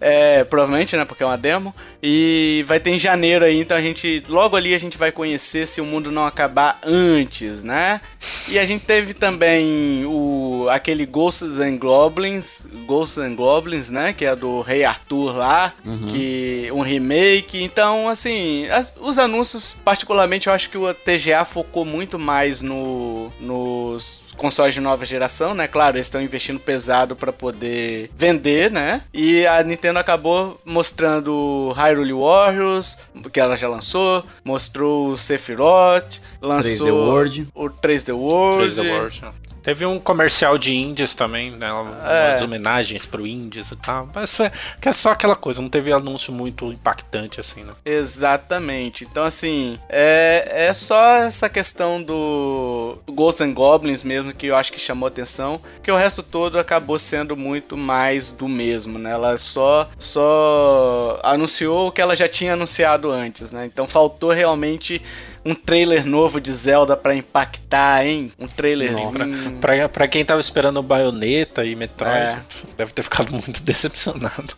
É, 0.00 0.44
provavelmente, 0.44 0.96
né? 0.96 1.04
Porque 1.04 1.22
é 1.22 1.26
uma 1.26 1.38
demo. 1.38 1.74
E 2.08 2.64
vai 2.68 2.78
ter 2.78 2.90
em 2.90 2.98
janeiro 3.00 3.44
aí, 3.44 3.58
então 3.58 3.76
a 3.76 3.80
gente. 3.80 4.22
Logo 4.28 4.54
ali 4.56 4.72
a 4.74 4.78
gente 4.78 4.96
vai 4.96 5.10
conhecer 5.10 5.66
se 5.66 5.80
o 5.80 5.84
mundo 5.84 6.12
não 6.12 6.24
acabar 6.24 6.78
antes, 6.84 7.64
né? 7.64 8.00
E 8.48 8.58
a 8.60 8.64
gente 8.64 8.84
teve 8.84 9.12
também 9.12 10.04
o 10.06 10.68
aquele 10.70 11.04
Ghosts 11.04 11.58
and 11.58 11.76
Goblins. 11.78 12.62
Ghosts 12.86 13.18
and 13.18 13.34
Goblins, 13.34 13.90
né? 13.90 14.12
Que 14.12 14.24
é 14.24 14.36
do 14.36 14.60
Rei 14.60 14.84
Arthur 14.84 15.36
lá. 15.36 15.74
Que. 16.12 16.70
Um 16.72 16.80
remake. 16.82 17.60
Então, 17.62 18.08
assim, 18.08 18.66
as- 18.68 18.94
os 19.00 19.18
anúncios, 19.18 19.74
particularmente, 19.84 20.46
eu 20.46 20.52
acho 20.52 20.70
que 20.70 20.78
o 20.78 20.94
TGA 20.94 21.44
focou 21.44 21.84
muito 21.84 22.18
mais 22.20 22.62
no. 22.62 23.32
nos 23.40 24.24
consoles 24.36 24.74
de 24.74 24.82
nova 24.82 25.02
geração, 25.06 25.54
né? 25.54 25.66
Claro, 25.66 25.96
eles 25.96 26.04
estão 26.08 26.20
investindo 26.20 26.60
pesado 26.60 27.16
para 27.16 27.32
poder 27.32 28.10
vender, 28.14 28.70
né? 28.70 29.00
E 29.10 29.46
a 29.46 29.62
Nintendo 29.62 29.98
acabou 29.98 30.60
mostrando 30.62 31.72
Hyrule 31.74 31.95
Warriors, 32.12 32.96
que 33.32 33.40
ela 33.40 33.56
já 33.56 33.68
lançou, 33.68 34.24
mostrou 34.44 35.10
o 35.10 35.18
Sephiroth, 35.18 36.20
lançou 36.40 36.86
3D 36.86 36.92
World. 36.92 37.48
o 37.54 37.70
3D 37.70 38.14
World. 38.14 38.74
3D 38.74 38.90
World. 38.90 39.24
Teve 39.66 39.84
um 39.84 39.98
comercial 39.98 40.56
de 40.56 40.72
indies 40.72 41.12
também, 41.12 41.50
né? 41.50 41.66
É. 41.66 42.28
Umas 42.30 42.42
homenagens 42.42 43.04
pro 43.04 43.26
indies 43.26 43.72
e 43.72 43.74
tal. 43.74 44.08
Mas 44.14 44.38
que 44.80 44.88
é 44.88 44.92
só 44.92 45.10
aquela 45.10 45.34
coisa, 45.34 45.60
não 45.60 45.68
teve 45.68 45.92
anúncio 45.92 46.32
muito 46.32 46.72
impactante 46.72 47.40
assim, 47.40 47.64
né? 47.64 47.72
Exatamente. 47.84 49.02
Então, 49.02 49.24
assim, 49.24 49.76
é, 49.88 50.68
é 50.68 50.72
só 50.72 51.16
essa 51.16 51.48
questão 51.48 52.00
do 52.00 52.96
Ghosts 53.08 53.40
and 53.40 53.54
Goblins 53.54 54.04
mesmo 54.04 54.32
que 54.32 54.46
eu 54.46 54.54
acho 54.54 54.72
que 54.72 54.78
chamou 54.78 55.08
atenção, 55.08 55.60
que 55.82 55.90
o 55.90 55.96
resto 55.96 56.22
todo 56.22 56.60
acabou 56.60 56.96
sendo 56.96 57.36
muito 57.36 57.76
mais 57.76 58.30
do 58.30 58.46
mesmo, 58.46 59.00
né? 59.00 59.10
Ela 59.10 59.36
só, 59.36 59.90
só 59.98 61.18
anunciou 61.24 61.88
o 61.88 61.90
que 61.90 62.00
ela 62.00 62.14
já 62.14 62.28
tinha 62.28 62.52
anunciado 62.52 63.10
antes, 63.10 63.50
né? 63.50 63.66
Então 63.66 63.84
faltou 63.88 64.30
realmente 64.30 65.02
um 65.46 65.54
trailer 65.54 66.04
novo 66.04 66.40
de 66.40 66.52
Zelda 66.52 66.96
pra 66.96 67.14
impactar, 67.14 68.04
hein? 68.04 68.32
Um 68.38 68.46
trailerzinho. 68.46 69.58
Pra, 69.60 69.88
pra 69.88 70.08
quem 70.08 70.24
tava 70.24 70.40
esperando 70.40 70.78
o 70.78 70.82
Bayonetta 70.82 71.64
e 71.64 71.76
Metroid, 71.76 72.12
É. 72.14 72.42
deve 72.76 72.92
ter 72.92 73.02
ficado 73.02 73.30
muito 73.32 73.62
decepcionado. 73.62 74.54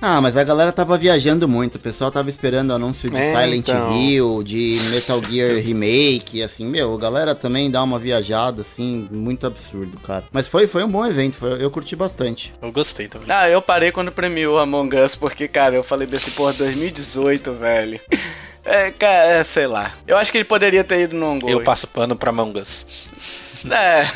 Ah, 0.00 0.20
mas 0.20 0.36
a 0.36 0.44
galera 0.44 0.70
tava 0.72 0.98
viajando 0.98 1.48
muito. 1.48 1.76
O 1.76 1.78
pessoal 1.78 2.10
tava 2.10 2.28
esperando 2.28 2.68
o 2.70 2.74
anúncio 2.74 3.08
de 3.08 3.16
É, 3.16 3.30
Silent 3.30 3.66
então. 3.68 3.96
Hill, 3.96 4.42
de 4.44 4.78
Metal 4.90 5.22
Gear 5.24 5.56
Remake, 5.58 6.42
assim, 6.42 6.66
meu, 6.66 6.94
a 6.94 6.98
galera 6.98 7.34
também 7.34 7.70
dá 7.70 7.82
uma 7.82 7.98
viajada, 7.98 8.60
assim, 8.60 9.08
muito 9.10 9.46
absurdo, 9.46 9.98
cara. 10.00 10.24
Mas 10.30 10.46
foi, 10.46 10.66
foi 10.66 10.84
um 10.84 10.88
bom 10.90 11.04
evento, 11.06 11.38
foi- 11.38 11.64
eu 11.64 11.70
curti 11.70 11.96
bastante. 11.96 12.52
Eu 12.60 12.70
gostei 12.70 13.08
também. 13.08 13.26
Ah, 13.30 13.48
eu 13.48 13.62
parei 13.62 13.90
quando 13.90 14.12
premiou 14.12 14.58
Among 14.58 14.94
Us, 14.98 15.14
porque, 15.16 15.48
cara, 15.48 15.74
eu 15.74 15.82
falei 15.82 16.06
desse 16.06 16.30
porra 16.32 16.52
2018, 16.52 17.54
velho. 17.54 17.98
É, 18.66 18.90
cara, 18.90 19.24
é, 19.26 19.44
sei 19.44 19.66
lá. 19.66 19.94
Eu 20.06 20.16
acho 20.16 20.32
que 20.32 20.38
ele 20.38 20.44
poderia 20.44 20.82
ter 20.82 21.02
ido 21.02 21.14
no 21.16 21.26
Ongoing. 21.26 21.52
Eu 21.52 21.62
passo 21.62 21.86
pano 21.86 22.16
pra 22.16 22.32
Mangas. 22.32 22.84
É. 23.70 24.06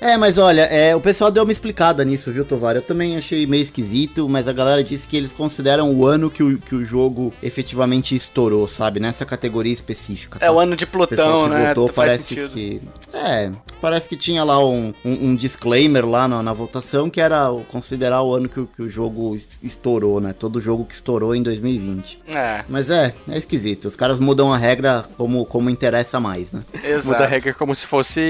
É, 0.00 0.16
mas 0.16 0.38
olha, 0.38 0.62
é, 0.62 0.94
o 0.94 1.00
pessoal 1.00 1.30
deu 1.30 1.42
uma 1.42 1.52
explicada 1.52 2.04
nisso, 2.04 2.30
viu, 2.32 2.44
Tovar? 2.44 2.76
Eu 2.76 2.82
também 2.82 3.16
achei 3.16 3.46
meio 3.46 3.62
esquisito, 3.62 4.28
mas 4.28 4.46
a 4.48 4.52
galera 4.52 4.82
disse 4.84 5.06
que 5.08 5.16
eles 5.16 5.32
consideram 5.32 5.92
o 5.94 6.06
ano 6.06 6.30
que 6.30 6.42
o, 6.42 6.58
que 6.58 6.74
o 6.74 6.84
jogo 6.84 7.32
efetivamente 7.42 8.14
estourou, 8.14 8.68
sabe? 8.68 9.00
Nessa 9.00 9.24
categoria 9.24 9.72
específica. 9.72 10.38
É 10.40 10.46
tá? 10.46 10.52
o 10.52 10.58
ano 10.60 10.76
de 10.76 10.84
O 10.84 10.86
Plutão, 10.86 11.44
que 11.48 11.54
né? 11.54 11.68
votou 11.68 11.88
parece 11.92 12.22
sentido. 12.24 12.50
que. 12.52 12.80
É, 13.12 13.50
parece 13.80 14.08
que 14.08 14.16
tinha 14.16 14.44
lá 14.44 14.64
um, 14.64 14.92
um, 15.04 15.28
um 15.30 15.34
disclaimer 15.36 16.06
lá 16.08 16.28
na, 16.28 16.42
na 16.42 16.52
votação 16.52 17.08
que 17.10 17.20
era 17.20 17.48
considerar 17.68 18.22
o 18.22 18.34
ano 18.34 18.48
que, 18.48 18.60
o- 18.60 18.66
que 18.66 18.82
o 18.82 18.88
jogo 18.88 19.38
estourou, 19.62 20.20
né? 20.20 20.32
Todo 20.38 20.60
jogo 20.60 20.84
que 20.84 20.94
estourou 20.94 21.34
em 21.34 21.42
2020. 21.42 22.20
É, 22.28 22.64
Mas 22.68 22.90
é, 22.90 23.14
é 23.30 23.38
esquisito. 23.38 23.86
Os 23.86 23.96
caras 23.96 24.18
mudam 24.20 24.52
a 24.52 24.56
regra 24.56 25.04
como, 25.16 25.44
como 25.46 25.68
interessa 25.70 26.20
mais, 26.20 26.52
né? 26.52 26.60
exato. 26.84 27.06
Muda 27.08 27.24
a 27.24 27.26
regra 27.26 27.54
como 27.54 27.74
se 27.74 27.86
fosse 27.86 28.20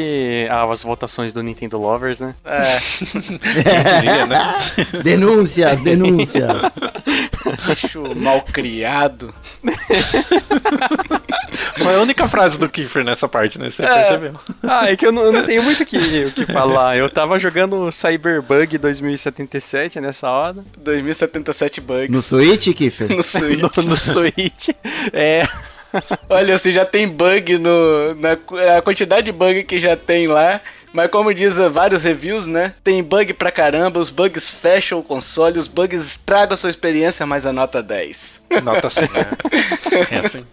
as 0.46 0.82
votações 0.82 1.32
do 1.32 1.42
Nintendo 1.42 1.78
Lovers, 1.78 2.20
né? 2.20 2.34
É, 2.44 2.78
diria, 4.00 4.26
né? 4.28 4.54
denúncias, 5.02 5.80
denúncias. 5.80 6.72
bicho 7.66 8.14
mal 8.14 8.42
criado. 8.42 9.34
Foi 11.82 11.94
a 11.94 12.00
única 12.00 12.28
frase 12.28 12.58
do 12.58 12.68
Kiefer 12.68 13.04
nessa 13.04 13.28
parte, 13.28 13.58
né? 13.58 13.70
Você 13.70 13.82
É. 13.82 13.86
percebeu? 13.94 14.34
Ah, 14.62 14.90
é 14.90 14.96
que 14.96 15.06
eu 15.06 15.12
não, 15.12 15.22
eu 15.22 15.32
não 15.32 15.44
tenho 15.44 15.62
muito 15.62 15.82
o 15.82 15.86
que, 15.86 16.24
o 16.26 16.32
que 16.32 16.46
falar. 16.46 16.96
Eu 16.96 17.08
tava 17.08 17.38
jogando 17.38 17.90
Cyberbug 17.92 18.76
2077 18.78 20.00
nessa 20.00 20.28
hora. 20.30 20.64
2077 20.78 21.80
bugs 21.80 22.10
No 22.10 22.20
Switch, 22.22 22.68
Kiffer? 22.74 23.08
no 23.08 23.22
Switch. 23.22 23.58
No, 23.78 23.82
no 23.84 23.96
Switch. 24.00 24.68
É. 25.12 25.46
Olha, 26.28 26.58
se 26.58 26.72
já 26.72 26.84
tem 26.84 27.08
bug 27.08 27.58
no. 27.58 28.14
Na, 28.14 28.32
a 28.76 28.82
quantidade 28.82 29.26
de 29.26 29.32
bug 29.32 29.64
que 29.64 29.78
já 29.78 29.96
tem 29.96 30.26
lá. 30.26 30.60
Mas 30.90 31.10
como 31.10 31.34
diz 31.34 31.58
eh, 31.58 31.68
vários 31.68 32.02
reviews, 32.02 32.46
né? 32.46 32.74
Tem 32.82 33.02
bug 33.02 33.34
pra 33.34 33.50
caramba, 33.50 34.00
os 34.00 34.08
bugs 34.08 34.50
fecham 34.50 34.98
o 34.98 35.02
console, 35.02 35.58
os 35.58 35.68
bugs 35.68 36.00
estragam 36.02 36.54
a 36.54 36.56
sua 36.56 36.70
experiência, 36.70 37.26
mas 37.26 37.44
a 37.44 37.52
nota 37.52 37.82
10. 37.82 38.42
Nota 38.62 38.88
100. 38.88 39.04
É, 39.04 40.14
é 40.16 40.18
assim. 40.18 40.44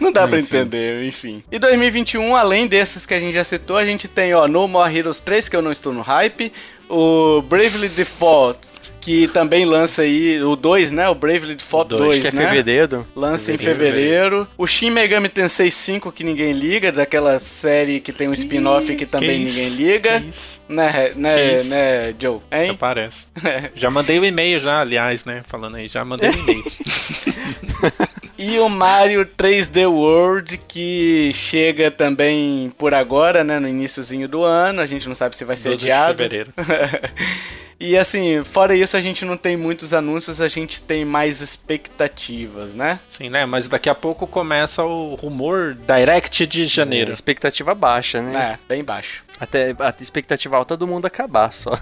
Não 0.00 0.10
dá 0.10 0.26
pra 0.26 0.38
Enfim. 0.38 0.56
entender, 0.56 1.04
enfim. 1.06 1.44
E 1.52 1.58
2021, 1.58 2.34
além 2.34 2.66
desses 2.66 3.04
que 3.04 3.12
a 3.12 3.20
gente 3.20 3.34
já 3.34 3.44
citou, 3.44 3.76
a 3.76 3.84
gente 3.84 4.08
tem, 4.08 4.32
ó, 4.34 4.48
No 4.48 4.66
More 4.66 4.96
Heroes 4.96 5.20
3, 5.20 5.48
que 5.48 5.56
eu 5.56 5.62
não 5.62 5.70
estou 5.72 5.92
no 5.92 6.00
hype, 6.00 6.50
o 6.88 7.42
Bravely 7.42 7.88
Default, 7.88 8.70
que 9.06 9.28
também 9.28 9.64
lança 9.64 10.02
aí, 10.02 10.42
o 10.42 10.56
2, 10.56 10.90
né? 10.90 11.08
O 11.08 11.14
Bravely 11.14 11.54
Default 11.54 11.90
2, 11.90 12.02
Dois, 12.02 12.22
que 12.22 12.26
é 12.26 12.32
né? 12.32 12.48
fevereiro. 12.48 13.06
Lança 13.14 13.52
em 13.52 13.56
Fevereiro. 13.56 14.48
O 14.58 14.66
Shin 14.66 14.90
Megami 14.90 15.28
Tensei 15.28 15.70
5, 15.70 16.10
que 16.10 16.24
ninguém 16.24 16.50
liga, 16.50 16.90
daquela 16.90 17.38
série 17.38 18.00
que 18.00 18.12
tem 18.12 18.28
um 18.28 18.32
spin-off 18.32 18.92
que 18.96 19.06
também 19.06 19.44
isso? 19.46 19.56
ninguém 19.56 19.76
liga. 19.76 20.20
Que? 20.20 20.32
Né, 20.74 21.12
né, 21.14 21.36
Que 21.36 21.68
né, 21.68 22.14
Joe? 22.18 22.40
Hein? 22.50 22.70
Aparece. 22.70 23.18
Já 23.76 23.88
mandei 23.90 24.18
o 24.18 24.24
e-mail 24.24 24.58
já, 24.58 24.80
aliás, 24.80 25.24
né? 25.24 25.44
Falando 25.46 25.76
aí, 25.76 25.86
já 25.86 26.04
mandei 26.04 26.30
o 26.30 26.32
e-mail. 26.32 26.64
E 28.38 28.58
o 28.58 28.68
Mario 28.68 29.24
3D 29.26 29.88
World, 29.90 30.58
que 30.68 31.30
chega 31.32 31.90
também 31.90 32.72
por 32.76 32.92
agora, 32.92 33.42
né? 33.42 33.58
No 33.58 33.68
iníciozinho 33.68 34.28
do 34.28 34.44
ano. 34.44 34.80
A 34.80 34.86
gente 34.86 35.08
não 35.08 35.14
sabe 35.14 35.36
se 35.36 35.44
vai 35.44 35.56
ser 35.56 35.70
12 35.70 35.84
de 35.84 35.90
adiado. 35.90 36.16
fevereiro. 36.16 36.52
E 37.78 37.96
assim, 37.96 38.42
fora 38.42 38.74
isso, 38.74 38.96
a 38.96 39.02
gente 39.02 39.22
não 39.24 39.36
tem 39.36 39.54
muitos 39.54 39.92
anúncios, 39.92 40.40
a 40.40 40.48
gente 40.48 40.80
tem 40.80 41.04
mais 41.04 41.42
expectativas, 41.42 42.74
né? 42.74 42.98
Sim, 43.10 43.28
né? 43.28 43.44
Mas 43.44 43.68
daqui 43.68 43.90
a 43.90 43.94
pouco 43.94 44.26
começa 44.26 44.82
o 44.82 45.14
rumor 45.14 45.74
Direct 45.74 46.46
de 46.46 46.64
janeiro. 46.64 47.10
É, 47.10 47.12
expectativa 47.12 47.74
baixa, 47.74 48.22
né? 48.22 48.52
É, 48.52 48.58
bem 48.66 48.82
baixo. 48.82 49.22
Até 49.38 49.74
a 49.78 49.94
expectativa 50.00 50.56
alta 50.56 50.76
do 50.76 50.86
mundo 50.86 51.04
acabar 51.06 51.52
só. 51.52 51.78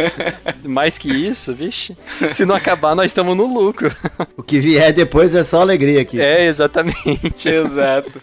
Mais 0.62 0.98
que 0.98 1.08
isso, 1.08 1.54
vixe. 1.54 1.96
Se 2.28 2.44
não 2.44 2.54
acabar, 2.54 2.94
nós 2.94 3.06
estamos 3.06 3.36
no 3.36 3.46
lucro. 3.46 3.94
O 4.36 4.42
que 4.42 4.58
vier 4.60 4.92
depois 4.92 5.34
é 5.34 5.42
só 5.42 5.62
alegria 5.62 6.02
aqui. 6.02 6.20
É, 6.20 6.46
exatamente. 6.46 7.48
Exato. 7.48 8.22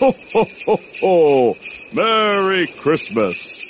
Ho, 0.00 0.14
ho, 0.34 0.46
ho, 0.66 0.80
ho! 1.02 1.56
Merry 1.92 2.66
Christmas! 2.68 3.69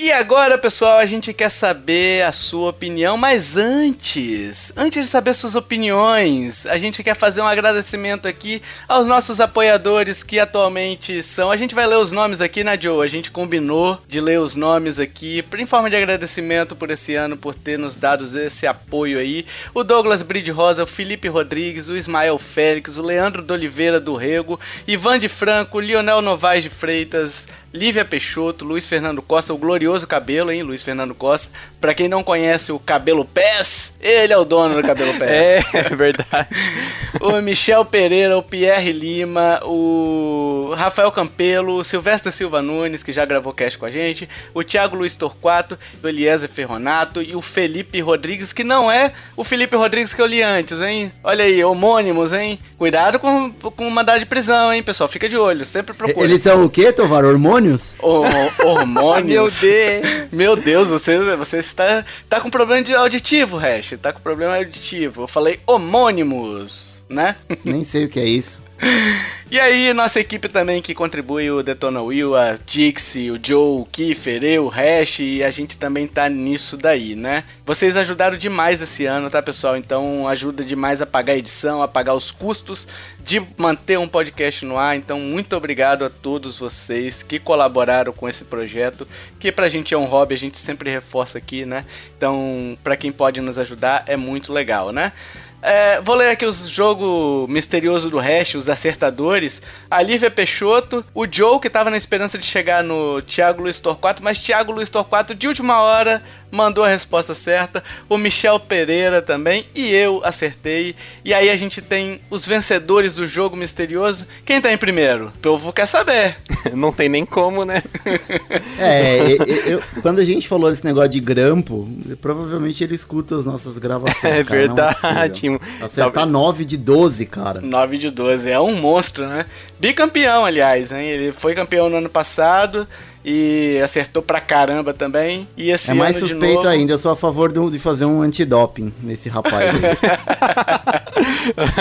E 0.00 0.12
agora, 0.12 0.56
pessoal, 0.56 0.98
a 0.98 1.06
gente 1.06 1.32
quer 1.32 1.50
saber 1.50 2.22
a 2.22 2.30
sua 2.30 2.70
opinião, 2.70 3.16
mas 3.16 3.56
antes, 3.56 4.72
antes 4.76 5.02
de 5.02 5.10
saber 5.10 5.34
suas 5.34 5.56
opiniões, 5.56 6.66
a 6.66 6.78
gente 6.78 7.02
quer 7.02 7.16
fazer 7.16 7.42
um 7.42 7.46
agradecimento 7.48 8.28
aqui 8.28 8.62
aos 8.86 9.08
nossos 9.08 9.40
apoiadores 9.40 10.22
que 10.22 10.38
atualmente 10.38 11.20
são. 11.24 11.50
A 11.50 11.56
gente 11.56 11.74
vai 11.74 11.84
ler 11.84 11.96
os 11.96 12.12
nomes 12.12 12.40
aqui, 12.40 12.62
né, 12.62 12.78
Joe? 12.80 13.04
A 13.04 13.10
gente 13.10 13.32
combinou 13.32 14.00
de 14.06 14.20
ler 14.20 14.38
os 14.38 14.54
nomes 14.54 15.00
aqui 15.00 15.44
em 15.58 15.66
forma 15.66 15.90
de 15.90 15.96
agradecimento 15.96 16.76
por 16.76 16.92
esse 16.92 17.16
ano, 17.16 17.36
por 17.36 17.52
ter 17.52 17.76
nos 17.76 17.96
dado 17.96 18.24
esse 18.38 18.68
apoio 18.68 19.18
aí. 19.18 19.46
O 19.74 19.82
Douglas 19.82 20.22
Bride 20.22 20.52
Rosa, 20.52 20.84
o 20.84 20.86
Felipe 20.86 21.26
Rodrigues, 21.26 21.88
o 21.88 21.96
Ismael 21.96 22.38
Félix, 22.38 22.98
o 22.98 23.02
Leandro 23.02 23.42
de 23.42 23.52
Oliveira 23.52 23.98
do 23.98 24.14
Rego, 24.14 24.60
Ivan 24.86 25.18
de 25.18 25.28
Franco, 25.28 25.80
Lionel 25.80 26.22
Novaes 26.22 26.62
de 26.62 26.70
Freitas, 26.70 27.48
Lívia 27.72 28.04
Peixoto, 28.04 28.64
Luiz 28.64 28.86
Fernando 28.86 29.20
Costa, 29.20 29.52
o 29.52 29.58
glorioso 29.58 30.06
cabelo, 30.06 30.50
hein, 30.50 30.62
Luiz 30.62 30.82
Fernando 30.82 31.14
Costa. 31.14 31.52
Pra 31.80 31.94
quem 31.94 32.08
não 32.08 32.24
conhece 32.24 32.72
o 32.72 32.78
Cabelo 32.78 33.24
Pés, 33.24 33.94
ele 34.00 34.32
é 34.32 34.36
o 34.36 34.44
dono 34.44 34.74
do 34.74 34.82
Cabelo 34.86 35.14
Pés. 35.18 35.30
É, 35.30 35.62
é 35.74 35.82
verdade. 35.94 36.48
o 37.20 37.40
Michel 37.40 37.84
Pereira, 37.84 38.36
o 38.36 38.42
Pierre 38.42 38.90
Lima, 38.92 39.60
o 39.64 40.74
Rafael 40.76 41.10
Campelo, 41.12 41.76
o 41.76 41.84
Silvestre 41.84 42.32
Silva 42.32 42.60
Nunes, 42.60 43.02
que 43.04 43.12
já 43.12 43.24
gravou 43.24 43.52
cast 43.52 43.78
com 43.78 43.86
a 43.86 43.90
gente, 43.90 44.28
o 44.52 44.64
Thiago 44.64 44.96
Luiz 44.96 45.14
Torquato, 45.14 45.78
o 46.02 46.08
Eliezer 46.08 46.48
Ferronato 46.48 47.22
e 47.22 47.36
o 47.36 47.40
Felipe 47.40 48.00
Rodrigues, 48.00 48.52
que 48.52 48.64
não 48.64 48.90
é 48.90 49.12
o 49.36 49.44
Felipe 49.44 49.76
Rodrigues 49.76 50.12
que 50.12 50.20
eu 50.20 50.26
li 50.26 50.42
antes, 50.42 50.80
hein? 50.80 51.12
Olha 51.22 51.44
aí, 51.44 51.62
homônimos, 51.62 52.32
hein? 52.32 52.58
Cuidado 52.76 53.18
com, 53.20 53.52
com 53.52 53.88
mandado 53.88 54.18
de 54.18 54.26
prisão, 54.26 54.72
hein, 54.72 54.82
pessoal? 54.82 55.08
Fica 55.08 55.28
de 55.28 55.36
olho, 55.36 55.64
sempre 55.64 55.94
procura. 55.94 56.24
Eles 56.26 56.42
são 56.42 56.64
o 56.64 56.68
quê, 56.68 56.92
Tovar? 56.92 57.24
Hormônios? 57.24 57.94
Ho- 58.00 58.24
hormônios. 58.64 59.62
Meu 59.62 59.70
Deus. 59.70 60.28
Meu 60.32 60.56
Deus, 60.56 60.88
você, 60.88 61.18
você 61.36 61.62
está 61.68 62.04
tá 62.28 62.40
com 62.40 62.50
problema 62.50 62.82
de 62.82 62.94
auditivo, 62.94 63.56
Hash. 63.56 63.94
Tá 64.00 64.12
com 64.12 64.20
problema 64.20 64.56
auditivo. 64.56 65.22
Eu 65.22 65.28
falei 65.28 65.60
homônimos, 65.66 67.02
né? 67.08 67.36
Nem 67.64 67.84
sei 67.84 68.04
o 68.04 68.08
que 68.08 68.20
é 68.20 68.24
isso. 68.24 68.60
E 69.50 69.58
aí, 69.58 69.94
nossa 69.94 70.20
equipe 70.20 70.46
também 70.46 70.82
que 70.82 70.94
contribui, 70.94 71.50
o 71.50 71.62
Detona 71.62 72.02
Will, 72.02 72.36
a 72.36 72.58
Dixie, 72.66 73.30
o 73.30 73.40
Joe, 73.42 73.80
o 73.80 73.88
Kiefer, 73.90 74.44
eu, 74.44 74.66
o 74.66 74.68
Hash, 74.68 75.20
e 75.20 75.42
a 75.42 75.50
gente 75.50 75.78
também 75.78 76.06
tá 76.06 76.28
nisso 76.28 76.76
daí, 76.76 77.16
né? 77.16 77.44
Vocês 77.64 77.96
ajudaram 77.96 78.36
demais 78.36 78.82
esse 78.82 79.06
ano, 79.06 79.30
tá, 79.30 79.42
pessoal? 79.42 79.74
Então 79.74 80.28
ajuda 80.28 80.62
demais 80.62 81.00
a 81.00 81.06
pagar 81.06 81.32
a 81.32 81.38
edição, 81.38 81.82
a 81.82 81.88
pagar 81.88 82.12
os 82.12 82.30
custos 82.30 82.86
de 83.24 83.42
manter 83.56 83.98
um 83.98 84.06
podcast 84.06 84.66
no 84.66 84.76
ar. 84.76 84.96
Então, 84.98 85.18
muito 85.18 85.56
obrigado 85.56 86.04
a 86.04 86.10
todos 86.10 86.58
vocês 86.58 87.22
que 87.22 87.38
colaboraram 87.38 88.12
com 88.12 88.28
esse 88.28 88.44
projeto, 88.44 89.08
que 89.40 89.50
pra 89.50 89.70
gente 89.70 89.94
é 89.94 89.96
um 89.96 90.04
hobby, 90.04 90.34
a 90.34 90.38
gente 90.38 90.58
sempre 90.58 90.90
reforça 90.90 91.38
aqui, 91.38 91.64
né? 91.64 91.86
Então, 92.18 92.76
pra 92.84 92.98
quem 92.98 93.10
pode 93.10 93.40
nos 93.40 93.58
ajudar, 93.58 94.04
é 94.06 94.16
muito 94.16 94.52
legal, 94.52 94.92
né? 94.92 95.14
É, 95.60 96.00
vou 96.00 96.14
ler 96.14 96.30
aqui 96.30 96.44
os 96.44 96.68
jogo 96.68 97.46
misterioso 97.48 98.08
do 98.08 98.18
Hash, 98.18 98.54
os 98.54 98.68
acertadores. 98.68 99.60
A 99.90 100.00
Lívia 100.00 100.30
Peixoto, 100.30 101.04
o 101.12 101.26
Joe, 101.30 101.58
que 101.58 101.68
tava 101.68 101.90
na 101.90 101.96
esperança 101.96 102.38
de 102.38 102.46
chegar 102.46 102.84
no 102.84 103.20
Thiago 103.22 103.62
Luiz 103.62 103.80
Torquato, 103.80 104.22
mas 104.22 104.38
Thiago 104.38 104.70
Luiz 104.70 104.88
Torquato, 104.88 105.34
de 105.34 105.48
última 105.48 105.80
hora, 105.80 106.22
mandou 106.50 106.84
a 106.84 106.88
resposta 106.88 107.34
certa. 107.34 107.82
O 108.08 108.16
Michel 108.16 108.58
Pereira 108.58 109.20
também, 109.22 109.66
e 109.74 109.90
eu 109.92 110.20
acertei. 110.24 110.94
E 111.24 111.32
aí 111.34 111.50
a 111.50 111.56
gente 111.56 111.80
tem 111.82 112.20
os 112.30 112.46
vencedores 112.46 113.14
do 113.14 113.26
jogo 113.26 113.56
misterioso. 113.56 114.26
Quem 114.44 114.60
tá 114.60 114.72
em 114.72 114.78
primeiro? 114.78 115.28
O 115.28 115.38
povo 115.40 115.72
quer 115.72 115.86
saber. 115.86 116.36
Não 116.74 116.92
tem 116.92 117.08
nem 117.08 117.24
como, 117.24 117.64
né? 117.64 117.82
É, 118.78 119.32
eu- 119.66 119.82
quando 120.02 120.20
a 120.20 120.24
gente 120.24 120.46
falou 120.48 120.70
desse 120.70 120.84
negócio 120.84 121.08
de 121.10 121.20
grampo, 121.20 121.88
provavelmente 122.20 122.82
ele 122.84 122.94
escuta 122.94 123.36
as 123.36 123.44
nossas 123.46 123.78
gravações. 123.78 124.18
É 124.38 124.44
cara, 124.44 124.66
não 124.66 124.74
verdade. 124.76 125.30
possível. 125.30 125.60
Acertar 125.80 126.26
9 126.26 126.64
de 126.64 126.76
12, 126.76 127.26
cara. 127.26 127.60
9 127.60 127.98
de 127.98 128.10
12, 128.10 128.50
é 128.50 128.60
um 128.60 128.74
monstro, 128.76 129.26
né? 129.26 129.46
Bicampeão, 129.80 130.44
aliás, 130.44 130.92
hein? 130.92 131.06
Ele 131.08 131.32
foi 131.32 131.54
campeão 131.54 131.88
no 131.88 131.96
ano 131.96 132.08
passado 132.08 132.86
e 133.30 133.78
acertou 133.82 134.22
pra 134.22 134.40
caramba 134.40 134.92
também. 134.94 135.46
E 135.56 135.70
esse 135.70 135.90
É 135.90 135.94
mais 135.94 136.16
ano 136.16 136.26
de 136.26 136.32
suspeito 136.32 136.54
novo- 136.56 136.68
ainda, 136.68 136.92
eu 136.94 136.98
sou 136.98 137.12
a 137.12 137.16
favor 137.16 137.52
do- 137.52 137.70
de 137.70 137.78
fazer 137.78 138.04
um 138.06 138.22
antidoping 138.22 138.92
nesse 139.02 139.28
rapaz. 139.28 139.70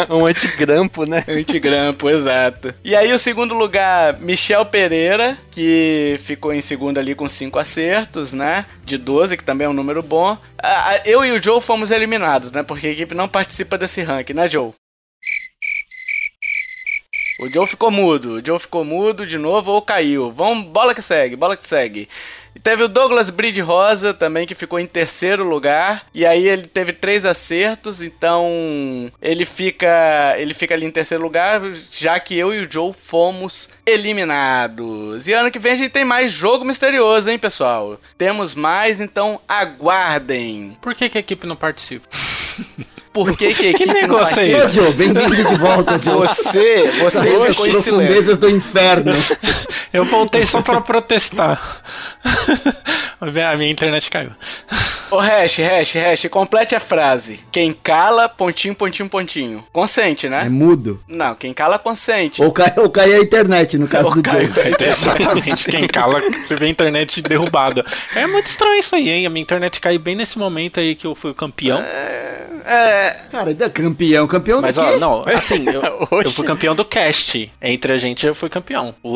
um 0.10 0.26
antigrampo, 0.26 1.06
né? 1.06 1.24
Antigrampo, 1.28 2.10
exato. 2.10 2.74
E 2.84 2.95
aí 2.95 3.11
o 3.14 3.19
segundo 3.19 3.53
lugar, 3.56 4.19
Michel 4.19 4.65
Pereira, 4.65 5.38
que 5.52 6.19
ficou 6.24 6.53
em 6.53 6.61
segundo 6.61 6.98
ali 6.98 7.15
com 7.15 7.28
5 7.28 7.57
acertos, 7.60 8.34
né? 8.34 8.65
De 8.84 8.98
12, 8.98 9.38
que 9.38 9.44
também 9.44 9.65
é 9.65 9.69
um 9.69 9.74
número 9.74 10.02
bom. 10.03 10.38
Ah, 10.61 10.91
ah, 10.95 11.02
Eu 11.06 11.24
e 11.24 11.32
o 11.32 11.41
Joe 11.41 11.61
fomos 11.61 11.91
eliminados, 11.91 12.52
né? 12.52 12.64
Porque 12.64 12.88
a 12.88 12.91
equipe 12.91 13.15
não 13.15 13.28
participa 13.28 13.78
desse 13.78 14.02
ranking, 14.02 14.34
né, 14.34 14.49
Joe? 14.49 14.72
O 17.40 17.48
Joe 17.48 17.68
ficou 17.68 17.92
mudo, 17.92 18.34
o 18.34 18.46
Joe 18.46 18.58
ficou 18.58 18.84
mudo 18.84 19.26
de 19.26 19.38
novo 19.38 19.72
ou 19.72 19.82
caiu. 19.82 20.32
Vamos, 20.32 20.66
bola 20.68 20.96
que 20.96 21.04
segue, 21.04 21.36
bola 21.36 21.56
que 21.56 21.68
segue. 21.68 22.10
E 22.56 22.60
teve 22.60 22.82
o 22.82 22.88
Douglas 22.88 23.30
Bride 23.30 23.62
Rosa 23.62 24.12
também, 24.12 24.48
que 24.48 24.56
ficou 24.56 24.80
em 24.80 24.88
terceiro 24.88 25.44
lugar. 25.44 26.08
E 26.12 26.26
aí 26.26 26.48
ele 26.48 26.66
teve 26.66 26.92
três 26.92 27.26
acertos, 27.26 28.02
então 28.02 29.12
ele 29.22 29.46
fica, 29.46 30.34
ele 30.40 30.56
fica 30.56 30.74
ali 30.74 30.88
em 30.88 30.92
terceiro 30.92 31.24
lugar, 31.24 31.62
já 31.92 32.20
que 32.20 32.36
eu 32.36 32.52
e 32.52 32.66
o 32.66 32.72
Joe 32.72 32.92
fomos 32.92 33.70
eliminados. 33.86 35.28
E 35.28 35.34
ano 35.34 35.52
que 35.52 35.60
vem 35.60 35.74
a 35.74 35.78
gente 35.78 35.92
tem 35.92 36.04
mais 36.04 36.32
jogo 36.32 36.66
misterioso, 36.66 37.30
hein, 37.30 37.38
pessoal? 37.38 38.00
Temos 38.18 38.56
mais, 38.56 39.00
então 39.00 39.40
aguardem. 39.48 40.76
Por 40.82 40.96
que, 40.96 41.08
que 41.08 41.20
a 41.20 41.22
equipe 41.22 41.46
não 41.46 41.56
participa? 41.56 42.10
Por 43.18 43.35
que, 43.35 43.52
que 43.56 43.65
a 43.65 43.69
equipe 43.72 43.88
não 43.88 43.94
negócio 43.95 44.39
é 44.39 44.64
Ô? 44.64 44.72
Joe, 44.72 44.94
bem-vindo 44.94 45.44
de 45.44 45.56
volta, 45.56 45.98
Joe. 45.98 46.27
Você, 46.27 46.91
você 47.02 47.18
das 47.18 47.48
ficou 47.48 47.48
em 47.48 47.53
silêncio. 47.56 47.81
profundezas 47.81 48.38
do 48.38 48.48
inferno. 48.48 49.11
Eu 49.91 50.06
voltei 50.06 50.45
só 50.45 50.61
pra 50.61 50.81
protestar. 50.81 51.81
A 53.19 53.56
minha 53.57 53.72
internet 53.72 54.10
caiu. 54.10 54.31
Ô, 55.10 55.18
hash, 55.19 55.57
hash, 55.60 55.94
hash, 55.94 56.27
complete 56.30 56.76
a 56.76 56.80
frase. 56.81 57.39
Quem 57.52 57.72
cala, 57.72 58.27
pontinho, 58.27 58.76
pontinho, 58.76 59.07
pontinho. 59.07 59.64
Consente, 59.72 60.27
É 60.27 60.30
né? 60.30 60.49
mudo. 60.49 61.02
Não, 61.07 61.34
quem 61.34 61.53
cala, 61.53 61.80
consente. 61.80 62.41
Ou 62.44 62.52
cai, 62.52 62.73
ou 62.77 62.89
cai 62.89 63.14
a 63.14 63.19
internet, 63.19 63.77
no 63.77 63.88
caso 63.88 64.07
Ou 64.10 64.14
do 64.15 64.22
cai- 64.22 64.45
Joe. 64.48 64.73
Exatamente, 64.88 65.72
quem 65.72 65.88
cala 65.88 66.22
teve 66.48 66.65
a 66.65 66.69
internet 66.69 67.22
derrubada. 67.22 67.85
É 68.15 68.27
muito 68.27 68.48
estranho 68.48 68.80
isso 68.80 68.95
aí, 68.95 69.10
hein? 69.10 69.26
A 69.26 69.30
minha 69.30 69.41
internet 69.44 69.80
caiu 69.80 69.99
bem 69.99 70.15
nesse 70.15 70.38
momento 70.38 70.80
aí 70.80 70.94
que 70.94 71.07
eu 71.07 71.15
fui 71.15 71.31
o 71.31 71.35
campeão. 71.35 71.80
É, 71.80 73.15
Cara, 73.31 73.49
ainda 73.49 73.69
campeão, 73.69 74.27
campeão 74.27 74.61
Mas 74.61 74.76
do 74.76 74.81
ó, 74.81 74.91
quê? 74.91 74.98
não, 74.98 75.23
assim, 75.26 75.65
eu, 75.69 75.81
eu 76.23 76.31
fui 76.31 76.45
campeão 76.45 76.76
do 76.76 76.84
cast. 76.84 77.49
Entre 77.61 77.94
a 77.94 77.98
gente, 77.98 78.26
eu 78.27 78.35
fui 78.35 78.49
campeão. 78.49 78.94
O, 79.02 79.10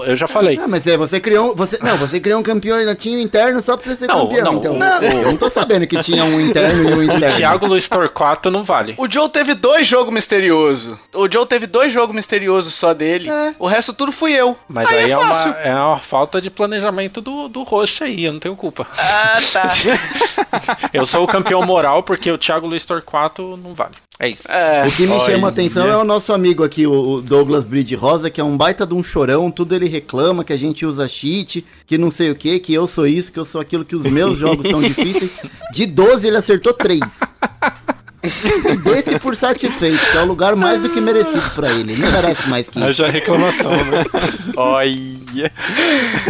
o- 0.00 0.04
eu 0.04 0.14
já 0.14 0.26
falei. 0.28 0.58
Ah, 0.62 0.68
mas 0.68 0.86
é, 0.86 0.96
você 0.96 1.18
criou 1.18 1.52
um. 1.52 1.54
Você, 1.54 1.78
não, 1.82 1.96
você 1.96 2.20
criou 2.20 2.38
um 2.38 2.42
campeão 2.42 2.76
ainda 2.76 2.94
tinha 2.94 3.16
um 3.16 3.20
interno 3.48 3.62
só 3.62 3.76
pra 3.76 3.84
você 3.86 3.96
ser 3.96 4.06
Não, 4.06 4.26
campeão. 4.28 4.44
não, 4.44 4.54
então. 4.58 4.74
não. 4.74 5.02
Eu 5.02 5.22
não 5.26 5.36
tô 5.36 5.48
sabendo 5.48 5.86
que 5.86 5.98
tinha 5.98 6.24
um 6.24 6.40
interno 6.40 6.90
e 6.90 6.94
um 6.94 7.02
externo. 7.02 7.36
Thiago 7.36 7.66
Luiz 7.66 7.88
Torquato 7.88 8.50
não 8.50 8.62
vale. 8.62 8.94
o 8.98 9.10
Joe 9.10 9.28
teve 9.28 9.54
dois 9.54 9.86
jogos 9.86 10.12
misteriosos. 10.12 10.96
O 11.14 11.30
Joe 11.30 11.46
teve 11.46 11.66
dois 11.66 11.92
jogos 11.92 12.14
misteriosos 12.14 12.74
só 12.74 12.92
dele. 12.94 13.30
É. 13.30 13.54
O 13.58 13.66
resto 13.66 13.92
tudo 13.92 14.12
fui 14.12 14.32
eu. 14.32 14.56
Mas 14.68 14.88
aí, 14.88 15.10
é, 15.10 15.16
fácil. 15.16 15.50
uma, 15.50 15.60
é 15.60 15.74
uma 15.74 15.98
falta 15.98 16.40
de 16.40 16.50
planejamento 16.50 17.20
do, 17.20 17.48
do 17.48 17.62
host 17.62 18.04
aí, 18.04 18.24
eu 18.24 18.32
não 18.32 18.40
tenho 18.40 18.56
culpa. 18.56 18.86
Ah, 18.96 19.38
tá. 19.52 19.72
Eu 20.92 21.04
sou 21.06 21.24
o 21.24 21.26
campeão 21.26 21.62
moral 21.64 22.02
porque 22.02 22.30
o 22.30 22.38
Thiago 22.38 22.66
Luiz 22.66 22.84
Torquato 22.84 23.56
não 23.62 23.74
vale. 23.74 23.94
É 24.20 24.28
isso. 24.28 24.50
É. 24.50 24.86
O 24.86 24.90
que 24.90 25.06
me 25.06 25.20
chama 25.20 25.46
a 25.46 25.50
atenção 25.50 25.86
é 25.86 25.96
o 25.96 26.02
nosso 26.04 26.32
amigo 26.32 26.64
aqui, 26.64 26.86
o 26.86 26.98
o 27.08 27.22
Douglas 27.22 27.64
Bride 27.64 27.94
Rosa, 27.94 28.28
que 28.28 28.40
é 28.40 28.44
um 28.44 28.56
baita 28.56 28.84
de 28.84 28.92
um 28.92 29.02
chorão, 29.02 29.50
tudo 29.50 29.74
ele 29.74 29.88
reclama, 29.88 30.42
que 30.42 30.52
a 30.52 30.56
gente 30.56 30.84
usa 30.84 31.06
cheat, 31.06 31.64
que 31.86 31.96
não 31.96 32.10
sei 32.10 32.30
o 32.30 32.34
que, 32.34 32.58
que 32.58 32.74
eu 32.74 32.86
sou 32.86 33.06
isso, 33.06 33.32
que 33.32 33.38
eu 33.38 33.44
sou 33.44 33.60
aquilo, 33.60 33.84
que 33.84 33.94
os 33.94 34.02
meus 34.02 34.38
jogos 34.38 34.68
são 34.68 34.82
difíceis. 34.82 35.30
De 35.72 35.86
12 35.86 36.26
ele 36.26 36.36
acertou 36.36 36.74
3. 36.74 37.00
E 38.68 38.76
desse 38.78 39.18
por 39.18 39.36
satisfeito, 39.36 40.04
que 40.10 40.16
é 40.16 40.20
o 40.20 40.24
lugar 40.26 40.56
mais 40.56 40.80
do 40.80 40.88
que 40.88 41.00
merecido 41.00 41.50
pra 41.54 41.70
ele. 41.70 41.92
Ele 41.92 42.02
Não 42.02 42.10
merece 42.10 42.48
mais 42.48 42.68
que 42.68 42.78
isso. 42.78 42.88
Haja 42.88 43.08
reclamação, 43.08 43.70
né? 43.70 44.04
Olha. 44.56 45.52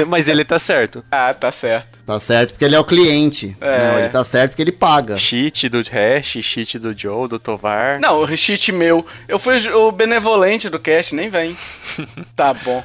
Mas 0.07 0.29
ele 0.29 0.45
tá 0.45 0.59
certo. 0.59 1.03
Ah, 1.11 1.33
tá 1.33 1.51
certo. 1.51 1.99
Tá 2.07 2.19
certo 2.21 2.51
porque 2.53 2.65
ele 2.65 2.75
é 2.75 2.81
o 2.81 2.85
cliente. 2.85 3.57
É. 3.61 3.79
Não, 3.93 3.99
ele 4.01 4.09
tá 4.09 4.25
certo 4.25 4.51
porque 4.53 4.63
ele 4.63 4.73
paga. 4.73 5.17
Cheat 5.19 5.69
do 5.69 5.79
Hash, 5.79 6.39
cheat 6.43 6.79
do 6.79 6.97
Joe, 6.99 7.29
do 7.29 7.39
Tovar. 7.39 7.99
Não, 8.01 8.21
o 8.23 8.37
cheat 8.37 8.71
meu. 8.73 9.05
Eu 9.27 9.39
fui 9.39 9.57
o 9.71 9.91
benevolente 9.93 10.69
do 10.69 10.79
cast, 10.79 11.15
nem 11.15 11.29
vem. 11.31 11.57
Tá 12.37 12.55
bom. 12.55 12.85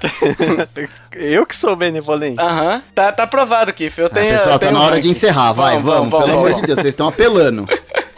Eu 1.12 1.46
que 1.46 1.56
sou 1.56 1.76
benevolente. 1.76 2.40
Aham. 2.42 2.82
Tá, 2.96 3.12
tá 3.12 3.24
aprovado 3.24 3.70
aqui. 3.70 3.92
Eu 3.96 4.08
Ah, 4.08 4.10
tenho. 4.10 4.32
pessoal, 4.34 4.56
eu 4.56 4.60
tá 4.60 4.66
tenho 4.68 4.72
na 4.80 4.82
hora 4.86 5.00
de 5.00 5.08
encerrar, 5.10 5.54
vai, 5.54 5.80
vamos, 5.80 6.10
pelo 6.10 6.34
amor 6.34 6.54
de 6.54 6.62
Deus, 6.64 6.76
vocês 6.80 6.88
estão 6.88 7.08
apelando. 7.08 7.68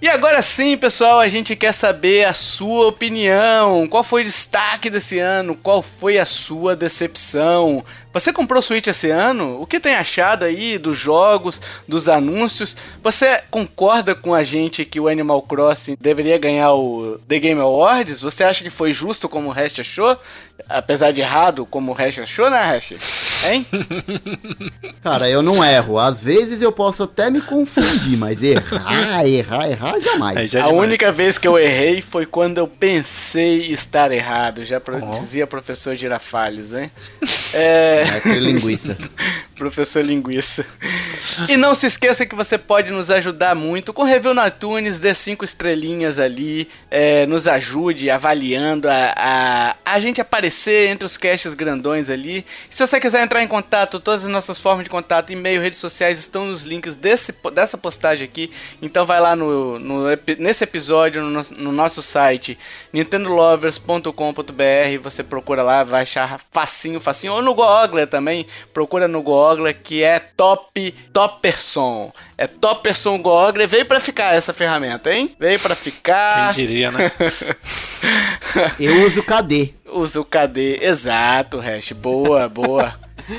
E 0.00 0.06
agora 0.08 0.40
sim, 0.42 0.76
pessoal, 0.76 1.18
a 1.18 1.26
gente 1.26 1.56
quer 1.56 1.72
saber 1.72 2.24
a 2.24 2.32
sua 2.32 2.86
opinião. 2.86 3.88
Qual 3.88 4.04
foi 4.04 4.22
o 4.22 4.24
destaque 4.24 4.88
desse 4.88 5.18
ano? 5.18 5.56
Qual 5.56 5.82
foi 5.82 6.18
a 6.18 6.24
sua 6.24 6.76
decepção? 6.76 7.84
Você 8.12 8.32
comprou 8.32 8.62
Switch 8.62 8.86
esse 8.86 9.10
ano? 9.10 9.60
O 9.60 9.66
que 9.66 9.78
tem 9.78 9.94
achado 9.94 10.44
aí 10.44 10.78
dos 10.78 10.96
jogos, 10.96 11.60
dos 11.86 12.08
anúncios? 12.08 12.76
Você 13.02 13.42
concorda 13.50 14.14
com 14.14 14.34
a 14.34 14.42
gente 14.42 14.84
que 14.84 14.98
o 14.98 15.08
Animal 15.08 15.42
Crossing 15.42 15.96
deveria 16.00 16.38
ganhar 16.38 16.72
o 16.72 17.18
The 17.28 17.38
Game 17.38 17.60
Awards? 17.60 18.20
Você 18.22 18.42
acha 18.42 18.64
que 18.64 18.70
foi 18.70 18.92
justo 18.92 19.28
como 19.28 19.48
o 19.48 19.52
Hash 19.52 19.78
achou? 19.78 20.18
Apesar 20.68 21.12
de 21.12 21.20
errado 21.20 21.66
como 21.66 21.92
o 21.92 21.94
Hash 21.94 22.18
achou, 22.18 22.50
né, 22.50 22.60
Hash? 22.60 22.94
Hein? 23.46 23.66
Cara, 25.02 25.28
eu 25.28 25.42
não 25.42 25.62
erro. 25.62 25.98
Às 25.98 26.20
vezes 26.20 26.62
eu 26.62 26.72
posso 26.72 27.04
até 27.04 27.30
me 27.30 27.40
confundir, 27.40 28.16
mas 28.16 28.42
errar, 28.42 29.24
errar, 29.26 29.70
errar, 29.70 29.87
jamais. 30.00 30.36
Aí 30.36 30.46
já 30.46 30.60
é 30.60 30.62
a 30.62 30.66
demais. 30.66 30.86
única 30.86 31.12
vez 31.12 31.38
que 31.38 31.46
eu 31.48 31.58
errei 31.58 32.00
foi 32.02 32.26
quando 32.26 32.58
eu 32.58 32.66
pensei 32.66 33.70
estar 33.72 34.10
errado. 34.12 34.64
Já 34.64 34.80
pro- 34.80 35.02
Ó. 35.02 35.12
dizia 35.12 35.46
professor 35.46 35.94
Girafales, 35.94 36.72
hein? 36.72 36.90
É, 37.54 38.04
Mestre 38.04 38.38
linguiça. 38.40 38.98
professor 39.56 40.04
Linguiça. 40.04 40.66
E 41.48 41.56
não 41.56 41.74
se 41.74 41.86
esqueça 41.86 42.26
que 42.26 42.34
você 42.34 42.58
pode 42.58 42.90
nos 42.90 43.10
ajudar 43.10 43.54
muito 43.54 43.92
com 43.92 44.02
review 44.02 44.34
no 44.34 44.46
iTunes, 44.46 44.98
dê 44.98 45.14
cinco 45.14 45.44
estrelinhas 45.46 46.18
ali, 46.18 46.68
é, 46.90 47.24
nos 47.26 47.46
ajude 47.48 48.10
avaliando 48.10 48.86
a, 48.88 49.14
a, 49.16 49.76
a 49.82 49.98
gente 49.98 50.20
aparecer 50.20 50.90
entre 50.90 51.06
os 51.06 51.16
caches 51.16 51.54
grandões 51.54 52.10
ali. 52.10 52.44
Se 52.68 52.86
você 52.86 53.00
quiser 53.00 53.24
entrar 53.24 53.42
em 53.42 53.48
contato, 53.48 53.98
todas 53.98 54.24
as 54.24 54.30
nossas 54.30 54.60
formas 54.60 54.84
de 54.84 54.90
contato, 54.90 55.32
e-mail, 55.32 55.60
redes 55.62 55.78
sociais 55.78 56.18
estão 56.18 56.44
nos 56.44 56.64
links 56.64 56.96
desse, 56.96 57.34
dessa 57.54 57.78
postagem 57.78 58.26
aqui. 58.26 58.52
Então 58.82 59.06
vai 59.06 59.20
lá 59.20 59.34
no, 59.34 59.77
no 59.78 60.04
nesse 60.38 60.64
episódio 60.64 61.22
no, 61.22 61.30
nosso- 61.30 61.54
no 61.54 61.72
nosso 61.72 62.02
site 62.02 62.58
nintendolovers.com.br, 62.92 64.98
você 65.02 65.22
procura 65.22 65.62
lá, 65.62 65.84
vai 65.84 66.02
achar 66.02 66.40
facinho, 66.52 67.00
facinho, 67.00 67.34
ou 67.34 67.42
no 67.42 67.54
Google 67.54 68.06
também, 68.06 68.46
procura 68.72 69.08
no 69.08 69.22
Google 69.22 69.72
que 69.74 70.02
é 70.02 70.18
Top 70.18 70.94
Topperson. 71.12 72.12
É 72.36 72.46
Topperson 72.46 73.18
Google, 73.18 73.66
veio 73.68 73.86
pra 73.86 74.00
ficar 74.00 74.34
essa 74.34 74.52
ferramenta, 74.52 75.12
hein? 75.12 75.34
Veio 75.38 75.58
pra 75.58 75.74
ficar. 75.74 76.54
Quem 76.54 76.66
diria, 76.66 76.90
né? 76.90 77.10
Eu 78.78 79.06
uso 79.06 79.22
KD. 79.22 79.74
Usa 79.90 80.20
o 80.20 80.24
KD, 80.24 80.80
exato, 80.82 81.58
Hash. 81.58 81.92
Boa, 81.92 82.48
boa. 82.48 82.94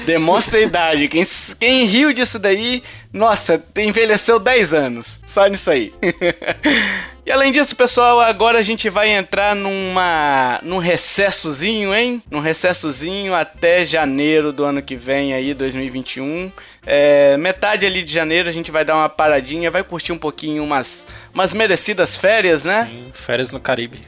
Demonstra 0.06 0.60
a 0.60 0.62
idade. 0.62 1.08
Quem, 1.08 1.24
quem 1.60 1.86
riu 1.86 2.14
disso 2.14 2.38
daí, 2.38 2.84
nossa, 3.12 3.64
envelheceu 3.78 4.40
10 4.40 4.74
anos. 4.74 5.20
Só 5.26 5.48
nisso 5.48 5.72
aí. 5.72 5.94
e 7.26 7.32
além 7.32 7.52
disso, 7.52 7.76
pessoal, 7.76 8.20
agora 8.20 8.60
a 8.60 8.62
gente 8.62 8.90
vai 8.90 9.10
entrar 9.10 9.56
numa 9.56 10.60
num 10.64 10.78
recessozinho, 10.78 11.94
hein? 11.94 12.22
Num 12.30 12.40
recessozinho 12.40 13.34
até 13.34 13.86
janeiro 13.86 14.52
do 14.52 14.64
ano 14.64 14.82
que 14.82 14.96
vem 14.96 15.34
aí, 15.34 15.54
2021. 15.54 16.52
É, 16.86 17.38
metade 17.38 17.86
ali 17.86 18.02
de 18.02 18.12
janeiro 18.12 18.48
a 18.48 18.52
gente 18.52 18.72
vai 18.72 18.86
dar 18.86 18.96
uma 18.96 19.10
paradinha, 19.10 19.70
vai 19.70 19.84
curtir 19.84 20.12
um 20.12 20.18
pouquinho 20.18 20.64
umas, 20.64 21.06
umas 21.34 21.54
merecidas 21.54 22.16
férias, 22.16 22.64
né? 22.64 22.90
Sim, 22.90 23.12
Férias 23.14 23.52
no 23.52 23.60
Caribe. 23.60 24.02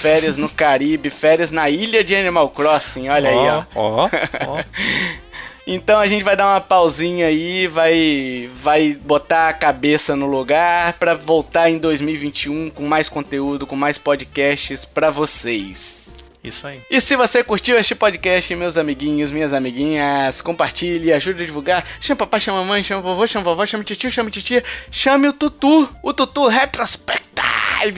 Férias 0.00 0.36
no 0.36 0.48
Caribe, 0.48 1.10
férias 1.10 1.50
na 1.50 1.68
ilha 1.68 2.04
de 2.04 2.14
Animal 2.14 2.48
Crossing, 2.50 3.08
olha 3.08 3.30
aí, 3.30 3.36
ó. 3.36 3.64
Ó, 3.74 4.08
ó. 4.46 4.64
Então 5.66 6.00
a 6.00 6.06
gente 6.06 6.24
vai 6.24 6.34
dar 6.36 6.46
uma 6.46 6.60
pausinha 6.60 7.26
aí, 7.26 7.66
vai 7.66 8.50
vai 8.62 8.92
botar 8.94 9.48
a 9.48 9.52
cabeça 9.52 10.16
no 10.16 10.26
lugar 10.26 10.94
pra 10.94 11.14
voltar 11.14 11.70
em 11.70 11.78
2021 11.78 12.70
com 12.70 12.84
mais 12.86 13.08
conteúdo, 13.08 13.66
com 13.66 13.76
mais 13.76 13.96
podcasts 13.96 14.84
pra 14.84 15.10
vocês. 15.10 16.14
Isso 16.42 16.66
aí. 16.66 16.80
E 16.90 17.00
se 17.00 17.14
você 17.16 17.44
curtiu 17.44 17.78
este 17.78 17.94
podcast, 17.94 18.54
meus 18.54 18.78
amiguinhos, 18.78 19.30
minhas 19.30 19.52
amiguinhas, 19.52 20.40
compartilhe, 20.40 21.12
ajude 21.12 21.42
a 21.42 21.46
divulgar. 21.46 21.84
Chame 22.00 22.18
papai, 22.18 22.40
chama 22.40 22.62
mamãe, 22.62 22.82
chama 22.82 23.02
vovô, 23.02 23.26
chama 23.26 23.44
vovó, 23.44 23.66
chame 23.66 23.84
tio, 23.84 24.10
chame 24.10 24.30
titia, 24.30 24.64
chame 24.90 25.28
o 25.28 25.32
Tutu, 25.34 25.86
o 26.02 26.14
Tutu 26.14 26.46
Retrospective, 26.46 27.28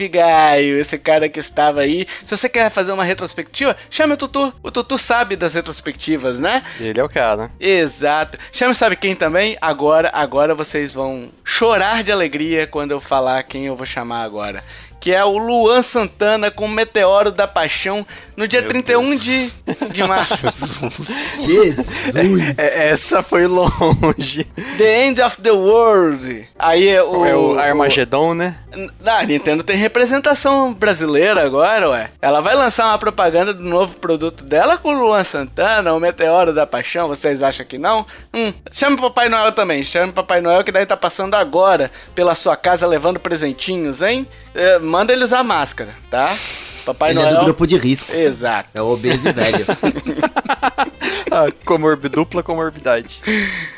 Gaio, 0.09 0.79
esse 0.79 0.97
cara 0.97 1.27
que 1.27 1.39
estava 1.39 1.81
aí. 1.81 2.07
Se 2.23 2.35
você 2.35 2.47
quer 2.47 2.69
fazer 2.69 2.91
uma 2.91 3.03
retrospectiva, 3.03 3.75
chame 3.89 4.13
o 4.13 4.17
Tutu. 4.17 4.53
O 4.63 4.71
Tutu 4.71 4.97
sabe 4.97 5.35
das 5.35 5.53
retrospectivas, 5.53 6.39
né? 6.39 6.63
Ele 6.79 6.99
é 6.99 7.03
o 7.03 7.09
cara. 7.09 7.51
Exato. 7.59 8.37
Chame 8.51 8.73
sabe 8.75 8.95
quem 8.95 9.15
também? 9.15 9.57
Agora, 9.61 10.09
agora 10.13 10.55
vocês 10.55 10.93
vão 10.93 11.29
chorar 11.43 12.03
de 12.03 12.11
alegria 12.11 12.65
quando 12.65 12.91
eu 12.91 13.01
falar 13.01 13.43
quem 13.43 13.65
eu 13.65 13.75
vou 13.75 13.85
chamar 13.85 14.23
agora. 14.23 14.63
Que 15.03 15.11
é 15.11 15.21
o 15.25 15.37
Luan 15.37 15.81
Santana 15.81 16.49
com 16.49 16.63
o 16.63 16.69
Meteoro 16.69 17.29
da 17.29 17.45
Paixão 17.45 18.07
no 18.37 18.47
dia 18.47 18.63
31 18.63 19.17
de, 19.17 19.51
de 19.91 20.01
março. 20.01 20.47
Jesus. 21.43 22.57
É, 22.57 22.87
essa 22.87 23.21
foi 23.21 23.45
longe. 23.45 24.45
The 24.77 25.05
End 25.05 25.21
of 25.21 25.41
the 25.41 25.51
World. 25.51 26.47
Aí 26.57 26.87
é 26.87 27.03
o. 27.03 27.25
é 27.25 27.35
o 27.35 27.59
Armagedon, 27.59 28.33
né? 28.33 28.55
Ah, 29.05 29.19
a 29.19 29.23
Nintendo 29.23 29.61
tem 29.61 29.75
representação 29.75 30.73
brasileira 30.73 31.43
agora, 31.43 31.89
ué. 31.89 32.09
Ela 32.21 32.39
vai 32.39 32.55
lançar 32.55 32.85
uma 32.85 32.97
propaganda 32.97 33.53
do 33.53 33.61
novo 33.61 33.97
produto 33.97 34.43
dela 34.43 34.77
com 34.77 34.89
o 34.89 34.93
Luan 34.93 35.25
Santana, 35.25 35.93
o 35.93 35.99
Meteoro 35.99 36.53
da 36.53 36.65
Paixão. 36.65 37.09
Vocês 37.09 37.43
acham 37.43 37.65
que 37.65 37.77
não? 37.77 38.05
Hum, 38.33 38.53
chame 38.71 38.95
o 38.95 39.01
Papai 39.01 39.27
Noel 39.27 39.51
também. 39.51 39.83
Chame 39.83 40.11
o 40.11 40.15
Papai 40.15 40.39
Noel 40.39 40.63
que 40.63 40.71
daí 40.71 40.85
tá 40.85 40.95
passando 40.95 41.35
agora 41.35 41.91
pela 42.15 42.35
sua 42.35 42.55
casa 42.55 42.87
levando 42.87 43.19
presentinhos, 43.19 44.01
hein? 44.01 44.25
É, 44.55 44.79
manda 44.93 45.11
ele 45.11 45.23
usar 45.23 45.43
máscara, 45.43 45.95
tá? 46.11 46.37
Papai 46.85 47.09
Ele 47.11 47.19
Noel. 47.19 47.31
é 47.35 47.39
do 47.39 47.45
grupo 47.45 47.65
de 47.65 47.77
risco. 47.77 48.13
Exato. 48.13 48.69
É 48.75 48.81
o 48.81 48.85
obeso 48.93 49.27
e 49.27 49.31
velho. 49.31 49.65
Ah, 51.31 51.51
comorbi, 51.65 52.09
dupla 52.09 52.43
comorbidade. 52.43 53.19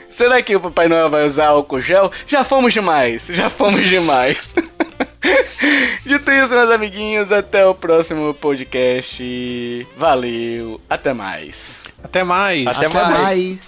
Será 0.10 0.42
que 0.42 0.54
o 0.58 0.60
Papai 0.60 0.90
Noel 0.90 1.10
vai 1.10 1.26
usar 1.26 1.48
álcool 1.48 1.80
gel? 1.80 2.12
Já 2.28 2.44
fomos 2.44 2.74
demais, 2.74 3.28
já 3.32 3.50
fomos 3.50 3.82
demais. 3.88 4.54
Dito 6.06 6.32
isso, 6.32 6.50
meus 6.54 6.70
amiguinhos, 6.70 7.32
até 7.32 7.66
o 7.66 7.74
próximo 7.74 8.34
podcast. 8.34 9.88
Valeu, 9.96 10.82
até 10.90 11.14
mais. 11.14 11.80
Até 12.04 12.26
mais. 12.26 12.68
Até 12.68 12.88
Até 12.88 12.90
mais. 12.90 13.20
mais. 13.22 13.60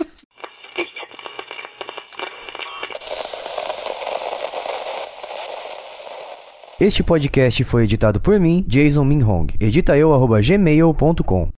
Este 6.79 7.01
podcast 7.01 7.63
foi 7.63 7.85
editado 7.85 8.21
por 8.21 8.39
mim, 8.39 8.63
Jason 8.67 9.03
Minhong. 9.03 9.47
Edita 9.59 9.97
eu, 9.97 10.13
arroba 10.13 10.39
gmail.com. 10.39 11.49